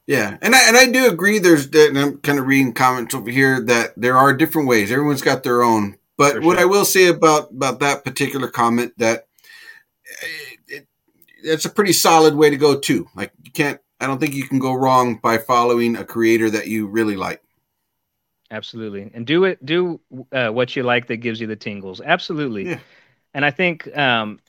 Yeah, 0.08 0.38
and 0.42 0.56
I, 0.56 0.68
and 0.68 0.78
I 0.78 0.86
do 0.90 1.12
agree. 1.12 1.38
There's 1.38 1.70
that, 1.72 1.90
and 1.90 2.00
I'm 2.00 2.18
kind 2.20 2.40
of 2.40 2.48
reading 2.48 2.74
comments 2.74 3.14
over 3.14 3.30
here 3.30 3.60
that 3.66 3.94
there 3.98 4.18
are 4.18 4.34
different 4.34 4.70
ways. 4.70 4.90
Everyone's 4.90 5.22
got 5.22 5.44
their 5.44 5.62
own. 5.62 5.98
But 6.18 6.36
For 6.36 6.42
what. 6.42 6.58
I 6.58 6.66
will 6.66 6.86
say 6.86 7.08
about 7.08 7.52
about 7.52 7.82
that 7.82 8.06
particular 8.06 8.48
comment 8.48 8.94
that 8.98 9.28
it, 10.24 10.60
it, 10.68 10.88
it's 11.44 11.66
a 11.66 11.70
pretty 11.70 11.94
solid 11.94 12.36
way 12.36 12.50
to 12.50 12.58
go 12.58 12.80
too. 12.80 13.08
Like 13.16 13.34
you 13.44 13.52
can't. 13.52 13.82
I 14.00 14.08
don't 14.08 14.20
think 14.20 14.34
you 14.34 14.48
can 14.48 14.60
go 14.60 14.74
wrong 14.74 15.18
by 15.22 15.40
following 15.40 15.98
a 15.98 16.06
creator 16.06 16.50
that 16.52 16.68
you 16.68 16.88
really 16.88 17.18
like. 17.18 17.44
Absolutely, 18.50 19.12
and 19.14 19.28
do 19.28 19.44
it. 19.44 19.64
Do 19.66 20.00
uh, 20.32 20.50
what 20.50 20.74
you 20.74 20.84
like 20.84 21.08
that 21.08 21.18
gives 21.18 21.42
you 21.42 21.48
the 21.48 21.56
tingles. 21.58 22.00
Absolutely. 22.00 22.70
Yeah. 22.70 22.80
And 23.34 23.44
I 23.44 23.52
think, 23.52 23.96
um, 23.96 24.40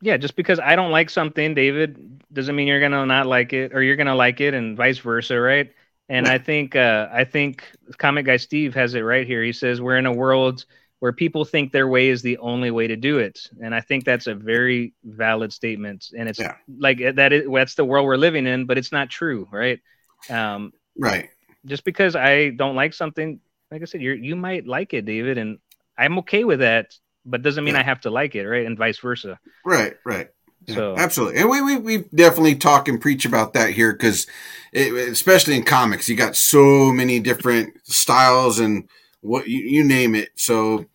yeah, 0.00 0.16
just 0.16 0.36
because 0.36 0.58
I 0.60 0.76
don't 0.76 0.90
like 0.90 1.10
something, 1.10 1.54
David, 1.54 2.22
doesn't 2.32 2.54
mean 2.54 2.66
you're 2.68 2.80
gonna 2.80 3.06
not 3.06 3.26
like 3.26 3.52
it, 3.52 3.72
or 3.74 3.82
you're 3.82 3.96
gonna 3.96 4.14
like 4.14 4.40
it, 4.40 4.54
and 4.54 4.76
vice 4.76 4.98
versa, 4.98 5.38
right? 5.40 5.72
And 6.08 6.26
I 6.26 6.38
think, 6.38 6.74
uh, 6.76 7.08
I 7.12 7.24
think 7.24 7.64
comic 7.98 8.26
guy 8.26 8.36
Steve 8.36 8.74
has 8.74 8.94
it 8.94 9.00
right 9.00 9.26
here. 9.26 9.42
He 9.42 9.52
says 9.52 9.80
we're 9.80 9.96
in 9.98 10.06
a 10.06 10.12
world 10.12 10.64
where 11.00 11.12
people 11.12 11.44
think 11.44 11.72
their 11.72 11.88
way 11.88 12.08
is 12.08 12.22
the 12.22 12.38
only 12.38 12.70
way 12.70 12.86
to 12.88 12.96
do 12.96 13.18
it, 13.18 13.40
and 13.62 13.74
I 13.74 13.80
think 13.80 14.04
that's 14.04 14.26
a 14.26 14.34
very 14.34 14.94
valid 15.04 15.52
statement. 15.52 16.06
And 16.16 16.28
it's 16.28 16.44
Yeah. 16.44 16.54
like 16.78 16.98
that 17.16 17.32
is 17.32 17.44
that's 17.52 17.74
the 17.74 17.84
world 17.84 18.06
we're 18.06 18.16
living 18.16 18.46
in, 18.46 18.66
but 18.66 18.78
it's 18.78 18.92
not 18.92 19.10
true, 19.10 19.48
right? 19.50 19.80
Um, 20.28 20.72
Right. 20.96 21.30
just 21.66 21.84
because 21.84 22.16
I 22.16 22.50
don't 22.50 22.76
like 22.76 22.94
something, 22.94 23.40
like 23.70 23.82
I 23.82 23.84
said, 23.84 24.02
you 24.02 24.12
you 24.12 24.36
might 24.36 24.66
like 24.66 24.94
it, 24.94 25.04
David, 25.04 25.38
and 25.38 25.58
I'm 25.96 26.18
okay 26.20 26.44
with 26.44 26.60
that, 26.60 26.94
but 27.30 27.42
doesn't 27.42 27.64
mean 27.64 27.74
Yeah. 27.74 27.80
I 27.80 27.84
have 27.84 28.00
to 28.02 28.10
like 28.10 28.34
it, 28.34 28.46
right? 28.46 28.66
And 28.66 28.76
vice 28.76 28.98
versa. 28.98 29.38
Right. 29.64 29.94
Right. 30.04 30.28
Yeah, 30.66 30.74
So 30.74 30.94
absolutely, 30.96 31.40
and 31.40 31.48
we 31.48 31.62
we 31.62 31.76
we 31.76 31.96
definitely 32.14 32.56
talk 32.56 32.88
and 32.88 33.00
preach 33.00 33.24
about 33.24 33.52
that 33.54 33.70
here 33.70 33.92
because, 33.92 34.26
especially 34.74 35.56
in 35.56 35.62
comics, 35.62 36.08
you 36.08 36.16
got 36.16 36.36
so 36.36 36.92
many 36.92 37.20
different 37.20 37.74
styles 37.84 38.58
and 38.58 38.88
what 39.20 39.48
you, 39.48 39.58
you 39.60 39.84
name 39.84 40.14
it. 40.14 40.30
So 40.34 40.86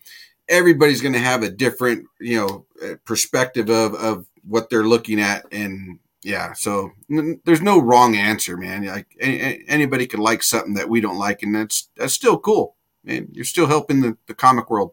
everybody's 0.48 1.00
going 1.00 1.14
to 1.14 1.18
have 1.18 1.42
a 1.42 1.50
different 1.50 2.06
you 2.20 2.36
know 2.38 2.66
uh, 2.84 2.94
perspective 3.04 3.70
of 3.70 3.94
of 3.94 4.26
what 4.46 4.68
they're 4.70 4.84
looking 4.86 5.20
at, 5.20 5.46
and 5.50 5.98
yeah, 6.22 6.52
so 6.52 6.90
n- 7.10 7.40
there's 7.44 7.62
no 7.62 7.80
wrong 7.80 8.16
answer, 8.16 8.56
man. 8.56 8.84
Like 8.84 9.06
a- 9.20 9.26
a- 9.46 9.64
anybody 9.68 10.06
could 10.06 10.20
like 10.20 10.42
something 10.42 10.74
that 10.74 10.88
we 10.90 11.00
don't 11.00 11.18
like, 11.18 11.42
and 11.42 11.54
that's 11.54 11.88
that's 11.96 12.12
still 12.14 12.38
cool. 12.38 12.76
Man, 13.02 13.28
you're 13.32 13.44
still 13.44 13.66
helping 13.66 14.00
the, 14.02 14.16
the 14.28 14.34
comic 14.34 14.70
world. 14.70 14.92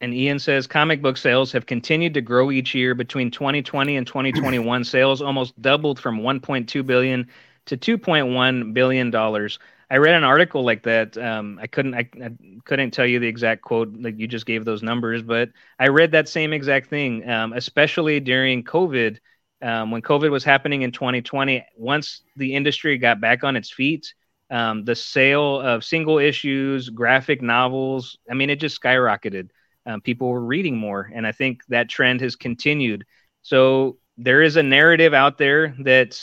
And 0.00 0.14
Ian 0.14 0.38
says 0.38 0.66
comic 0.66 1.00
book 1.00 1.16
sales 1.16 1.52
have 1.52 1.66
continued 1.66 2.14
to 2.14 2.20
grow 2.20 2.50
each 2.50 2.74
year 2.74 2.94
between 2.94 3.30
2020 3.30 3.96
and 3.96 4.06
2021. 4.06 4.84
sales 4.84 5.22
almost 5.22 5.60
doubled 5.60 5.98
from 5.98 6.20
1.2 6.20 6.86
billion 6.86 7.28
to 7.66 7.76
2.1 7.76 8.74
billion 8.74 9.10
dollars. 9.10 9.58
I 9.90 9.98
read 9.98 10.14
an 10.14 10.24
article 10.24 10.64
like 10.64 10.82
that. 10.84 11.16
Um, 11.16 11.58
I 11.60 11.66
couldn't 11.66 11.94
I, 11.94 12.08
I 12.22 12.30
couldn't 12.64 12.90
tell 12.92 13.06
you 13.06 13.20
the 13.20 13.28
exact 13.28 13.62
quote 13.62 13.94
like 13.98 14.18
you 14.18 14.26
just 14.26 14.46
gave 14.46 14.64
those 14.64 14.82
numbers, 14.82 15.22
but 15.22 15.50
I 15.78 15.88
read 15.88 16.12
that 16.12 16.28
same 16.28 16.52
exact 16.52 16.88
thing. 16.88 17.28
Um, 17.28 17.52
especially 17.52 18.20
during 18.20 18.64
COVID, 18.64 19.18
um, 19.62 19.90
when 19.90 20.02
COVID 20.02 20.30
was 20.30 20.44
happening 20.44 20.82
in 20.82 20.92
2020. 20.92 21.64
Once 21.76 22.22
the 22.36 22.54
industry 22.54 22.98
got 22.98 23.20
back 23.20 23.44
on 23.44 23.56
its 23.56 23.70
feet, 23.70 24.14
um, 24.50 24.84
the 24.84 24.94
sale 24.94 25.60
of 25.60 25.84
single 25.84 26.18
issues, 26.18 26.90
graphic 26.90 27.40
novels, 27.40 28.18
I 28.30 28.34
mean, 28.34 28.50
it 28.50 28.60
just 28.60 28.80
skyrocketed. 28.80 29.48
Um, 29.86 30.00
people 30.00 30.28
were 30.28 30.44
reading 30.44 30.76
more, 30.76 31.10
and 31.12 31.26
I 31.26 31.32
think 31.32 31.62
that 31.68 31.88
trend 31.88 32.20
has 32.20 32.36
continued. 32.36 33.04
So 33.42 33.98
there 34.16 34.42
is 34.42 34.56
a 34.56 34.62
narrative 34.62 35.12
out 35.12 35.38
there 35.38 35.74
that 35.80 36.20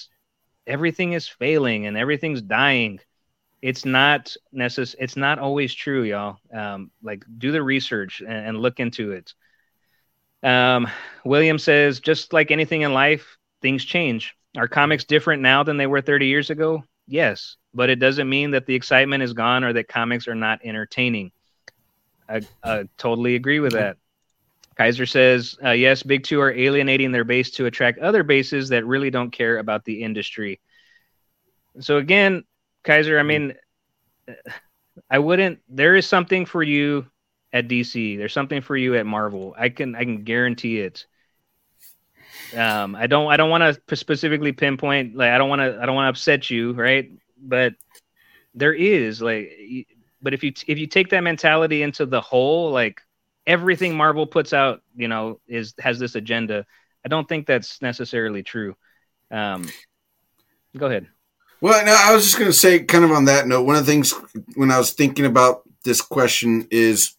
everything 0.66 1.14
is 1.14 1.28
failing 1.28 1.86
and 1.86 1.98
everything's 1.98 2.42
dying. 2.42 3.00
It's 3.62 3.86
not 3.86 4.36
necess- 4.54 4.96
It's 4.98 5.18
not 5.18 5.38
always 5.38 5.74
true, 5.74 6.04
y'all. 6.04 6.38
Um, 6.54 6.92
like, 7.04 7.24
do 7.38 7.52
the 7.52 7.62
research 7.62 8.22
and, 8.22 8.48
and 8.48 8.60
look 8.60 8.80
into 8.80 9.12
it. 9.12 9.34
Um, 10.44 10.88
William 11.24 11.60
says, 11.60 12.00
just 12.00 12.34
like 12.34 12.50
anything 12.50 12.82
in 12.82 12.94
life, 12.94 13.38
things 13.62 13.86
change. 13.86 14.36
Are 14.58 14.68
comics 14.68 15.06
different 15.06 15.44
now 15.44 15.64
than 15.64 15.78
they 15.78 15.88
were 15.88 16.02
30 16.02 16.26
years 16.26 16.50
ago? 16.50 16.84
Yes, 17.08 17.58
but 17.74 17.90
it 17.90 18.00
doesn't 18.00 18.30
mean 18.30 18.52
that 18.52 18.66
the 18.66 18.76
excitement 18.76 19.24
is 19.24 19.34
gone 19.34 19.64
or 19.64 19.74
that 19.74 19.88
comics 19.88 20.28
are 20.28 20.36
not 20.36 20.62
entertaining. 20.64 21.32
I, 22.32 22.41
I 22.64 22.90
totally 22.98 23.36
agree 23.36 23.60
with 23.60 23.74
that. 23.74 23.98
Kaiser 24.78 25.06
says, 25.06 25.58
uh, 25.64 25.72
yes, 25.72 26.02
Big 26.03 26.24
Two 26.24 26.40
are 26.40 26.52
alienating 26.52 27.12
their 27.12 27.24
base 27.24 27.52
to 27.52 27.66
attract 27.66 27.99
other 27.99 28.24
bases 28.24 28.70
that 28.70 28.86
really 28.86 29.10
don't 29.10 29.32
care 29.32 29.58
about 29.58 29.86
the 29.86 30.02
industry. 30.02 30.60
So 31.80 31.98
again, 31.98 32.44
Kaiser, 32.84 33.20
I 33.20 33.24
mean, 33.24 33.53
I 35.10 35.20
wouldn't. 35.20 35.60
There 35.70 35.95
is 35.95 36.08
something 36.08 36.45
for 36.45 36.64
you 36.64 37.06
at 37.53 37.68
DC. 37.68 38.18
There's 38.18 38.34
something 38.34 38.62
for 38.62 38.76
you 38.76 38.95
at 38.95 39.06
Marvel. 39.06 39.53
I 39.58 39.70
can 39.70 39.95
I 39.95 40.03
can 40.03 40.24
guarantee 40.24 40.80
it. 40.80 41.06
Um, 42.56 42.95
I 42.95 43.08
don't 43.08 43.32
I 43.32 43.38
don't 43.38 43.49
want 43.49 43.64
to 43.88 43.95
specifically 43.95 44.52
pinpoint 44.52 45.16
like 45.16 45.32
I 45.32 45.38
don't 45.38 45.49
want 45.49 45.62
to 45.62 45.80
I 45.82 45.86
don't 45.86 45.95
want 45.95 46.06
to 46.06 46.10
upset 46.10 46.49
you, 46.49 46.74
right? 46.74 47.12
But 47.41 47.74
there 48.53 48.74
is 48.74 49.22
like, 49.22 49.52
but 50.22 50.34
if 50.34 50.43
you 50.43 50.53
if 50.68 50.77
you 50.77 50.88
take 50.88 51.10
that 51.10 51.22
mentality 51.22 51.84
into 51.84 52.06
the 52.06 52.22
whole, 52.22 52.72
like 52.72 53.02
everything 53.48 53.95
Marvel 53.95 54.26
puts 54.26 54.53
out, 54.53 54.81
you 54.95 55.07
know, 55.07 55.39
is 55.48 55.73
has 55.80 55.99
this 55.99 56.15
agenda. 56.15 56.65
I 57.06 57.10
don't 57.10 57.27
think 57.27 57.48
that's 57.48 57.81
necessarily 57.81 58.43
true. 58.43 58.76
Um, 59.31 59.68
go 60.77 60.85
ahead. 60.85 61.07
Well, 61.61 61.85
no, 61.85 61.95
I 61.98 62.14
was 62.14 62.23
just 62.23 62.39
going 62.39 62.49
to 62.49 62.57
say, 62.57 62.84
kind 62.84 63.03
of 63.03 63.11
on 63.11 63.26
that 63.26 63.48
note, 63.48 63.64
one 63.64 63.76
of 63.76 63.85
the 63.85 63.91
things 63.91 64.14
when 64.56 64.72
I 64.72 64.77
was 64.77 64.91
thinking 64.91 65.26
about 65.26 65.61
this 65.84 66.02
question 66.02 66.68
is 66.72 67.15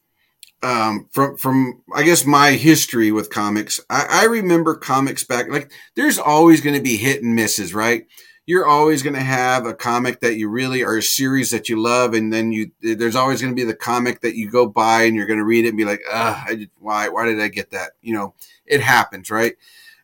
um, 0.62 1.08
from 1.10 1.36
from 1.36 1.82
I 1.94 2.02
guess 2.02 2.24
my 2.24 2.52
history 2.52 3.10
with 3.12 3.30
comics. 3.30 3.80
I, 3.90 4.06
I 4.08 4.24
remember 4.26 4.74
comics 4.76 5.24
back 5.24 5.48
like 5.48 5.72
there's 5.96 6.18
always 6.18 6.60
going 6.60 6.76
to 6.76 6.82
be 6.82 6.96
hit 6.96 7.22
and 7.22 7.34
misses, 7.34 7.74
right? 7.74 8.06
You're 8.44 8.66
always 8.66 9.02
going 9.02 9.14
to 9.14 9.20
have 9.20 9.66
a 9.66 9.74
comic 9.74 10.20
that 10.20 10.36
you 10.36 10.48
really 10.48 10.82
or 10.82 10.97
a 10.97 11.02
series 11.02 11.51
that 11.52 11.69
you 11.69 11.81
love, 11.81 12.14
and 12.14 12.32
then 12.32 12.51
you 12.51 12.73
there's 12.81 13.16
always 13.16 13.40
going 13.40 13.55
to 13.55 13.60
be 13.60 13.64
the 13.64 13.74
comic 13.74 14.20
that 14.23 14.35
you 14.35 14.51
go 14.51 14.66
buy 14.66 15.02
and 15.02 15.14
you're 15.14 15.27
going 15.27 15.39
to 15.39 15.44
read 15.44 15.64
it 15.64 15.69
and 15.69 15.77
be 15.77 15.85
like, 15.85 16.01
ah, 16.10 16.47
why 16.78 17.09
why 17.09 17.24
did 17.24 17.40
I 17.40 17.48
get 17.48 17.70
that? 17.70 17.93
You 18.01 18.14
know, 18.14 18.35
it 18.66 18.81
happens, 18.81 19.31
right? 19.31 19.55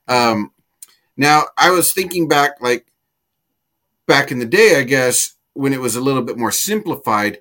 Um, 0.06 0.52
now 1.16 1.44
I 1.56 1.70
was 1.70 1.92
thinking 1.92 2.28
back 2.28 2.60
like 2.60 2.86
back 4.06 4.30
in 4.30 4.38
the 4.38 4.46
day, 4.46 4.78
I 4.78 4.84
guess, 4.84 5.34
when 5.52 5.72
it 5.72 5.80
was 5.80 5.96
a 5.96 6.00
little 6.00 6.22
bit 6.22 6.38
more 6.38 6.52
simplified, 6.52 7.38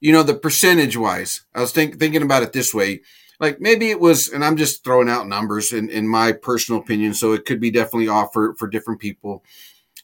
you 0.00 0.12
know, 0.12 0.22
the 0.22 0.34
percentage 0.34 0.96
wise, 0.96 1.42
I 1.54 1.60
was 1.60 1.72
think, 1.72 1.98
thinking 1.98 2.22
about 2.22 2.42
it 2.42 2.52
this 2.52 2.74
way. 2.74 3.02
Like 3.38 3.60
maybe 3.60 3.90
it 3.90 4.00
was, 4.00 4.28
and 4.28 4.44
I'm 4.44 4.56
just 4.56 4.84
throwing 4.84 5.08
out 5.08 5.28
numbers 5.28 5.72
in, 5.72 5.88
in 5.88 6.08
my 6.08 6.32
personal 6.32 6.80
opinion, 6.80 7.14
so 7.14 7.32
it 7.32 7.46
could 7.46 7.60
be 7.60 7.70
definitely 7.70 8.08
off 8.08 8.32
for, 8.32 8.54
for 8.56 8.68
different 8.68 9.00
people. 9.00 9.44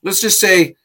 Let's 0.03 0.21
just 0.21 0.39
say 0.41 0.77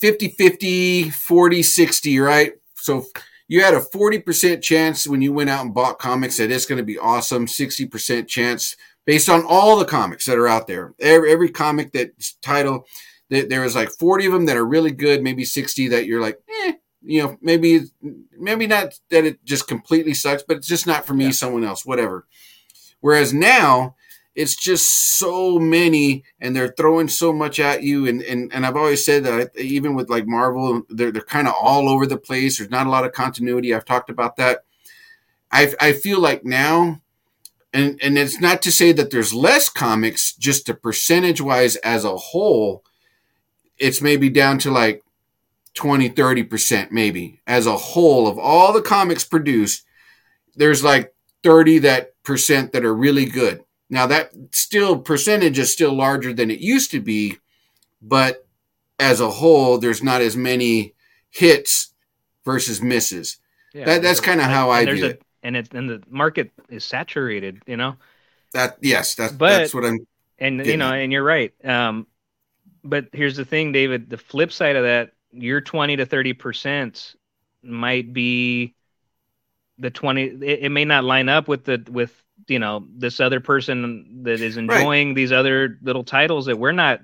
50 0.00 0.28
50, 0.30 1.10
40 1.10 1.62
60, 1.62 2.18
right? 2.20 2.52
So 2.74 3.04
you 3.48 3.62
had 3.62 3.74
a 3.74 3.80
40% 3.80 4.62
chance 4.62 5.06
when 5.06 5.22
you 5.22 5.32
went 5.32 5.50
out 5.50 5.64
and 5.64 5.74
bought 5.74 5.98
comics 5.98 6.36
that 6.36 6.50
it's 6.50 6.66
going 6.66 6.78
to 6.78 6.84
be 6.84 6.98
awesome, 6.98 7.46
60% 7.46 8.28
chance 8.28 8.76
based 9.06 9.28
on 9.28 9.44
all 9.48 9.78
the 9.78 9.84
comics 9.86 10.26
that 10.26 10.36
are 10.38 10.48
out 10.48 10.66
there. 10.66 10.94
Every, 11.00 11.32
every 11.32 11.48
comic 11.48 11.92
that's 11.92 12.34
title, 12.42 12.86
there 13.30 13.46
there 13.46 13.60
was 13.62 13.74
like 13.74 13.88
40 13.98 14.26
of 14.26 14.32
them 14.32 14.46
that 14.46 14.56
are 14.56 14.66
really 14.66 14.90
good, 14.90 15.22
maybe 15.22 15.44
60 15.44 15.88
that 15.88 16.06
you're 16.06 16.20
like, 16.20 16.38
eh, 16.64 16.72
you 17.02 17.22
know, 17.22 17.38
maybe, 17.40 17.82
maybe 18.38 18.66
not 18.66 18.98
that 19.10 19.24
it 19.24 19.42
just 19.44 19.66
completely 19.68 20.14
sucks, 20.14 20.42
but 20.42 20.56
it's 20.58 20.66
just 20.66 20.86
not 20.86 21.06
for 21.06 21.14
me, 21.14 21.26
Yeah. 21.26 21.30
someone 21.30 21.64
else, 21.64 21.86
whatever. 21.86 22.26
Whereas 23.00 23.32
now 23.32 23.94
it's 24.38 24.54
just 24.54 25.16
so 25.18 25.58
many 25.58 26.22
and 26.40 26.54
they're 26.54 26.72
throwing 26.76 27.08
so 27.08 27.32
much 27.32 27.58
at 27.58 27.82
you. 27.82 28.06
And, 28.06 28.22
and, 28.22 28.54
and 28.54 28.64
I've 28.64 28.76
always 28.76 29.04
said 29.04 29.24
that 29.24 29.50
even 29.58 29.96
with 29.96 30.08
like 30.08 30.28
Marvel, 30.28 30.82
they're, 30.88 31.10
they're 31.10 31.22
kind 31.22 31.48
of 31.48 31.54
all 31.60 31.88
over 31.88 32.06
the 32.06 32.16
place. 32.16 32.56
There's 32.56 32.70
not 32.70 32.86
a 32.86 32.90
lot 32.90 33.04
of 33.04 33.10
continuity. 33.10 33.74
I've 33.74 33.84
talked 33.84 34.10
about 34.10 34.36
that. 34.36 34.60
I, 35.50 35.74
I 35.80 35.92
feel 35.92 36.20
like 36.20 36.44
now, 36.44 37.00
and, 37.72 37.98
and 38.00 38.16
it's 38.16 38.40
not 38.40 38.62
to 38.62 38.70
say 38.70 38.92
that 38.92 39.10
there's 39.10 39.34
less 39.34 39.68
comics, 39.68 40.36
just 40.36 40.66
the 40.66 40.74
percentage 40.74 41.40
wise 41.40 41.74
as 41.74 42.04
a 42.04 42.16
whole, 42.16 42.84
it's 43.76 44.00
maybe 44.00 44.30
down 44.30 44.60
to 44.60 44.70
like 44.70 45.02
20, 45.74 46.10
30% 46.10 46.92
maybe 46.92 47.40
as 47.44 47.66
a 47.66 47.76
whole 47.76 48.28
of 48.28 48.38
all 48.38 48.72
the 48.72 48.82
comics 48.82 49.24
produced. 49.24 49.84
There's 50.54 50.84
like 50.84 51.12
30 51.42 51.80
that 51.80 52.12
percent 52.22 52.70
that 52.70 52.84
are 52.84 52.94
really 52.94 53.24
good. 53.24 53.64
Now 53.90 54.06
that 54.06 54.32
still 54.52 54.98
percentage 54.98 55.58
is 55.58 55.72
still 55.72 55.92
larger 55.94 56.32
than 56.32 56.50
it 56.50 56.60
used 56.60 56.90
to 56.90 57.00
be, 57.00 57.38
but 58.02 58.46
as 58.98 59.20
a 59.20 59.30
whole, 59.30 59.78
there's 59.78 60.02
not 60.02 60.20
as 60.20 60.36
many 60.36 60.94
hits 61.30 61.94
versus 62.44 62.82
misses. 62.82 63.38
Yeah, 63.72 63.84
That- 63.86 64.02
that's 64.02 64.20
kinda 64.20 64.44
how 64.44 64.70
I 64.70 64.84
view 64.84 65.04
a- 65.04 65.08
it. 65.10 65.22
And 65.42 65.56
it's 65.56 65.70
and 65.72 65.88
the 65.88 66.02
market 66.10 66.50
is 66.68 66.84
saturated, 66.84 67.62
you 67.66 67.76
know. 67.76 67.96
That 68.52 68.78
yes, 68.80 69.14
that's 69.14 69.32
But- 69.32 69.58
that's 69.58 69.74
what 69.74 69.84
I'm. 69.84 69.98
and 70.38 70.64
you 70.66 70.76
know 70.76 70.88
at. 70.92 71.00
and 71.00 71.12
you're 71.12 71.24
right 71.24 71.52
um 71.64 72.06
but 72.84 73.08
here's 73.12 73.36
the 73.36 73.44
thing 73.44 73.72
david 73.72 74.08
the 74.08 74.16
flip 74.16 74.52
side 74.52 74.76
of 74.76 74.84
that 74.84 75.10
your 75.32 75.60
20 75.60 75.96
to 75.96 76.06
30 76.06 76.32
percent 76.32 77.16
might 77.62 78.12
be 78.12 78.72
the 79.78 79.90
20 79.90 80.22
it, 80.22 80.60
it 80.66 80.68
may 80.70 80.84
not 80.84 81.02
line 81.04 81.28
up 81.28 81.48
with 81.48 81.64
the 81.64 81.84
with 81.90 82.14
you 82.48 82.58
know 82.58 82.86
this 82.96 83.20
other 83.20 83.40
person 83.40 84.22
that 84.24 84.40
is 84.40 84.56
enjoying 84.56 85.14
these 85.14 85.32
other 85.32 85.78
little 85.82 86.04
titles 86.04 86.46
that 86.46 86.58
we're 86.58 86.72
not 86.72 87.00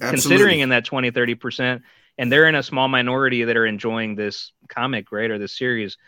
considering 0.00 0.60
in 0.60 0.70
that 0.70 0.84
20 0.84 1.10
30 1.10 1.34
percent 1.34 1.82
and 2.18 2.32
they're 2.32 2.48
in 2.48 2.54
a 2.54 2.62
small 2.62 2.88
minority 2.88 3.44
that 3.44 3.56
are 3.56 3.66
enjoying 3.66 4.14
this 4.14 4.52
comic 4.68 5.12
right 5.12 5.30
or 5.30 5.38
this 5.38 5.56
series. 5.56 5.98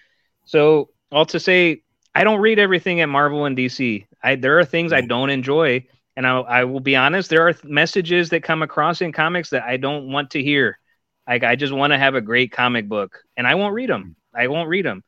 So 0.46 0.90
all 1.10 1.26
to 1.26 1.40
say 1.40 1.82
i 2.14 2.24
don't 2.24 2.40
read 2.40 2.58
everything 2.58 3.00
at 3.00 3.08
marvel 3.08 3.44
and 3.44 3.56
dc 3.56 4.06
i 4.22 4.34
there 4.34 4.58
are 4.58 4.64
things 4.64 4.92
i 4.92 5.00
don't 5.00 5.30
enjoy 5.30 5.84
and 6.16 6.26
I, 6.26 6.38
I 6.38 6.64
will 6.64 6.80
be 6.80 6.96
honest 6.96 7.30
there 7.30 7.46
are 7.46 7.52
th- 7.52 7.64
messages 7.64 8.30
that 8.30 8.42
come 8.42 8.62
across 8.62 9.00
in 9.00 9.12
comics 9.12 9.50
that 9.50 9.62
i 9.62 9.76
don't 9.76 10.10
want 10.10 10.30
to 10.30 10.42
hear. 10.42 10.78
Like 11.26 11.44
i 11.44 11.56
just 11.56 11.72
want 11.72 11.92
to 11.92 11.98
have 11.98 12.14
a 12.14 12.20
great 12.20 12.52
comic 12.52 12.88
book 12.88 13.22
and 13.36 13.46
i 13.46 13.54
won't 13.54 13.74
read 13.74 13.90
them 13.90 14.16
hmm. 14.34 14.40
i 14.40 14.48
won't 14.48 14.68
read 14.68 14.84
them 14.84 15.02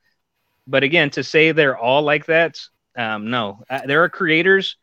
but 0.66 0.82
again 0.82 1.10
to 1.10 1.24
say 1.24 1.52
they're 1.52 1.78
all 1.78 2.02
like 2.02 2.26
that 2.26 2.60
um, 2.96 3.30
no. 3.30 3.62
Uh, 3.68 3.86
there 3.86 4.02
are 4.02 4.08
creators 4.08 4.76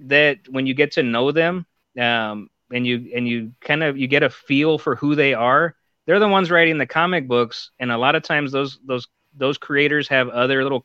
that 0.00 0.48
when 0.48 0.66
you 0.66 0.74
get 0.74 0.92
to 0.92 1.02
know 1.02 1.32
them 1.32 1.66
um, 1.98 2.50
and 2.72 2.86
you 2.86 3.12
and 3.14 3.28
you 3.28 3.52
kind 3.60 3.82
of 3.82 3.96
you 3.96 4.06
get 4.06 4.22
a 4.22 4.30
feel 4.30 4.78
for 4.78 4.96
who 4.96 5.14
they 5.14 5.34
are 5.34 5.76
they're 6.06 6.18
the 6.18 6.28
ones 6.28 6.50
writing 6.50 6.78
the 6.78 6.86
comic 6.86 7.28
books. 7.28 7.70
And 7.78 7.90
a 7.90 7.98
lot 7.98 8.14
of 8.14 8.22
times 8.22 8.52
those 8.52 8.78
those 8.84 9.06
those 9.36 9.58
creators 9.58 10.08
have 10.08 10.28
other 10.28 10.62
little 10.62 10.84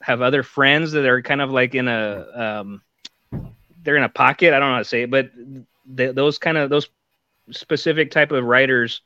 have 0.00 0.20
other 0.20 0.42
friends 0.42 0.92
that 0.92 1.04
are 1.06 1.22
kind 1.22 1.40
of 1.40 1.50
like 1.50 1.74
in 1.74 1.88
a 1.88 2.26
um, 2.34 2.82
they're 3.82 3.96
in 3.96 4.02
a 4.02 4.08
pocket. 4.08 4.52
I 4.52 4.58
don't 4.58 4.68
know 4.68 4.74
how 4.74 4.78
to 4.78 4.84
say 4.84 5.02
it 5.02 5.10
but 5.10 5.30
th- 5.96 6.14
those 6.14 6.38
kind 6.38 6.58
of 6.58 6.70
those 6.70 6.88
specific 7.50 8.10
type 8.10 8.32
of 8.32 8.44
writers 8.44 9.02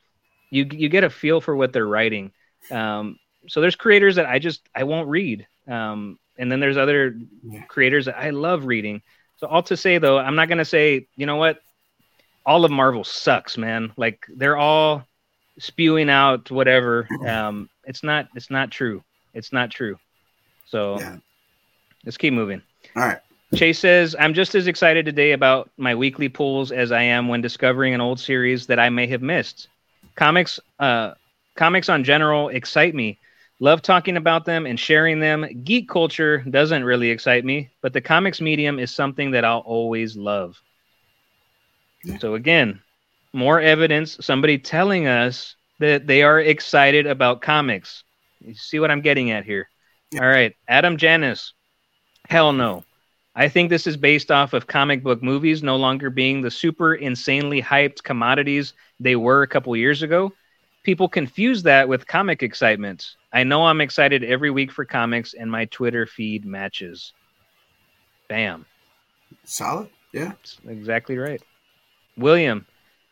you 0.51 0.67
you 0.71 0.89
get 0.89 1.05
a 1.05 1.11
feel 1.11 1.41
for 1.41 1.55
what 1.55 1.73
they're 1.73 1.87
writing. 1.87 2.33
Um, 2.71 3.19
so 3.49 3.61
there's 3.61 3.77
creators 3.77 4.17
that 4.17 4.27
i 4.27 4.39
just 4.39 4.69
i 4.75 4.85
won't 4.85 5.09
read. 5.09 5.47
Um, 5.69 6.19
and 6.39 6.51
then 6.51 6.61
there's 6.61 6.77
other 6.77 7.17
Yeah. 7.43 7.63
creators 7.65 8.07
that 8.07 8.17
i 8.19 8.31
love 8.31 8.65
reading 8.65 9.03
so 9.37 9.47
all 9.47 9.63
to 9.65 9.77
say 9.77 9.99
though 9.99 10.19
i'm 10.19 10.35
not 10.37 10.49
going 10.49 10.59
to 10.59 10.65
say 10.65 11.07
you 11.17 11.27
know 11.27 11.37
what 11.37 11.61
all 12.45 12.65
of 12.65 12.71
marvel 12.71 13.05
sucks 13.05 13.57
man 13.59 13.93
like 13.97 14.25
they're 14.37 14.57
all 14.57 15.05
spewing 15.59 16.09
out 16.11 16.51
whatever 16.51 17.09
um, 17.27 17.69
it's 17.85 18.03
not 18.03 18.29
it's 18.35 18.51
not 18.51 18.71
true 18.71 19.03
it's 19.35 19.53
not 19.53 19.71
true 19.71 19.97
so 20.67 20.99
Yeah. 20.99 21.17
let's 22.05 22.17
keep 22.17 22.33
moving 22.33 22.63
All 22.97 23.03
right. 23.03 23.19
Chase 23.55 23.79
says, 23.79 24.17
I'm 24.19 24.35
just 24.35 24.57
as 24.57 24.67
excited 24.67 25.07
today 25.07 25.31
about 25.31 25.71
my 25.77 25.95
weekly 25.95 26.29
pulls 26.29 26.73
as 26.73 26.91
I 26.91 27.03
am 27.03 27.29
when 27.29 27.41
discovering 27.41 27.95
an 27.95 28.01
old 28.01 28.19
series 28.19 28.67
that 28.67 28.81
I 28.81 28.89
may 28.91 29.07
have 29.07 29.23
missed. 29.23 29.69
Comics, 30.17 30.59
uh, 30.81 31.15
comics 31.55 31.89
on 31.89 32.03
general 32.03 32.49
excite 32.49 32.93
me. 32.93 33.19
Love 33.59 33.81
talking 33.81 34.17
about 34.17 34.45
them 34.45 34.67
and 34.67 34.79
sharing 34.79 35.19
them. 35.19 35.47
Geek 35.65 35.89
culture 35.89 36.39
doesn't 36.51 36.85
really 36.85 37.11
excite 37.11 37.45
me, 37.45 37.71
but 37.81 37.93
the 37.93 38.01
comics 38.01 38.41
medium 38.41 38.79
is 38.79 38.95
something 38.95 39.31
that 39.31 39.45
I'll 39.45 39.61
always 39.61 40.15
love. 40.15 40.61
Yeah. 42.05 42.19
So 42.19 42.35
again, 42.35 42.83
more 43.33 43.61
evidence, 43.61 44.19
somebody 44.21 44.59
telling 44.59 45.07
us 45.07 45.57
that 45.79 46.07
they 46.07 46.23
are 46.23 46.41
excited 46.41 47.07
about 47.07 47.41
comics. 47.41 48.05
You 48.41 48.55
see 48.55 48.79
what 48.79 48.91
I'm 48.91 49.01
getting 49.01 49.31
at 49.31 49.45
here? 49.45 49.69
Yeah. 50.13 50.23
All 50.23 50.29
right, 50.29 50.55
Adam 50.69 50.99
Janis. 50.99 51.53
Hell 52.29 52.53
no. 52.53 52.85
I 53.35 53.49
think 53.49 53.69
this 53.69 53.87
is 53.87 53.97
based 53.97 54.31
off 54.31 54.55
of 54.55 54.67
comic 54.67 55.03
book 55.03 55.23
movies 55.23 55.63
no 55.63 55.77
longer 55.77 56.09
being 56.09 56.41
the 56.41 56.51
super 56.51 56.95
insanely 56.95 57.61
hyped 57.61 58.03
commodities 58.03 58.73
they 58.99 59.17
were 59.17 59.43
a 59.43 59.49
couple 59.49 59.77
years 59.77 60.03
ago. 60.03 60.33
People 60.85 61.09
confuse 61.09 61.63
that 61.65 61.89
with 61.89 62.07
comic 62.07 62.43
excitement. 62.43 63.17
I 63.37 63.45
know 63.45 63.67
I'm 63.67 63.83
excited 63.83 64.25
every 64.25 64.51
week 64.51 64.73
for 64.73 64.87
comics, 64.87 65.35
and 65.35 65.51
my 65.51 65.67
Twitter 65.67 66.07
feed 66.07 66.47
matches. 66.47 67.13
Bam. 68.29 68.65
Solid. 69.45 69.91
Yeah. 70.15 70.29
That's 70.29 70.59
exactly 70.67 71.19
right. 71.19 71.43
William, 72.17 72.65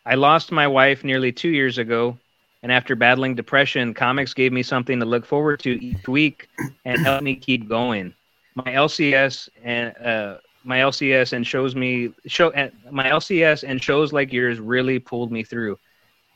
I 0.06 0.14
lost 0.14 0.50
my 0.50 0.66
wife 0.66 1.04
nearly 1.04 1.30
two 1.30 1.50
years 1.50 1.76
ago, 1.76 2.18
and 2.62 2.72
after 2.72 2.96
battling 2.96 3.34
depression, 3.34 3.92
comics 3.92 4.32
gave 4.32 4.50
me 4.50 4.62
something 4.62 4.98
to 4.98 5.04
look 5.04 5.26
forward 5.26 5.60
to 5.60 5.72
each 5.84 6.08
week 6.08 6.48
and 6.86 7.02
helped 7.02 7.22
me 7.22 7.36
keep 7.36 7.68
going. 7.68 8.14
My 8.54 8.72
LCS 8.72 9.50
and 9.62 9.94
uh, 9.98 10.38
my 10.64 10.78
LCS 10.78 11.34
and 11.34 11.46
shows 11.46 11.76
me 11.76 12.14
show 12.24 12.50
uh, 12.54 12.70
my 12.90 13.10
LCS 13.10 13.62
and 13.68 13.82
shows 13.82 14.14
like 14.14 14.32
yours 14.32 14.58
really 14.58 14.98
pulled 14.98 15.30
me 15.30 15.44
through. 15.44 15.78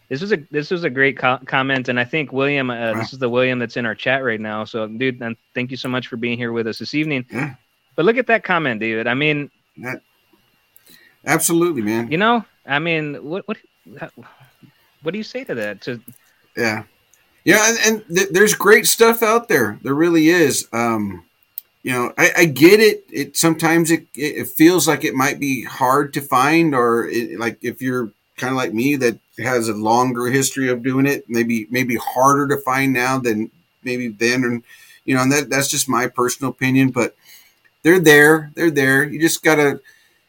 This 0.09 0.23
was 0.23 0.33
a 0.33 0.39
this 0.51 0.71
was 0.71 0.85
a 0.85 0.91
great 0.91 1.19
co- 1.19 1.41
comment, 1.45 1.89
and 1.89 2.01
I 2.01 2.05
think 2.05 2.33
William, 2.33 2.71
uh, 2.71 2.95
this 2.95 3.13
is 3.13 3.19
the 3.19 3.29
William 3.29 3.59
that's 3.59 3.77
in 3.77 3.85
our 3.85 3.95
chat 3.95 4.25
right 4.25 4.41
now. 4.41 4.65
So, 4.65 4.87
dude, 4.87 5.21
and 5.21 5.37
thank 5.55 5.71
you 5.71 5.77
so 5.77 5.89
much 5.89 6.07
for 6.09 6.17
being 6.17 6.39
here 6.39 6.53
with 6.53 6.67
us 6.67 6.79
this 6.79 6.95
evening. 6.95 7.27
Yeah. 7.31 7.55
But 7.95 8.07
look 8.07 8.17
at 8.17 8.27
that 8.29 8.43
comment, 8.43 8.81
David. 8.81 9.07
I 9.07 9.15
mean, 9.15 9.51
That, 9.79 10.01
absolutely, 11.27 11.83
man. 11.83 12.11
you 12.11 12.17
know, 12.17 12.43
I 12.65 12.79
mean, 12.79 13.17
what 13.23 13.47
what 13.47 13.59
what 15.03 15.13
do 15.13 15.19
you 15.19 15.25
say 15.25 15.45
to 15.45 15.55
that? 15.55 15.83
To 15.83 16.01
Yeah, 16.57 16.85
yeah, 17.45 17.69
and, 17.69 17.79
and 17.87 18.17
th- 18.17 18.29
there's 18.31 18.55
great 18.55 18.87
stuff 18.87 19.23
out 19.23 19.49
there. 19.49 19.79
There 19.83 19.95
really 19.95 20.29
is. 20.29 20.69
Um, 20.73 21.25
you 21.83 21.93
know, 21.93 22.13
I, 22.17 22.31
I 22.37 22.45
get 22.47 22.81
it. 22.81 23.05
It 23.13 23.37
sometimes 23.37 23.91
it 23.91 24.07
it 24.15 24.49
feels 24.49 24.89
like 24.89 25.05
it 25.05 25.15
might 25.15 25.39
be 25.39 25.65
hard 25.65 26.15
to 26.15 26.23
find, 26.23 26.75
or 26.75 27.09
it, 27.09 27.39
like 27.39 27.59
if 27.63 27.83
you're 27.83 28.11
kind 28.39 28.53
of 28.53 28.57
like 28.57 28.73
me 28.73 28.97
that 28.97 29.19
has 29.39 29.69
a 29.69 29.75
longer 29.75 30.27
history 30.27 30.69
of 30.69 30.83
doing 30.83 31.07
it, 31.07 31.29
maybe 31.29 31.67
maybe 31.71 31.97
harder 31.97 32.49
to 32.49 32.63
find 32.63 32.93
now 32.93 33.19
than 33.19 33.51
maybe 33.83 34.09
then, 34.09 34.45
and 34.45 34.63
you 35.05 35.15
know, 35.15 35.23
and 35.23 35.33
that 35.33 35.51
that's 35.51 35.69
just 35.69 35.89
my 35.89 36.07
personal 36.07 36.51
opinion. 36.51 36.91
But 36.91 37.17
they're 37.83 38.01
there. 38.01 38.51
They're 38.55 38.71
there. 38.71 39.05
You 39.05 39.21
just 39.21 39.43
gotta, 39.43 39.81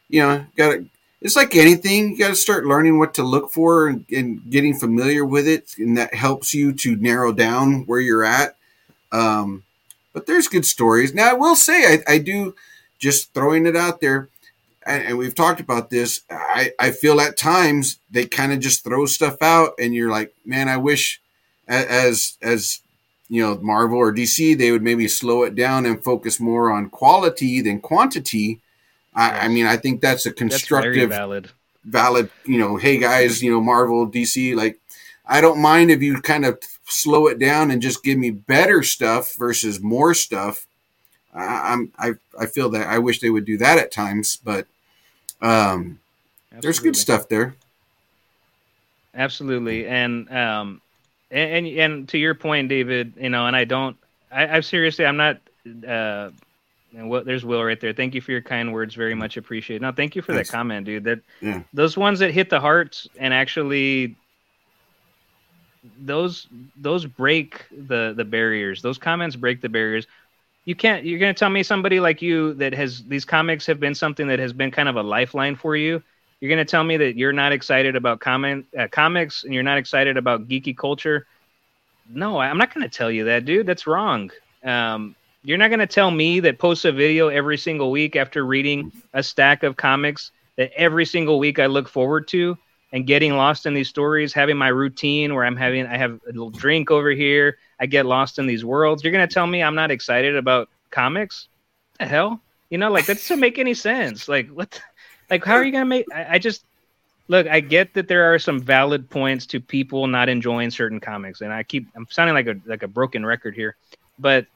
you 0.09 0.21
know, 0.21 0.45
gotta 0.55 0.85
it's 1.21 1.35
like 1.35 1.55
anything 1.55 2.11
you 2.11 2.17
got 2.17 2.29
to 2.29 2.35
start 2.35 2.65
learning 2.65 2.97
what 2.97 3.13
to 3.15 3.23
look 3.23 3.51
for 3.51 3.87
and, 3.87 4.05
and, 4.11 4.49
getting 4.49 4.73
familiar 4.73 5.25
with 5.25 5.47
it 5.47 5.75
and 5.77 5.97
that 5.97 6.13
helps 6.13 6.53
you 6.53 6.71
to 6.73 6.95
narrow 6.95 7.31
down 7.31 7.85
where 7.85 7.99
you're 7.99 8.23
at 8.23 8.55
um, 9.11 9.63
but 10.13 10.25
there's 10.25 10.47
good 10.47 10.65
stories 10.65 11.13
now 11.13 11.29
i 11.29 11.33
will 11.33 11.55
say 11.55 11.93
i, 11.93 12.13
I 12.13 12.17
do 12.17 12.55
just 12.97 13.33
throwing 13.33 13.65
it 13.65 13.75
out 13.75 14.01
there 14.01 14.29
and, 14.89 15.03
and 15.03 15.17
we've 15.17 15.35
talked 15.35 15.59
about 15.59 15.89
this 15.89 16.21
i, 16.29 16.71
I 16.79 16.91
feel 16.91 17.21
at 17.21 17.37
times 17.37 17.99
they 18.11 18.25
kind 18.25 18.51
of 18.51 18.59
just 18.59 18.83
throw 18.83 19.05
stuff 19.05 19.41
out 19.41 19.73
and 19.79 19.93
you're 19.93 20.11
like 20.11 20.33
man 20.45 20.67
i 20.67 20.77
wish 20.77 21.21
as 21.67 22.37
as 22.41 22.81
you 23.29 23.41
know 23.41 23.57
marvel 23.61 23.99
or 23.99 24.13
dc 24.13 24.57
they 24.57 24.71
would 24.71 24.83
maybe 24.83 25.07
slow 25.07 25.43
it 25.43 25.55
down 25.55 25.85
and 25.85 26.03
focus 26.03 26.39
more 26.39 26.71
on 26.71 26.89
quality 26.89 27.61
than 27.61 27.79
quantity 27.79 28.59
I, 29.13 29.45
I 29.45 29.47
mean, 29.47 29.65
I 29.65 29.77
think 29.77 30.01
that's 30.01 30.25
a 30.25 30.29
that's 30.29 30.39
constructive, 30.39 31.09
valid. 31.09 31.49
valid. 31.83 32.29
You 32.45 32.59
know, 32.59 32.77
hey 32.77 32.97
guys, 32.97 33.41
you 33.41 33.51
know, 33.51 33.61
Marvel, 33.61 34.09
DC, 34.09 34.55
like, 34.55 34.79
I 35.25 35.41
don't 35.41 35.61
mind 35.61 35.91
if 35.91 36.01
you 36.01 36.21
kind 36.21 36.45
of 36.45 36.59
slow 36.85 37.27
it 37.27 37.37
down 37.37 37.69
and 37.69 37.81
just 37.81 38.03
give 38.03 38.17
me 38.17 38.31
better 38.31 38.81
stuff 38.83 39.33
versus 39.35 39.81
more 39.81 40.13
stuff. 40.13 40.65
I, 41.33 41.73
I'm, 41.73 41.91
I, 41.99 42.13
I 42.39 42.45
feel 42.45 42.69
that 42.69 42.87
I 42.87 42.99
wish 42.99 43.19
they 43.19 43.29
would 43.29 43.45
do 43.45 43.57
that 43.57 43.77
at 43.77 43.91
times, 43.91 44.37
but 44.37 44.67
um, 45.41 45.99
there's 46.61 46.79
good 46.79 46.95
stuff 46.95 47.29
there. 47.29 47.55
Absolutely, 49.15 49.87
and 49.87 50.31
um, 50.31 50.81
and, 51.31 51.67
and 51.67 52.09
to 52.09 52.17
your 52.17 52.35
point, 52.35 52.69
David, 52.69 53.13
you 53.19 53.29
know, 53.29 53.47
and 53.47 53.55
I 53.55 53.65
don't, 53.65 53.97
I, 54.31 54.57
I 54.57 54.59
seriously, 54.61 55.05
I'm 55.05 55.17
not. 55.17 55.37
Uh, 55.87 56.31
and 56.95 57.07
what 57.09 57.25
there's 57.25 57.45
Will 57.45 57.63
right 57.63 57.79
there. 57.79 57.93
Thank 57.93 58.15
you 58.15 58.21
for 58.21 58.31
your 58.31 58.41
kind 58.41 58.73
words. 58.73 58.95
Very 58.95 59.13
much 59.13 59.37
appreciated. 59.37 59.81
No, 59.83 59.91
thank 59.91 60.15
you 60.15 60.23
for 60.23 60.33
Thanks. 60.33 60.49
that 60.49 60.55
comment, 60.57 60.85
dude. 60.87 61.03
That 61.03 61.19
Yeah. 61.39 61.61
those 61.71 61.95
ones 61.95 62.17
that 62.19 62.31
hit 62.31 62.49
the 62.49 62.59
heart 62.59 63.05
and 63.19 63.31
actually 63.33 64.15
those 66.01 66.47
those 66.75 67.05
break 67.05 67.65
the 67.71 68.13
the 68.15 68.25
barriers. 68.25 68.81
Those 68.81 68.97
comments 68.97 69.35
break 69.35 69.61
the 69.61 69.69
barriers. 69.69 70.07
You 70.65 70.75
can't. 70.75 71.05
You're 71.05 71.19
gonna 71.19 71.33
tell 71.33 71.49
me 71.49 71.63
somebody 71.63 71.99
like 71.99 72.21
you 72.21 72.53
that 72.55 72.73
has 72.73 73.03
these 73.03 73.25
comics 73.25 73.65
have 73.65 73.79
been 73.79 73.95
something 73.95 74.27
that 74.27 74.39
has 74.39 74.53
been 74.53 74.71
kind 74.71 74.89
of 74.89 74.95
a 74.95 75.03
lifeline 75.03 75.55
for 75.55 75.75
you. 75.75 76.01
You're 76.39 76.49
gonna 76.49 76.65
tell 76.65 76.83
me 76.83 76.97
that 76.97 77.15
you're 77.15 77.33
not 77.33 77.51
excited 77.51 77.95
about 77.95 78.19
comment 78.19 78.65
uh, 78.77 78.87
comics 78.91 79.43
and 79.43 79.53
you're 79.53 79.63
not 79.63 79.77
excited 79.77 80.17
about 80.17 80.47
geeky 80.47 80.77
culture. 80.77 81.25
No, 82.09 82.39
I'm 82.39 82.57
not 82.57 82.73
gonna 82.73 82.89
tell 82.89 83.11
you 83.11 83.25
that, 83.25 83.45
dude. 83.45 83.65
That's 83.65 83.87
wrong. 83.87 84.31
Um, 84.63 85.15
you're 85.43 85.57
not 85.57 85.69
going 85.69 85.79
to 85.79 85.87
tell 85.87 86.11
me 86.11 86.39
that 86.41 86.59
posts 86.59 86.85
a 86.85 86.91
video 86.91 87.29
every 87.29 87.57
single 87.57 87.91
week 87.91 88.15
after 88.15 88.45
reading 88.45 88.91
a 89.13 89.23
stack 89.23 89.63
of 89.63 89.77
comics 89.77 90.31
that 90.57 90.71
every 90.75 91.05
single 91.05 91.39
week 91.39 91.59
I 91.59 91.67
look 91.67 91.87
forward 91.87 92.27
to 92.29 92.57
and 92.91 93.05
getting 93.05 93.35
lost 93.35 93.65
in 93.65 93.73
these 93.73 93.89
stories, 93.89 94.33
having 94.33 94.57
my 94.57 94.69
routine 94.69 95.35
where 95.35 95.45
I'm 95.45 95.55
having 95.55 95.85
I 95.85 95.97
have 95.97 96.19
a 96.27 96.27
little 96.27 96.49
drink 96.49 96.91
over 96.91 97.11
here, 97.11 97.57
I 97.79 97.85
get 97.85 98.05
lost 98.05 98.39
in 98.39 98.47
these 98.47 98.65
worlds. 98.65 99.03
You're 99.03 99.13
to 99.13 99.27
tell 99.27 99.47
me 99.47 99.61
I'm 99.61 99.75
not 99.75 99.91
excited 99.91 100.35
about 100.35 100.69
comics? 100.91 101.47
the 101.99 102.05
hell? 102.05 102.41
You 102.69 102.77
know, 102.77 102.91
like 102.91 103.05
that 103.07 103.17
doesn't 103.17 103.39
make 103.39 103.59
any 103.59 103.73
sense. 103.73 104.27
Like 104.27 104.49
what 104.49 104.81
like 105.29 105.43
how 105.43 105.55
are 105.55 105.63
you 105.63 105.71
to 105.71 105.85
make 105.85 106.05
I, 106.13 106.35
I 106.35 106.39
just 106.39 106.63
Look, 107.29 107.45
I 107.45 107.59
get 107.59 107.93
that 107.93 108.07
there 108.07 108.33
are 108.33 108.39
some 108.39 108.59
valid 108.59 109.07
points 109.07 109.45
to 109.47 109.59
people 109.59 110.07
not 110.07 110.29
enjoying 110.29 110.71
certain 110.71 110.99
comics, 110.99 111.41
and 111.41 111.53
I 111.53 111.61
keep 111.61 111.87
I'm 111.95 112.07
sounding 112.09 112.33
like 112.33 112.47
a 112.47 112.55
like 112.65 112.81
a 112.81 112.87
broken 112.87 113.23
record 113.23 113.53
here, 113.53 113.75
but 114.17 114.47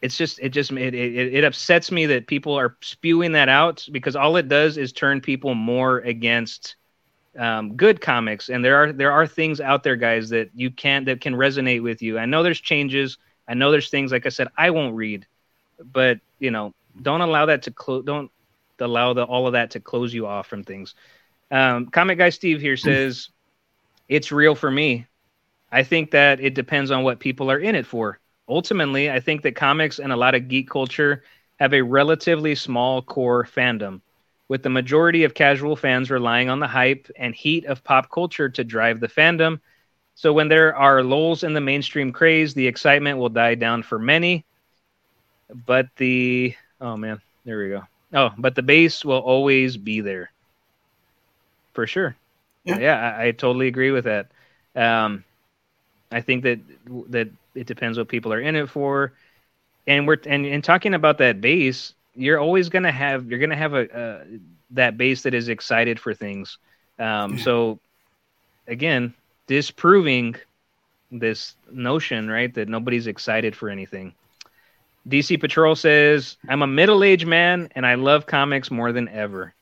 it's 0.00 0.16
just 0.16 0.38
it 0.40 0.48
just 0.48 0.72
it, 0.72 0.94
it, 0.94 1.34
it 1.34 1.44
upsets 1.44 1.92
me 1.92 2.06
that 2.06 2.26
people 2.26 2.54
are 2.54 2.74
spewing 2.80 3.32
that 3.32 3.50
out 3.50 3.86
because 3.92 4.16
all 4.16 4.36
it 4.36 4.48
does 4.48 4.78
is 4.78 4.92
turn 4.92 5.20
people 5.20 5.54
more 5.54 5.98
against 5.98 6.76
um, 7.38 7.76
good 7.76 8.00
comics 8.00 8.48
and 8.48 8.64
there 8.64 8.76
are 8.76 8.92
there 8.92 9.12
are 9.12 9.26
things 9.26 9.60
out 9.60 9.82
there 9.82 9.96
guys 9.96 10.28
that 10.30 10.50
you 10.54 10.70
can 10.70 11.04
that 11.04 11.20
can 11.20 11.34
resonate 11.34 11.82
with 11.82 12.02
you. 12.02 12.18
I 12.18 12.26
know 12.26 12.42
there's 12.42 12.60
changes. 12.60 13.18
I 13.46 13.54
know 13.54 13.70
there's 13.70 13.88
things 13.88 14.12
like 14.12 14.26
i 14.26 14.28
said 14.28 14.48
i 14.58 14.68
won't 14.68 14.94
read 14.94 15.26
but 15.92 16.20
you 16.38 16.50
know 16.50 16.74
don't 17.00 17.20
allow 17.20 17.46
that 17.46 17.62
to 17.62 17.70
close 17.70 18.04
don't 18.04 18.30
allow 18.80 19.12
the 19.12 19.24
all 19.24 19.46
of 19.46 19.52
that 19.54 19.70
to 19.72 19.80
close 19.80 20.14
you 20.14 20.26
off 20.26 20.46
from 20.46 20.62
things. 20.62 20.94
Um, 21.50 21.86
comic 21.86 22.18
guy 22.18 22.30
steve 22.30 22.60
here 22.60 22.76
says 22.76 23.30
it's 24.08 24.32
real 24.32 24.54
for 24.54 24.70
me. 24.70 25.06
I 25.70 25.82
think 25.82 26.10
that 26.12 26.40
it 26.40 26.54
depends 26.54 26.90
on 26.90 27.02
what 27.02 27.20
people 27.20 27.50
are 27.50 27.58
in 27.58 27.74
it 27.74 27.86
for. 27.86 28.18
Ultimately, 28.48 29.10
I 29.10 29.20
think 29.20 29.42
that 29.42 29.54
comics 29.54 29.98
and 29.98 30.12
a 30.12 30.16
lot 30.16 30.34
of 30.34 30.48
geek 30.48 30.70
culture 30.70 31.24
have 31.58 31.74
a 31.74 31.82
relatively 31.82 32.54
small 32.54 33.02
core 33.02 33.44
fandom, 33.44 34.00
with 34.48 34.62
the 34.62 34.70
majority 34.70 35.24
of 35.24 35.34
casual 35.34 35.76
fans 35.76 36.10
relying 36.10 36.48
on 36.48 36.58
the 36.58 36.66
hype 36.66 37.10
and 37.16 37.34
heat 37.34 37.66
of 37.66 37.84
pop 37.84 38.10
culture 38.10 38.48
to 38.48 38.64
drive 38.64 39.00
the 39.00 39.08
fandom. 39.08 39.60
So 40.14 40.32
when 40.32 40.48
there 40.48 40.74
are 40.74 41.02
lulls 41.02 41.44
in 41.44 41.52
the 41.52 41.60
mainstream 41.60 42.12
craze, 42.12 42.54
the 42.54 42.66
excitement 42.66 43.18
will 43.18 43.28
die 43.28 43.54
down 43.54 43.82
for 43.82 43.98
many. 43.98 44.44
But 45.66 45.88
the 45.96 46.54
oh 46.80 46.96
man, 46.96 47.20
there 47.44 47.58
we 47.58 47.68
go. 47.68 47.82
Oh, 48.12 48.30
but 48.36 48.54
the 48.54 48.62
base 48.62 49.04
will 49.04 49.18
always 49.18 49.76
be 49.76 50.00
there. 50.00 50.30
For 51.74 51.86
sure. 51.86 52.16
Yeah. 52.64 52.78
Yeah, 52.78 53.16
I, 53.16 53.26
I 53.26 53.30
totally 53.32 53.68
agree 53.68 53.90
with 53.90 54.04
that. 54.04 54.30
Um, 54.74 55.24
I 56.10 56.20
think 56.20 56.42
that 56.44 56.58
that 57.10 57.28
it 57.54 57.66
depends 57.66 57.98
what 57.98 58.08
people 58.08 58.32
are 58.32 58.40
in 58.40 58.56
it 58.56 58.68
for, 58.68 59.12
and 59.86 60.06
we're 60.06 60.18
and, 60.26 60.46
and 60.46 60.64
talking 60.64 60.94
about 60.94 61.18
that 61.18 61.40
base, 61.40 61.94
you're 62.18 62.38
always 62.40 62.68
gonna 62.68 62.92
have 62.92 63.30
you're 63.30 63.38
gonna 63.38 63.56
have 63.56 63.74
a 63.74 63.96
uh, 63.96 64.24
that 64.70 64.96
base 64.98 65.22
that 65.22 65.34
is 65.34 65.48
excited 65.48 65.98
for 66.00 66.12
things. 66.14 66.58
Um, 66.98 67.38
so 67.38 67.78
again, 68.66 69.14
disproving 69.46 70.34
this 71.10 71.54
notion, 71.70 72.28
right, 72.28 72.52
that 72.54 72.68
nobody's 72.68 73.06
excited 73.06 73.56
for 73.56 73.70
anything. 73.70 74.14
DC 75.08 75.40
Patrol 75.40 75.74
says, 75.74 76.36
"I'm 76.48 76.62
a 76.62 76.66
middle-aged 76.66 77.26
man 77.26 77.68
and 77.74 77.86
I 77.86 77.94
love 77.94 78.26
comics 78.26 78.70
more 78.70 78.92
than 78.92 79.08
ever." 79.08 79.54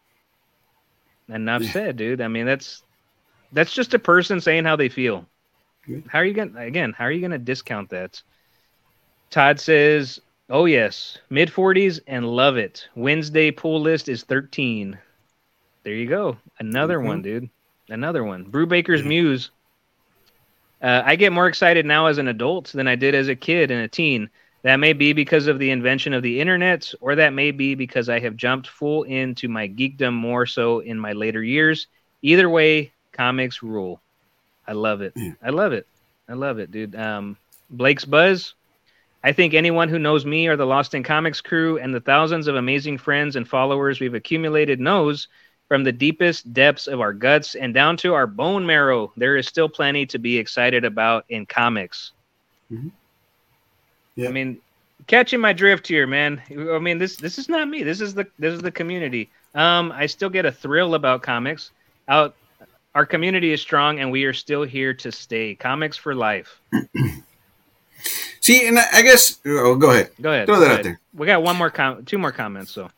Enough 1.28 1.62
Yeah. 1.62 1.70
said, 1.70 1.96
dude. 1.96 2.20
I 2.20 2.28
mean, 2.28 2.46
that's 2.46 2.82
that's 3.52 3.72
just 3.74 3.94
a 3.94 3.98
person 3.98 4.40
saying 4.40 4.64
how 4.64 4.76
they 4.76 4.88
feel. 4.88 5.26
How 6.08 6.20
are 6.20 6.24
you 6.24 6.34
gonna 6.34 6.60
again? 6.60 6.92
How 6.92 7.04
are 7.04 7.12
you 7.12 7.20
gonna 7.20 7.38
discount 7.38 7.90
that? 7.90 8.22
Todd 9.30 9.60
says, 9.60 10.20
"Oh 10.48 10.64
yes, 10.66 11.18
mid 11.30 11.50
40s 11.50 12.00
and 12.06 12.26
love 12.26 12.56
it. 12.56 12.88
Wednesday 12.94 13.50
pool 13.50 13.80
list 13.80 14.08
is 14.08 14.22
13." 14.24 14.98
There 15.82 15.94
you 15.94 16.06
go, 16.06 16.36
another 16.58 16.98
Mhm. 16.98 17.04
one, 17.06 17.22
dude. 17.22 17.48
Another 17.88 18.24
one. 18.24 18.44
Brubaker's 18.46 19.04
Muse. 19.04 19.50
Uh, 20.82 21.02
I 21.04 21.16
get 21.16 21.32
more 21.32 21.46
excited 21.46 21.86
now 21.86 22.06
as 22.06 22.18
an 22.18 22.28
adult 22.28 22.72
than 22.72 22.88
I 22.88 22.96
did 22.96 23.14
as 23.14 23.28
a 23.28 23.36
kid 23.36 23.70
and 23.70 23.82
a 23.82 23.88
teen. 23.88 24.28
That 24.62 24.76
may 24.76 24.92
be 24.92 25.12
because 25.12 25.46
of 25.46 25.58
the 25.60 25.70
invention 25.70 26.12
of 26.12 26.22
the 26.22 26.40
internet, 26.40 26.92
or 27.00 27.14
that 27.14 27.32
may 27.32 27.52
be 27.52 27.76
because 27.76 28.08
I 28.08 28.18
have 28.18 28.36
jumped 28.36 28.66
full 28.66 29.04
into 29.04 29.48
my 29.48 29.68
geekdom 29.68 30.12
more 30.14 30.44
so 30.44 30.80
in 30.80 30.98
my 30.98 31.12
later 31.12 31.42
years. 31.42 31.86
Either 32.22 32.50
way, 32.50 32.90
comics 33.12 33.62
rule. 33.62 34.00
I 34.66 34.72
love 34.72 35.02
it. 35.02 35.12
Yeah. 35.14 35.32
I 35.42 35.50
love 35.50 35.72
it. 35.72 35.86
I 36.28 36.32
love 36.32 36.58
it, 36.58 36.72
dude. 36.72 36.96
Um, 36.96 37.36
Blake's 37.70 38.04
Buzz. 38.04 38.54
I 39.24 39.32
think 39.32 39.54
anyone 39.54 39.88
who 39.88 39.98
knows 39.98 40.24
me 40.24 40.46
or 40.46 40.56
the 40.56 40.66
Lost'n 40.66 41.04
Comics 41.04 41.40
crew 41.40 41.78
and 41.78 41.94
the 41.94 42.00
thousands 42.00 42.46
of 42.46 42.56
amazing 42.56 42.98
friends 42.98 43.36
and 43.36 43.48
followers 43.48 44.00
we've 44.00 44.14
accumulated 44.14 44.78
knows 44.80 45.28
from 45.68 45.82
the 45.82 45.92
deepest 45.92 46.52
depths 46.52 46.86
of 46.86 47.00
our 47.00 47.12
guts 47.12 47.56
and 47.56 47.74
down 47.74 47.96
to 47.98 48.14
our 48.14 48.26
bone 48.26 48.64
marrow, 48.64 49.12
there 49.16 49.36
is 49.36 49.46
still 49.48 49.68
plenty 49.68 50.06
to 50.06 50.18
be 50.18 50.38
excited 50.38 50.84
about 50.84 51.24
in 51.28 51.44
comics. 51.44 52.12
Mhm. 52.72 52.92
Yeah. 54.14 54.28
I 54.28 54.32
mean, 54.32 54.60
catching 55.06 55.40
my 55.40 55.52
drift 55.52 55.86
here, 55.86 56.06
man. 56.06 56.40
I 56.50 56.78
mean, 56.78 56.98
this 56.98 57.16
this 57.16 57.38
is 57.38 57.48
not 57.48 57.68
me. 57.68 57.82
This 57.82 58.00
is 58.00 58.14
the 58.14 58.26
this 58.38 58.54
is 58.54 58.62
the 58.62 58.70
community. 58.70 59.30
Um, 59.54 59.92
I 59.92 60.06
still 60.06 60.30
get 60.30 60.46
a 60.46 60.52
thrill 60.52 60.94
about 60.94 61.22
comics. 61.22 61.70
Out 62.08 62.36
Our 62.94 63.04
community 63.06 63.52
is 63.52 63.60
strong, 63.60 64.00
and 64.00 64.10
we 64.10 64.24
are 64.24 64.32
still 64.32 64.62
here 64.62 64.94
to 64.94 65.12
stay. 65.12 65.54
Comics 65.54 65.96
for 65.96 66.14
life. 66.14 66.60
See, 68.46 68.68
and 68.68 68.78
I 68.78 68.84
I 68.92 69.02
guess 69.02 69.40
oh, 69.44 69.74
go 69.74 69.90
ahead. 69.90 70.10
Go 70.20 70.30
ahead. 70.30 70.46
Throw 70.46 70.60
that 70.60 70.70
out 70.70 70.82
there. 70.84 71.00
We 71.12 71.26
got 71.26 71.42
one 71.42 71.56
more 71.56 71.68
com- 71.68 72.04
two 72.04 72.16
more 72.16 72.30
comments. 72.30 72.70
So 72.70 72.88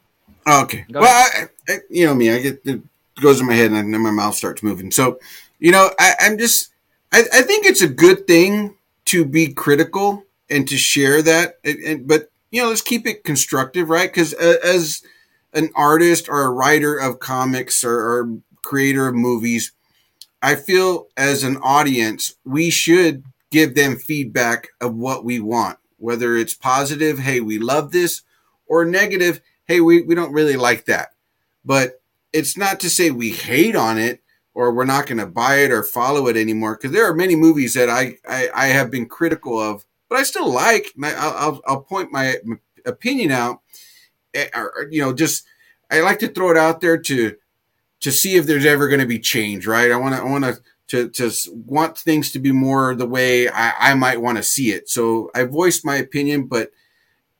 Oh, 0.47 0.63
okay. 0.65 0.85
Go 0.93 1.01
well, 1.01 1.31
I, 1.35 1.49
I, 1.73 1.79
you 1.89 2.05
know 2.05 2.15
me. 2.15 2.31
I 2.31 2.41
get 2.41 2.61
it 2.67 2.83
goes 3.19 3.41
in 3.41 3.47
my 3.47 3.55
head, 3.55 3.73
and 3.73 3.95
then 3.95 4.03
my 4.03 4.11
mouth 4.11 4.35
starts 4.35 4.63
moving. 4.63 4.91
So, 4.91 5.19
you 5.59 5.73
know, 5.73 5.91
I, 5.99 6.15
I'm 6.21 6.37
just. 6.37 6.71
I, 7.13 7.23
I 7.33 7.41
think 7.41 7.65
it's 7.65 7.81
a 7.81 7.89
good 7.89 8.27
thing 8.27 8.77
to 9.07 9.25
be 9.25 9.55
critical 9.55 10.25
and 10.51 10.69
to 10.69 10.77
share 10.77 11.23
that, 11.23 11.59
and, 11.65 11.79
and, 11.79 12.07
but 12.07 12.31
you 12.51 12.63
know, 12.63 12.69
let's 12.69 12.83
keep 12.83 13.07
it 13.07 13.25
constructive, 13.25 13.89
right? 13.89 14.13
Because 14.13 14.35
uh, 14.35 14.57
as 14.63 15.03
an 15.55 15.71
artist 15.75 16.29
or 16.29 16.43
a 16.43 16.51
writer 16.51 16.99
of 16.99 17.21
comics 17.21 17.85
or, 17.85 17.99
or 17.99 18.39
creator 18.61 19.09
of 19.09 19.15
movies, 19.15 19.73
I 20.43 20.55
feel 20.55 21.09
as 21.17 21.43
an 21.43 21.57
audience, 21.59 22.35
we 22.45 22.69
should 22.69 23.25
give 23.51 23.75
them 23.75 23.97
feedback 23.97 24.69
of 24.81 24.95
what 24.95 25.25
we 25.25 25.41
want, 25.41 25.79
whether 25.99 26.37
it's 26.37 26.55
positive, 26.55 27.19
hey, 27.21 27.41
we 27.41 27.59
love 27.59 27.93
this, 27.93 28.23
or 28.67 28.85
negative, 28.85 29.41
hey, 29.67 29.81
we, 29.81 30.03
we 30.03 30.15
don't 30.15 30.33
really 30.33 30.57
like 30.57 30.85
that. 30.87 31.11
But 31.65 32.01
it's 32.33 32.57
not 32.57 32.81
to 32.81 32.91
say 32.91 33.11
we 33.11 33.31
hate 33.31 33.75
on 33.77 33.99
it 33.99 34.23
or 34.55 34.73
we're 34.73 34.85
not 34.85 35.07
going 35.07 35.19
to 35.19 35.27
buy 35.27 35.57
it 35.57 35.71
or 35.71 35.83
follow 35.83 36.27
it 36.29 36.37
anymore. 36.37 36.77
Because 36.77 36.93
there 36.93 37.09
are 37.09 37.15
many 37.15 37.37
movies 37.37 37.75
that 37.75 37.89
I, 37.89 38.17
I, 38.29 38.49
I 38.55 38.67
have 38.67 38.91
been 38.91 39.07
critical 39.09 39.59
of, 39.59 39.85
but 40.09 40.19
I 40.19 40.23
still 40.25 40.51
like. 40.53 40.93
I- 41.03 41.15
I'll, 41.15 41.61
I'll, 41.67 41.81
point 41.81 42.13
my 42.13 42.37
opinion 42.85 43.31
out. 43.31 43.61
eh, 44.35 44.49
or, 44.55 44.89
you 44.91 45.01
know, 45.01 45.13
just 45.13 45.45
I 45.91 46.01
like 46.01 46.19
to 46.21 46.29
throw 46.29 46.51
it 46.51 46.57
out 46.57 46.81
there 46.81 46.99
to 46.99 47.37
to 48.01 48.13
see 48.13 48.37
if 48.37 48.47
there's 48.47 48.65
ever 48.67 48.89
going 48.89 49.01
to 49.01 49.07
be 49.07 49.19
change. 49.19 49.67
Right? 49.67 49.91
I 49.91 49.97
want 49.97 50.15
to 50.15 50.21
I 50.21 50.25
want 50.25 50.45
to 50.45 50.59
to 50.89 51.09
to 51.11 51.31
want 51.55 51.97
things 51.99 52.31
to 52.33 52.39
be 52.39 52.53
more 52.53 52.95
the 52.95 53.07
way 53.07 53.49
I, 53.49 53.93
I 53.93 53.95
might 53.95 54.21
want 54.21 54.39
to 54.39 54.43
see 54.43 54.71
it. 54.71 54.89
So 54.89 55.31
I 55.35 55.45
voiced 55.45 55.85
my 55.85 55.97
opinion, 55.97 56.47
but 56.47 56.71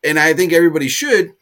and 0.05 0.19
I 0.19 0.35
think 0.35 0.53
everybody 0.53 0.89
should, 0.89 1.33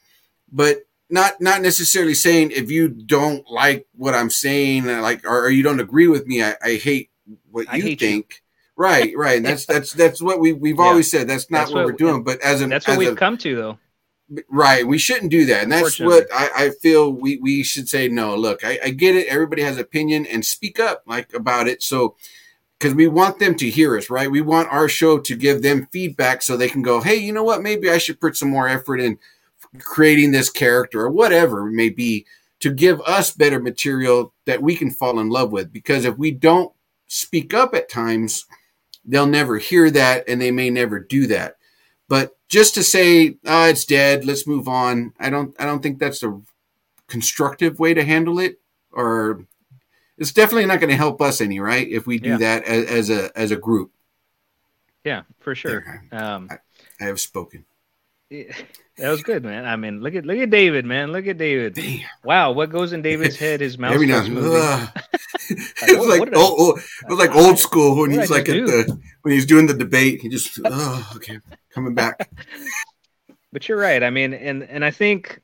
but 0.50 0.86
not 1.10 1.40
not 1.40 1.62
necessarily 1.62 2.14
saying 2.14 2.50
if 2.52 2.70
you 2.70 2.88
don't 2.88 3.48
like 3.50 3.86
what 3.94 4.14
I'm 4.14 4.30
saying, 4.30 4.88
uh, 4.88 5.00
like 5.02 5.24
or, 5.24 5.44
or 5.46 5.50
you 5.50 5.62
don't 5.62 5.80
agree 5.80 6.08
with 6.08 6.26
me, 6.26 6.42
I, 6.42 6.56
I 6.62 6.74
hate 6.76 7.10
what 7.50 7.68
I 7.68 7.76
you 7.76 7.82
hate 7.82 8.00
you. 8.02 8.08
think. 8.08 8.42
Right, 8.76 9.12
right. 9.16 9.36
And 9.38 9.46
that's 9.46 9.66
that's 9.72 9.92
that's 9.92 10.20
what 10.22 10.40
we 10.40 10.52
we've 10.52 10.76
Yeah. 10.78 10.82
always 10.84 11.10
said. 11.10 11.28
That's 11.28 11.50
not 11.50 11.58
That's 11.60 11.70
what, 11.72 11.76
what- 11.84 11.86
we're 11.92 11.96
doing. 11.96 12.22
But 12.24 12.40
as 12.40 12.60
an 12.60 12.70
that's 12.70 12.86
what 12.86 12.94
as 12.94 12.98
we've 12.98 13.12
a, 13.12 13.16
come 13.16 13.36
to, 13.38 13.56
though. 13.56 13.78
Right, 14.48 14.86
we 14.86 14.98
shouldn't 14.98 15.30
do 15.30 15.46
that. 15.46 15.62
And 15.62 15.72
that's 15.72 16.00
what 16.00 16.26
I, 16.32 16.50
I 16.56 16.70
feel 16.70 17.12
we 17.12 17.38
we 17.38 17.62
should 17.62 17.88
say. 17.88 18.08
No, 18.08 18.34
look, 18.34 18.64
I, 18.64 18.78
I 18.84 18.90
get 18.90 19.14
it. 19.14 19.28
Everybody 19.28 19.62
has 19.62 19.78
opinion 19.78 20.26
and 20.26 20.44
speak 20.44 20.80
up 20.80 21.02
like 21.06 21.32
about 21.34 21.68
it. 21.68 21.82
So 21.82 22.16
because 22.78 22.94
we 22.94 23.08
want 23.08 23.38
them 23.38 23.54
to 23.56 23.70
hear 23.70 23.96
us, 23.96 24.10
right? 24.10 24.30
We 24.30 24.42
want 24.42 24.70
our 24.70 24.88
show 24.88 25.18
to 25.18 25.36
give 25.36 25.62
them 25.62 25.88
feedback 25.92 26.42
so 26.42 26.56
they 26.56 26.68
can 26.68 26.82
go, 26.82 27.00
hey, 27.00 27.16
you 27.16 27.32
know 27.32 27.44
what? 27.44 27.62
Maybe 27.62 27.90
I 27.90 27.98
should 27.98 28.20
put 28.20 28.36
some 28.36 28.50
more 28.50 28.68
effort 28.68 29.00
in 29.00 29.18
creating 29.80 30.32
this 30.32 30.50
character 30.50 31.00
or 31.00 31.10
whatever 31.10 31.68
it 31.68 31.72
may 31.72 31.88
be 31.88 32.26
to 32.60 32.70
give 32.70 33.00
us 33.02 33.30
better 33.30 33.60
material 33.60 34.32
that 34.44 34.62
we 34.62 34.76
can 34.76 34.90
fall 34.90 35.18
in 35.18 35.30
love 35.30 35.52
with. 35.52 35.72
Because 35.72 36.04
if 36.04 36.18
we 36.18 36.30
don't 36.30 36.72
speak 37.06 37.54
up 37.54 37.74
at 37.74 37.88
times, 37.88 38.46
they'll 39.04 39.26
never 39.26 39.58
hear 39.58 39.90
that 39.90 40.24
and 40.28 40.40
they 40.40 40.50
may 40.50 40.68
never 40.68 40.98
do 40.98 41.26
that. 41.28 41.56
But 42.08 42.36
just 42.48 42.74
to 42.74 42.82
say, 42.84 43.36
oh, 43.44 43.68
it's 43.68 43.84
dead, 43.84 44.24
let's 44.24 44.46
move 44.46 44.68
on. 44.68 45.12
I 45.18 45.30
don't 45.30 45.54
I 45.58 45.64
don't 45.64 45.82
think 45.82 45.98
that's 45.98 46.22
a 46.22 46.40
constructive 47.08 47.78
way 47.78 47.94
to 47.94 48.04
handle 48.04 48.38
it 48.38 48.60
or 48.92 49.44
it's 50.18 50.32
definitely 50.32 50.66
not 50.66 50.80
going 50.80 50.90
to 50.90 50.96
help 50.96 51.20
us 51.20 51.40
any, 51.40 51.60
right? 51.60 51.86
If 51.88 52.06
we 52.06 52.18
do 52.18 52.30
Yeah. 52.30 52.36
that 52.38 52.64
as, 52.64 52.86
as 52.86 53.10
a 53.10 53.38
as 53.38 53.50
a 53.50 53.56
group. 53.56 53.90
Yeah, 55.04 55.22
for 55.40 55.54
sure. 55.54 56.02
Um, 56.10 56.48
I 57.00 57.04
have 57.04 57.20
spoken. 57.20 57.64
yeah, 58.30 58.52
that 58.98 59.08
was 59.10 59.22
good, 59.22 59.44
man. 59.44 59.64
I 59.66 59.76
mean, 59.76 60.00
look 60.00 60.14
at 60.16 60.24
look 60.26 60.38
at 60.38 60.50
David, 60.50 60.84
man. 60.84 61.12
Look 61.12 61.26
at 61.28 61.38
David. 61.38 61.74
Damn. 61.74 62.00
Wow, 62.24 62.52
what 62.52 62.70
goes 62.70 62.92
in 62.92 63.02
David's 63.02 63.36
head? 63.44 63.60
His 63.60 63.78
mouth 63.78 63.92
Every 63.94 64.06
now 64.06 64.24
and 64.24 64.36
it 64.36 65.98
was 65.98 66.08
like 66.08 66.22
I- 66.34 66.36
old, 66.36 66.58
old, 66.60 66.78
it 66.78 67.08
was 67.08 67.18
like 67.18 67.34
old 67.34 67.58
school 67.58 67.96
when 67.96 68.10
what 68.12 68.20
he's 68.20 68.30
like 68.30 68.48
at 68.48 68.56
just 68.56 68.88
the 68.88 69.00
when 69.22 69.34
he's 69.34 69.46
doing 69.46 69.66
the 69.66 69.74
debate. 69.74 70.22
He 70.22 70.28
just 70.28 70.58
oh 70.64 71.12
okay 71.16 71.38
coming 71.76 71.94
back. 71.94 72.30
But 73.52 73.68
you're 73.70 73.78
right. 73.78 74.02
I 74.02 74.10
mean, 74.10 74.34
and 74.34 74.64
and 74.64 74.84
I 74.84 74.90
think 74.90 75.40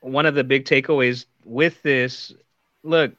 one 0.00 0.26
of 0.26 0.34
the 0.34 0.42
big 0.42 0.64
takeaways 0.64 1.26
with 1.44 1.80
this, 1.82 2.32
look, 2.82 3.12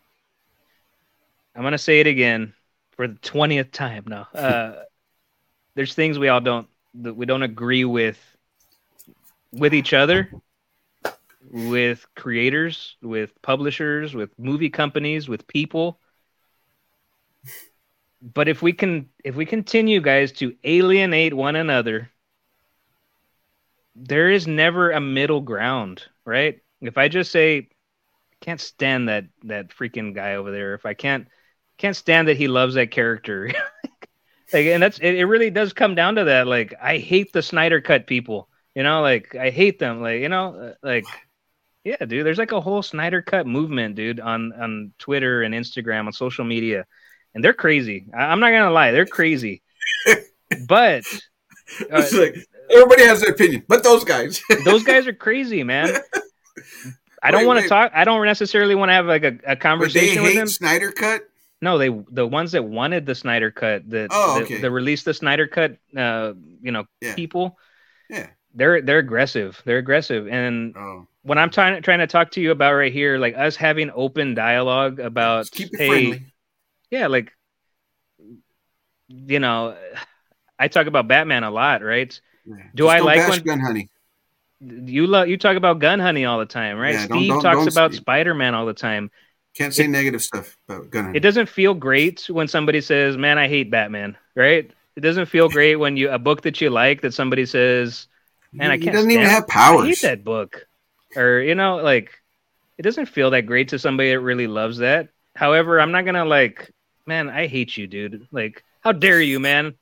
I'm 1.56 1.64
gonna 1.64 1.78
say 1.78 2.02
it 2.02 2.08
again 2.08 2.54
for 2.92 3.08
the 3.08 3.14
twentieth 3.22 3.72
time 3.72 4.04
now. 4.08 4.28
Uh, 4.36 4.84
there's 5.76 5.94
things 5.94 6.20
we 6.20 6.28
all 6.28 6.42
don't 6.42 6.68
that 6.96 7.14
we 7.14 7.26
don't 7.26 7.44
agree 7.44 7.86
with 7.86 8.20
with 9.54 9.74
each 9.74 9.94
other, 9.94 10.30
with 11.50 12.06
creators, 12.16 12.98
with 13.02 13.42
publishers, 13.44 14.14
with 14.14 14.38
movie 14.38 14.70
companies, 14.70 15.30
with 15.30 15.48
people. 15.48 16.00
But 18.22 18.50
if 18.50 18.62
we 18.62 18.74
can 18.74 19.08
if 19.24 19.36
we 19.36 19.46
continue 19.46 20.02
guys 20.02 20.34
to 20.34 20.54
alienate 20.66 21.34
one 21.34 21.56
another 21.56 22.10
there 23.96 24.30
is 24.30 24.48
never 24.48 24.92
a 24.92 25.00
middle 25.00 25.42
ground, 25.42 26.04
right? 26.26 26.60
If 26.82 26.98
I 26.98 27.08
just 27.08 27.32
say 27.32 27.58
I 27.58 27.68
can't 28.42 28.62
stand 28.62 29.10
that 29.10 29.26
that 29.44 29.70
freaking 29.70 30.14
guy 30.14 30.36
over 30.36 30.52
there, 30.52 30.74
if 30.74 30.86
I 30.86 30.94
can't 30.94 31.28
can't 31.78 31.96
stand 31.96 32.28
that 32.28 32.38
he 32.38 32.48
loves 32.48 32.76
that 32.76 32.92
character. 32.92 33.52
like 34.54 34.66
and 34.68 34.82
that's 34.82 35.00
it, 35.00 35.16
it 35.16 35.26
really 35.26 35.50
does 35.50 35.74
come 35.74 35.96
down 35.96 36.16
to 36.16 36.26
that 36.26 36.48
like 36.48 36.74
I 36.82 36.98
hate 36.98 37.34
the 37.34 37.42
Snyder 37.42 37.82
cut 37.82 38.08
people. 38.08 38.50
You 38.76 38.84
know, 38.84 39.02
like 39.02 39.36
I 39.36 39.52
hate 39.52 39.80
them 39.80 40.02
like, 40.02 40.22
you 40.22 40.30
know, 40.30 40.56
uh, 40.56 40.74
like 40.82 41.06
yeah, 41.84 41.98
dude, 42.06 42.26
there's 42.26 42.38
like 42.38 42.54
a 42.54 42.62
whole 42.62 42.82
Snyder 42.82 43.22
cut 43.22 43.46
movement, 43.46 43.96
dude, 43.96 44.20
on 44.20 44.54
on 44.54 44.94
Twitter 44.98 45.44
and 45.44 45.54
Instagram 45.54 46.08
on 46.08 46.14
social 46.14 46.46
media. 46.46 46.86
And 47.36 47.44
they're 47.44 47.54
crazy. 47.54 48.08
I, 48.14 48.26
I'm 48.26 48.40
not 48.40 48.52
going 48.52 48.64
to 48.64 48.72
lie, 48.72 48.92
they're 48.92 49.06
crazy. 49.06 49.62
but 50.68 51.04
uh, 51.82 51.98
It's 51.98 52.14
like 52.14 52.36
everybody 52.70 53.04
has 53.04 53.22
their 53.22 53.32
opinion, 53.32 53.64
but 53.68 53.84
those 53.84 54.04
guys. 54.04 54.42
those 54.66 54.84
guys 54.84 55.08
are 55.08 55.14
crazy, 55.14 55.64
man. 55.64 55.98
I 57.22 57.32
don't 57.32 57.46
want 57.46 57.62
to 57.62 57.70
talk. 57.70 57.92
I 57.96 58.04
don't 58.04 58.26
necessarily 58.26 58.76
want 58.76 58.90
to 58.90 58.94
have 58.94 59.06
like 59.06 59.24
a, 59.24 59.38
a 59.46 59.56
conversation 59.56 60.24
with 60.24 60.34
hate 60.34 60.40
them. 60.40 60.48
Snyder 60.48 60.92
cut. 60.92 61.28
No, 61.62 61.78
they 61.78 61.90
the 62.12 62.28
ones 62.28 62.52
that 62.52 62.66
wanted 62.66 63.06
the 63.06 63.16
Snyder 63.16 63.50
cut, 63.50 63.90
that 63.90 64.10
Oh, 64.12 64.42
okay. 64.42 64.60
that 64.60 64.70
released 64.72 65.06
the 65.06 65.14
Snyder 65.14 65.48
cut, 65.48 65.78
uh, 65.96 66.34
you 66.62 66.72
know, 66.72 66.86
Yeah. 67.00 67.16
people. 67.16 67.58
Yeah. 68.10 68.28
They're 68.54 68.82
they're 68.82 69.00
aggressive. 69.00 69.62
They're 69.66 69.78
aggressive, 69.78 70.28
and 70.28 70.76
Oh, 70.78 71.08
what 71.24 71.38
I'm 71.38 71.50
trying 71.50 71.82
trying 71.82 72.00
to 72.00 72.08
talk 72.08 72.32
to 72.32 72.42
you 72.42 72.52
about 72.52 72.74
right 72.74 72.92
here, 72.92 73.18
like 73.18 73.36
us 73.36 73.56
having 73.56 73.90
open 73.96 74.36
dialogue 74.36 75.00
about, 75.00 75.44
just 75.44 75.54
keep 75.54 75.74
it 75.74 75.78
hey, 75.80 75.88
friendly. 75.88 76.34
yeah, 76.92 77.08
like, 77.08 77.32
you 79.08 79.40
know, 79.40 79.76
I 80.60 80.68
talk 80.68 80.88
about 80.88 81.08
Batman 81.08 81.44
a 81.44 81.50
lot, 81.52 81.82
right? 81.82 82.20
Yeah. 82.46 82.56
do 82.76 82.84
Just 82.84 82.90
I 82.94 82.98
don't 82.98 83.06
like 83.06 83.18
bash 83.18 83.30
when- 83.30 83.42
gun 83.44 83.60
honey? 83.60 83.90
You 84.62 85.08
love 85.08 85.28
you 85.28 85.38
talk 85.38 85.58
about 85.58 85.80
gun 85.80 86.00
honey 86.00 86.24
all 86.26 86.40
the 86.40 86.46
time, 86.46 86.78
right? 86.78 86.94
Yeah, 86.94 87.08
don't- 87.08 87.18
Steve 87.18 87.30
don't- 87.30 87.42
talks 87.44 87.58
don't 87.58 87.68
about. 87.68 87.94
Spider 87.94 88.34
Man 88.34 88.56
all 88.56 88.66
the 88.66 88.74
time. 88.74 89.12
Can't 89.56 89.74
say 89.74 89.88
negative 89.88 90.22
stuff 90.22 90.58
about 90.68 90.90
gun 90.90 91.06
honey. 91.06 91.18
It 91.18 91.22
doesn't 91.22 91.48
feel 91.50 91.74
great 91.74 92.28
when 92.30 92.48
somebody 92.48 92.80
says, 92.82 93.18
"Man, 93.18 93.38
I 93.38 93.48
hate 93.48 93.70
Batman," 93.70 94.18
right? 94.36 94.72
It 94.96 95.02
doesn't 95.02 95.26
feel 95.26 95.50
great 95.50 95.76
when 95.76 95.98
you 95.98 96.10
a 96.10 96.18
book 96.18 96.44
that 96.44 96.62
you 96.62 96.70
like 96.70 97.02
that 97.02 97.14
somebody 97.14 97.46
says, 97.46 98.08
"Man, 98.54 98.72
I 98.72 98.76
can't." 98.78 98.84
He 98.86 98.90
doesn't 98.92 99.12
even 99.12 99.26
have 99.26 99.48
powers. 99.48 99.84
I 99.84 99.88
hate 99.88 100.02
that 100.02 100.24
book, 100.24 100.66
or 101.16 101.40
you 101.40 101.56
know, 101.56 101.78
like 101.78 102.12
it 102.78 102.84
doesn't 102.84 103.08
feel 103.08 103.32
that 103.32 103.46
great 103.46 103.68
to 103.70 103.80
somebody 103.80 104.12
that 104.12 104.22
really 104.22 104.48
loves 104.48 104.78
that. 104.78 105.10
However, 105.36 105.82
I'm 105.82 105.92
not 105.92 106.06
gonna 106.06 106.26
like, 106.26 106.72
man, 107.06 107.30
I 107.30 107.48
hate 107.48 107.76
you, 107.76 107.86
dude. 107.86 108.28
Like, 108.32 108.64
how 108.82 108.92
dare 108.94 109.20
you, 109.22 109.40
man? 109.42 109.74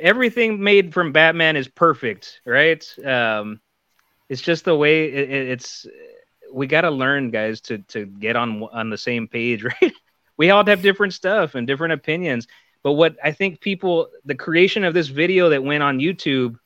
Everything 0.00 0.62
made 0.62 0.92
from 0.94 1.12
Batman 1.12 1.56
is 1.56 1.68
perfect, 1.68 2.40
right? 2.46 2.84
Um, 3.04 3.60
it's 4.28 4.40
just 4.42 4.64
the 4.64 4.76
way 4.76 5.04
it, 5.12 5.30
it- 5.30 5.48
it's. 5.50 5.86
We 6.52 6.66
got 6.66 6.80
to 6.80 6.90
learn, 6.90 7.30
guys, 7.30 7.60
to 7.62 7.78
to 7.88 8.06
get 8.06 8.36
on 8.36 8.62
on 8.72 8.90
the 8.90 8.98
same 8.98 9.28
page, 9.28 9.62
right? 9.82 9.92
we 10.36 10.50
all 10.50 10.64
have 10.66 10.82
different 10.82 11.12
stuff 11.12 11.54
and 11.54 11.66
different 11.66 11.92
opinions. 11.92 12.48
But 12.82 12.92
what 12.92 13.16
I 13.22 13.32
think 13.32 13.60
people, 13.60 14.08
the 14.24 14.34
creation 14.34 14.84
of 14.84 14.94
this 14.94 15.08
video 15.08 15.50
that 15.50 15.62
went 15.62 15.82
on 15.82 15.98
YouTube, 15.98 16.56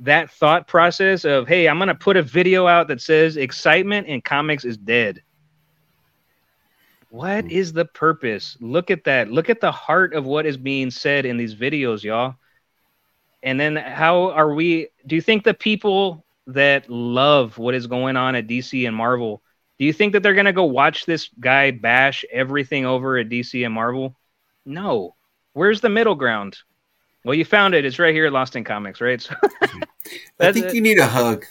that 0.00 0.30
thought 0.30 0.66
process 0.66 1.24
of, 1.24 1.46
hey, 1.46 1.68
I'm 1.68 1.78
to 1.78 1.94
put 1.94 2.16
a 2.16 2.22
video 2.22 2.66
out 2.66 2.88
that 2.88 3.00
says 3.00 3.36
excitement 3.36 4.08
in 4.08 4.20
comics 4.22 4.64
is 4.64 4.76
dead. 4.76 5.22
What 7.10 7.44
hmm. 7.44 7.50
is 7.50 7.72
the 7.72 7.84
purpose? 7.84 8.56
Look 8.60 8.90
at 8.90 9.04
that. 9.04 9.30
Look 9.30 9.50
at 9.50 9.60
the 9.60 9.72
heart 9.72 10.14
of 10.14 10.24
what 10.24 10.46
is 10.46 10.56
being 10.56 10.90
said 10.90 11.26
in 11.26 11.36
these 11.36 11.54
videos, 11.54 12.02
y'all. 12.02 12.34
And 13.42 13.60
then 13.60 13.76
how 13.76 14.30
are 14.30 14.52
we? 14.52 14.88
Do 15.06 15.14
you 15.14 15.22
think 15.22 15.44
the 15.44 15.54
people 15.54 16.24
that 16.48 16.88
love 16.88 17.58
what 17.58 17.74
is 17.74 17.86
going 17.86 18.16
on 18.16 18.34
at 18.34 18.46
DC 18.46 18.86
and 18.86 18.94
Marvel 18.94 19.42
Do 19.78 19.84
you 19.84 19.92
think 19.92 20.12
that 20.12 20.22
they're 20.22 20.34
gonna 20.34 20.52
go 20.52 20.64
watch 20.64 21.04
this 21.04 21.28
guy 21.40 21.70
bash 21.70 22.24
everything 22.32 22.86
over 22.86 23.18
at 23.18 23.28
DC 23.28 23.64
and 23.64 23.74
Marvel? 23.74 24.16
No. 24.64 25.14
Where's 25.52 25.80
the 25.80 25.88
middle 25.88 26.14
ground? 26.14 26.56
Well, 27.24 27.34
you 27.34 27.44
found 27.44 27.74
it. 27.74 27.84
It's 27.84 27.98
right 27.98 28.14
here 28.14 28.26
at 28.26 28.32
Lost'n 28.32 28.64
Comics, 28.64 29.00
right? 29.00 29.26
So 30.38 30.46
I 30.46 30.52
think 30.52 30.66
it. 30.66 30.74
you 30.74 30.80
need 30.80 31.00
a 31.00 31.06
hug. 31.06 31.44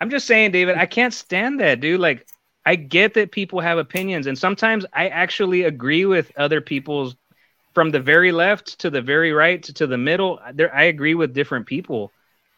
I'm 0.00 0.10
just 0.10 0.26
saying, 0.26 0.50
David, 0.50 0.76
I 0.76 0.86
can't 0.86 1.14
stand 1.14 1.60
that, 1.60 1.80
dude. 1.80 2.00
Like, 2.00 2.26
I 2.66 2.76
get 2.76 3.14
that 3.14 3.32
people 3.32 3.60
have 3.60 3.78
opinions, 3.78 4.26
and 4.26 4.38
sometimes 4.38 4.86
I 4.92 5.08
actually 5.08 5.62
agree 5.64 6.04
with 6.06 6.32
other 6.36 6.60
people's 6.60 7.16
from 7.74 7.90
the 7.90 8.00
very 8.00 8.32
left 8.32 8.78
to 8.80 8.90
the 8.90 9.02
very 9.02 9.32
right 9.32 9.62
to, 9.64 9.86
the 9.86 9.98
middle. 9.98 10.40
There, 10.54 10.74
I 10.74 10.84
agree 10.84 11.14
with 11.14 11.34
different 11.34 11.66
people 11.66 12.12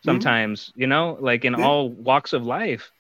mm-hmm. 0.07 0.21
sometimes, 0.21 0.73
you 0.77 0.87
know, 0.87 1.17
like 1.21 1.45
in 1.45 1.55
Yeah. 1.55 1.65
all 1.65 1.91
walks 1.91 2.33
of 2.33 2.45
life. 2.45 2.93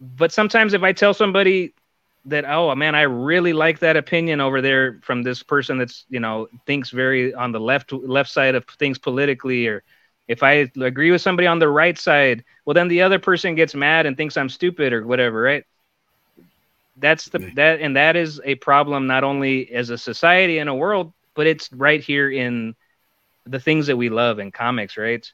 But 0.00 0.32
sometimes 0.32 0.74
if 0.74 0.82
I 0.82 0.92
tell 0.92 1.14
somebody 1.14 1.74
that, 2.26 2.44
oh 2.44 2.74
man, 2.74 2.94
I 2.94 3.02
really 3.02 3.52
like 3.52 3.80
that 3.80 3.96
opinion 3.96 4.40
over 4.40 4.60
there 4.60 5.00
from 5.02 5.22
this 5.22 5.42
person 5.42 5.78
that's, 5.78 6.04
you 6.08 6.20
know, 6.20 6.48
thinks 6.66 6.90
very 6.90 7.34
on 7.34 7.52
the 7.52 7.60
left 7.60 7.92
left 7.92 8.30
side 8.30 8.54
of 8.54 8.64
things 8.66 8.98
politically, 8.98 9.66
or 9.66 9.82
if 10.28 10.42
I 10.42 10.70
agree 10.80 11.10
with 11.10 11.20
somebody 11.22 11.46
on 11.46 11.58
the 11.58 11.68
right 11.68 11.98
side, 11.98 12.44
well 12.64 12.74
then 12.74 12.88
the 12.88 13.02
other 13.02 13.18
person 13.18 13.54
gets 13.54 13.74
mad 13.74 14.06
and 14.06 14.16
thinks 14.16 14.36
I'm 14.36 14.48
stupid 14.48 14.92
or 14.92 15.06
whatever, 15.06 15.40
right? 15.40 15.64
That's 16.96 17.26
the 17.26 17.38
that 17.56 17.80
and 17.80 17.96
that 17.96 18.16
is 18.16 18.40
a 18.44 18.54
problem 18.56 19.06
not 19.06 19.24
only 19.24 19.72
as 19.72 19.90
a 19.90 19.98
society 19.98 20.58
and 20.58 20.68
a 20.68 20.74
world, 20.74 21.12
but 21.34 21.46
it's 21.46 21.72
right 21.72 22.02
here 22.02 22.30
in 22.30 22.74
the 23.46 23.58
things 23.58 23.86
that 23.86 23.96
we 23.96 24.08
love 24.08 24.38
in 24.38 24.52
comics, 24.52 24.96
right? 24.96 25.30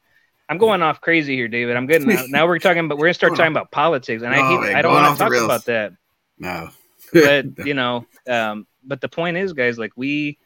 I'm 0.48 0.58
going 0.58 0.82
off 0.82 1.00
crazy 1.00 1.34
here, 1.34 1.48
David. 1.48 1.76
I'm 1.76 1.86
getting 1.86 2.08
now 2.30 2.46
we're 2.46 2.58
talking 2.58 2.84
about 2.84 2.98
we're 2.98 3.06
gonna 3.06 3.14
start 3.14 3.36
talking 3.36 3.52
about 3.52 3.70
politics, 3.70 4.22
and 4.22 4.34
I 4.34 4.36
hate 4.36 4.76
I 4.76 4.82
don't 4.82 4.92
want 4.92 5.18
to 5.18 5.24
talk 5.24 5.34
about 5.34 5.64
that. 5.66 5.92
No. 6.38 6.70
But 7.12 7.46
you 7.66 7.74
know, 7.74 8.06
um, 8.28 8.66
but 8.84 9.00
the 9.00 9.08
point 9.08 9.36
is, 9.36 9.52
guys, 9.52 9.78
like 9.78 9.92
we 9.96 10.38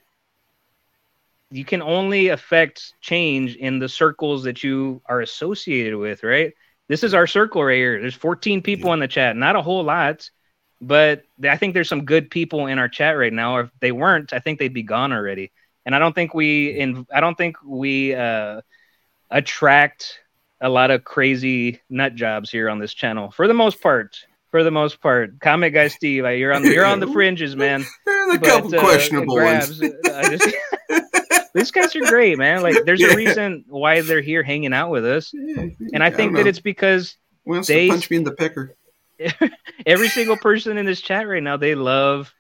you 1.50 1.64
can 1.64 1.82
only 1.82 2.28
affect 2.28 2.94
change 3.00 3.56
in 3.56 3.78
the 3.78 3.88
circles 3.88 4.44
that 4.44 4.64
you 4.64 5.02
are 5.06 5.20
associated 5.20 5.96
with, 5.96 6.22
right? 6.22 6.52
This 6.88 7.04
is 7.04 7.14
our 7.14 7.26
circle 7.26 7.62
right 7.62 7.76
here. 7.76 8.00
There's 8.00 8.14
14 8.14 8.62
people 8.62 8.92
in 8.94 9.00
the 9.00 9.08
chat, 9.08 9.36
not 9.36 9.54
a 9.54 9.62
whole 9.62 9.84
lot, 9.84 10.30
but 10.82 11.22
I 11.48 11.56
think 11.56 11.72
there's 11.74 11.88
some 11.88 12.04
good 12.04 12.28
people 12.30 12.66
in 12.66 12.78
our 12.78 12.88
chat 12.88 13.16
right 13.16 13.32
now. 13.32 13.58
If 13.60 13.70
they 13.80 13.92
weren't, 13.92 14.32
I 14.32 14.40
think 14.40 14.58
they'd 14.58 14.74
be 14.74 14.82
gone 14.82 15.12
already. 15.12 15.52
And 15.86 15.94
I 15.94 15.98
don't 15.98 16.14
think 16.14 16.34
we 16.34 16.70
in 16.70 17.06
I 17.14 17.20
don't 17.20 17.38
think 17.38 17.56
we 17.64 18.14
uh, 18.14 18.60
attract 19.30 20.18
a 20.60 20.68
lot 20.68 20.90
of 20.90 21.04
crazy 21.04 21.80
nut 21.88 22.14
jobs 22.14 22.50
here 22.50 22.68
on 22.68 22.78
this 22.78 22.94
channel 22.94 23.30
for 23.30 23.48
the 23.48 23.54
most 23.54 23.80
part. 23.80 24.18
For 24.50 24.62
the 24.62 24.70
most 24.70 25.00
part, 25.00 25.40
comic 25.40 25.72
guy 25.72 25.88
Steve, 25.88 26.24
you're 26.26 26.52
on 26.52 26.62
you're 26.64 26.84
on 26.84 27.00
the 27.00 27.06
fringes, 27.12 27.56
man. 27.56 27.84
There's 28.04 28.34
a 28.34 28.38
But, 28.38 28.46
couple 28.48 28.74
uh, 28.74 28.80
questionable 28.80 29.36
grabs, 29.36 29.80
ones. 29.80 29.94
uh, 30.06 30.28
just- 30.36 30.56
these 31.54 31.70
guys 31.70 31.96
are 31.96 32.00
great, 32.00 32.36
man. 32.36 32.60
Like, 32.62 32.84
there's 32.84 33.00
Yeah. 33.00 33.12
a 33.12 33.16
reason 33.16 33.64
why 33.68 34.02
they're 34.02 34.20
here 34.20 34.42
hanging 34.42 34.74
out 34.74 34.90
with 34.90 35.06
us, 35.06 35.32
and 35.32 36.02
I 36.02 36.10
think 36.10 36.36
that 36.36 36.46
it's 36.46 36.60
because 36.60 37.16
wants 37.46 37.66
they- 37.68 37.88
punch 37.88 38.10
me 38.10 38.18
in 38.18 38.24
the 38.24 38.32
pecker. 38.32 38.74
every 39.86 40.08
single 40.08 40.36
person 40.36 40.78
in 40.78 40.86
this 40.86 41.00
chat 41.00 41.28
right 41.28 41.42
now 41.42 41.56
they 41.56 41.74
love 41.74 42.32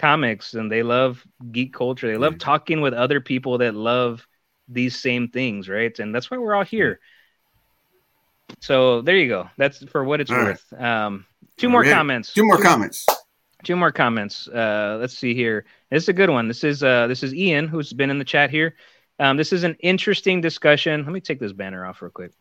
comics 0.00 0.54
and 0.54 0.72
they 0.72 0.82
love 0.82 1.24
geek 1.52 1.74
culture. 1.74 2.08
They 2.08 2.16
love 2.16 2.38
talking 2.38 2.80
with 2.80 2.94
other 2.94 3.20
people 3.20 3.58
that 3.58 3.74
love 3.74 4.26
these 4.66 4.98
same 4.98 5.28
things, 5.28 5.68
right? 5.68 5.96
And 5.98 6.14
that's 6.14 6.30
why 6.30 6.38
we're 6.38 6.54
all 6.54 6.64
here. 6.64 7.00
So 8.60 9.02
there 9.02 9.16
you 9.16 9.28
go. 9.28 9.48
That's 9.58 9.84
for 9.84 10.02
what 10.02 10.20
it's 10.20 10.30
All 10.30 10.38
right. 10.38 10.46
worth. 10.46 10.72
Um, 10.72 11.26
two 11.58 11.68
more 11.68 11.82
Alright. 11.82 11.96
comments. 11.96 12.32
Two 12.32 12.44
more 12.44 12.58
comments. 12.58 13.06
two 13.64 13.76
more 13.76 13.92
comments. 13.92 14.48
Uh, 14.48 14.96
let's 15.00 15.16
see 15.16 15.34
here. 15.34 15.66
This 15.90 16.04
is 16.04 16.08
a 16.08 16.14
good 16.14 16.30
one. 16.30 16.48
This 16.48 16.64
is 16.64 16.82
uh, 16.82 17.06
this 17.06 17.22
is 17.22 17.34
Ian 17.34 17.68
who's 17.68 17.92
been 17.92 18.10
in 18.10 18.18
the 18.18 18.24
chat 18.24 18.50
here. 18.50 18.76
Um, 19.18 19.36
this 19.36 19.52
is 19.52 19.64
an 19.64 19.76
interesting 19.80 20.40
discussion. 20.40 21.04
Let 21.04 21.12
me 21.12 21.20
take 21.20 21.40
this 21.40 21.52
banner 21.52 21.84
off 21.84 22.00
real 22.00 22.10
quick. 22.10 22.32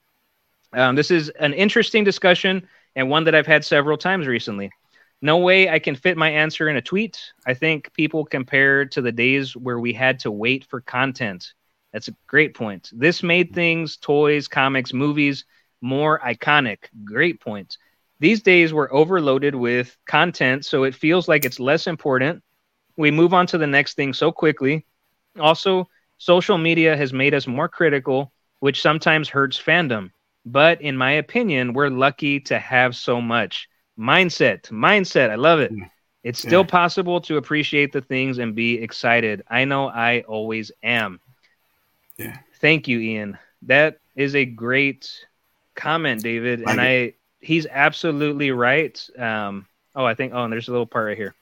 Um, 0.72 0.96
this 0.96 1.12
is 1.12 1.30
an 1.30 1.54
interesting 1.54 2.04
discussion 2.04 2.68
and 2.95 3.10
one 3.10 3.24
that 3.26 3.36
I've 3.36 3.48
had 3.48 3.66
several 3.66 3.98
times 3.98 4.28
recently. 4.28 4.72
No 5.22 5.38
way 5.38 5.70
I 5.70 5.80
can 5.80 5.95
fit 5.95 6.18
my 6.18 6.30
answer 6.30 6.70
in 6.70 6.78
a 6.78 6.82
tweet. 6.82 7.20
I 7.45 7.53
think 7.53 7.94
people 7.94 8.26
compare 8.26 8.86
to 8.86 9.02
the 9.02 9.11
days 9.11 9.56
where 9.56 9.80
we 9.80 9.94
had 9.94 10.20
to 10.20 10.32
wait 10.32 10.66
for 10.66 10.82
content. 10.82 11.53
That's 11.91 12.07
a 12.07 12.16
great 12.28 12.56
point. 12.56 12.90
This 12.94 13.24
made 13.24 13.53
things, 13.53 13.98
toys, 13.98 14.48
comics, 14.48 14.94
movies 14.94 15.45
more 15.82 16.20
iconic. 16.20 16.78
Great 17.03 17.40
point. 17.40 17.78
These 18.20 18.41
days 18.41 18.74
we're 18.74 18.91
overloaded 18.91 19.56
with 19.56 19.95
content, 20.06 20.66
so 20.66 20.84
it 20.84 20.95
feels 20.95 21.28
like 21.28 21.45
it's 21.45 21.60
less 21.60 21.88
important. 21.88 22.44
We 22.98 23.11
move 23.11 23.34
on 23.34 23.48
to 23.48 23.57
the 23.57 23.68
next 23.68 23.94
thing 23.94 24.14
so 24.14 24.32
quickly. 24.32 24.86
Also, 25.40 25.88
social 26.18 26.57
media 26.57 26.98
has 26.98 27.14
made 27.14 27.34
us 27.34 27.48
more 27.48 27.70
critical, 27.70 28.34
which 28.60 28.82
sometimes 28.82 29.30
hurts 29.30 29.60
fandom. 29.60 30.11
But 30.52 30.82
in 30.82 30.98
my 30.98 31.12
opinion, 31.12 31.74
we're 31.74 31.90
lucky 31.90 32.40
to 32.42 32.58
have 32.58 32.96
so 32.96 33.22
much. 33.22 33.70
Mindset, 33.98 34.64
mindset. 34.72 35.30
I 35.30 35.36
love 35.36 35.60
it. 35.60 35.72
Mm. 35.72 35.90
It's 36.24 36.40
still 36.40 36.62
Yeah. 36.62 36.68
possible 36.68 37.22
to 37.22 37.38
appreciate 37.38 37.92
the 37.92 38.02
things 38.02 38.40
and 38.40 38.56
be 38.56 38.82
excited. 38.82 39.44
I 39.48 39.66
know 39.66 39.88
I 39.90 40.22
always 40.22 40.72
am. 40.82 41.20
Yeah. 42.18 42.38
Thank 42.62 42.88
you, 42.88 43.00
Ian. 43.00 43.38
That 43.64 44.00
is 44.16 44.36
a 44.36 44.46
great 44.46 45.10
comment, 45.76 46.24
David. 46.24 46.62
Like 46.62 46.70
and 46.72 46.82
I 46.82 47.14
he's 47.42 47.68
absolutely 47.68 48.52
right. 48.52 49.00
Um, 49.18 49.68
oh, 49.96 50.06
I 50.06 50.16
think 50.16 50.34
oh, 50.34 50.44
and 50.44 50.52
there's 50.52 50.68
a 50.68 50.72
little 50.72 50.88
part 50.88 51.08
right 51.08 51.18
here. 51.18 51.36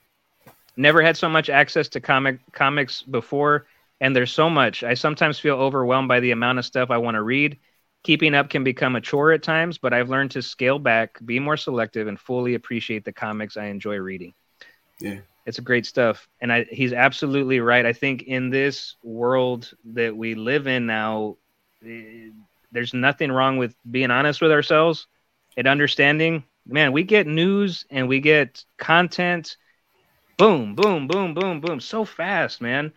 Never 0.75 1.01
had 1.01 1.17
so 1.17 1.29
much 1.29 1.49
access 1.49 1.87
to 1.89 2.01
comic 2.01 2.39
comics 2.51 3.01
before, 3.01 3.65
and 4.01 4.15
there's 4.15 4.31
so 4.33 4.49
much. 4.49 4.83
I 4.83 4.93
sometimes 4.93 5.39
feel 5.39 5.55
overwhelmed 5.55 6.07
by 6.07 6.19
the 6.19 6.31
amount 6.31 6.59
of 6.59 6.65
stuff 6.65 6.91
I 6.91 6.97
want 6.97 7.15
to 7.15 7.23
read. 7.23 7.57
Keeping 8.03 8.35
up 8.35 8.49
can 8.49 8.63
become 8.63 8.95
a 8.95 9.01
chore 9.01 9.31
at 9.31 9.43
times, 9.43 9.77
but 9.77 9.93
I've 9.93 10.09
learned 10.09 10.31
to 10.31 10.41
scale 10.41 10.79
back, 10.79 11.19
be 11.25 11.39
more 11.39 11.57
selective, 11.57 12.07
and 12.07 12.19
fully 12.19 12.53
appreciate 12.53 13.03
the 13.03 13.11
comics 13.11 13.57
I 13.57 13.65
enjoy 13.65 13.97
reading. 13.97 14.33
Yeah. 14.99 15.19
It's 15.45 15.59
a 15.59 15.61
great 15.61 15.85
stuff. 15.85 16.27
And 16.41 16.51
I, 16.51 16.65
he's 16.69 16.93
absolutely 16.93 17.59
right. 17.59 17.85
I 17.85 17.93
think 17.93 18.23
in 18.23 18.49
this 18.49 18.95
world 19.03 19.71
that 19.93 20.15
we 20.15 20.35
live 20.35 20.67
in 20.67 20.85
now, 20.85 21.37
eh, 21.85 22.29
there's 22.71 22.93
nothing 22.93 23.31
wrong 23.31 23.57
with 23.57 23.75
being 23.89 24.11
honest 24.11 24.41
with 24.41 24.51
ourselves 24.51 25.07
and 25.55 25.67
understanding. 25.67 26.43
Man, 26.65 26.91
we 26.91 27.03
get 27.03 27.27
news 27.27 27.85
and 27.89 28.07
we 28.07 28.19
get 28.19 28.63
content. 28.77 29.57
Boom, 30.37 30.75
boom, 30.75 31.07
boom, 31.07 31.33
boom, 31.33 31.61
boom. 31.61 31.79
So 31.79 32.05
fast, 32.05 32.61
man. 32.61 32.93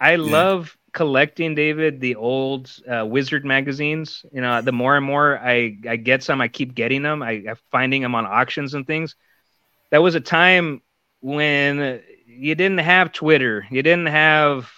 I 0.00 0.16
love 0.16 0.76
collecting, 0.92 1.54
David, 1.54 2.00
the 2.00 2.16
old 2.16 2.70
uh, 2.90 3.04
Wizard 3.06 3.44
magazines. 3.44 4.24
You 4.32 4.40
know, 4.40 4.62
the 4.62 4.72
more 4.72 4.96
and 4.96 5.04
more 5.04 5.38
I, 5.38 5.76
I 5.88 5.96
get 5.96 6.22
some, 6.22 6.40
I 6.40 6.48
keep 6.48 6.74
getting 6.74 7.02
them. 7.02 7.22
I, 7.22 7.42
I'm 7.48 7.56
finding 7.70 8.02
them 8.02 8.14
on 8.14 8.26
auctions 8.26 8.74
and 8.74 8.86
things. 8.86 9.16
That 9.90 10.02
was 10.02 10.14
a 10.14 10.20
time 10.20 10.82
when 11.20 12.02
you 12.26 12.54
didn't 12.54 12.78
have 12.78 13.12
Twitter, 13.12 13.66
you 13.70 13.82
didn't 13.82 14.06
have, 14.06 14.70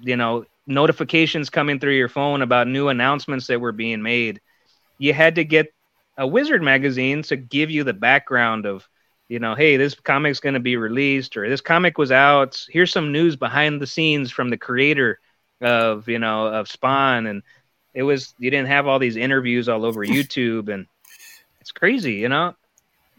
you 0.00 0.16
know, 0.16 0.44
notifications 0.66 1.50
coming 1.50 1.80
through 1.80 1.96
your 1.96 2.08
phone 2.08 2.42
about 2.42 2.68
new 2.68 2.88
announcements 2.88 3.46
that 3.46 3.60
were 3.60 3.72
being 3.72 4.02
made. 4.02 4.40
You 4.98 5.14
had 5.14 5.36
to 5.36 5.44
get 5.44 5.72
a 6.16 6.26
Wizard 6.26 6.62
magazine 6.62 7.22
to 7.22 7.36
give 7.36 7.70
you 7.70 7.84
the 7.84 7.94
background 7.94 8.66
of, 8.66 8.86
you 9.28 9.38
know, 9.38 9.54
hey, 9.54 9.76
this 9.76 9.94
comic's 9.94 10.40
going 10.40 10.54
to 10.54 10.60
be 10.60 10.76
released 10.76 11.36
or 11.36 11.48
this 11.48 11.60
comic 11.60 11.98
was 11.98 12.12
out. 12.12 12.62
Here's 12.68 12.92
some 12.92 13.12
news 13.12 13.36
behind 13.36 13.80
the 13.80 13.86
scenes 13.86 14.30
from 14.30 14.50
the 14.50 14.56
creator 14.56 15.18
of, 15.60 16.08
you 16.08 16.18
know, 16.18 16.46
of 16.46 16.68
Spawn. 16.68 17.26
And 17.26 17.42
it 17.94 18.02
was, 18.02 18.34
you 18.38 18.50
didn't 18.50 18.68
have 18.68 18.86
all 18.86 18.98
these 18.98 19.16
interviews 19.16 19.68
all 19.68 19.84
over 19.84 20.04
YouTube. 20.06 20.72
And 20.72 20.86
it's 21.60 21.72
crazy, 21.72 22.14
you 22.14 22.28
know? 22.28 22.54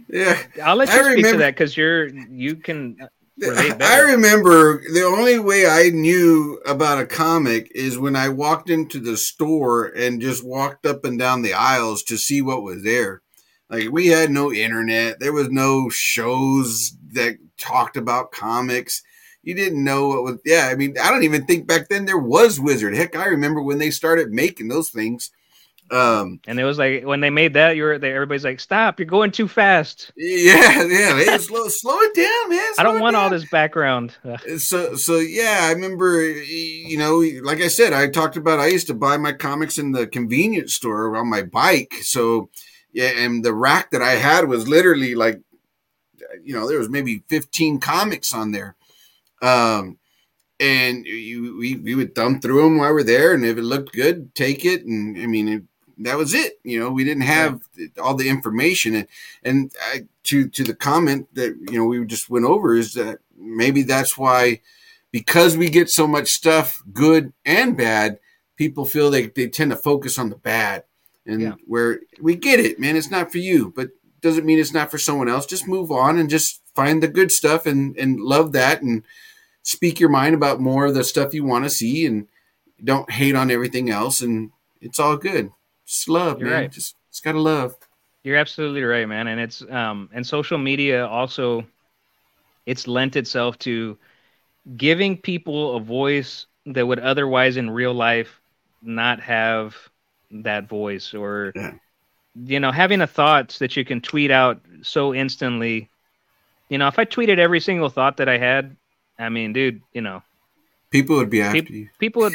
Yeah. 0.08 0.42
I'll 0.64 0.76
let 0.76 0.90
I 0.90 0.98
you 0.98 1.12
speak 1.12 1.32
to 1.34 1.38
that 1.38 1.56
because 1.56 1.76
you're, 1.76 2.08
you 2.08 2.56
can 2.56 2.98
I 3.42 4.00
remember 4.00 4.82
the 4.92 5.04
only 5.04 5.40
way 5.40 5.66
I 5.66 5.90
knew 5.90 6.60
about 6.66 7.00
a 7.00 7.06
comic 7.06 7.72
is 7.74 7.98
when 7.98 8.16
I 8.16 8.30
walked 8.30 8.70
into 8.70 9.00
the 9.00 9.18
store 9.18 9.86
and 9.86 10.22
just 10.22 10.46
walked 10.46 10.86
up 10.86 11.06
and 11.06 11.18
down 11.18 11.42
the 11.42 11.54
aisles 11.54 12.04
to 12.04 12.18
see 12.18 12.42
what 12.42 12.64
was 12.64 12.84
there. 12.84 13.22
Like 13.70 13.90
we 13.92 14.08
had 14.08 14.32
no 14.32 14.52
internet, 14.52 15.20
there 15.20 15.34
was 15.34 15.50
no 15.50 15.90
shows 15.90 16.94
that 17.14 17.38
talked 17.58 17.98
about 17.98 18.32
comics. 18.32 19.04
You 19.42 19.56
didn't 19.56 19.84
know 19.84 20.10
what 20.10 20.24
was. 20.24 20.38
Yeah, 20.46 20.70
I 20.72 20.76
mean, 20.76 20.96
I 21.02 21.10
don't 21.10 21.24
even 21.24 21.46
think 21.46 21.68
back 21.68 21.90
then 21.90 22.06
there 22.06 22.18
was 22.18 22.60
Wizard. 22.60 22.96
Heck, 22.96 23.16
I 23.16 23.26
remember 23.26 23.62
when 23.62 23.78
they 23.78 23.90
started 23.92 24.32
making 24.32 24.68
those 24.68 24.90
things. 24.90 25.32
Um, 25.92 26.40
And 26.46 26.60
it 26.60 26.66
was 26.66 26.78
like 26.78 27.04
when 27.04 27.20
they 27.20 27.32
made 27.32 27.56
that, 27.56 27.76
you 27.76 27.82
were 27.82 27.98
there. 27.98 28.14
Everybody's 28.14 28.44
like, 28.44 28.60
"Stop! 28.60 29.00
You're 29.00 29.08
going 29.08 29.32
too 29.32 29.48
fast. 29.48 30.12
yeah, 30.16 30.84
yeah, 30.88 31.38
slow, 31.38 31.68
slow 31.68 31.98
it 32.02 32.16
down, 32.16 32.50
man. 32.50 32.74
I 32.78 32.84
don't 32.84 33.00
want 33.00 33.16
all 33.16 33.30
this 33.32 33.50
background." 33.50 34.16
So 34.58 34.96
so 34.96 35.18
yeah 35.18 35.62
i 35.64 35.72
remember 35.72 36.22
you 36.22 36.98
know 36.98 37.24
like 37.44 37.62
i 37.62 37.68
said 37.68 37.94
i 37.94 38.08
talked 38.08 38.38
about 38.38 38.60
i 38.60 38.68
used 38.68 38.88
to 38.88 38.94
buy 38.94 39.18
my 39.18 39.32
comics 39.32 39.78
in 39.78 39.92
the 39.92 40.06
convenience 40.08 40.76
store 40.76 41.16
on 41.16 41.28
my 41.30 41.42
bike 41.42 41.94
so 42.02 42.50
yeah 42.92 43.12
and 43.16 43.44
the 43.44 43.54
rack 43.54 43.92
that 43.92 44.02
i 44.02 44.12
had 44.12 44.48
was 44.48 44.68
literally 44.68 45.16
like 45.16 45.40
you 46.44 46.54
know, 46.54 46.68
there 46.68 46.80
was 46.80 46.90
maybe 46.90 47.24
15 47.30 47.80
comics 47.80 48.34
on 48.34 48.52
there. 48.52 48.76
Um, 49.42 49.98
and 50.60 51.06
you, 51.06 51.58
we, 51.58 51.76
we 51.76 51.96
would 51.96 52.14
thumb 52.14 52.42
through 52.42 52.64
them 52.64 52.78
while 52.78 52.94
we're 52.94 53.04
there. 53.04 53.34
And 53.34 53.46
if 53.46 53.58
it 53.58 53.64
looked 53.64 53.94
good, 53.94 54.36
take 54.36 54.66
it. 54.66 54.86
And 54.86 55.18
I 55.18 55.26
mean, 55.26 55.48
it, 55.48 55.64
that 56.00 56.18
was 56.18 56.34
it. 56.34 56.60
You 56.64 56.80
know, 56.80 56.92
we 56.92 57.04
didn't 57.04 57.24
have 57.24 57.62
all 58.02 58.16
the 58.16 58.28
information. 58.28 58.96
And, 58.96 59.08
and 59.44 59.72
I, 59.82 60.08
to, 60.24 60.48
to 60.50 60.64
the 60.64 60.76
comment 60.76 61.34
that, 61.36 61.58
you 61.70 61.78
know, 61.78 61.86
we 61.86 62.06
just 62.06 62.30
went 62.30 62.46
over 62.46 62.76
is 62.76 62.94
that 62.94 63.20
maybe 63.38 63.84
that's 63.84 64.18
why, 64.18 64.62
because 65.12 65.56
we 65.58 65.70
get 65.70 65.90
so 65.90 66.06
much 66.08 66.28
stuff, 66.30 66.84
good 66.92 67.34
and 67.46 67.78
bad, 67.78 68.20
people 68.58 68.84
feel 68.86 69.10
they, 69.10 69.28
they 69.28 69.48
tend 69.48 69.72
to 69.72 69.78
focus 69.78 70.20
on 70.20 70.30
the 70.30 70.36
bad. 70.36 70.84
And 71.26 71.42
Yeah. 71.42 71.54
where 71.66 72.02
we 72.20 72.36
get 72.36 72.60
it, 72.60 72.80
man, 72.80 72.98
it's 72.98 73.12
not 73.12 73.32
for 73.32 73.38
you, 73.38 73.72
but 73.76 73.90
doesn't 74.22 74.46
mean 74.46 74.60
it's 74.60 74.74
not 74.74 74.92
for 74.92 74.98
someone 74.98 75.30
else. 75.30 75.46
Just 75.46 75.68
move 75.68 75.92
on 75.92 76.18
and 76.18 76.30
just 76.30 76.62
find 76.76 77.02
the 77.02 77.08
good 77.08 77.32
stuff 77.32 77.66
and, 77.66 77.98
and 77.98 78.20
love 78.20 78.52
that 78.52 78.82
and 78.82 79.04
speak 79.64 80.00
your 80.00 80.10
mind 80.10 80.36
about 80.36 80.60
more 80.60 80.86
of 80.86 80.94
the 80.94 81.04
stuff 81.04 81.34
you 81.34 81.44
want 81.44 81.66
to 81.66 81.70
see 81.70 82.06
and 82.06 82.28
don't 82.84 83.10
hate 83.12 83.36
on 83.36 83.52
everything 83.52 83.90
else. 83.90 84.22
And 84.22 84.52
it's 84.82 85.00
all 85.00 85.18
good. 85.18 85.52
Just 85.86 86.08
love, 86.10 86.40
You're 86.40 86.50
man. 86.50 86.62
right. 86.62 86.72
Just, 86.72 86.96
just 87.12 87.24
gotta 87.24 87.40
love. 87.40 87.76
You're 88.24 88.38
absolutely 88.38 88.84
right, 88.84 89.08
man. 89.08 89.28
And 89.28 89.40
it's 89.40 89.62
um 89.70 90.10
and 90.14 90.26
social 90.26 90.58
media 90.58 91.06
also 91.08 91.66
it's 92.66 92.88
lent 92.88 93.16
itself 93.16 93.58
to 93.60 93.98
giving 94.78 95.18
people 95.18 95.76
a 95.76 95.80
voice 95.80 96.46
that 96.68 96.86
would 96.86 97.00
otherwise 97.00 97.58
in 97.58 97.70
real 97.70 97.94
life 97.94 98.40
not 98.82 99.20
have 99.22 99.76
that 100.32 100.68
voice 100.68 101.14
or 101.14 101.52
Yeah. 101.56 101.74
you 102.36 102.60
know 102.60 102.72
having 102.72 103.02
a 103.02 103.08
thought 103.08 103.50
that 103.60 103.76
you 103.76 103.84
can 103.84 104.00
tweet 104.02 104.30
out 104.30 104.62
so 104.84 105.14
instantly 105.16 105.90
you 106.70 106.78
know 106.78 106.88
if 106.88 107.00
i 107.00 107.06
tweeted 107.06 107.40
every 107.40 107.60
single 107.60 107.90
thought 107.90 108.18
that 108.18 108.30
i 108.30 108.38
had 108.38 108.76
i 109.20 109.30
mean 109.30 109.54
dude 109.54 109.82
you 109.94 110.02
know 110.02 110.24
People 110.92 111.18
would 111.18 111.30
be 111.30 111.44
after 111.44 111.62
peop- 111.62 111.70
you. 111.70 111.90
people 112.00 112.24
would 112.24 112.34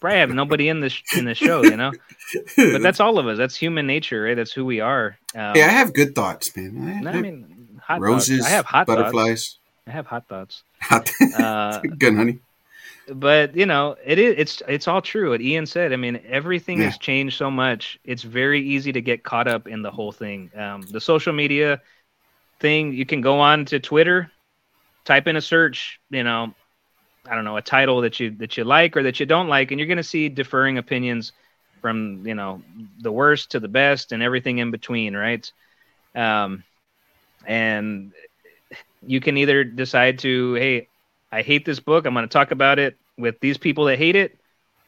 probably 0.00 0.18
have 0.18 0.28
nobody 0.30 0.68
in 0.68 0.80
this 0.80 1.00
in 1.16 1.24
the 1.24 1.34
show 1.34 1.62
you 1.62 1.76
know 1.78 1.92
but 2.56 2.82
that's 2.82 3.00
all 3.00 3.18
of 3.18 3.26
us 3.26 3.38
that's 3.38 3.56
human 3.56 3.86
nature 3.86 4.22
right 4.22 4.34
that's 4.36 4.52
who 4.52 4.64
we 4.66 4.80
are 4.80 5.16
um, 5.34 5.54
Hey, 5.54 5.62
I 5.62 5.68
have 5.68 5.94
good 5.94 6.14
thoughts, 6.14 6.54
man. 6.56 7.02
no, 7.04 7.10
I 7.10 7.20
mean 7.22 7.78
hot 7.82 8.00
roses, 8.02 8.40
thoughts. 8.40 8.52
i 8.52 8.54
have 8.54 8.66
hot 8.66 8.86
thoughts 8.86 8.98
butterflies. 9.00 9.58
I 9.86 9.92
have 9.92 10.06
hot 10.06 10.26
thoughts. 10.28 10.62
Hot- 10.82 11.08
Uh, 11.38 11.80
good, 11.98 12.14
honey. 12.16 12.38
but 13.08 13.54
you 13.56 13.64
know, 13.66 13.96
it 14.04 14.18
is 14.18 14.34
it's 14.36 14.62
it's 14.68 14.88
all 14.88 15.00
true. 15.00 15.30
What 15.30 15.40
Ian 15.40 15.64
said. 15.66 15.92
I 15.92 15.96
mean, 15.96 16.20
everything 16.28 16.78
Yeah. 16.78 16.86
has 16.86 16.98
changed 16.98 17.38
so 17.38 17.50
much. 17.50 17.98
It's 18.04 18.22
very 18.24 18.60
easy 18.60 18.92
to 18.92 19.00
get 19.00 19.22
caught 19.22 19.46
up 19.46 19.68
in 19.68 19.82
the 19.82 19.90
whole 19.92 20.10
thing. 20.12 20.50
Um, 20.56 20.82
the 20.90 21.00
social 21.00 21.32
media 21.32 21.80
thing. 22.60 22.92
You 22.92 23.06
can 23.06 23.20
go 23.20 23.38
on 23.40 23.64
to 23.66 23.78
Twitter, 23.78 24.30
type 25.06 25.28
in 25.28 25.36
a 25.36 25.42
search. 25.42 26.00
You 26.10 26.24
know, 26.24 26.54
I 27.28 27.34
don't 27.34 27.44
know 27.44 27.56
a 27.56 27.62
title 27.62 28.02
that 28.02 28.20
you 28.20 28.32
that 28.38 28.56
you 28.58 28.64
like 28.64 28.96
or 28.96 29.04
that 29.04 29.20
you 29.20 29.26
don't 29.26 29.48
like, 29.48 29.70
and 29.72 29.80
you're 29.80 29.88
going 29.88 29.98
to 29.98 30.04
see 30.04 30.28
differing 30.28 30.78
opinions 30.78 31.32
from 31.82 32.26
you 32.26 32.34
know 32.34 32.62
the 33.00 33.12
worst 33.12 33.52
to 33.52 33.60
the 33.60 33.68
best 33.68 34.12
and 34.12 34.22
everything 34.22 34.58
in 34.58 34.70
between, 34.72 35.16
right? 35.16 35.50
Um, 36.14 36.64
and 37.46 38.12
you 39.02 39.20
can 39.20 39.36
either 39.36 39.64
decide 39.64 40.20
to, 40.20 40.54
hey, 40.54 40.88
I 41.32 41.42
hate 41.42 41.64
this 41.64 41.80
book. 41.80 42.06
I'm 42.06 42.14
going 42.14 42.24
to 42.28 42.32
talk 42.32 42.50
about 42.50 42.78
it 42.78 42.98
with 43.18 43.40
these 43.40 43.58
people 43.58 43.84
that 43.86 43.98
hate 43.98 44.16
it. 44.16 44.38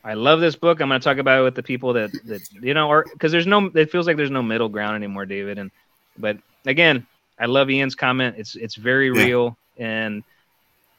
I 0.05 0.15
love 0.15 0.41
this 0.41 0.57
book. 0.57 0.81
I'm 0.81 0.89
going 0.89 1.01
to 1.01 1.05
talk 1.05 1.19
about 1.19 1.41
it 1.41 1.45
with 1.45 1.55
the 1.55 1.63
people 1.63 1.95
that, 1.95 2.13
that 2.27 2.43
you 2.61 2.75
know, 2.75 2.89
or 2.89 3.09
because 3.13 3.33
there's 3.33 3.47
no, 3.47 3.67
it 3.75 3.91
feels 3.91 4.07
like 4.07 4.17
there's 4.17 4.31
no 4.31 4.43
middle 4.43 4.69
ground 4.69 4.97
anymore, 4.97 5.27
David. 5.27 5.59
And, 5.59 5.71
but 6.17 6.39
again, 6.67 7.07
I 7.39 7.47
love 7.47 7.71
Ian's 7.71 7.95
comment. 7.95 8.37
It's, 8.39 8.57
it's 8.57 8.77
very 8.77 9.11
Yeah. 9.13 9.29
real. 9.29 9.59
And 9.79 10.25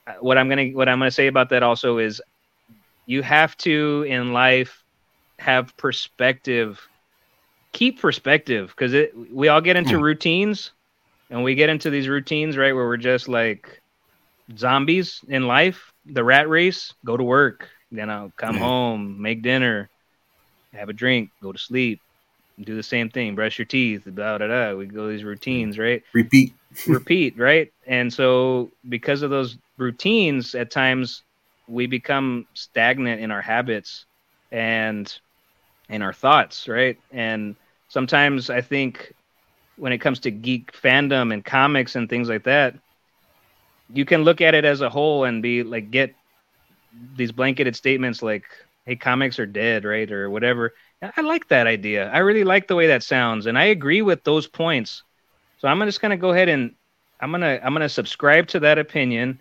uh, 0.08 0.14
what 0.22 0.38
I'm 0.38 0.48
going 0.50 0.72
to, 0.72 0.76
what 0.76 0.90
I'm 0.90 1.00
to 1.00 1.12
say 1.12 1.28
about 1.28 1.50
that 1.50 1.64
also 1.64 1.98
is 2.00 2.22
you 3.06 3.22
have 3.24 3.56
to 3.58 4.06
in 4.08 4.34
life 4.34 4.84
have 5.40 5.76
perspective, 5.78 6.80
keep 7.74 8.00
perspective 8.02 8.70
because 8.70 8.94
it, 8.94 9.12
we 9.34 9.48
all 9.48 9.62
get 9.62 9.76
into 9.78 9.98
Hmm. 9.98 10.00
routines 10.00 10.74
and 11.30 11.44
we 11.44 11.56
get 11.56 11.70
into 11.70 11.90
these 11.90 12.08
routines, 12.08 12.58
right? 12.58 12.74
Where 12.74 12.86
we're 12.86 12.98
just 12.98 13.28
like, 13.28 13.82
zombies 14.58 15.24
in 15.28 15.48
life, 15.48 15.92
the 16.06 16.24
rat 16.24 16.50
race, 16.50 16.94
go 17.06 17.18
to 17.18 17.24
work, 17.24 17.70
you 17.92 18.06
know, 18.06 18.32
come 18.38 18.58
Yeah. 18.58 18.60
home, 18.60 19.22
make 19.22 19.42
dinner, 19.44 19.90
have 20.74 20.90
a 20.90 20.94
drink, 20.94 21.32
go 21.42 21.52
to 21.52 21.60
sleep, 21.60 22.02
do 22.62 22.76
the 22.76 22.84
same 22.84 23.10
thing, 23.10 23.36
brush 23.36 23.58
your 23.58 23.66
teeth, 23.66 24.04
blah, 24.06 24.38
blah, 24.38 24.48
blah. 24.48 24.74
We 24.74 24.86
go 24.86 25.08
these 25.08 25.24
routines, 25.24 25.78
right? 25.78 26.04
Repeat. 26.14 26.54
Repeat, 26.88 27.38
right? 27.38 27.72
And 27.88 28.12
so, 28.12 28.72
because 28.88 29.22
of 29.22 29.30
those 29.30 29.58
routines, 29.78 30.56
at 30.56 30.72
times 30.72 31.24
we 31.68 31.88
become 31.88 32.48
stagnant 32.54 33.22
in 33.22 33.32
our 33.32 33.42
habits 33.42 34.06
and 34.52 35.12
in 35.90 36.02
our 36.02 36.14
thoughts, 36.14 36.68
right? 36.68 36.98
And 37.12 37.56
sometimes 37.88 38.50
I 38.50 38.62
think 38.62 39.14
when 39.78 39.94
it 39.94 40.00
comes 40.00 40.20
to 40.20 40.32
geek 40.32 40.74
fandom 40.74 41.34
and 41.34 41.44
comics 41.44 41.96
and 41.96 42.10
things 42.10 42.30
like 42.30 42.44
that, 42.44 42.76
you 43.94 44.06
can 44.06 44.24
look 44.24 44.42
at 44.42 44.54
it 44.54 44.66
as 44.66 44.82
a 44.82 44.90
whole 44.90 45.24
and 45.24 45.42
be 45.42 45.64
like 45.64 45.92
get 45.92 46.14
these 47.16 47.32
blanketed 47.32 47.76
statements 47.76 48.22
like 48.22 48.44
hey 48.86 48.96
comics 48.96 49.40
are 49.40 49.46
dead 49.46 49.86
right 49.86 50.12
or 50.12 50.30
whatever 50.30 50.74
i 51.02 51.22
like 51.22 51.48
that 51.48 51.68
idea. 51.68 52.10
I 52.10 52.20
really 52.20 52.44
like 52.44 52.68
the 52.68 52.76
way 52.76 52.88
that 52.88 53.04
sounds 53.04 53.46
and 53.46 53.58
i 53.58 53.66
agree 53.66 54.02
with 54.02 54.24
those 54.24 54.48
points. 54.48 55.04
So 55.58 55.68
i'm 55.68 55.80
just 55.82 56.02
going 56.02 56.12
to 56.12 56.18
go 56.18 56.32
ahead 56.32 56.50
and 56.50 56.76
i'm 57.20 57.32
going 57.32 57.42
to 57.42 57.66
i'm 57.66 57.74
going 57.74 57.82
to 57.82 57.90
subscribe 57.90 58.48
to 58.48 58.60
that 58.62 58.80
opinion 58.80 59.40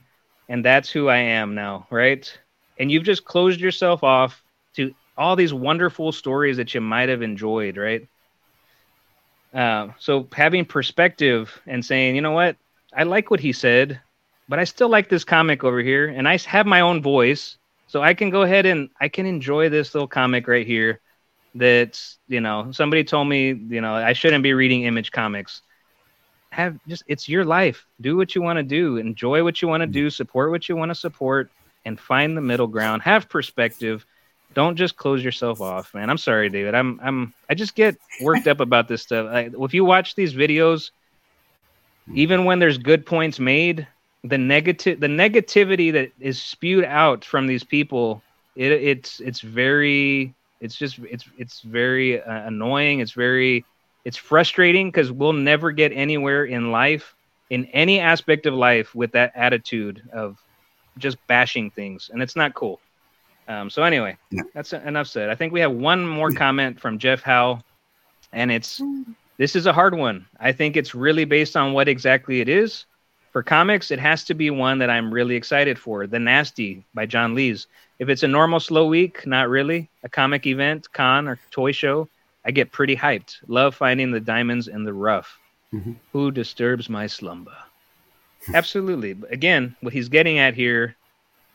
and 0.48 0.64
that's 0.64 0.90
who 0.90 1.08
i 1.08 1.18
am 1.18 1.54
now 1.54 1.86
right? 1.90 2.38
And 2.78 2.90
you've 2.92 3.04
just 3.04 3.24
closed 3.24 3.60
yourself 3.60 4.04
off 4.04 4.42
to 4.76 4.94
all 5.16 5.34
these 5.34 5.52
wonderful 5.52 6.12
stories 6.12 6.56
that 6.58 6.74
you 6.74 6.80
might 6.80 7.08
have 7.08 7.22
enjoyed 7.22 7.76
right? 7.76 8.08
Uh, 9.52 9.88
so 9.98 10.28
having 10.32 10.64
perspective 10.64 11.60
and 11.66 11.84
saying 11.84 12.14
you 12.14 12.22
know 12.22 12.32
what? 12.32 12.56
I 12.94 13.02
like 13.02 13.30
what 13.30 13.40
he 13.40 13.52
said 13.52 14.00
but 14.48 14.58
I 14.58 14.64
still 14.64 14.88
like 14.88 15.08
this 15.08 15.24
comic 15.24 15.62
over 15.62 15.80
here, 15.80 16.08
and 16.08 16.26
I 16.26 16.38
have 16.38 16.66
my 16.66 16.80
own 16.80 17.02
voice, 17.02 17.58
so 17.86 18.02
I 18.02 18.14
can 18.14 18.30
go 18.30 18.42
ahead 18.42 18.64
and 18.64 18.88
I 19.00 19.08
can 19.08 19.26
enjoy 19.26 19.68
this 19.68 19.94
little 19.94 20.08
comic 20.08 20.48
right 20.48 20.66
here. 20.66 21.00
That's 21.58 22.18
you 22.28 22.40
know 22.40 22.70
somebody 22.72 23.04
told 23.04 23.28
me 23.28 23.48
you 23.48 23.80
know 23.80 23.94
I 23.94 24.12
shouldn't 24.12 24.42
be 24.42 24.54
reading 24.54 24.84
Image 24.84 25.10
comics. 25.10 25.62
Have 26.50 26.78
just 26.86 27.02
it's 27.06 27.28
your 27.28 27.44
life. 27.44 27.86
Do 28.00 28.16
what 28.16 28.34
you 28.34 28.42
want 28.42 28.58
to 28.58 28.62
do. 28.62 28.96
Enjoy 28.96 29.42
what 29.42 29.60
you 29.60 29.68
want 29.68 29.82
to 29.82 29.86
do. 29.86 30.06
Mm-hmm. 30.06 30.10
Support 30.10 30.50
what 30.50 30.68
you 30.68 30.76
want 30.76 30.90
to 30.90 30.94
support, 30.94 31.50
and 31.84 31.98
find 31.98 32.36
the 32.36 32.40
middle 32.40 32.66
ground. 32.66 33.02
Have 33.02 33.28
perspective. 33.28 34.06
Don't 34.54 34.76
just 34.76 34.96
close 34.96 35.22
yourself 35.22 35.60
off, 35.60 35.92
man. 35.94 36.08
I'm 36.08 36.18
sorry, 36.18 36.48
David. 36.48 36.74
I'm 36.74 37.00
I'm 37.02 37.34
I 37.50 37.54
just 37.54 37.74
get 37.74 37.96
worked 38.22 38.46
up 38.46 38.60
about 38.60 38.88
this 38.88 39.02
stuff. 39.02 39.28
I, 39.30 39.50
if 39.52 39.74
you 39.74 39.84
watch 39.84 40.14
these 40.14 40.34
videos, 40.34 40.90
mm-hmm. 42.08 42.18
even 42.18 42.44
when 42.44 42.58
there's 42.58 42.78
good 42.78 43.04
points 43.04 43.38
made, 43.38 43.86
the 44.24 44.38
negative 44.38 45.00
the 45.00 45.06
negativity 45.06 45.92
that 45.92 46.12
is 46.20 46.40
spewed 46.40 46.84
out 46.84 47.24
from 47.24 47.46
these 47.46 47.64
people 47.64 48.22
it, 48.58 48.72
it's 48.72 49.20
it's 49.20 49.40
very 49.40 50.34
it's 50.60 50.76
just 50.76 50.98
it's 51.00 51.24
it's 51.36 51.60
very 51.62 52.20
uh, 52.22 52.46
annoying. 52.46 53.00
It's 53.00 53.12
very 53.12 53.66
it's 54.04 54.16
frustrating 54.16 54.88
because 54.88 55.10
we'll 55.12 55.32
never 55.32 55.72
get 55.72 55.92
anywhere 55.92 56.44
in 56.44 56.70
life 56.72 57.14
in 57.50 57.66
any 57.66 58.00
aspect 58.00 58.46
of 58.46 58.54
life 58.54 58.94
with 58.94 59.12
that 59.12 59.32
attitude 59.34 60.02
of 60.12 60.36
just 60.98 61.18
bashing 61.26 61.70
things 61.70 62.10
and 62.12 62.22
it's 62.22 62.36
not 62.36 62.54
cool. 62.54 62.80
Um, 63.48 63.70
so 63.70 63.82
anyway 63.82 64.16
Yeah. 64.30 64.42
that's 64.54 64.72
enough 64.72 65.08
said. 65.08 65.28
I 65.30 65.34
think 65.34 65.52
we 65.52 65.60
have 65.60 65.72
one 65.72 66.06
more 66.06 66.30
comment 66.32 66.80
from 66.80 66.98
jeff 66.98 67.22
howe 67.22 67.62
and 68.32 68.50
it's 68.50 68.82
this 69.38 69.56
is 69.56 69.66
a 69.66 69.72
hard 69.72 69.94
one. 69.94 70.26
I 70.38 70.52
think 70.52 70.76
it's 70.76 70.94
really 70.94 71.24
based 71.24 71.56
on 71.56 71.72
what 71.72 71.88
exactly 71.88 72.40
it 72.40 72.48
is 72.48 72.86
for 73.38 73.44
comics, 73.44 73.92
it 73.92 74.00
has 74.00 74.24
to 74.24 74.34
be 74.34 74.50
one 74.50 74.78
that 74.78 74.90
I'm 74.90 75.14
really 75.14 75.36
excited 75.36 75.78
for. 75.78 76.08
The 76.08 76.18
Nasty 76.18 76.84
by 76.92 77.06
John 77.06 77.36
Lees. 77.36 77.68
If 78.00 78.08
it's 78.08 78.24
a 78.24 78.26
normal 78.26 78.58
slow 78.58 78.86
week, 78.86 79.24
not 79.28 79.48
really. 79.48 79.88
A 80.02 80.08
comic 80.08 80.44
event, 80.44 80.92
con, 80.92 81.28
or 81.28 81.38
toy 81.52 81.70
show, 81.70 82.08
I 82.44 82.50
get 82.50 82.72
pretty 82.72 82.96
hyped. 82.96 83.36
Love 83.46 83.76
finding 83.76 84.10
the 84.10 84.18
diamonds 84.18 84.66
in 84.66 84.82
the 84.82 84.92
rough. 84.92 85.38
Mhm. 85.72 85.94
Who 86.12 86.32
disturbs 86.32 86.90
my 86.90 87.06
slumber? 87.06 87.56
Absolutely. 88.52 89.16
Again, 89.30 89.76
what 89.82 89.92
he's 89.92 90.08
getting 90.08 90.40
at 90.40 90.54
here, 90.54 90.96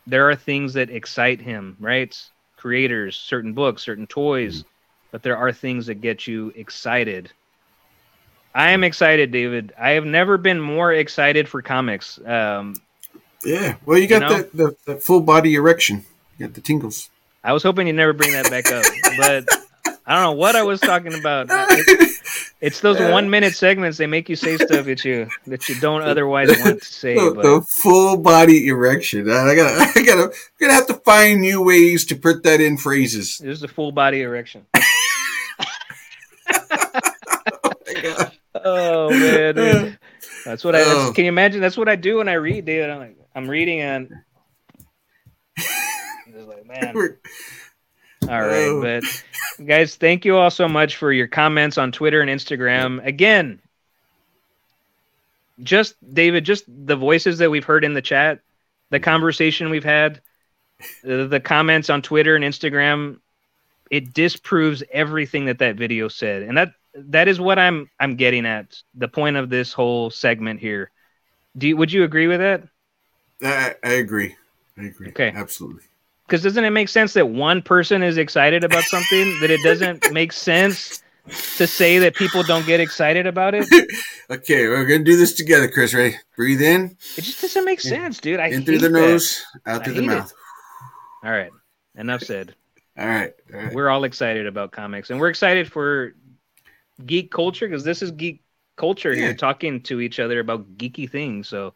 there 0.06 0.30
are 0.30 0.36
things 0.36 0.72
that 0.72 0.88
excite 0.88 1.42
him, 1.42 1.76
right? 1.78 2.18
Creators, 2.56 3.14
certain 3.14 3.52
books, 3.52 3.82
certain 3.82 4.06
toys, 4.06 4.64
but 5.10 5.22
there 5.22 5.36
are 5.36 5.52
things 5.52 5.84
that 5.88 6.00
get 6.00 6.26
you 6.26 6.50
excited. 6.56 7.30
I 8.54 8.70
am 8.70 8.84
excited, 8.84 9.30
David. 9.32 9.72
I 9.78 9.90
have 9.90 10.04
never 10.04 10.38
been 10.38 10.60
more 10.60 10.92
excited 10.92 11.48
for 11.48 11.60
comics. 11.62 12.18
Um, 12.24 12.76
Yeah. 13.44 13.76
Well, 13.84 13.98
you 13.98 14.06
got 14.06 14.20
know? 14.22 14.42
the, 14.42 14.50
the, 14.54 14.76
the 14.94 15.00
full 15.00 15.20
body 15.20 15.54
erection. 15.54 16.04
You 16.38 16.46
got 16.46 16.54
the 16.54 16.60
tingles. 16.60 17.10
I 17.42 17.52
was 17.52 17.62
hoping 17.62 17.86
you'd 17.86 17.96
never 17.96 18.12
bring 18.12 18.32
that 18.32 18.48
back 18.50 18.70
up, 18.72 18.84
but 19.18 19.46
I 20.06 20.14
don't 20.14 20.22
know 20.22 20.32
what 20.32 20.56
I 20.56 20.62
was 20.62 20.80
talking 20.80 21.14
about. 21.14 21.50
Uh, 21.50 21.66
It, 21.70 22.10
It's 22.60 22.80
those 22.80 22.98
one 22.98 23.28
minute 23.28 23.54
segments. 23.54 23.98
They 23.98 24.06
make 24.06 24.30
you 24.30 24.36
say 24.36 24.56
stuff 24.56 24.86
that 24.86 25.04
you 25.04 25.28
that 25.46 25.68
you 25.68 25.78
don't 25.80 26.00
otherwise 26.00 26.48
want 26.48 26.80
to 26.80 26.88
say. 26.88 27.14
the, 27.14 27.32
But 27.34 27.42
the 27.42 27.60
full 27.60 28.16
body 28.16 28.68
erection. 28.68 29.28
I 29.28 29.54
gotta, 29.54 29.92
I 30.00 30.02
gotta, 30.02 30.22
I'm 30.22 30.30
gonna 30.58 30.72
have 30.72 30.86
to 30.86 30.94
find 30.94 31.42
new 31.42 31.62
ways 31.62 32.06
to 32.06 32.16
put 32.16 32.42
that 32.44 32.62
in 32.62 32.78
phrases. 32.78 33.36
there's 33.36 33.62
a 33.62 33.68
full 33.68 33.92
body 33.92 34.22
erection. 34.22 34.64
oh 36.50 38.30
Oh, 38.54 39.10
man, 39.10 39.54
dude. 39.54 39.98
that's 40.44 40.64
what 40.64 40.74
I. 40.76 40.82
Oh. 40.82 40.84
That's, 40.84 41.16
can 41.16 41.24
you 41.24 41.30
imagine? 41.30 41.60
That's 41.60 41.76
what 41.76 41.88
I 41.88 41.96
do 41.96 42.18
when 42.18 42.28
I 42.28 42.34
read, 42.34 42.64
dude. 42.64 42.88
I'm 42.88 42.98
like, 42.98 43.18
I'm 43.34 43.48
reading 43.48 43.80
and. 43.80 44.12
Just 46.32 46.48
like, 46.48 46.66
man. 46.66 46.94
All 48.28 48.40
right, 48.40 48.68
Oh. 48.68 48.80
but 48.80 49.04
guys, 49.66 49.96
thank 49.96 50.24
you 50.24 50.36
all 50.36 50.50
so 50.50 50.66
much 50.66 50.96
for 50.96 51.12
your 51.12 51.26
comments 51.26 51.78
on 51.78 51.92
Twitter 51.92 52.20
and 52.20 52.30
Instagram. 52.30 53.04
Again, 53.04 53.60
just 55.62 55.94
David, 56.14 56.44
just 56.44 56.64
the 56.66 56.96
voices 56.96 57.38
that 57.38 57.50
we've 57.50 57.64
heard 57.64 57.84
in 57.84 57.92
the 57.92 58.02
chat, 58.02 58.40
the 58.90 58.96
mm-hmm. 58.96 59.04
conversation 59.04 59.70
we've 59.70 59.84
had, 59.84 60.20
the, 61.02 61.26
the 61.26 61.40
comments 61.40 61.90
on 61.90 62.02
Twitter 62.02 62.34
and 62.34 62.44
Instagram, 62.44 63.18
it 63.90 64.14
disproves 64.14 64.82
everything 64.90 65.44
that 65.46 65.58
that 65.58 65.76
video 65.76 66.08
said, 66.08 66.42
and 66.42 66.56
that 66.56 66.72
that 66.94 67.28
is 67.28 67.40
what 67.40 67.58
I'm 67.58 67.90
I'm 68.00 68.16
getting 68.16 68.46
at. 68.46 68.76
The 68.94 69.08
point 69.08 69.36
of 69.36 69.50
this 69.50 69.72
whole 69.72 70.10
segment 70.10 70.60
here. 70.60 70.90
Do 71.56 71.68
you, 71.68 71.76
would 71.76 71.92
you 71.92 72.04
agree 72.04 72.26
with 72.26 72.40
that? 72.40 72.64
I, 73.42 73.74
I 73.84 73.92
agree. 73.94 74.34
I 74.78 74.84
agree. 74.86 75.08
Okay. 75.08 75.32
absolutely. 75.34 75.82
Because 76.26 76.42
doesn't 76.42 76.64
it 76.64 76.70
make 76.70 76.88
sense 76.88 77.12
that 77.12 77.28
one 77.28 77.62
person 77.62 78.02
is 78.02 78.16
excited 78.16 78.64
about 78.64 78.82
something 78.84 79.38
that 79.40 79.50
it 79.50 79.62
doesn't 79.62 80.10
make 80.12 80.32
sense 80.32 81.02
to 81.56 81.66
say 81.66 81.98
that 81.98 82.14
people 82.14 82.42
don't 82.42 82.66
get 82.66 82.80
excited 82.80 83.26
about 83.26 83.54
it? 83.54 83.66
Okay, 84.30 84.68
we're 84.68 84.86
gonna 84.86 85.04
do 85.04 85.18
this 85.18 85.34
together, 85.34 85.68
Chris. 85.68 85.92
Ready? 85.92 86.16
Breathe 86.34 86.62
in, 86.62 86.96
It 87.18 87.20
just 87.24 87.42
doesn't 87.42 87.66
make 87.66 87.78
sense, 87.82 88.18
dude. 88.20 88.40
I 88.40 88.46
in 88.46 88.64
through 88.64 88.78
the 88.78 88.88
that. 88.88 88.98
nose, 88.98 89.44
out 89.66 89.82
I 89.82 89.84
through 89.84 89.92
the 89.92 90.00
hate 90.00 90.10
it. 90.10 90.14
mouth. 90.14 90.32
All 91.22 91.30
right, 91.30 91.50
enough 91.94 92.22
said. 92.22 92.54
All 92.96 93.06
right. 93.06 93.34
All 93.52 93.60
right. 93.60 93.74
We're 93.74 93.90
all 93.90 94.04
excited 94.04 94.46
about 94.46 94.72
comics, 94.72 95.10
and 95.10 95.20
we're 95.20 95.28
excited 95.28 95.70
for 95.70 96.14
geek 97.04 97.30
culture 97.30 97.66
because 97.68 97.84
this 97.84 98.02
is 98.02 98.10
geek 98.10 98.42
culture 98.76 99.12
Yeah. 99.12 99.26
here, 99.26 99.34
talking 99.34 99.82
to 99.82 100.00
each 100.00 100.18
other 100.20 100.40
about 100.40 100.76
geeky 100.76 101.08
things. 101.10 101.48
So 101.48 101.74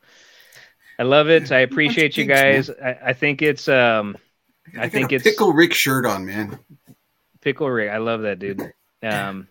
I 0.98 1.04
love 1.04 1.28
it. 1.28 1.52
I 1.52 1.60
appreciate 1.60 2.16
you 2.16 2.24
guys. 2.24 2.70
I, 2.70 2.98
I 3.06 3.12
think 3.12 3.42
it's 3.42 3.68
um 3.68 4.16
I 4.76 4.82
got 4.82 4.90
think 4.92 5.12
a 5.12 5.16
it's- 5.16 5.22
pickle 5.32 5.52
Rick 5.52 5.74
shirt 5.74 6.04
on, 6.06 6.26
man. 6.26 6.58
Pickle 7.40 7.70
Rick. 7.70 7.90
I 7.90 7.98
love 7.98 8.22
that 8.22 8.38
dude. 8.40 8.72
Um, 9.02 9.46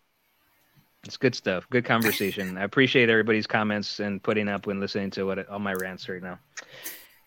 it's 1.05 1.15
good 1.17 1.35
stuff. 1.35 1.65
Good 1.69 1.85
conversation. 1.85 2.57
I 2.57 2.63
appreciate 2.63 3.09
everybody's 3.09 3.47
comments 3.47 4.01
and 4.01 4.21
putting 4.21 4.49
up 4.49 4.67
when 4.67 4.81
listening 4.81 5.09
to 5.11 5.23
what 5.23 5.47
all 5.47 5.59
my 5.59 5.73
rants 5.73 6.09
right 6.09 6.21
now. 6.21 6.37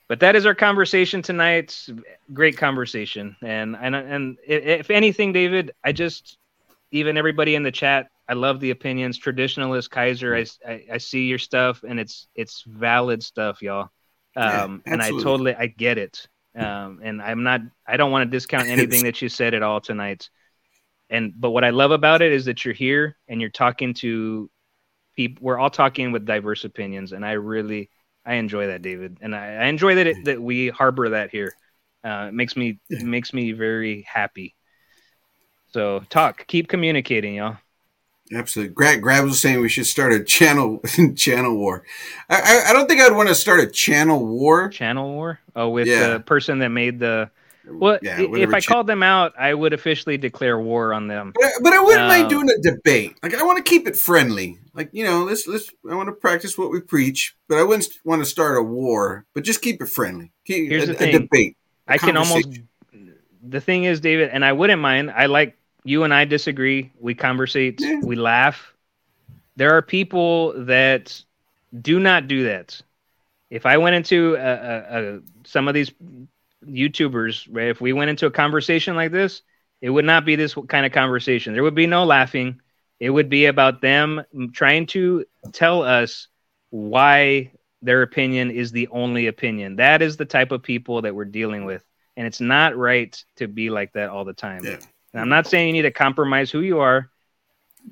But 0.07 0.21
that 0.21 0.37
is 0.37 0.45
our 0.45 0.55
conversation 0.55 1.23
tonight. 1.23 1.87
Great 2.35 2.59
conversation, 2.59 3.37
and 3.43 3.75
and 3.81 3.95
and 3.97 4.37
if 4.47 4.91
anything, 4.91 5.33
David, 5.33 5.73
I 5.83 5.93
just 5.93 6.37
even 6.93 7.17
everybody 7.17 7.55
in 7.55 7.62
the 7.62 7.73
chat. 7.73 8.09
I 8.29 8.35
love 8.35 8.61
the 8.61 8.71
opinions. 8.71 9.19
Traditionalist 9.19 9.91
Kaiser, 9.91 10.37
I, 10.37 10.47
I, 10.67 10.85
I 10.93 10.99
see 10.99 11.25
your 11.27 11.39
stuff, 11.39 11.83
and 11.83 11.99
it's 11.99 12.29
it's 12.35 12.65
valid 12.67 13.23
stuff, 13.23 13.62
y'all. 13.62 13.89
Yeah, 14.37 14.65
Um, 14.65 14.83
and 14.87 15.03
I 15.03 15.11
totally 15.11 15.55
I 15.55 15.67
get 15.67 15.99
it. 15.99 16.27
Um, 16.57 17.01
and 17.03 17.21
I'm 17.23 17.43
not. 17.43 17.62
I 17.87 17.97
don't 17.97 18.12
want 18.12 18.31
to 18.31 18.37
discount 18.37 18.69
anything 18.69 19.05
that 19.05 19.21
you 19.21 19.29
said 19.29 19.55
at 19.55 19.62
all 19.62 19.81
tonight 19.81 20.31
and 21.11 21.33
but 21.39 21.51
what 21.51 21.65
I 21.65 21.71
love 21.71 21.91
about 21.91 22.23
it 22.23 22.33
is 22.33 22.45
that 22.45 22.65
you're 22.65 22.73
here 22.73 23.17
and 23.29 23.41
you're 23.41 23.51
talking 23.51 23.93
to 23.95 24.49
people. 25.17 25.45
We're 25.45 25.59
all 25.59 25.71
talking 25.71 26.12
with 26.12 26.25
diverse 26.25 26.65
opinions, 26.65 27.12
and 27.12 27.27
I 27.27 27.33
really 27.33 27.91
I 28.25 28.35
enjoy 28.35 28.69
that, 28.69 28.83
David, 28.83 29.19
and 29.21 29.35
I, 29.35 29.57
I 29.57 29.65
enjoy 29.67 29.97
that 29.97 30.07
it, 30.07 30.25
that 30.25 30.41
we 30.41 30.69
harbor 30.69 31.11
that 31.11 31.31
here. 31.31 31.53
Uh, 32.05 32.27
it 32.29 32.35
makes 32.35 32.57
me 32.57 32.79
it 32.89 33.03
makes 33.05 33.35
me 33.35 33.53
very 33.53 34.03
happy. 34.03 34.55
So 35.73 36.01
talk, 36.11 36.47
keep 36.47 36.69
communicating, 36.69 37.35
y'all. 37.35 37.57
Absolutely. 38.33 38.73
Grab, 38.75 39.01
Grab 39.01 39.25
was 39.25 39.41
saying 39.41 39.61
we 39.61 39.69
should 39.69 39.87
start 39.87 40.13
a 40.13 40.23
channel 40.23 40.81
channel 41.17 41.57
war. 41.57 41.85
I, 42.29 42.41
I, 42.67 42.71
I 42.71 42.73
don't 42.73 42.89
think 42.89 43.01
I'd 43.01 43.13
want 43.15 43.29
to 43.29 43.35
start 43.35 43.61
a 43.61 43.67
channel 43.67 44.25
war. 44.25 44.69
Channel 44.69 45.11
war. 45.13 45.41
Oh, 45.57 45.69
with 45.71 45.89
Yeah. 45.89 46.11
the 46.15 46.21
person 46.21 46.59
that 46.61 46.69
made 46.69 46.99
the. 47.01 47.31
Well, 47.69 47.99
Yeah, 48.03 48.21
if 48.21 48.55
I 48.55 48.61
called 48.61 48.87
them 48.87 49.03
out, 49.03 49.35
I 49.39 49.53
would 49.55 49.73
officially 49.73 50.17
declare 50.17 50.59
war 50.59 50.95
on 50.95 51.09
them. 51.09 51.33
But 51.35 51.45
I, 51.45 51.51
but 51.63 51.73
I 51.73 51.81
wouldn't 51.83 52.03
Um, 52.03 52.09
mind 52.09 52.31
doing 52.31 52.49
a 52.51 52.59
debate. 52.59 53.17
Like 53.23 53.35
I 53.35 53.45
want 53.45 53.59
to 53.59 53.69
keep 53.69 53.87
it 53.87 53.97
friendly. 53.97 54.59
Like 54.75 54.91
you 54.93 55.05
know, 55.05 55.25
let's 55.25 55.47
let's. 55.47 55.69
I 55.91 55.95
want 55.95 56.09
to 56.09 56.13
practice 56.13 56.57
what 56.57 56.71
we 56.71 56.81
preach, 56.81 57.37
but 57.49 57.59
I 57.59 57.63
wouldn't 57.65 57.89
want 58.05 58.23
to 58.23 58.27
start 58.27 58.57
a 58.59 58.63
war. 58.63 59.25
But 59.35 59.45
just 59.45 59.61
keep 59.61 59.83
it 59.83 59.87
friendly. 59.89 60.33
Keep 60.47 60.69
Here's 60.71 60.85
a, 60.85 60.87
the 60.89 60.95
thing. 60.95 61.15
a 61.15 61.19
debate. 61.19 61.57
a 61.89 61.93
I 61.93 61.99
can 61.99 62.17
almost. 62.17 62.49
The 63.43 63.61
thing 63.61 63.85
is, 63.85 64.01
David, 64.01 64.31
and 64.33 64.45
I 64.45 64.53
wouldn't 64.53 64.81
mind. 64.83 65.11
I 65.11 65.27
like 65.27 65.57
you 65.85 66.05
and 66.05 66.12
I 66.12 66.24
disagree. 66.24 66.93
We 66.98 67.15
conversate. 67.15 67.81
Yeah. 67.81 68.01
We 68.02 68.16
laugh. 68.16 68.74
There 69.57 69.77
are 69.77 69.82
people 69.82 70.65
that 70.65 71.23
do 71.81 72.01
not 72.01 72.28
do 72.28 72.44
that. 72.44 72.81
If 73.51 73.66
I 73.66 73.78
went 73.78 73.97
into 73.97 74.36
a, 74.36 74.39
a, 74.39 75.16
a, 75.16 75.20
some 75.44 75.69
of 75.69 75.74
these 75.74 75.93
YouTubers, 76.65 77.48
right, 77.51 77.69
if 77.69 77.81
we 77.81 77.93
went 77.93 78.11
into 78.11 78.27
a 78.27 78.31
conversation 78.31 78.94
like 78.97 79.12
this, 79.12 79.43
it 79.81 79.90
would 79.90 80.05
not 80.05 80.24
be 80.24 80.36
this 80.36 80.55
kind 80.69 80.86
of 80.86 80.93
conversation. 80.93 81.52
There 81.52 81.62
would 81.62 81.74
be 81.74 81.86
no 81.86 82.05
laughing. 82.05 82.61
It 83.01 83.11
would 83.11 83.28
be 83.28 83.47
about 83.47 83.81
them 83.81 84.23
trying 84.52 84.86
to 84.89 85.24
tell 85.52 85.82
us 85.82 86.28
why 86.69 87.52
their 87.82 88.02
opinion 88.02 88.51
is 88.51 88.73
the 88.73 88.89
only 88.89 89.27
opinion. 89.27 89.77
That 89.77 90.02
is 90.02 90.16
the 90.16 90.27
type 90.27 90.52
of 90.52 90.62
people 90.62 91.02
that 91.02 91.15
we're 91.15 91.24
dealing 91.24 91.65
with. 91.65 91.82
And 92.16 92.27
it's 92.27 92.40
not 92.40 92.77
right 92.77 93.16
to 93.36 93.48
be 93.48 93.70
like 93.70 93.94
that 93.94 94.11
all 94.11 94.24
the 94.24 94.35
time. 94.35 94.65
Yeah. 94.65 94.77
And 95.12 95.20
I'm 95.20 95.28
not 95.28 95.47
saying 95.47 95.69
you 95.69 95.73
need 95.73 95.82
to 95.82 95.91
compromise 95.91 96.51
who 96.51 96.61
you 96.61 96.81
are. 96.81 97.11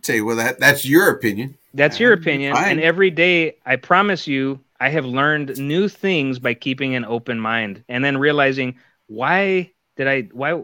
Say, 0.02 0.20
well, 0.20 0.36
that 0.36 0.60
that's 0.60 0.84
your 0.84 1.10
opinion. 1.10 1.56
That's 1.74 1.98
your 1.98 2.12
opinion. 2.12 2.54
fine. 2.54 2.72
And 2.72 2.80
every 2.80 3.10
day, 3.10 3.56
I 3.64 3.76
promise 3.76 4.26
you, 4.26 4.60
I 4.80 4.88
have 4.90 5.04
learned 5.04 5.58
new 5.58 5.88
things 5.88 6.38
by 6.38 6.54
keeping 6.54 6.94
an 6.94 7.04
open 7.04 7.38
mind 7.40 7.84
and 7.88 8.04
then 8.04 8.16
realizing 8.16 8.76
why 9.06 9.72
did 9.96 10.06
I, 10.08 10.22
why, 10.32 10.62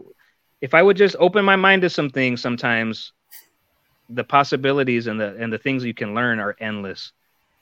if 0.61 0.73
I 0.73 0.81
would 0.81 0.97
just 0.97 1.15
open 1.19 1.43
my 1.43 1.55
mind 1.55 1.81
to 1.81 1.89
some 1.89 2.09
things 2.09 2.41
sometimes, 2.41 3.11
the 4.09 4.23
possibilities 4.23 5.07
and 5.07 5.19
the, 5.19 5.35
and 5.37 5.51
the 5.51 5.57
things 5.57 5.83
you 5.83 5.93
can 5.93 6.13
learn 6.13 6.39
are 6.39 6.55
endless. 6.59 7.11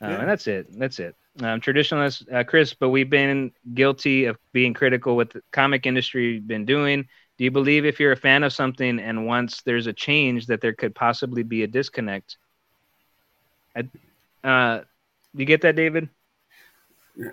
Uh, 0.01 0.07
Yeah. 0.09 0.19
And 0.19 0.29
that's 0.29 0.47
it. 0.47 0.67
That's 0.77 0.99
it. 0.99 1.15
Um, 1.39 1.61
traditionalist, 1.61 2.31
uh, 2.31 2.43
Chris, 2.43 2.73
but 2.73 2.89
we've 2.89 3.09
been 3.09 3.51
guilty 3.73 4.25
of 4.25 4.37
being 4.51 4.73
critical 4.73 5.15
with 5.15 5.31
the 5.31 5.41
comic 5.51 5.85
industry 5.85 6.39
been 6.39 6.65
doing. 6.65 7.07
Do 7.37 7.43
you 7.43 7.51
believe 7.51 7.85
if 7.85 7.99
you're 7.99 8.11
a 8.11 8.17
fan 8.17 8.43
of 8.43 8.53
something 8.53 8.99
and 8.99 9.25
once 9.25 9.61
there's 9.63 9.87
a 9.87 9.93
change 9.93 10.47
that 10.47 10.61
there 10.61 10.73
could 10.73 10.95
possibly 10.95 11.43
be 11.43 11.63
a 11.63 11.67
disconnect? 11.67 12.37
I, 13.75 13.81
uh, 14.43 14.79
do 15.35 15.39
you 15.41 15.45
get 15.45 15.61
that, 15.61 15.75
David? 15.75 16.09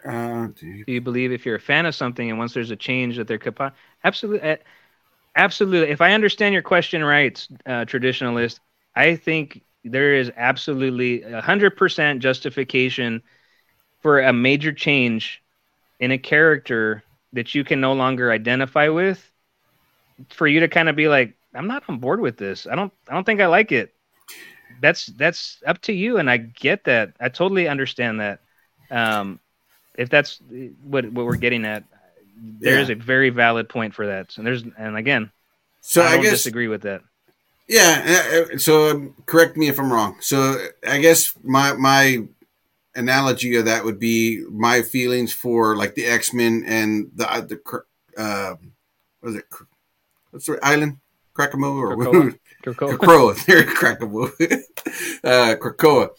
Uh. 0.04 0.48
Do 0.86 0.92
you 0.92 1.00
believe 1.00 1.32
if 1.32 1.46
you're 1.46 1.56
a 1.56 1.60
fan 1.60 1.86
of 1.86 1.94
something 1.94 2.28
and 2.30 2.38
once 2.38 2.54
there's 2.54 2.70
a 2.70 2.76
change 2.76 3.16
that 3.16 3.28
there 3.28 3.38
could 3.38 3.56
po- 3.56 3.72
absolutely, 4.04 4.50
uh, 4.50 4.56
absolutely. 5.36 5.90
If 5.90 6.00
I 6.00 6.12
understand 6.12 6.52
your 6.52 6.62
question 6.62 7.04
right, 7.04 7.46
uh, 7.66 7.84
traditionalist, 7.84 8.60
I 8.94 9.16
think 9.16 9.62
there 9.84 10.14
is 10.14 10.32
absolutely 10.36 11.22
a 11.22 11.40
hundred 11.40 11.76
percent 11.76 12.20
justification 12.22 13.22
for 14.02 14.20
a 14.20 14.32
major 14.32 14.72
change 14.72 15.42
in 16.00 16.10
a 16.12 16.18
character 16.18 17.04
that 17.32 17.54
you 17.54 17.64
can 17.64 17.80
no 17.80 17.92
longer 17.92 18.30
identify 18.30 18.88
with. 18.88 19.30
For 20.30 20.46
you 20.46 20.60
to 20.60 20.68
kind 20.68 20.88
of 20.88 20.96
be 20.96 21.08
like, 21.08 21.34
I'm 21.54 21.66
not 21.66 21.84
on 21.88 21.98
board 21.98 22.20
with 22.20 22.36
this. 22.36 22.66
I 22.66 22.74
don't. 22.74 22.92
I 23.08 23.14
don't 23.14 23.24
think 23.24 23.40
I 23.40 23.46
like 23.46 23.72
it. 23.72 23.94
That's 24.80 25.06
that's 25.06 25.62
up 25.66 25.80
to 25.82 25.92
you, 25.92 26.18
and 26.18 26.30
I 26.30 26.38
get 26.38 26.84
that. 26.84 27.14
I 27.20 27.28
totally 27.28 27.68
understand 27.68 28.20
that. 28.20 28.40
Um, 28.90 29.40
if 29.96 30.08
that's 30.08 30.40
what 30.82 31.10
what 31.12 31.26
we're 31.26 31.36
getting 31.36 31.64
at, 31.64 31.84
there 32.60 32.78
is 32.78 32.88
Yeah. 32.88 32.94
a 32.94 32.94
very 32.94 33.30
valid 33.30 33.68
point 33.68 33.94
for 33.94 34.06
that. 34.06 34.36
And 34.38 34.46
there's 34.46 34.64
and 34.78 34.96
again, 34.96 35.30
So 35.80 36.02
I 36.02 36.16
I, 36.16 36.18
guess 36.18 36.30
disagree 36.30 36.68
with 36.68 36.82
that. 36.82 37.02
Yeah. 37.68 38.44
uh, 38.50 38.54
uh, 38.54 38.58
So 38.58 38.90
um, 38.90 39.14
correct 39.26 39.56
me 39.56 39.68
if 39.68 39.78
I'm 39.78 39.92
wrong. 39.92 40.16
So 40.20 40.56
I 40.86 40.98
guess 41.00 41.32
my 41.42 41.72
my 41.74 42.26
analogy 42.94 43.56
of 43.56 43.66
that 43.66 43.84
would 43.84 43.98
be 43.98 44.44
my 44.50 44.82
feelings 44.82 45.32
for 45.32 45.76
like 45.76 45.94
the 45.94 46.06
X 46.06 46.32
Men 46.34 46.64
and 46.66 47.10
the 47.14 47.30
uh, 47.32 47.40
the 47.42 47.60
uh, 48.16 48.54
what 49.20 49.30
is 49.30 49.36
it? 49.36 49.44
What's 50.30 50.46
the 50.46 50.58
island? 50.62 50.98
Krakamo 51.36 51.76
or 51.76 51.96
Krakoa? 51.96 52.38
Krakoa. 52.64 52.96
Krakoa. 52.96 54.30
There, 55.22 55.52
uh, 55.52 55.56
Krakoa. 55.56 56.10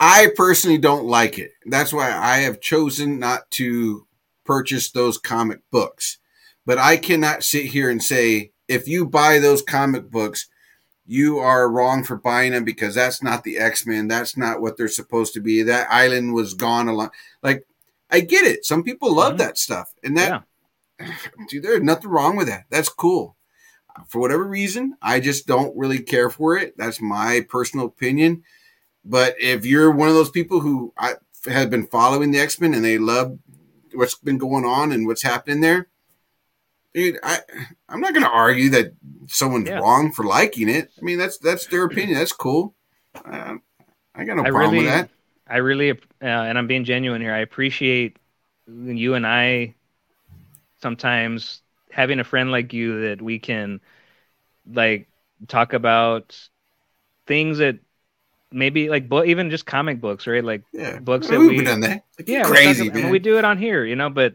I 0.00 0.28
personally 0.36 0.78
don't 0.78 1.06
like 1.06 1.38
it. 1.38 1.52
That's 1.66 1.92
why 1.92 2.12
I 2.12 2.38
have 2.38 2.60
chosen 2.60 3.18
not 3.18 3.50
to 3.52 4.06
purchase 4.44 4.90
those 4.90 5.18
comic 5.18 5.60
books. 5.70 6.18
But 6.66 6.78
I 6.78 6.96
cannot 6.98 7.42
sit 7.42 7.66
here 7.66 7.90
and 7.90 8.02
say 8.02 8.52
if 8.68 8.86
you 8.86 9.06
buy 9.06 9.38
those 9.38 9.62
comic 9.62 10.10
books, 10.10 10.48
you 11.06 11.38
are 11.38 11.70
wrong 11.70 12.04
for 12.04 12.16
buying 12.16 12.52
them 12.52 12.64
because 12.64 12.94
that's 12.94 13.22
not 13.22 13.42
the 13.42 13.56
X-Men. 13.58 14.08
That's 14.08 14.36
not 14.36 14.60
what 14.60 14.76
they're 14.76 14.88
supposed 14.88 15.32
to 15.34 15.40
be. 15.40 15.62
That 15.62 15.88
island 15.90 16.34
was 16.34 16.52
gone 16.52 16.86
a 16.88 16.92
lot. 16.92 17.12
Like, 17.42 17.66
I 18.10 18.20
get 18.20 18.44
it. 18.44 18.66
Some 18.66 18.82
people 18.82 19.14
love 19.14 19.34
Mhm. 19.34 19.38
that 19.38 19.56
stuff. 19.58 19.90
And 20.04 20.18
that, 20.18 20.44
dude, 21.48 21.62
there's 21.62 21.82
nothing 21.82 22.10
wrong 22.10 22.36
with 22.36 22.48
that. 22.48 22.64
That's 22.70 22.90
cool. 22.90 23.36
For 24.08 24.20
whatever 24.20 24.44
reason, 24.44 24.96
I 25.02 25.20
just 25.20 25.46
don't 25.46 25.76
really 25.76 26.00
care 26.00 26.30
for 26.30 26.56
it. 26.56 26.76
That's 26.76 27.00
my 27.00 27.44
personal 27.48 27.86
opinion. 27.86 28.44
But 29.04 29.34
if 29.40 29.64
you're 29.64 29.90
one 29.90 30.08
of 30.08 30.14
those 30.14 30.30
people 30.30 30.60
who 30.60 30.92
I, 30.98 31.14
have 31.46 31.70
been 31.70 31.86
following 31.86 32.30
the 32.30 32.38
X 32.38 32.60
Men 32.60 32.74
and 32.74 32.84
they 32.84 32.98
love 32.98 33.38
what's 33.94 34.14
been 34.16 34.38
going 34.38 34.64
on 34.64 34.92
and 34.92 35.06
what's 35.06 35.22
happening 35.22 35.60
there, 35.60 35.88
dude, 36.94 37.18
I 37.22 37.38
I'm 37.88 38.00
not 38.00 38.12
going 38.12 38.24
to 38.24 38.30
argue 38.30 38.70
that 38.70 38.92
someone's 39.28 39.68
Yeah. 39.68 39.78
wrong 39.78 40.12
for 40.12 40.24
liking 40.24 40.68
it. 40.68 40.90
I 40.98 41.02
mean, 41.02 41.18
that's 41.18 41.38
that's 41.38 41.66
their 41.66 41.84
opinion. 41.86 42.18
That's 42.18 42.32
cool. 42.32 42.74
Uh, 43.24 43.56
I 44.14 44.24
got 44.24 44.36
no 44.36 44.44
I 44.44 44.50
problem 44.50 44.72
really, 44.72 44.84
with 44.84 44.94
that. 44.94 45.10
I 45.48 45.58
really, 45.58 45.90
uh, 45.90 45.96
and 46.20 46.58
I'm 46.58 46.66
being 46.66 46.84
genuine 46.84 47.22
here. 47.22 47.32
I 47.32 47.38
appreciate 47.38 48.18
you 48.66 49.14
and 49.14 49.26
I 49.26 49.74
sometimes 50.82 51.62
having 51.90 52.20
a 52.20 52.24
friend 52.24 52.50
like 52.50 52.72
you 52.72 53.02
that 53.02 53.22
we 53.22 53.38
can 53.38 53.80
like 54.70 55.08
talk 55.46 55.72
about 55.72 56.38
things 57.26 57.58
that 57.58 57.78
maybe 58.50 58.88
like 58.88 59.08
bo- 59.08 59.24
even 59.24 59.50
just 59.50 59.66
comic 59.66 60.00
books, 60.00 60.26
right? 60.26 60.44
Like 60.44 60.62
Yeah, 60.72 60.98
books 60.98 61.28
that 61.28 61.38
we've 61.38 61.58
we- 61.58 61.64
done 61.64 61.80
that. 61.80 62.04
Like, 62.18 62.28
yeah, 62.28 62.42
crazy. 62.44 62.88
We 62.90 63.18
do 63.18 63.38
it 63.38 63.44
on 63.44 63.58
here, 63.58 63.84
you 63.84 63.94
know, 63.96 64.10
but 64.10 64.34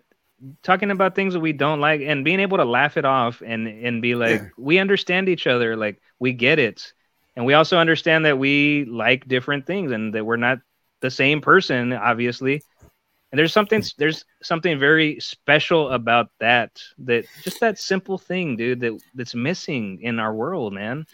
talking 0.61 0.91
about 0.91 1.15
things 1.15 1.34
that 1.34 1.39
we 1.39 1.53
don't 1.53 1.80
like 1.80 2.01
and 2.01 2.23
being 2.25 2.39
able 2.39 2.57
to 2.57 2.65
laugh 2.65 2.97
it 2.97 3.05
off 3.05 3.41
and 3.45 3.67
and 3.67 4.01
be 4.01 4.15
like, 4.15 4.41
Yeah. 4.41 4.47
we 4.57 4.77
understand 4.80 5.30
each 5.30 5.47
other, 5.47 5.75
like 5.75 6.01
we 6.19 6.31
get 6.34 6.59
it, 6.59 6.93
and 7.35 7.45
we 7.45 7.53
also 7.53 7.77
understand 7.77 8.25
that 8.25 8.38
we 8.38 8.85
like 8.85 9.27
different 9.27 9.65
things 9.65 9.91
and 9.91 10.13
that 10.15 10.25
we're 10.25 10.38
not 10.38 10.59
the 11.01 11.11
same 11.11 11.41
person, 11.41 11.91
obviously. 11.93 12.61
And 13.34 13.39
there's 13.39 13.51
something 13.51 13.81
hmm. 13.81 13.88
there's 13.97 14.26
something 14.43 14.77
very 14.77 15.19
special 15.19 15.89
about 15.89 16.30
that 16.39 16.80
that 16.99 17.26
just 17.41 17.60
that 17.61 17.80
simple 17.80 18.19
thing, 18.19 18.55
dude, 18.55 18.80
that 18.81 19.01
that's 19.15 19.34
missing 19.34 19.99
in 20.03 20.19
our 20.19 20.35
world, 20.35 20.72
man. 20.72 21.07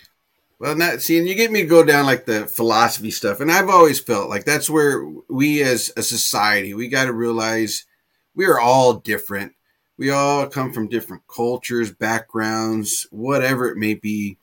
Well, 0.60 0.76
not 0.76 1.00
seeing 1.00 1.26
you 1.26 1.34
get 1.34 1.50
me 1.50 1.62
to 1.62 1.68
go 1.68 1.82
down 1.82 2.06
like 2.06 2.26
the 2.26 2.46
philosophy 2.46 3.10
stuff, 3.10 3.40
and 3.40 3.50
I've 3.50 3.70
always 3.70 4.02
felt 4.02 4.30
like 4.30 4.44
that's 4.44 4.70
where 4.70 5.02
we, 5.30 5.64
as 5.64 5.94
a 5.96 6.04
society, 6.04 6.74
we 6.74 6.90
got 6.90 7.06
to 7.06 7.14
realize 7.14 7.86
we 8.36 8.46
are 8.48 8.60
all 8.60 8.96
different. 8.96 9.54
We 9.98 10.10
all 10.10 10.46
come 10.48 10.74
from 10.74 10.90
different 10.90 11.24
cultures, 11.34 11.94
backgrounds, 11.94 13.08
whatever 13.12 13.70
it 13.70 13.78
may 13.78 13.94
be, 13.94 14.38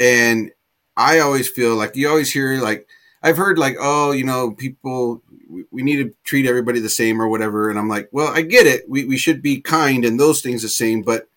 and 0.00 0.50
I 0.96 1.20
always 1.20 1.48
feel 1.48 1.76
like 1.76 1.94
you 1.94 2.08
always 2.08 2.32
hear 2.32 2.60
like 2.60 2.88
I've 3.22 3.36
heard 3.36 3.56
like, 3.56 3.76
oh, 3.78 4.10
you 4.10 4.24
know, 4.24 4.50
people 4.50 5.22
we, 5.74 5.82
need 5.82 5.96
to 5.96 6.14
treat 6.24 6.46
everybody 6.46 6.80
the 6.80 6.88
same 6.88 7.20
or 7.20 7.28
whatever, 7.28 7.68
and 7.68 7.78
I'm 7.78 7.88
like, 7.88 8.08
well, 8.12 8.28
I 8.28 8.42
get 8.42 8.66
it. 8.66 8.88
We 8.88 9.04
we 9.04 9.16
should 9.16 9.42
be 9.42 9.60
kind 9.60 10.04
and 10.04 10.18
those 10.18 10.40
things 10.40 10.62
the 10.62 10.68
same, 10.68 11.02
but 11.02 11.28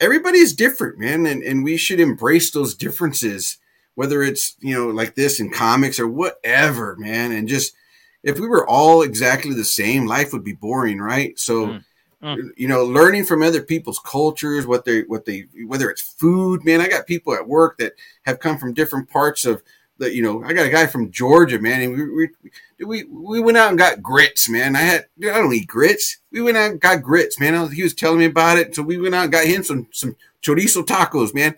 everybody's 0.00 0.52
different, 0.52 0.98
man, 0.98 1.26
and, 1.26 1.42
and 1.42 1.64
we 1.64 1.76
should 1.76 2.00
embrace 2.00 2.50
those 2.50 2.74
differences, 2.74 3.58
whether 3.94 4.22
it's, 4.22 4.56
you 4.60 4.74
know, 4.74 4.88
like 4.88 5.14
this 5.14 5.40
in 5.40 5.50
comics 5.50 5.98
or 5.98 6.08
whatever, 6.08 6.96
man. 6.96 7.32
And 7.32 7.48
just 7.48 7.74
if 8.22 8.38
we 8.38 8.48
were 8.48 8.68
all 8.68 9.02
exactly 9.02 9.54
the 9.54 9.64
same, 9.64 10.06
life 10.06 10.32
would 10.32 10.44
be 10.44 10.54
boring, 10.54 10.98
right? 10.98 11.38
So 11.38 11.66
Mm. 11.66 11.84
Mm. 12.24 12.52
you 12.56 12.66
know, 12.66 12.84
learning 12.84 13.26
from 13.26 13.42
other 13.42 13.62
people's 13.62 13.98
cultures, 13.98 14.66
what 14.66 14.86
they 14.86 15.02
what 15.02 15.26
they 15.26 15.44
whether 15.66 15.90
it's 15.90 16.00
food, 16.00 16.64
man. 16.64 16.80
I 16.80 16.88
got 16.88 17.06
people 17.06 17.34
at 17.34 17.46
work 17.46 17.76
that 17.76 17.92
have 18.22 18.40
come 18.40 18.56
from 18.56 18.72
different 18.72 19.10
parts 19.10 19.44
of 19.44 19.62
the, 19.98 20.14
you 20.14 20.22
know, 20.22 20.42
I 20.42 20.52
got 20.52 20.66
a 20.66 20.70
guy 20.70 20.86
from 20.86 21.10
Georgia, 21.10 21.58
man, 21.58 21.82
and 21.82 21.92
we 21.92 22.30
we 22.78 22.84
we, 22.84 23.04
we 23.04 23.40
went 23.40 23.56
out 23.56 23.70
and 23.70 23.78
got 23.78 24.02
grits, 24.02 24.48
man. 24.48 24.76
I 24.76 24.80
had 24.80 25.06
I 25.22 25.38
don't 25.38 25.54
eat 25.54 25.68
grits. 25.68 26.18
We 26.32 26.42
went 26.42 26.56
out 26.56 26.72
and 26.72 26.80
got 26.80 27.02
grits, 27.02 27.38
man. 27.38 27.60
Was, 27.60 27.72
he 27.72 27.82
was 27.82 27.94
telling 27.94 28.18
me 28.18 28.24
about 28.24 28.58
it, 28.58 28.74
so 28.74 28.82
we 28.82 28.98
went 28.98 29.14
out 29.14 29.24
and 29.24 29.32
got 29.32 29.46
him 29.46 29.62
some 29.62 29.88
some 29.92 30.16
chorizo 30.42 30.84
tacos, 30.84 31.34
man. 31.34 31.56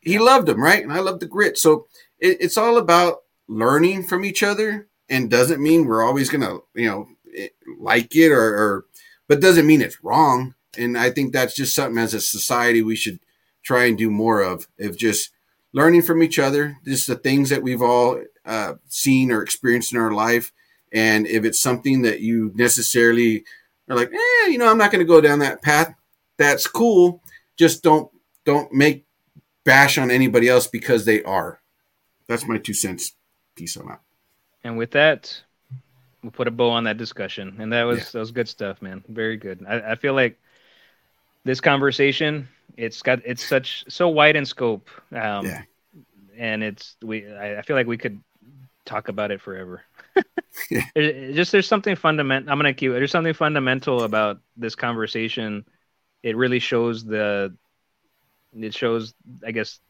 He 0.00 0.18
loved 0.18 0.46
them, 0.46 0.62
right? 0.62 0.82
And 0.82 0.92
I 0.92 1.00
love 1.00 1.20
the 1.20 1.26
grits. 1.26 1.62
So 1.62 1.86
it, 2.18 2.38
it's 2.40 2.58
all 2.58 2.76
about 2.76 3.22
learning 3.48 4.04
from 4.04 4.24
each 4.24 4.42
other, 4.42 4.88
and 5.08 5.30
doesn't 5.30 5.62
mean 5.62 5.86
we're 5.86 6.04
always 6.04 6.28
gonna, 6.28 6.58
you 6.74 6.86
know, 6.88 7.08
eh, 7.36 7.48
like 7.78 8.14
it 8.14 8.30
or, 8.30 8.42
or, 8.42 8.84
but 9.28 9.40
doesn't 9.40 9.66
mean 9.66 9.80
it's 9.80 10.02
wrong. 10.04 10.54
And 10.76 10.96
I 10.96 11.10
think 11.10 11.32
that's 11.32 11.54
just 11.54 11.74
something 11.74 11.98
as 11.98 12.14
a 12.14 12.20
society 12.20 12.82
we 12.82 12.96
should 12.96 13.20
try 13.62 13.84
and 13.84 13.96
do 13.96 14.10
more 14.10 14.40
of, 14.40 14.68
of 14.80 14.96
just 14.96 15.30
learning 15.72 16.02
from 16.02 16.22
each 16.22 16.38
other, 16.38 16.76
just 16.84 17.06
the 17.06 17.16
things 17.16 17.50
that 17.50 17.62
we've 17.62 17.82
all 17.82 18.22
uh, 18.44 18.74
seen 18.88 19.30
or 19.32 19.42
experienced 19.42 19.92
in 19.92 20.00
our 20.00 20.12
life. 20.12 20.52
And 20.92 21.26
if 21.26 21.44
it's 21.44 21.60
something 21.60 22.02
that 22.02 22.20
you 22.20 22.52
necessarily 22.54 23.44
are 23.88 23.96
like, 23.96 24.12
eh, 24.12 24.46
you 24.48 24.58
know, 24.58 24.70
I'm 24.70 24.78
not 24.78 24.90
going 24.92 25.04
to 25.04 25.08
go 25.08 25.20
down 25.20 25.38
that 25.38 25.62
path. 25.62 25.94
That's 26.36 26.66
cool. 26.66 27.22
Just 27.56 27.82
don't 27.82 28.10
don't 28.44 28.72
make 28.72 29.06
bash 29.64 29.98
on 29.98 30.10
anybody 30.10 30.48
else 30.48 30.66
because 30.66 31.04
they 31.04 31.22
are. 31.22 31.60
That's 32.26 32.46
my 32.46 32.58
two 32.58 32.74
cents. 32.74 33.14
Peace 33.54 33.76
on 33.76 33.90
out. 33.90 34.00
And 34.64 34.76
with 34.76 34.90
that, 34.92 35.42
we'll 36.22 36.32
put 36.32 36.48
a 36.48 36.50
bow 36.50 36.70
on 36.70 36.84
that 36.84 36.96
discussion. 36.96 37.56
And 37.58 37.72
that 37.72 37.84
was 37.84 37.98
Yeah. 37.98 38.04
that 38.12 38.18
was 38.18 38.30
good 38.32 38.48
stuff, 38.48 38.82
man. 38.82 39.04
Very 39.08 39.36
good. 39.36 39.64
I, 39.68 39.92
I 39.92 39.94
feel 39.94 40.14
like 40.14 40.38
this 41.44 41.60
conversation, 41.60 42.48
it's 42.76 43.02
got 43.02 43.20
it's 43.24 43.44
such 43.44 43.84
so 43.88 44.08
wide 44.08 44.36
in 44.36 44.46
scope. 44.46 44.88
Um, 45.12 45.46
Yeah. 45.46 45.62
And 46.38 46.62
it's 46.62 46.96
we. 47.02 47.30
I, 47.30 47.58
I 47.58 47.62
feel 47.62 47.76
like 47.76 47.86
we 47.86 47.98
could 47.98 48.18
talk 48.84 49.08
about 49.08 49.30
it 49.30 49.40
forever. 49.40 49.82
Yeah. 50.70 50.84
Just 51.32 51.50
there's 51.50 51.66
something 51.66 51.96
fundamental. 51.96 52.52
I'm 52.52 52.58
gonna 52.58 52.74
keep. 52.74 52.92
There's 52.92 53.10
something 53.10 53.32
fundamental 53.32 54.02
about 54.02 54.40
this 54.54 54.74
conversation. 54.74 55.64
It 56.22 56.36
really 56.36 56.58
shows 56.58 57.04
the. 57.04 57.56
It 58.54 58.74
shows, 58.74 59.14
I 59.46 59.50
guess, 59.50 59.80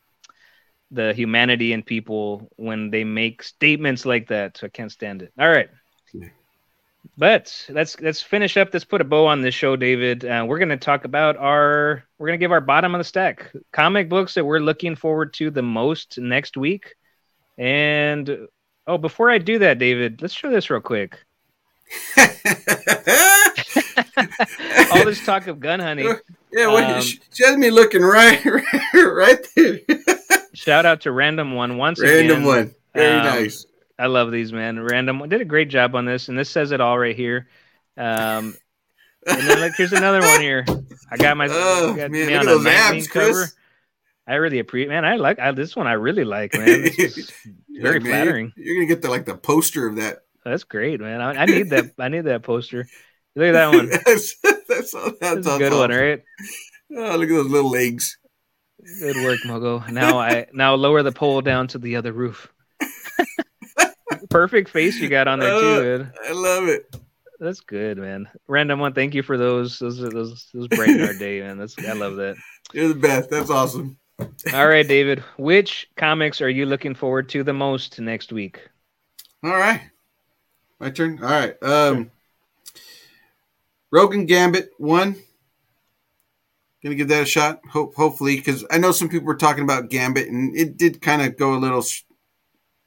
the 0.93 1.13
humanity 1.15 1.73
in 1.73 1.83
people 1.83 2.49
when 2.57 2.91
they 2.91 3.03
make 3.03 3.43
statements 3.43 4.07
like 4.07 4.29
that. 4.29 4.57
So 4.57 4.67
I 4.67 4.71
can't 4.71 4.93
stand 4.93 5.23
it. 5.23 5.33
All 5.37 5.49
right. 5.49 5.69
Yeah. 6.13 6.29
But 7.19 7.67
let's 7.69 8.01
let's 8.01 8.23
finish 8.23 8.57
up. 8.57 8.71
Let's 8.73 8.85
put 8.85 9.01
a 9.01 9.05
bow 9.05 9.27
on 9.27 9.43
this 9.43 9.55
show, 9.55 9.77
David. 9.77 10.25
Uh, 10.25 10.45
we're 10.49 10.59
going 10.59 10.69
to 10.71 10.77
talk 10.77 11.05
about 11.05 11.37
our. 11.37 12.05
We're 12.19 12.29
going 12.29 12.39
to 12.39 12.43
give 12.43 12.53
our 12.53 12.61
bottom 12.61 12.95
of 12.95 13.01
the 13.01 13.05
stack 13.05 13.53
comic 13.73 14.09
books 14.09 14.35
that 14.35 14.45
we're 14.45 14.61
looking 14.61 14.97
forward 14.97 15.35
to 15.35 15.51
the 15.51 15.63
most 15.63 16.19
next 16.19 16.57
week. 16.57 16.95
And 17.59 18.47
oh, 18.87 18.99
before 18.99 19.31
I 19.31 19.39
do 19.39 19.59
that, 19.59 19.79
David, 19.79 20.23
let's 20.23 20.33
show 20.35 20.51
this 20.51 20.71
real 20.71 20.81
quick. 20.81 21.19
All 24.93 25.05
this 25.05 25.25
talk 25.25 25.47
of 25.47 25.61
Gun 25.61 25.81
Honey. 25.81 26.05
yeah, 26.53 26.67
well, 26.67 26.97
Um, 26.97 27.03
she, 27.03 27.19
she 27.33 27.45
has 27.45 27.57
me 27.57 27.71
looking 27.71 28.03
right, 28.03 28.41
right 28.95 29.47
there. 29.57 29.81
Shout 30.55 30.87
out 30.87 31.03
to 31.03 31.13
Random 31.13 31.53
One 31.55 31.77
once 31.77 32.01
Random 32.01 32.19
again. 32.25 32.29
Random 32.31 32.45
One, 32.45 32.75
very 32.95 33.19
Um, 33.19 33.25
nice. 33.25 33.67
I 34.03 34.07
love 34.07 34.33
these, 34.33 34.53
man. 34.53 34.81
Random 34.81 35.29
did 35.29 35.41
a 35.41 35.45
great 35.45 35.69
job 35.69 35.95
on 35.95 36.05
this, 36.05 36.29
and 36.29 36.37
this 36.37 36.51
says 36.51 36.73
it 36.73 36.81
all 36.81 36.99
right 36.99 37.15
here. 37.15 37.49
Um, 37.97 38.57
and 39.27 39.41
then 39.49 39.61
look, 39.61 39.75
here's 39.77 39.93
another 39.93 40.21
one 40.21 40.41
here. 40.41 40.65
I 41.11 41.17
got 41.17 41.37
my 41.37 41.47
Oh, 41.49 41.95
got 41.97 42.11
man, 42.11 42.27
me 42.27 42.35
on 42.35 42.49
a 42.49 42.59
magazine 42.59 42.99
abs, 42.99 43.07
Chris. 43.09 43.55
I 44.27 44.35
really 44.35 44.59
appreciate, 44.59 44.89
man. 44.89 45.05
I 45.05 45.17
like 45.17 45.39
I, 45.39 45.53
this 45.53 45.77
one. 45.77 45.87
I 45.87 45.93
really 45.93 46.25
like, 46.25 46.53
man. 46.55 46.83
This 46.83 46.99
is 47.19 47.31
very 47.69 47.99
Yeah, 47.99 48.01
man, 48.01 48.03
flattering. 48.03 48.53
You're, 48.57 48.67
you're 48.67 48.77
gonna 48.77 48.87
get 48.87 49.03
the 49.03 49.11
like 49.11 49.25
the 49.25 49.37
poster 49.37 49.87
of 49.87 49.97
that. 49.97 50.23
That's 50.45 50.65
great, 50.65 51.01
man. 51.01 51.21
I, 51.21 51.43
I 51.43 51.45
need 51.47 51.71
that. 51.71 51.93
I 51.99 52.09
need 52.09 52.23
that 52.25 52.43
poster. 52.43 52.89
Look 53.37 53.47
at 53.47 53.53
that 53.53 53.73
one. 53.73 53.89
that's 54.05 54.35
that's, 54.69 54.95
all, 54.95 55.13
that's, 55.21 55.21
That's 55.21 55.47
a 55.47 55.51
all- 55.51 55.59
good 55.59 55.73
one, 55.73 55.91
right? 55.91 56.23
Oh, 56.95 57.17
look 57.17 57.31
at 57.31 57.35
those 57.35 57.51
little 57.51 57.71
legs. 57.71 58.19
Good 59.01 59.17
work, 59.25 59.39
Mogo. 59.47 59.89
Now 59.91 60.19
I 60.19 60.47
now 60.53 60.75
lower 60.75 61.05
the 61.05 61.13
pole 61.13 61.41
down 61.41 61.69
to 61.69 61.79
the 61.79 61.95
other 61.97 62.13
roof. 62.13 62.53
Perfect 64.33 64.71
face 64.71 64.99
you 64.99 65.11
got 65.11 65.29
on 65.29 65.41
there 65.41 65.61
too, 65.61 65.99
man. 65.99 66.13
I 66.27 66.33
love 66.33 66.69
it. 66.69 66.97
That's 67.39 67.61
good, 67.61 67.99
man. 67.99 68.29
Random 68.47 68.79
one. 68.79 68.95
Thank 68.95 69.15
you 69.15 69.23
for 69.23 69.37
those. 69.37 69.79
Those 69.79 69.99
those 69.99 70.49
those 70.55 70.69
our 70.79 71.13
day, 71.19 71.41
man. 71.41 71.59
That's 71.59 71.79
I 71.79 71.93
love 71.93 72.17
that. 72.17 72.37
You're 72.73 72.89
the 72.89 72.95
best. 72.95 73.29
That's 73.29 73.51
awesome. 73.51 73.99
All 74.55 74.69
right, 74.69 74.87
David. 74.87 75.19
Which 75.37 75.89
comics 75.97 76.41
are 76.41 76.49
you 76.49 76.65
looking 76.65 76.95
forward 76.95 77.29
to 77.31 77.43
the 77.43 77.53
most 77.53 78.01
next 78.01 78.33
week? 78.33 78.61
All 79.45 79.51
right, 79.51 79.83
my 80.81 80.91
turn. 80.91 81.23
All 81.23 81.29
right. 81.29 81.63
Um, 81.63 82.11
Rogue 83.91 84.15
and 84.15 84.27
Gambit 84.27 84.71
one. 84.79 85.17
Gonna 86.83 86.95
give 86.95 87.09
that 87.09 87.25
a 87.25 87.27
shot. 87.27 87.61
Hope 87.71 87.95
hopefully 87.95 88.37
because 88.37 88.65
I 88.71 88.79
know 88.79 88.93
some 88.93 89.09
people 89.11 89.27
were 89.27 89.37
talking 89.37 89.63
about 89.63 89.91
Gambit 89.91 90.29
and 90.29 90.57
it 90.57 90.79
did 90.79 91.03
kind 91.03 91.21
of 91.21 91.37
go 91.37 91.55
a 91.55 91.59
little 91.59 91.85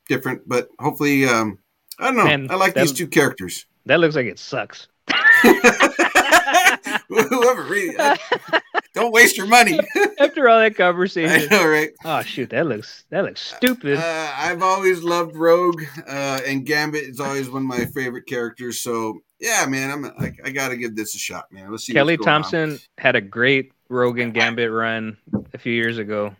different, 0.08 0.48
but 0.48 0.70
hopefully, 0.80 1.26
um, 1.26 1.60
I 2.00 2.06
don't 2.06 2.18
know. 2.18 2.26
Man, 2.26 2.48
I 2.50 2.56
like 2.56 2.74
that- 2.76 2.82
these 2.82 2.94
two 2.94 3.08
characters. 3.08 3.66
That 3.86 4.00
looks 4.00 4.16
like 4.16 4.26
it 4.26 4.40
sucks. 4.40 4.88
Whoever 7.08 7.64
read 7.64 7.96
don't 8.96 9.12
waste 9.12 9.38
your 9.38 9.46
money. 9.46 9.78
After 10.20 10.50
all 10.50 10.58
that 10.58 10.66
I 10.66 10.70
conversation. 10.72 11.50
know, 11.50 11.68
right? 11.68 11.92
Oh 12.04 12.22
shoot, 12.22 12.50
that 12.50 12.66
looks 12.66 13.04
that 13.12 13.24
looks 13.26 13.42
stupid. 13.42 13.98
Uh, 14.00 14.32
I've 14.36 14.64
always 14.64 15.04
loved 15.04 15.36
Rogue, 15.36 15.84
uh, 16.08 16.40
and 16.48 16.66
Gambit 16.66 17.04
is 17.04 17.20
always 17.20 17.50
one 17.50 17.64
of 17.64 17.68
my 17.68 17.86
favorite 17.86 18.26
characters. 18.26 18.82
So 18.82 19.20
yeah, 19.40 19.66
man, 19.68 19.92
I'm 19.92 20.06
I, 20.06 20.32
I 20.46 20.52
got 20.52 20.70
to 20.70 20.78
give 20.78 20.96
this 20.96 21.14
a 21.14 21.20
shot, 21.20 21.46
man. 21.52 21.70
Let's 21.70 21.86
see. 21.86 21.94
Kelly 21.94 22.18
going 22.18 22.28
on. 22.30 22.42
Thompson 22.44 22.80
had 22.98 23.16
a 23.16 23.22
great 23.22 23.74
Rogue 23.90 24.20
and 24.20 24.34
Gambit 24.34 24.72
run 24.72 25.18
a 25.54 25.58
few 25.58 25.74
years 25.74 25.98
ago. 25.98 26.36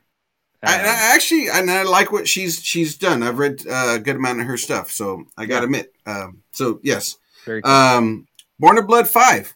I, 0.66 0.76
Uh, 0.76 0.82
I 0.84 1.16
actually, 1.16 1.48
and 1.50 1.70
I 1.70 1.84
like 1.84 2.12
what 2.12 2.28
she's 2.28 2.62
she's 2.64 2.98
done. 2.98 3.24
I've 3.24 3.38
read 3.40 3.66
uh, 3.68 3.94
a 3.96 4.00
good 4.00 4.16
amount 4.16 4.42
of 4.42 4.48
her 4.48 4.58
stuff, 4.58 4.92
so 4.92 5.26
I 5.38 5.46
got 5.46 5.60
to 5.60 5.62
Yeah. 5.62 5.66
admit. 5.66 5.94
Um, 6.06 6.42
so 6.52 6.80
yes, 6.84 7.18
cool. 7.46 7.62
um, 7.66 8.28
Born 8.60 8.78
of 8.78 8.88
Blood 8.88 9.08
Five, 9.08 9.54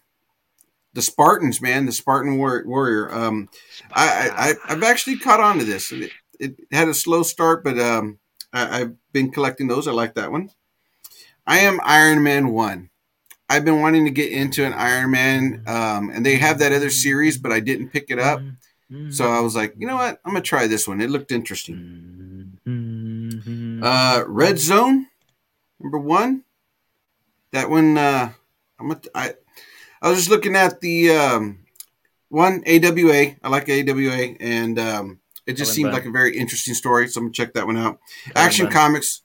the 0.94 1.02
Spartans, 1.02 1.62
man, 1.62 1.86
the 1.86 1.92
Spartan 1.92 2.38
war- 2.38 2.64
warrior. 2.66 3.14
Um, 3.14 3.50
I, 3.92 4.56
I 4.68 4.74
I've 4.74 4.84
actually 4.84 5.18
caught 5.18 5.40
on 5.40 5.58
to 5.60 5.66
this. 5.66 5.92
It, 5.92 6.12
it 6.40 6.56
had 6.72 6.88
a 6.88 6.94
slow 6.94 7.24
start, 7.24 7.64
but 7.64 7.80
um, 7.80 8.20
I, 8.54 8.82
I've 8.82 8.96
been 9.14 9.32
collecting 9.32 9.68
those. 9.68 9.88
I 9.88 9.92
like 9.92 10.16
that 10.16 10.32
one. 10.32 10.50
I 11.48 11.60
am 11.60 11.80
Iron 11.84 12.22
Man 12.24 12.50
one. 12.50 12.90
I've 13.52 13.66
been 13.66 13.82
wanting 13.82 14.06
to 14.06 14.12
get 14.12 14.32
into 14.32 14.64
an 14.64 14.74
Iron 14.74 15.10
Man, 15.12 15.64
um, 15.66 16.12
and 16.12 16.24
they 16.24 16.36
have 16.38 16.60
that 16.60 16.72
other 16.72 16.92
series, 16.92 17.38
but 17.40 17.52
I 17.52 17.60
didn't 17.60 17.90
pick 17.90 18.06
it 18.12 18.20
up. 18.20 18.40
So 19.12 19.30
I 19.30 19.40
was 19.40 19.56
like, 19.56 19.76
you 19.78 19.86
know 19.86 19.96
what? 19.98 20.20
I'm 20.26 20.34
gonna 20.34 20.42
try 20.42 20.66
this 20.66 20.88
one. 20.88 21.00
It 21.00 21.12
looked 21.12 21.32
interesting. 21.32 22.58
Mm-hmm. 22.66 23.84
Uh, 23.84 24.24
Red 24.28 24.58
Zone, 24.58 25.08
number 25.80 26.00
one. 26.00 26.44
That 27.52 27.70
one. 27.70 27.98
Uh, 27.98 28.32
I'm. 28.80 28.92
A, 28.92 29.02
I. 29.14 29.34
I 30.02 30.10
was 30.10 30.18
just 30.18 30.30
looking 30.30 30.56
at 30.56 30.82
the 30.82 31.12
um, 31.12 31.60
one 32.30 32.64
AWA. 32.66 33.36
I 33.44 33.50
like 33.50 33.70
AWA, 33.70 34.36
and 34.40 34.80
um, 34.80 35.20
it 35.46 35.54
just 35.54 35.70
Ellen 35.70 35.76
seemed 35.76 35.94
like 35.94 36.06
a 36.06 36.12
very 36.12 36.36
interesting 36.36 36.74
story. 36.74 37.08
So 37.10 37.20
I'm 37.20 37.26
gonna 37.26 37.34
check 37.34 37.54
that 37.54 37.68
one 37.68 37.78
out. 37.78 38.00
Ellen 38.36 38.48
Action. 38.48 38.68
Comics, 38.70 39.22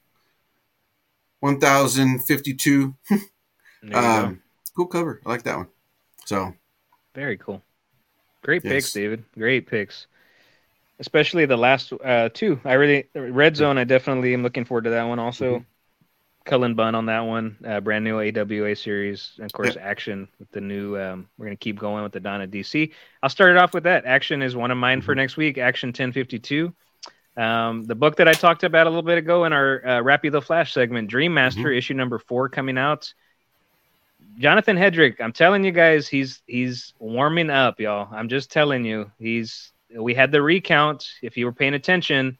one 1.40 1.58
thousand 1.58 2.24
fifty-two. 2.26 2.94
There 3.86 3.90
you 3.90 4.00
go. 4.00 4.08
Um, 4.24 4.42
cool 4.74 4.86
cover. 4.86 5.20
I 5.26 5.28
like 5.28 5.42
that 5.42 5.58
one. 5.58 5.68
So 6.24 6.54
Very 7.14 7.36
cool. 7.36 7.62
Great 8.44 8.62
Yes. 8.64 8.72
picks, 8.72 8.92
David. 8.92 9.24
Great 9.36 9.66
picks. 9.66 10.06
Especially 11.00 11.44
the 11.46 11.56
last 11.56 11.92
uh, 12.04 12.28
two. 12.32 12.60
I 12.64 12.74
really 12.74 13.08
Red 13.14 13.56
Zone. 13.56 13.78
I 13.78 13.84
definitely 13.84 14.32
am 14.32 14.42
looking 14.44 14.64
forward 14.64 14.84
to 14.84 14.90
that 14.90 15.04
one. 15.04 15.18
Also, 15.18 15.54
Mm-hmm. 15.56 15.64
Cullen 16.44 16.74
Bunn 16.74 16.94
on 16.94 17.06
that 17.06 17.20
one. 17.20 17.56
Uh, 17.66 17.80
brand 17.80 18.04
new 18.04 18.20
AWA 18.20 18.76
series, 18.76 19.32
and 19.38 19.46
of 19.46 19.52
course, 19.54 19.78
Action 19.80 20.28
with 20.38 20.50
the 20.52 20.60
new. 20.60 20.96
Um, 20.98 21.26
we're 21.38 21.46
gonna 21.46 21.56
keep 21.56 21.78
going 21.78 22.02
with 22.04 22.12
the 22.12 22.20
Dawn 22.20 22.42
of 22.42 22.50
DC. 22.50 22.92
I'll 23.22 23.30
start 23.30 23.50
it 23.52 23.56
off 23.56 23.72
with 23.72 23.84
that. 23.84 24.04
Action 24.04 24.42
is 24.42 24.54
one 24.54 24.70
of 24.70 24.76
mine 24.76 24.98
Mm-hmm. 24.98 25.06
for 25.06 25.14
next 25.14 25.36
week. 25.38 25.56
Action 25.58 25.88
1052. 25.88 26.72
Um, 27.36 27.82
the 27.84 27.94
book 27.96 28.16
that 28.16 28.28
I 28.28 28.32
talked 28.32 28.62
about 28.62 28.86
a 28.86 28.90
little 28.90 29.02
bit 29.02 29.18
ago 29.18 29.44
in 29.46 29.52
our 29.54 29.84
uh, 29.84 30.02
Rappy 30.02 30.30
the 30.30 30.42
Flash 30.42 30.72
segment, 30.74 31.08
Dream 31.08 31.32
Master, 31.34 31.62
Mm-hmm. 31.62 31.78
issue 31.78 31.94
number 31.94 32.18
four, 32.18 32.48
coming 32.50 32.76
out. 32.78 33.12
Jonathan 34.38 34.76
Hedrick, 34.76 35.20
I'm 35.20 35.32
telling 35.32 35.64
you 35.64 35.72
guys, 35.72 36.08
he's 36.08 36.42
he's 36.46 36.94
warming 36.98 37.50
up, 37.50 37.80
y'all. 37.80 38.08
I'm 38.12 38.28
just 38.28 38.50
telling 38.50 38.84
you, 38.84 39.10
he's. 39.18 39.72
We 39.96 40.14
had 40.14 40.32
the 40.32 40.42
recount. 40.42 41.06
If 41.22 41.36
you 41.36 41.46
were 41.46 41.52
paying 41.52 41.74
attention, 41.74 42.38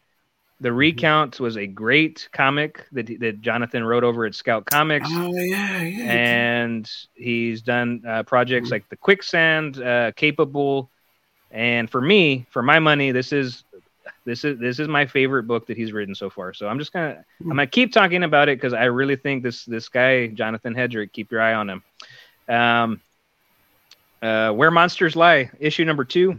the 0.61 0.71
Mm-hmm. 0.71 0.77
recount 0.79 1.41
was 1.41 1.57
a 1.57 1.66
great 1.66 2.29
comic 2.33 2.87
that 2.93 3.07
that 3.21 3.41
Jonathan 3.41 3.85
wrote 3.85 4.05
over 4.05 4.25
at 4.25 4.35
Scout 4.35 4.66
Comics, 4.66 5.09
oh 5.09 5.33
yeah, 5.35 5.83
yeah. 5.83 6.12
and 6.12 6.91
he's 7.15 7.62
done 7.62 8.03
uh, 8.07 8.23
projects 8.25 8.71
like 8.71 8.89
the 8.89 8.97
Quicksand, 8.97 9.81
uh, 9.83 10.12
Capable, 10.16 10.91
and 11.51 11.91
for 11.91 12.01
me, 12.01 12.47
for 12.51 12.62
my 12.62 12.79
money, 12.79 13.12
this 13.12 13.33
is 13.33 13.65
this 14.24 14.44
is 14.44 14.59
this 14.59 14.78
is 14.78 14.88
my 14.88 15.06
favorite 15.06 15.44
book 15.44 15.66
that 15.66 15.76
he's 15.76 15.92
written 15.92 16.14
so 16.14 16.30
far. 16.30 16.55
So 16.55 16.68
I'm 16.68 16.78
just 16.78 16.92
gonna 16.92 17.24
I'm 17.40 17.48
gonna 17.48 17.66
keep 17.66 17.92
talking 17.92 18.22
about 18.22 18.48
it 18.48 18.59
because 18.59 18.72
I 18.72 18.84
really 18.84 19.16
think 19.16 19.42
this 19.42 19.64
this 19.64 19.88
guy 19.88 20.28
Jonathan 20.28 20.74
Hedrick, 20.74 21.12
keep 21.12 21.30
your 21.30 21.40
eye 21.40 21.55
on 21.55 21.70
him. 21.70 21.82
Um, 22.48 23.01
uh, 24.22 24.52
Where 24.52 24.70
Monsters 24.70 25.16
Lie, 25.16 25.51
issue 25.60 25.84
number 25.84 26.05
two. 26.05 26.36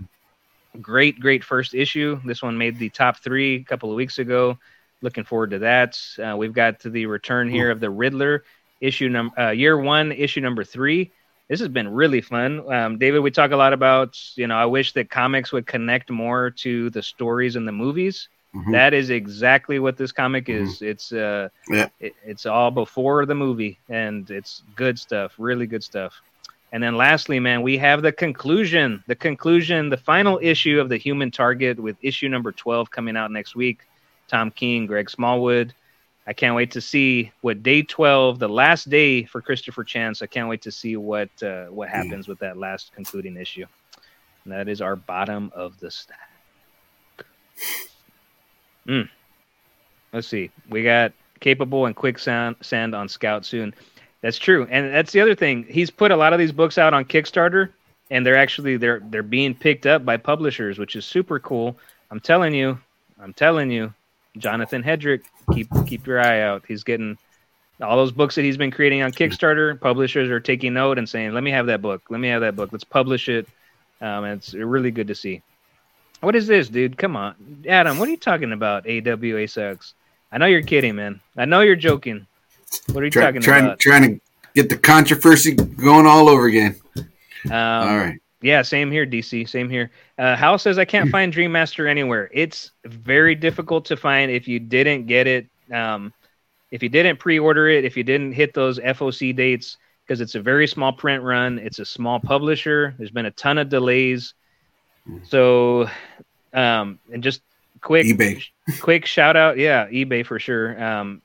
Great, 0.82 1.20
great 1.20 1.44
first 1.44 1.74
issue. 1.74 2.20
This 2.26 2.42
one 2.42 2.58
made 2.58 2.78
the 2.78 2.90
top 2.90 3.18
three 3.18 3.56
a 3.56 3.64
couple 3.64 3.90
of 3.92 3.96
weeks 3.96 4.20
ago. 4.20 4.58
Looking 5.02 5.24
forward 5.24 5.52
to 5.52 5.60
that. 5.60 6.00
Uh, 6.22 6.36
we've 6.36 6.54
got 6.54 6.82
to 6.82 6.90
the 6.90 7.06
return 7.06 7.50
here 7.50 7.70
of 7.70 7.80
the 7.80 7.90
Riddler, 7.90 8.44
issue 8.82 9.10
number 9.10 9.40
uh, 9.40 9.52
year 9.52 9.78
one, 9.78 10.12
issue 10.12 10.42
number 10.42 10.64
three. 10.64 11.12
This 11.48 11.60
has 11.60 11.70
been 11.70 11.88
really 11.88 12.22
fun. 12.22 12.72
Um, 12.74 12.98
David, 12.98 13.20
we 13.20 13.30
talk 13.32 13.52
a 13.52 13.56
lot 13.56 13.74
about, 13.74 14.20
you 14.36 14.48
know, 14.48 14.56
I 14.56 14.66
wish 14.66 14.94
that 14.94 15.10
comics 15.10 15.52
would 15.52 15.68
connect 15.68 16.10
more 16.10 16.50
to 16.50 16.90
the 16.90 17.04
stories 17.04 17.56
and 17.56 17.68
the 17.68 17.72
movies. 17.72 18.30
Mhm. 18.56 18.72
That 18.72 18.94
is 18.94 19.10
exactly 19.10 19.80
what 19.80 19.98
this 19.98 20.12
comic 20.12 20.50
is. 20.50 20.82
It's 20.82 21.12
uh, 21.12 21.50
Yeah. 21.70 21.90
it, 22.00 22.14
it's 22.26 22.46
all 22.46 22.72
before 22.72 23.26
the 23.26 23.36
movie, 23.36 23.78
and 23.90 24.30
it's 24.32 24.64
good 24.76 24.98
stuff, 24.98 25.34
really 25.38 25.68
good 25.68 25.84
stuff. 25.84 26.22
And 26.72 26.82
then 26.82 26.96
lastly, 26.96 27.40
man, 27.40 27.62
we 27.62 27.78
have 27.78 28.02
the 28.02 28.12
conclusion, 28.12 29.04
the 29.08 29.16
conclusion, 29.16 29.90
the 29.90 29.98
final 29.98 30.40
issue 30.42 30.80
of 30.80 30.90
the 30.90 30.98
Human 30.98 31.32
Target 31.32 31.80
with 31.80 31.96
issue 32.02 32.28
number 32.30 32.52
twelve 32.52 32.90
coming 32.90 33.16
out 33.18 33.30
next 33.32 33.56
week. 33.56 33.80
Tom 34.28 34.50
King, 34.52 34.88
Greg 34.88 35.10
Smallwood. 35.10 35.74
I 36.28 36.34
can't 36.34 36.56
wait 36.56 36.72
to 36.72 36.82
see 36.82 37.32
what 37.42 37.62
day 37.62 37.84
twelve, 37.84 38.40
the 38.40 38.50
last 38.50 38.90
day 38.90 39.26
for 39.26 39.42
Christopher 39.42 39.84
Chance. 39.84 40.22
I 40.22 40.28
can't 40.28 40.50
wait 40.50 40.62
to 40.64 40.72
see 40.72 40.98
what 40.98 41.30
uh, 41.44 41.66
what 41.66 41.90
happens 41.90 42.28
with 42.28 42.40
that 42.40 42.58
last 42.58 42.92
concluding 42.94 43.38
issue. 43.38 43.66
And 44.44 44.54
that 44.54 44.68
is 44.68 44.82
our 44.82 44.96
bottom 44.96 45.52
of 45.56 45.80
the 45.80 45.92
stack. 45.92 46.30
Mm. 48.88 49.10
Let's 50.14 50.28
see. 50.28 50.52
We 50.70 50.84
got 50.84 51.14
capable 51.40 51.86
and 51.86 51.96
quicksand 51.96 52.56
sand 52.62 52.96
on 52.96 53.10
Scout 53.10 53.46
soon. 53.46 53.74
That's 54.22 54.38
true, 54.38 54.68
and 54.72 54.92
that's 54.92 55.12
the 55.12 55.22
other 55.22 55.36
thing. 55.36 55.66
He's 55.70 55.92
put 55.92 56.12
a 56.12 56.16
lot 56.16 56.34
of 56.34 56.40
these 56.40 56.52
books 56.52 56.80
out 56.80 56.96
on 56.96 57.06
Kickstarter, 57.06 57.70
and 58.10 58.26
they're 58.26 58.38
actually 58.38 58.78
they're 58.78 59.02
they're 59.12 59.22
being 59.22 59.54
picked 59.54 59.86
up 59.86 60.04
by 60.04 60.18
publishers, 60.18 60.80
which 60.80 60.96
is 60.96 61.06
super 61.06 61.40
cool. 61.40 61.78
I'm 62.10 62.20
telling 62.20 62.54
you, 62.54 62.80
I'm 63.20 63.34
telling 63.34 63.70
you, 63.70 63.94
Jonathan 64.38 64.84
Hedrick, 64.84 65.24
keep 65.54 65.68
keep 65.88 66.06
your 66.08 66.20
eye 66.20 66.42
out. 66.42 66.64
He's 66.68 66.84
getting 66.84 67.18
all 67.82 67.98
those 67.98 68.12
books 68.12 68.36
that 68.36 68.44
he's 68.44 68.58
been 68.58 68.72
creating 68.72 69.02
on 69.02 69.12
Kickstarter. 69.12 69.80
Publishers 69.80 70.30
are 70.30 70.40
taking 70.40 70.74
note 70.74 70.98
and 70.98 71.08
saying, 71.08 71.34
"Let 71.34 71.44
me 71.44 71.52
have 71.52 71.68
that 71.68 71.82
book. 71.82 72.04
Let 72.10 72.20
me 72.20 72.28
have 72.30 72.42
that 72.42 72.56
book. 72.56 72.72
Let's 72.72 72.84
publish 72.84 73.30
it." 73.30 73.48
Um, 74.02 74.24
and 74.26 74.38
it's 74.40 74.54
really 74.54 74.92
good 74.92 75.08
to 75.08 75.16
see. 75.16 75.42
What 76.22 76.36
is 76.36 76.48
this, 76.48 76.70
dude? 76.70 76.98
Come 76.98 77.16
on, 77.16 77.36
Adam. 77.68 77.98
What 77.98 78.08
are 78.08 78.12
you 78.12 78.18
talking 78.18 78.52
about? 78.52 78.88
AWA 78.88 79.48
sucks. 79.48 79.94
I 80.32 80.38
know 80.38 80.46
you're 80.48 80.64
kidding, 80.64 80.96
man. 80.96 81.20
I 81.38 81.46
know 81.46 81.62
you're 81.62 81.76
joking. 81.76 82.26
What 82.92 83.02
are 83.02 83.06
you 83.06 83.12
Try, 83.12 83.26
talking 83.26 83.42
trying 83.42 83.66
about? 83.66 83.80
trying 83.80 84.02
to 84.04 84.22
get 84.54 84.70
the 84.70 84.78
controversy 84.78 85.54
going 85.54 86.06
all 86.06 86.28
over 86.30 86.46
again. 86.48 86.76
Um, 87.46 87.52
all 87.52 87.98
right. 87.98 88.20
Yeah, 88.42 88.62
same 88.62 88.92
here, 88.92 89.06
DC. 89.06 89.48
Same 89.48 89.70
here. 89.70 89.92
Uh, 90.18 90.36
Hal 90.36 90.58
says 90.58 90.78
I 90.78 90.86
can't 90.86 91.10
find 91.10 91.32
Dream 91.32 91.52
Master 91.52 91.88
anywhere. 91.88 92.30
It's 92.34 92.72
very 92.86 93.34
difficult 93.36 93.86
to 93.86 93.98
find 93.98 94.30
if 94.30 94.48
you 94.48 94.60
didn't 94.60 95.08
get 95.08 95.26
it. 95.28 95.48
Um, 95.72 96.14
if 96.72 96.84
you 96.84 96.90
didn't 96.90 97.18
pre-order 97.18 97.68
it, 97.70 97.86
if 97.86 97.96
you 97.98 98.04
didn't 98.04 98.34
hit 98.34 98.54
those 98.54 98.80
FOC 98.80 99.36
dates, 99.36 99.78
because 100.06 100.22
it's 100.22 100.36
a 100.36 100.42
very 100.42 100.68
small 100.68 100.94
print 100.94 101.24
run. 101.24 101.58
It's 101.58 101.80
a 101.80 101.86
small 101.86 102.20
publisher. 102.20 102.94
There's 102.98 103.12
been 103.12 103.26
a 103.26 103.32
ton 103.32 103.58
of 103.58 103.70
delays. 103.70 104.34
So, 105.24 105.90
um, 106.54 107.00
and 107.12 107.24
just 107.24 107.42
quick 107.86 108.06
eBay. 108.08 108.44
quick 108.80 109.06
shout 109.06 109.36
out 109.36 109.58
yeah 109.60 109.88
ebay 109.88 110.26
for 110.26 110.40
sure 110.40 110.82
um 110.84 111.22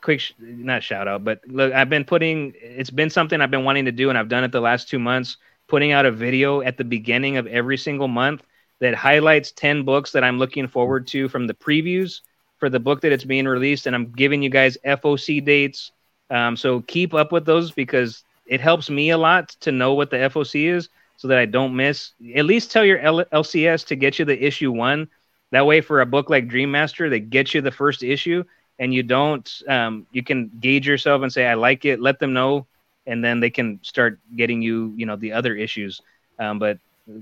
quick 0.00 0.20
sh- 0.20 0.32
not 0.38 0.82
shout 0.82 1.08
out 1.08 1.24
but 1.24 1.40
look 1.48 1.72
i've 1.72 1.88
been 1.88 2.04
putting 2.04 2.52
it's 2.56 2.90
been 2.90 3.10
something 3.10 3.40
i've 3.40 3.50
been 3.50 3.64
wanting 3.64 3.86
to 3.86 3.92
do 3.92 4.08
and 4.08 4.16
i've 4.16 4.28
done 4.28 4.44
it 4.44 4.52
the 4.52 4.60
last 4.60 4.88
two 4.88 5.00
months 5.00 5.36
putting 5.68 5.92
out 5.92 6.06
a 6.06 6.10
video 6.10 6.60
at 6.60 6.76
the 6.76 6.84
beginning 6.84 7.36
of 7.36 7.46
every 7.46 7.76
single 7.76 8.08
month 8.08 8.42
that 8.80 8.94
highlights 8.94 9.52
10 9.52 9.84
books 9.84 10.12
that 10.12 10.24
i'm 10.24 10.38
looking 10.38 10.66
forward 10.66 11.06
to 11.06 11.28
from 11.28 11.46
the 11.46 11.54
previews 11.54 12.20
for 12.58 12.68
the 12.68 12.80
book 12.80 13.00
that 13.00 13.12
it's 13.12 13.24
being 13.24 13.46
released 13.46 13.86
and 13.86 13.94
i'm 13.94 14.10
giving 14.12 14.42
you 14.42 14.50
guys 14.50 14.76
foc 14.84 15.44
dates 15.44 15.92
um, 16.30 16.56
so 16.56 16.80
keep 16.82 17.14
up 17.14 17.32
with 17.32 17.44
those 17.44 17.70
because 17.70 18.24
it 18.46 18.60
helps 18.60 18.90
me 18.90 19.10
a 19.10 19.18
lot 19.18 19.48
to 19.60 19.72
know 19.72 19.94
what 19.94 20.10
the 20.10 20.16
foc 20.16 20.76
is 20.76 20.88
so 21.16 21.28
that 21.28 21.38
i 21.38 21.44
don't 21.46 21.74
miss 21.74 22.12
at 22.34 22.44
least 22.44 22.70
tell 22.70 22.84
your 22.84 22.98
L- 22.98 23.24
lcs 23.32 23.86
to 23.86 23.96
get 23.96 24.18
you 24.18 24.24
the 24.24 24.44
issue 24.44 24.70
one 24.72 25.08
that 25.52 25.66
way, 25.66 25.80
for 25.80 26.00
a 26.00 26.06
book 26.06 26.30
like 26.30 26.48
Dream 26.48 26.70
Master, 26.70 27.08
they 27.08 27.20
get 27.20 27.54
you 27.54 27.60
the 27.60 27.70
first 27.70 28.02
issue, 28.02 28.44
and 28.78 28.92
you 28.92 29.02
don't. 29.02 29.48
Um, 29.68 30.06
you 30.10 30.22
can 30.22 30.50
gauge 30.60 30.86
yourself 30.86 31.22
and 31.22 31.32
say, 31.32 31.46
"I 31.46 31.54
like 31.54 31.84
it." 31.84 32.00
Let 32.00 32.18
them 32.18 32.32
know, 32.32 32.66
and 33.06 33.24
then 33.24 33.40
they 33.40 33.50
can 33.50 33.80
start 33.82 34.18
getting 34.36 34.62
you, 34.62 34.92
you 34.96 35.06
know, 35.06 35.16
the 35.16 35.32
other 35.32 35.54
issues. 35.54 36.00
Um, 36.38 36.58
but 36.58 36.78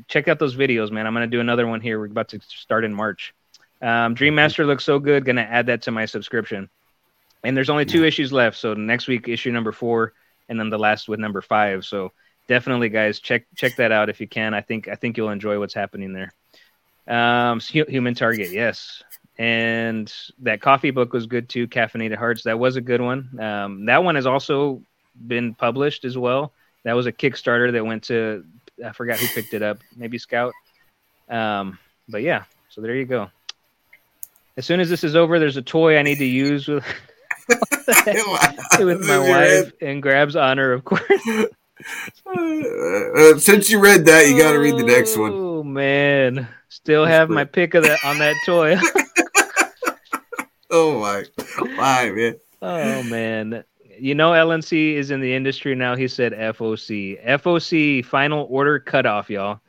check 0.08 0.28
out 0.28 0.38
those 0.38 0.56
videos, 0.56 0.90
man. 0.90 1.06
I'm 1.06 1.14
gonna 1.14 1.26
do 1.26 1.40
another 1.40 1.66
one 1.66 1.80
here. 1.80 1.98
We're 1.98 2.06
about 2.06 2.28
to 2.28 2.40
start 2.40 2.84
in 2.84 2.94
March. 2.94 3.34
Um, 3.80 4.14
Dream 4.14 4.34
Master 4.34 4.64
looks 4.64 4.84
so 4.84 4.98
good. 4.98 5.24
Gonna 5.24 5.42
add 5.42 5.66
that 5.66 5.82
to 5.82 5.90
my 5.90 6.06
subscription. 6.06 6.68
And 7.44 7.56
there's 7.56 7.70
only 7.70 7.84
two 7.84 8.04
issues 8.04 8.32
left. 8.32 8.56
So 8.56 8.74
next 8.74 9.08
week, 9.08 9.26
issue 9.26 9.50
number 9.50 9.72
four, 9.72 10.12
and 10.48 10.58
then 10.58 10.70
the 10.70 10.78
last 10.78 11.08
with 11.08 11.18
number 11.18 11.42
five. 11.42 11.84
So 11.84 12.12
definitely, 12.46 12.88
guys, 12.88 13.18
check 13.18 13.46
check 13.56 13.76
that 13.76 13.90
out 13.90 14.08
if 14.08 14.20
you 14.20 14.28
can. 14.28 14.54
I 14.54 14.60
think 14.60 14.88
I 14.88 14.94
think 14.94 15.16
you'll 15.16 15.30
enjoy 15.30 15.58
what's 15.58 15.74
happening 15.74 16.12
there. 16.12 16.32
Um, 17.08 17.58
Human 17.58 18.14
Target, 18.14 18.50
yes, 18.52 19.02
and 19.38 20.12
that 20.40 20.60
coffee 20.60 20.92
book 20.92 21.12
was 21.12 21.26
good 21.26 21.48
too. 21.48 21.66
Caffeinated 21.66 22.16
Hearts, 22.16 22.44
that 22.44 22.60
was 22.60 22.76
a 22.76 22.80
good 22.80 23.00
one. 23.00 23.40
Um, 23.40 23.86
that 23.86 24.04
one 24.04 24.16
is 24.16 24.26
also 24.26 24.82
been 25.26 25.54
published 25.54 26.04
as 26.04 26.16
well. 26.16 26.52
That 26.84 26.94
was 26.94 27.06
a 27.06 27.12
Kickstarter 27.12 27.72
that 27.72 27.84
went 27.84 28.04
to 28.04 28.44
I 28.84 28.92
forgot 28.92 29.18
who 29.18 29.26
picked 29.28 29.54
it 29.54 29.62
up, 29.62 29.78
maybe 29.96 30.18
Scout. 30.18 30.52
Um, 31.28 31.78
but 32.08 32.22
yeah, 32.22 32.44
so 32.68 32.80
there 32.80 32.94
you 32.94 33.04
go. 33.04 33.30
As 34.56 34.66
soon 34.66 34.80
as 34.80 34.90
this 34.90 35.04
is 35.04 35.16
over, 35.16 35.38
there's 35.38 35.56
a 35.56 35.62
toy 35.62 35.96
I 35.98 36.02
need 36.02 36.18
to 36.18 36.26
use 36.26 36.68
with 36.68 36.84
with 38.78 39.06
my 39.06 39.18
wife 39.18 39.72
and 39.80 40.02
grabs 40.02 40.36
honor, 40.36 40.72
of 40.72 40.84
course. 40.84 41.02
Uh, 42.26 43.38
since 43.38 43.70
you 43.70 43.80
read 43.80 44.04
that, 44.06 44.28
you 44.28 44.38
got 44.38 44.52
to 44.52 44.58
read 44.58 44.76
the 44.76 44.84
next 44.84 45.16
one. 45.16 45.32
Oh 45.32 45.62
man, 45.62 46.48
still 46.68 47.04
have 47.04 47.28
my 47.30 47.44
pick 47.44 47.74
of 47.74 47.84
that 47.84 47.98
on 48.04 48.18
that 48.18 48.36
toy. 48.46 48.76
Oh 50.74 50.98
my, 51.00 51.22
my 51.76 52.10
man. 52.10 52.34
oh 52.62 53.02
man, 53.02 53.62
you 54.02 54.16
know 54.16 54.32
LNC 54.32 54.94
is 54.94 55.12
in 55.12 55.20
the 55.20 55.32
industry 55.32 55.76
now. 55.76 55.94
He 55.94 56.08
said 56.08 56.32
FOC, 56.32 57.24
FOC 57.24 58.04
final 58.04 58.48
order 58.50 58.80
cutoff, 58.80 59.30
y'all. 59.30 59.60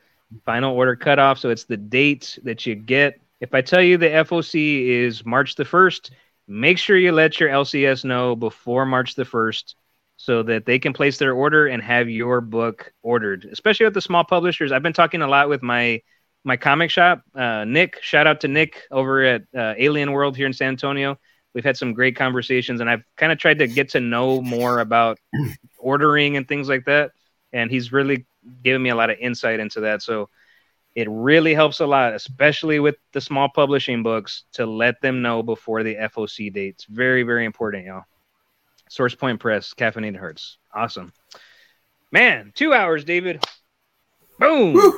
Final 0.44 0.74
order 0.74 0.96
cutoff. 0.96 1.38
So 1.38 1.50
it's 1.50 1.64
the 1.64 1.76
date 1.76 2.36
that 2.42 2.66
you 2.66 2.74
get. 2.74 3.20
If 3.40 3.54
I 3.54 3.60
tell 3.60 3.80
you 3.80 3.96
the 3.96 4.08
FOC 4.08 4.88
is 4.88 5.24
March 5.24 5.54
the 5.54 5.64
first, 5.64 6.10
make 6.48 6.78
sure 6.78 6.96
you 6.96 7.12
let 7.12 7.38
your 7.38 7.48
LCS 7.48 8.04
know 8.04 8.34
before 8.34 8.84
March 8.84 9.14
the 9.14 9.24
first. 9.24 9.76
So 10.16 10.42
that 10.44 10.64
they 10.64 10.78
can 10.78 10.92
place 10.92 11.18
their 11.18 11.32
order 11.32 11.66
and 11.66 11.82
have 11.82 12.08
your 12.08 12.40
book 12.40 12.92
ordered, 13.02 13.48
especially 13.50 13.84
with 13.84 13.94
the 13.94 14.00
small 14.00 14.24
publishers. 14.24 14.70
I've 14.70 14.82
been 14.82 14.92
talking 14.92 15.22
a 15.22 15.28
lot 15.28 15.48
with 15.48 15.62
my 15.62 16.02
my 16.44 16.56
comic 16.56 16.90
shop, 16.90 17.22
uh, 17.34 17.64
Nick. 17.64 18.00
Shout 18.00 18.26
out 18.26 18.40
to 18.40 18.48
Nick 18.48 18.82
over 18.90 19.22
at 19.22 19.42
uh, 19.56 19.74
Alien 19.76 20.12
World 20.12 20.36
here 20.36 20.46
in 20.46 20.52
San 20.52 20.68
Antonio. 20.68 21.18
We've 21.54 21.64
had 21.64 21.76
some 21.76 21.94
great 21.94 22.16
conversations, 22.16 22.80
and 22.80 22.90
I've 22.90 23.04
kind 23.16 23.32
of 23.32 23.38
tried 23.38 23.60
to 23.60 23.68
get 23.68 23.90
to 23.90 24.00
know 24.00 24.42
more 24.42 24.80
about 24.80 25.18
ordering 25.78 26.36
and 26.36 26.46
things 26.46 26.68
like 26.68 26.84
that. 26.86 27.12
And 27.52 27.70
he's 27.70 27.92
really 27.92 28.26
given 28.62 28.82
me 28.82 28.90
a 28.90 28.96
lot 28.96 29.10
of 29.10 29.18
insight 29.18 29.60
into 29.60 29.80
that. 29.80 30.02
So 30.02 30.28
it 30.94 31.08
really 31.08 31.54
helps 31.54 31.80
a 31.80 31.86
lot, 31.86 32.14
especially 32.14 32.80
with 32.80 32.96
the 33.12 33.20
small 33.20 33.48
publishing 33.48 34.02
books, 34.02 34.44
to 34.52 34.66
let 34.66 35.00
them 35.00 35.22
know 35.22 35.42
before 35.42 35.82
the 35.82 35.94
FOC 35.94 36.52
dates. 36.52 36.84
Very, 36.84 37.22
very 37.22 37.44
important, 37.44 37.86
y'all. 37.86 38.04
Source 38.88 39.14
Point 39.14 39.40
Press, 39.40 39.74
Caffeinated 39.74 40.18
Hearts. 40.18 40.58
Awesome. 40.72 41.12
Man, 42.12 42.52
two 42.54 42.72
hours, 42.72 43.04
David. 43.04 43.44
Boom. 44.38 44.74
Woo. 44.74 44.96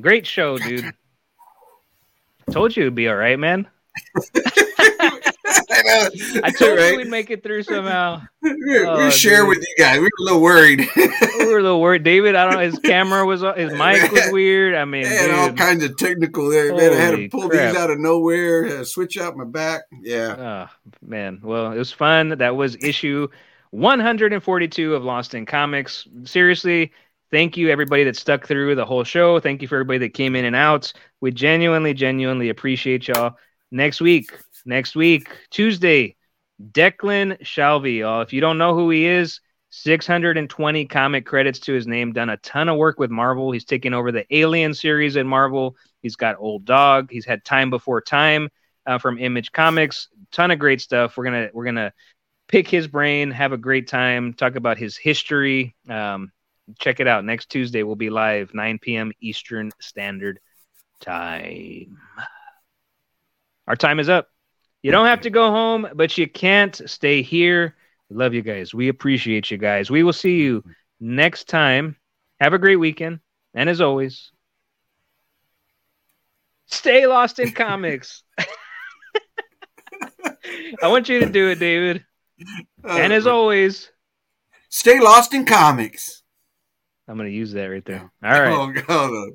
Great 0.00 0.26
show, 0.26 0.58
dude. 0.58 0.92
Told 2.50 2.76
you 2.76 2.84
it'd 2.84 2.94
be 2.94 3.08
all 3.08 3.16
right, 3.16 3.38
man. 3.38 3.66
I 5.86 6.50
told 6.58 6.78
you 6.78 6.96
we'd 6.96 7.08
make 7.08 7.30
it 7.30 7.42
through 7.42 7.62
somehow. 7.64 8.22
We 8.42 8.52
we 8.54 8.78
Oh, 8.86 9.10
share 9.10 9.46
with 9.46 9.58
you 9.58 9.74
guys. 9.78 9.98
We 9.98 10.04
were 10.04 10.10
a 10.20 10.22
little 10.24 10.40
worried. 10.42 10.88
We 10.96 11.46
were 11.46 11.58
a 11.58 11.62
little 11.62 11.80
worried. 11.80 12.02
David, 12.02 12.34
I 12.34 12.44
don't 12.44 12.54
know, 12.54 12.60
his 12.60 12.78
camera 12.84 13.24
was 13.24 13.40
his 13.56 13.72
mic 13.72 14.10
was 14.12 14.30
weird. 14.32 14.74
I 14.74 14.84
mean, 14.84 15.06
and 15.06 15.32
all 15.32 15.52
kinds 15.52 15.84
of 15.84 15.96
technical 15.96 16.48
there, 16.50 16.74
man. 16.74 16.92
I 16.92 16.96
had 16.96 17.16
to 17.16 17.28
pull 17.28 17.48
crap. 17.48 17.72
these 17.72 17.80
out 17.80 17.90
of 17.90 17.98
nowhere, 17.98 18.84
switch 18.84 19.18
out 19.18 19.36
my 19.36 19.44
back. 19.44 19.82
Yeah. 20.02 20.68
Oh, 20.70 20.90
man. 21.06 21.40
Well, 21.42 21.72
it 21.72 21.78
was 21.78 21.92
fun. 21.92 22.30
That 22.38 22.56
was 22.56 22.76
issue 22.82 23.28
142 23.70 24.94
of 24.94 25.02
Lost'n 25.02 25.46
Comics. 25.46 26.06
Seriously, 26.24 26.92
thank 27.30 27.56
you 27.56 27.68
everybody 27.70 28.04
that 28.04 28.16
stuck 28.16 28.46
through 28.46 28.74
the 28.74 28.84
whole 28.84 29.04
show. 29.04 29.40
Thank 29.40 29.62
you 29.62 29.68
for 29.68 29.76
everybody 29.76 29.98
that 29.98 30.14
came 30.14 30.36
in 30.36 30.44
and 30.44 30.56
out. 30.56 30.92
We 31.20 31.30
genuinely, 31.32 31.94
genuinely 31.94 32.48
appreciate 32.48 33.08
y'all. 33.08 33.36
Next 33.70 34.00
week, 34.00 34.30
next 34.64 34.96
week, 34.96 35.28
Tuesday, 35.50 36.16
Declan 36.62 37.40
Shalvey, 37.42 37.98
y'all. 37.98 38.22
If 38.22 38.32
you 38.32 38.40
don't 38.40 38.58
know 38.58 38.74
who 38.74 38.90
he 38.90 39.06
is, 39.06 39.40
620 39.70 40.86
comic 40.86 41.26
credits 41.26 41.58
to 41.60 41.72
his 41.72 41.86
name, 41.86 42.12
done 42.12 42.30
a 42.30 42.36
ton 42.38 42.68
of 42.68 42.76
work 42.76 42.98
with 42.98 43.10
Marvel. 43.10 43.50
He's 43.50 43.64
taken 43.64 43.92
over 43.92 44.12
the 44.12 44.24
Alien 44.34 44.72
series 44.72 45.16
at 45.16 45.26
Marvel. 45.26 45.76
He's 46.00 46.16
got 46.16 46.36
Old 46.38 46.64
Dog. 46.64 47.10
He's 47.10 47.26
had 47.26 47.44
Time 47.44 47.70
Before 47.70 48.00
Time 48.00 48.50
uh, 48.86 48.98
from 48.98 49.18
Image 49.18 49.50
Comics. 49.50 50.08
Ton 50.30 50.50
of 50.52 50.58
great 50.58 50.80
stuff. 50.80 51.16
We're 51.16 51.24
gonna 51.24 51.48
we're 51.52 51.64
gonna 51.64 51.92
pick 52.46 52.68
his 52.68 52.86
brain, 52.86 53.30
have 53.32 53.52
a 53.52 53.58
great 53.58 53.88
time, 53.88 54.34
talk 54.34 54.54
about 54.54 54.78
his 54.78 54.96
history. 54.96 55.74
Um, 55.88 56.30
check 56.78 57.00
it 57.00 57.08
out. 57.08 57.24
Next 57.24 57.50
Tuesday 57.50 57.82
we'll 57.82 57.96
be 57.96 58.10
live 58.10 58.54
9 58.54 58.78
p.m. 58.78 59.12
Eastern 59.20 59.72
Standard 59.80 60.38
Time. 61.00 61.98
Our 63.66 63.76
time 63.76 63.98
is 63.98 64.08
up. 64.08 64.28
You 64.84 64.92
don't 64.92 65.06
have 65.06 65.22
to 65.22 65.30
go 65.30 65.50
home, 65.50 65.88
but 65.94 66.18
you 66.18 66.28
can't 66.28 66.78
stay 66.84 67.22
here. 67.22 67.74
Love 68.10 68.34
you 68.34 68.42
guys. 68.42 68.74
We 68.74 68.88
appreciate 68.88 69.50
you 69.50 69.56
guys. 69.56 69.90
We 69.90 70.02
will 70.02 70.12
see 70.12 70.42
you 70.42 70.62
next 71.00 71.48
time. 71.48 71.96
Have 72.38 72.52
a 72.52 72.58
great 72.58 72.76
weekend. 72.76 73.20
And 73.54 73.70
as 73.70 73.80
always, 73.80 74.30
stay 76.66 77.06
lost 77.06 77.38
in 77.38 77.52
comics. 77.52 78.24
I 80.82 80.88
want 80.88 81.08
you 81.08 81.20
to 81.20 81.30
do 81.30 81.48
it, 81.48 81.58
David. 81.58 82.04
And 82.86 83.10
as 83.10 83.26
always, 83.26 83.90
stay 84.68 85.00
lost 85.00 85.32
in 85.32 85.46
comics. 85.46 86.22
I'm 87.08 87.16
going 87.16 87.30
to 87.30 87.34
use 87.34 87.52
that 87.52 87.68
right 87.68 87.84
there. 87.86 88.12
All 88.22 88.30
right. 88.30 88.52
Oh, 88.52 88.70
God. 88.70 89.32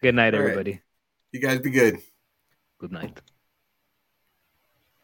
Good 0.00 0.14
night, 0.14 0.32
all 0.32 0.42
right. 0.42 0.50
everybody. 0.50 0.80
You 1.32 1.40
guys 1.40 1.58
be 1.58 1.70
good. 1.70 1.98
Good 2.78 2.92
night. 2.92 3.20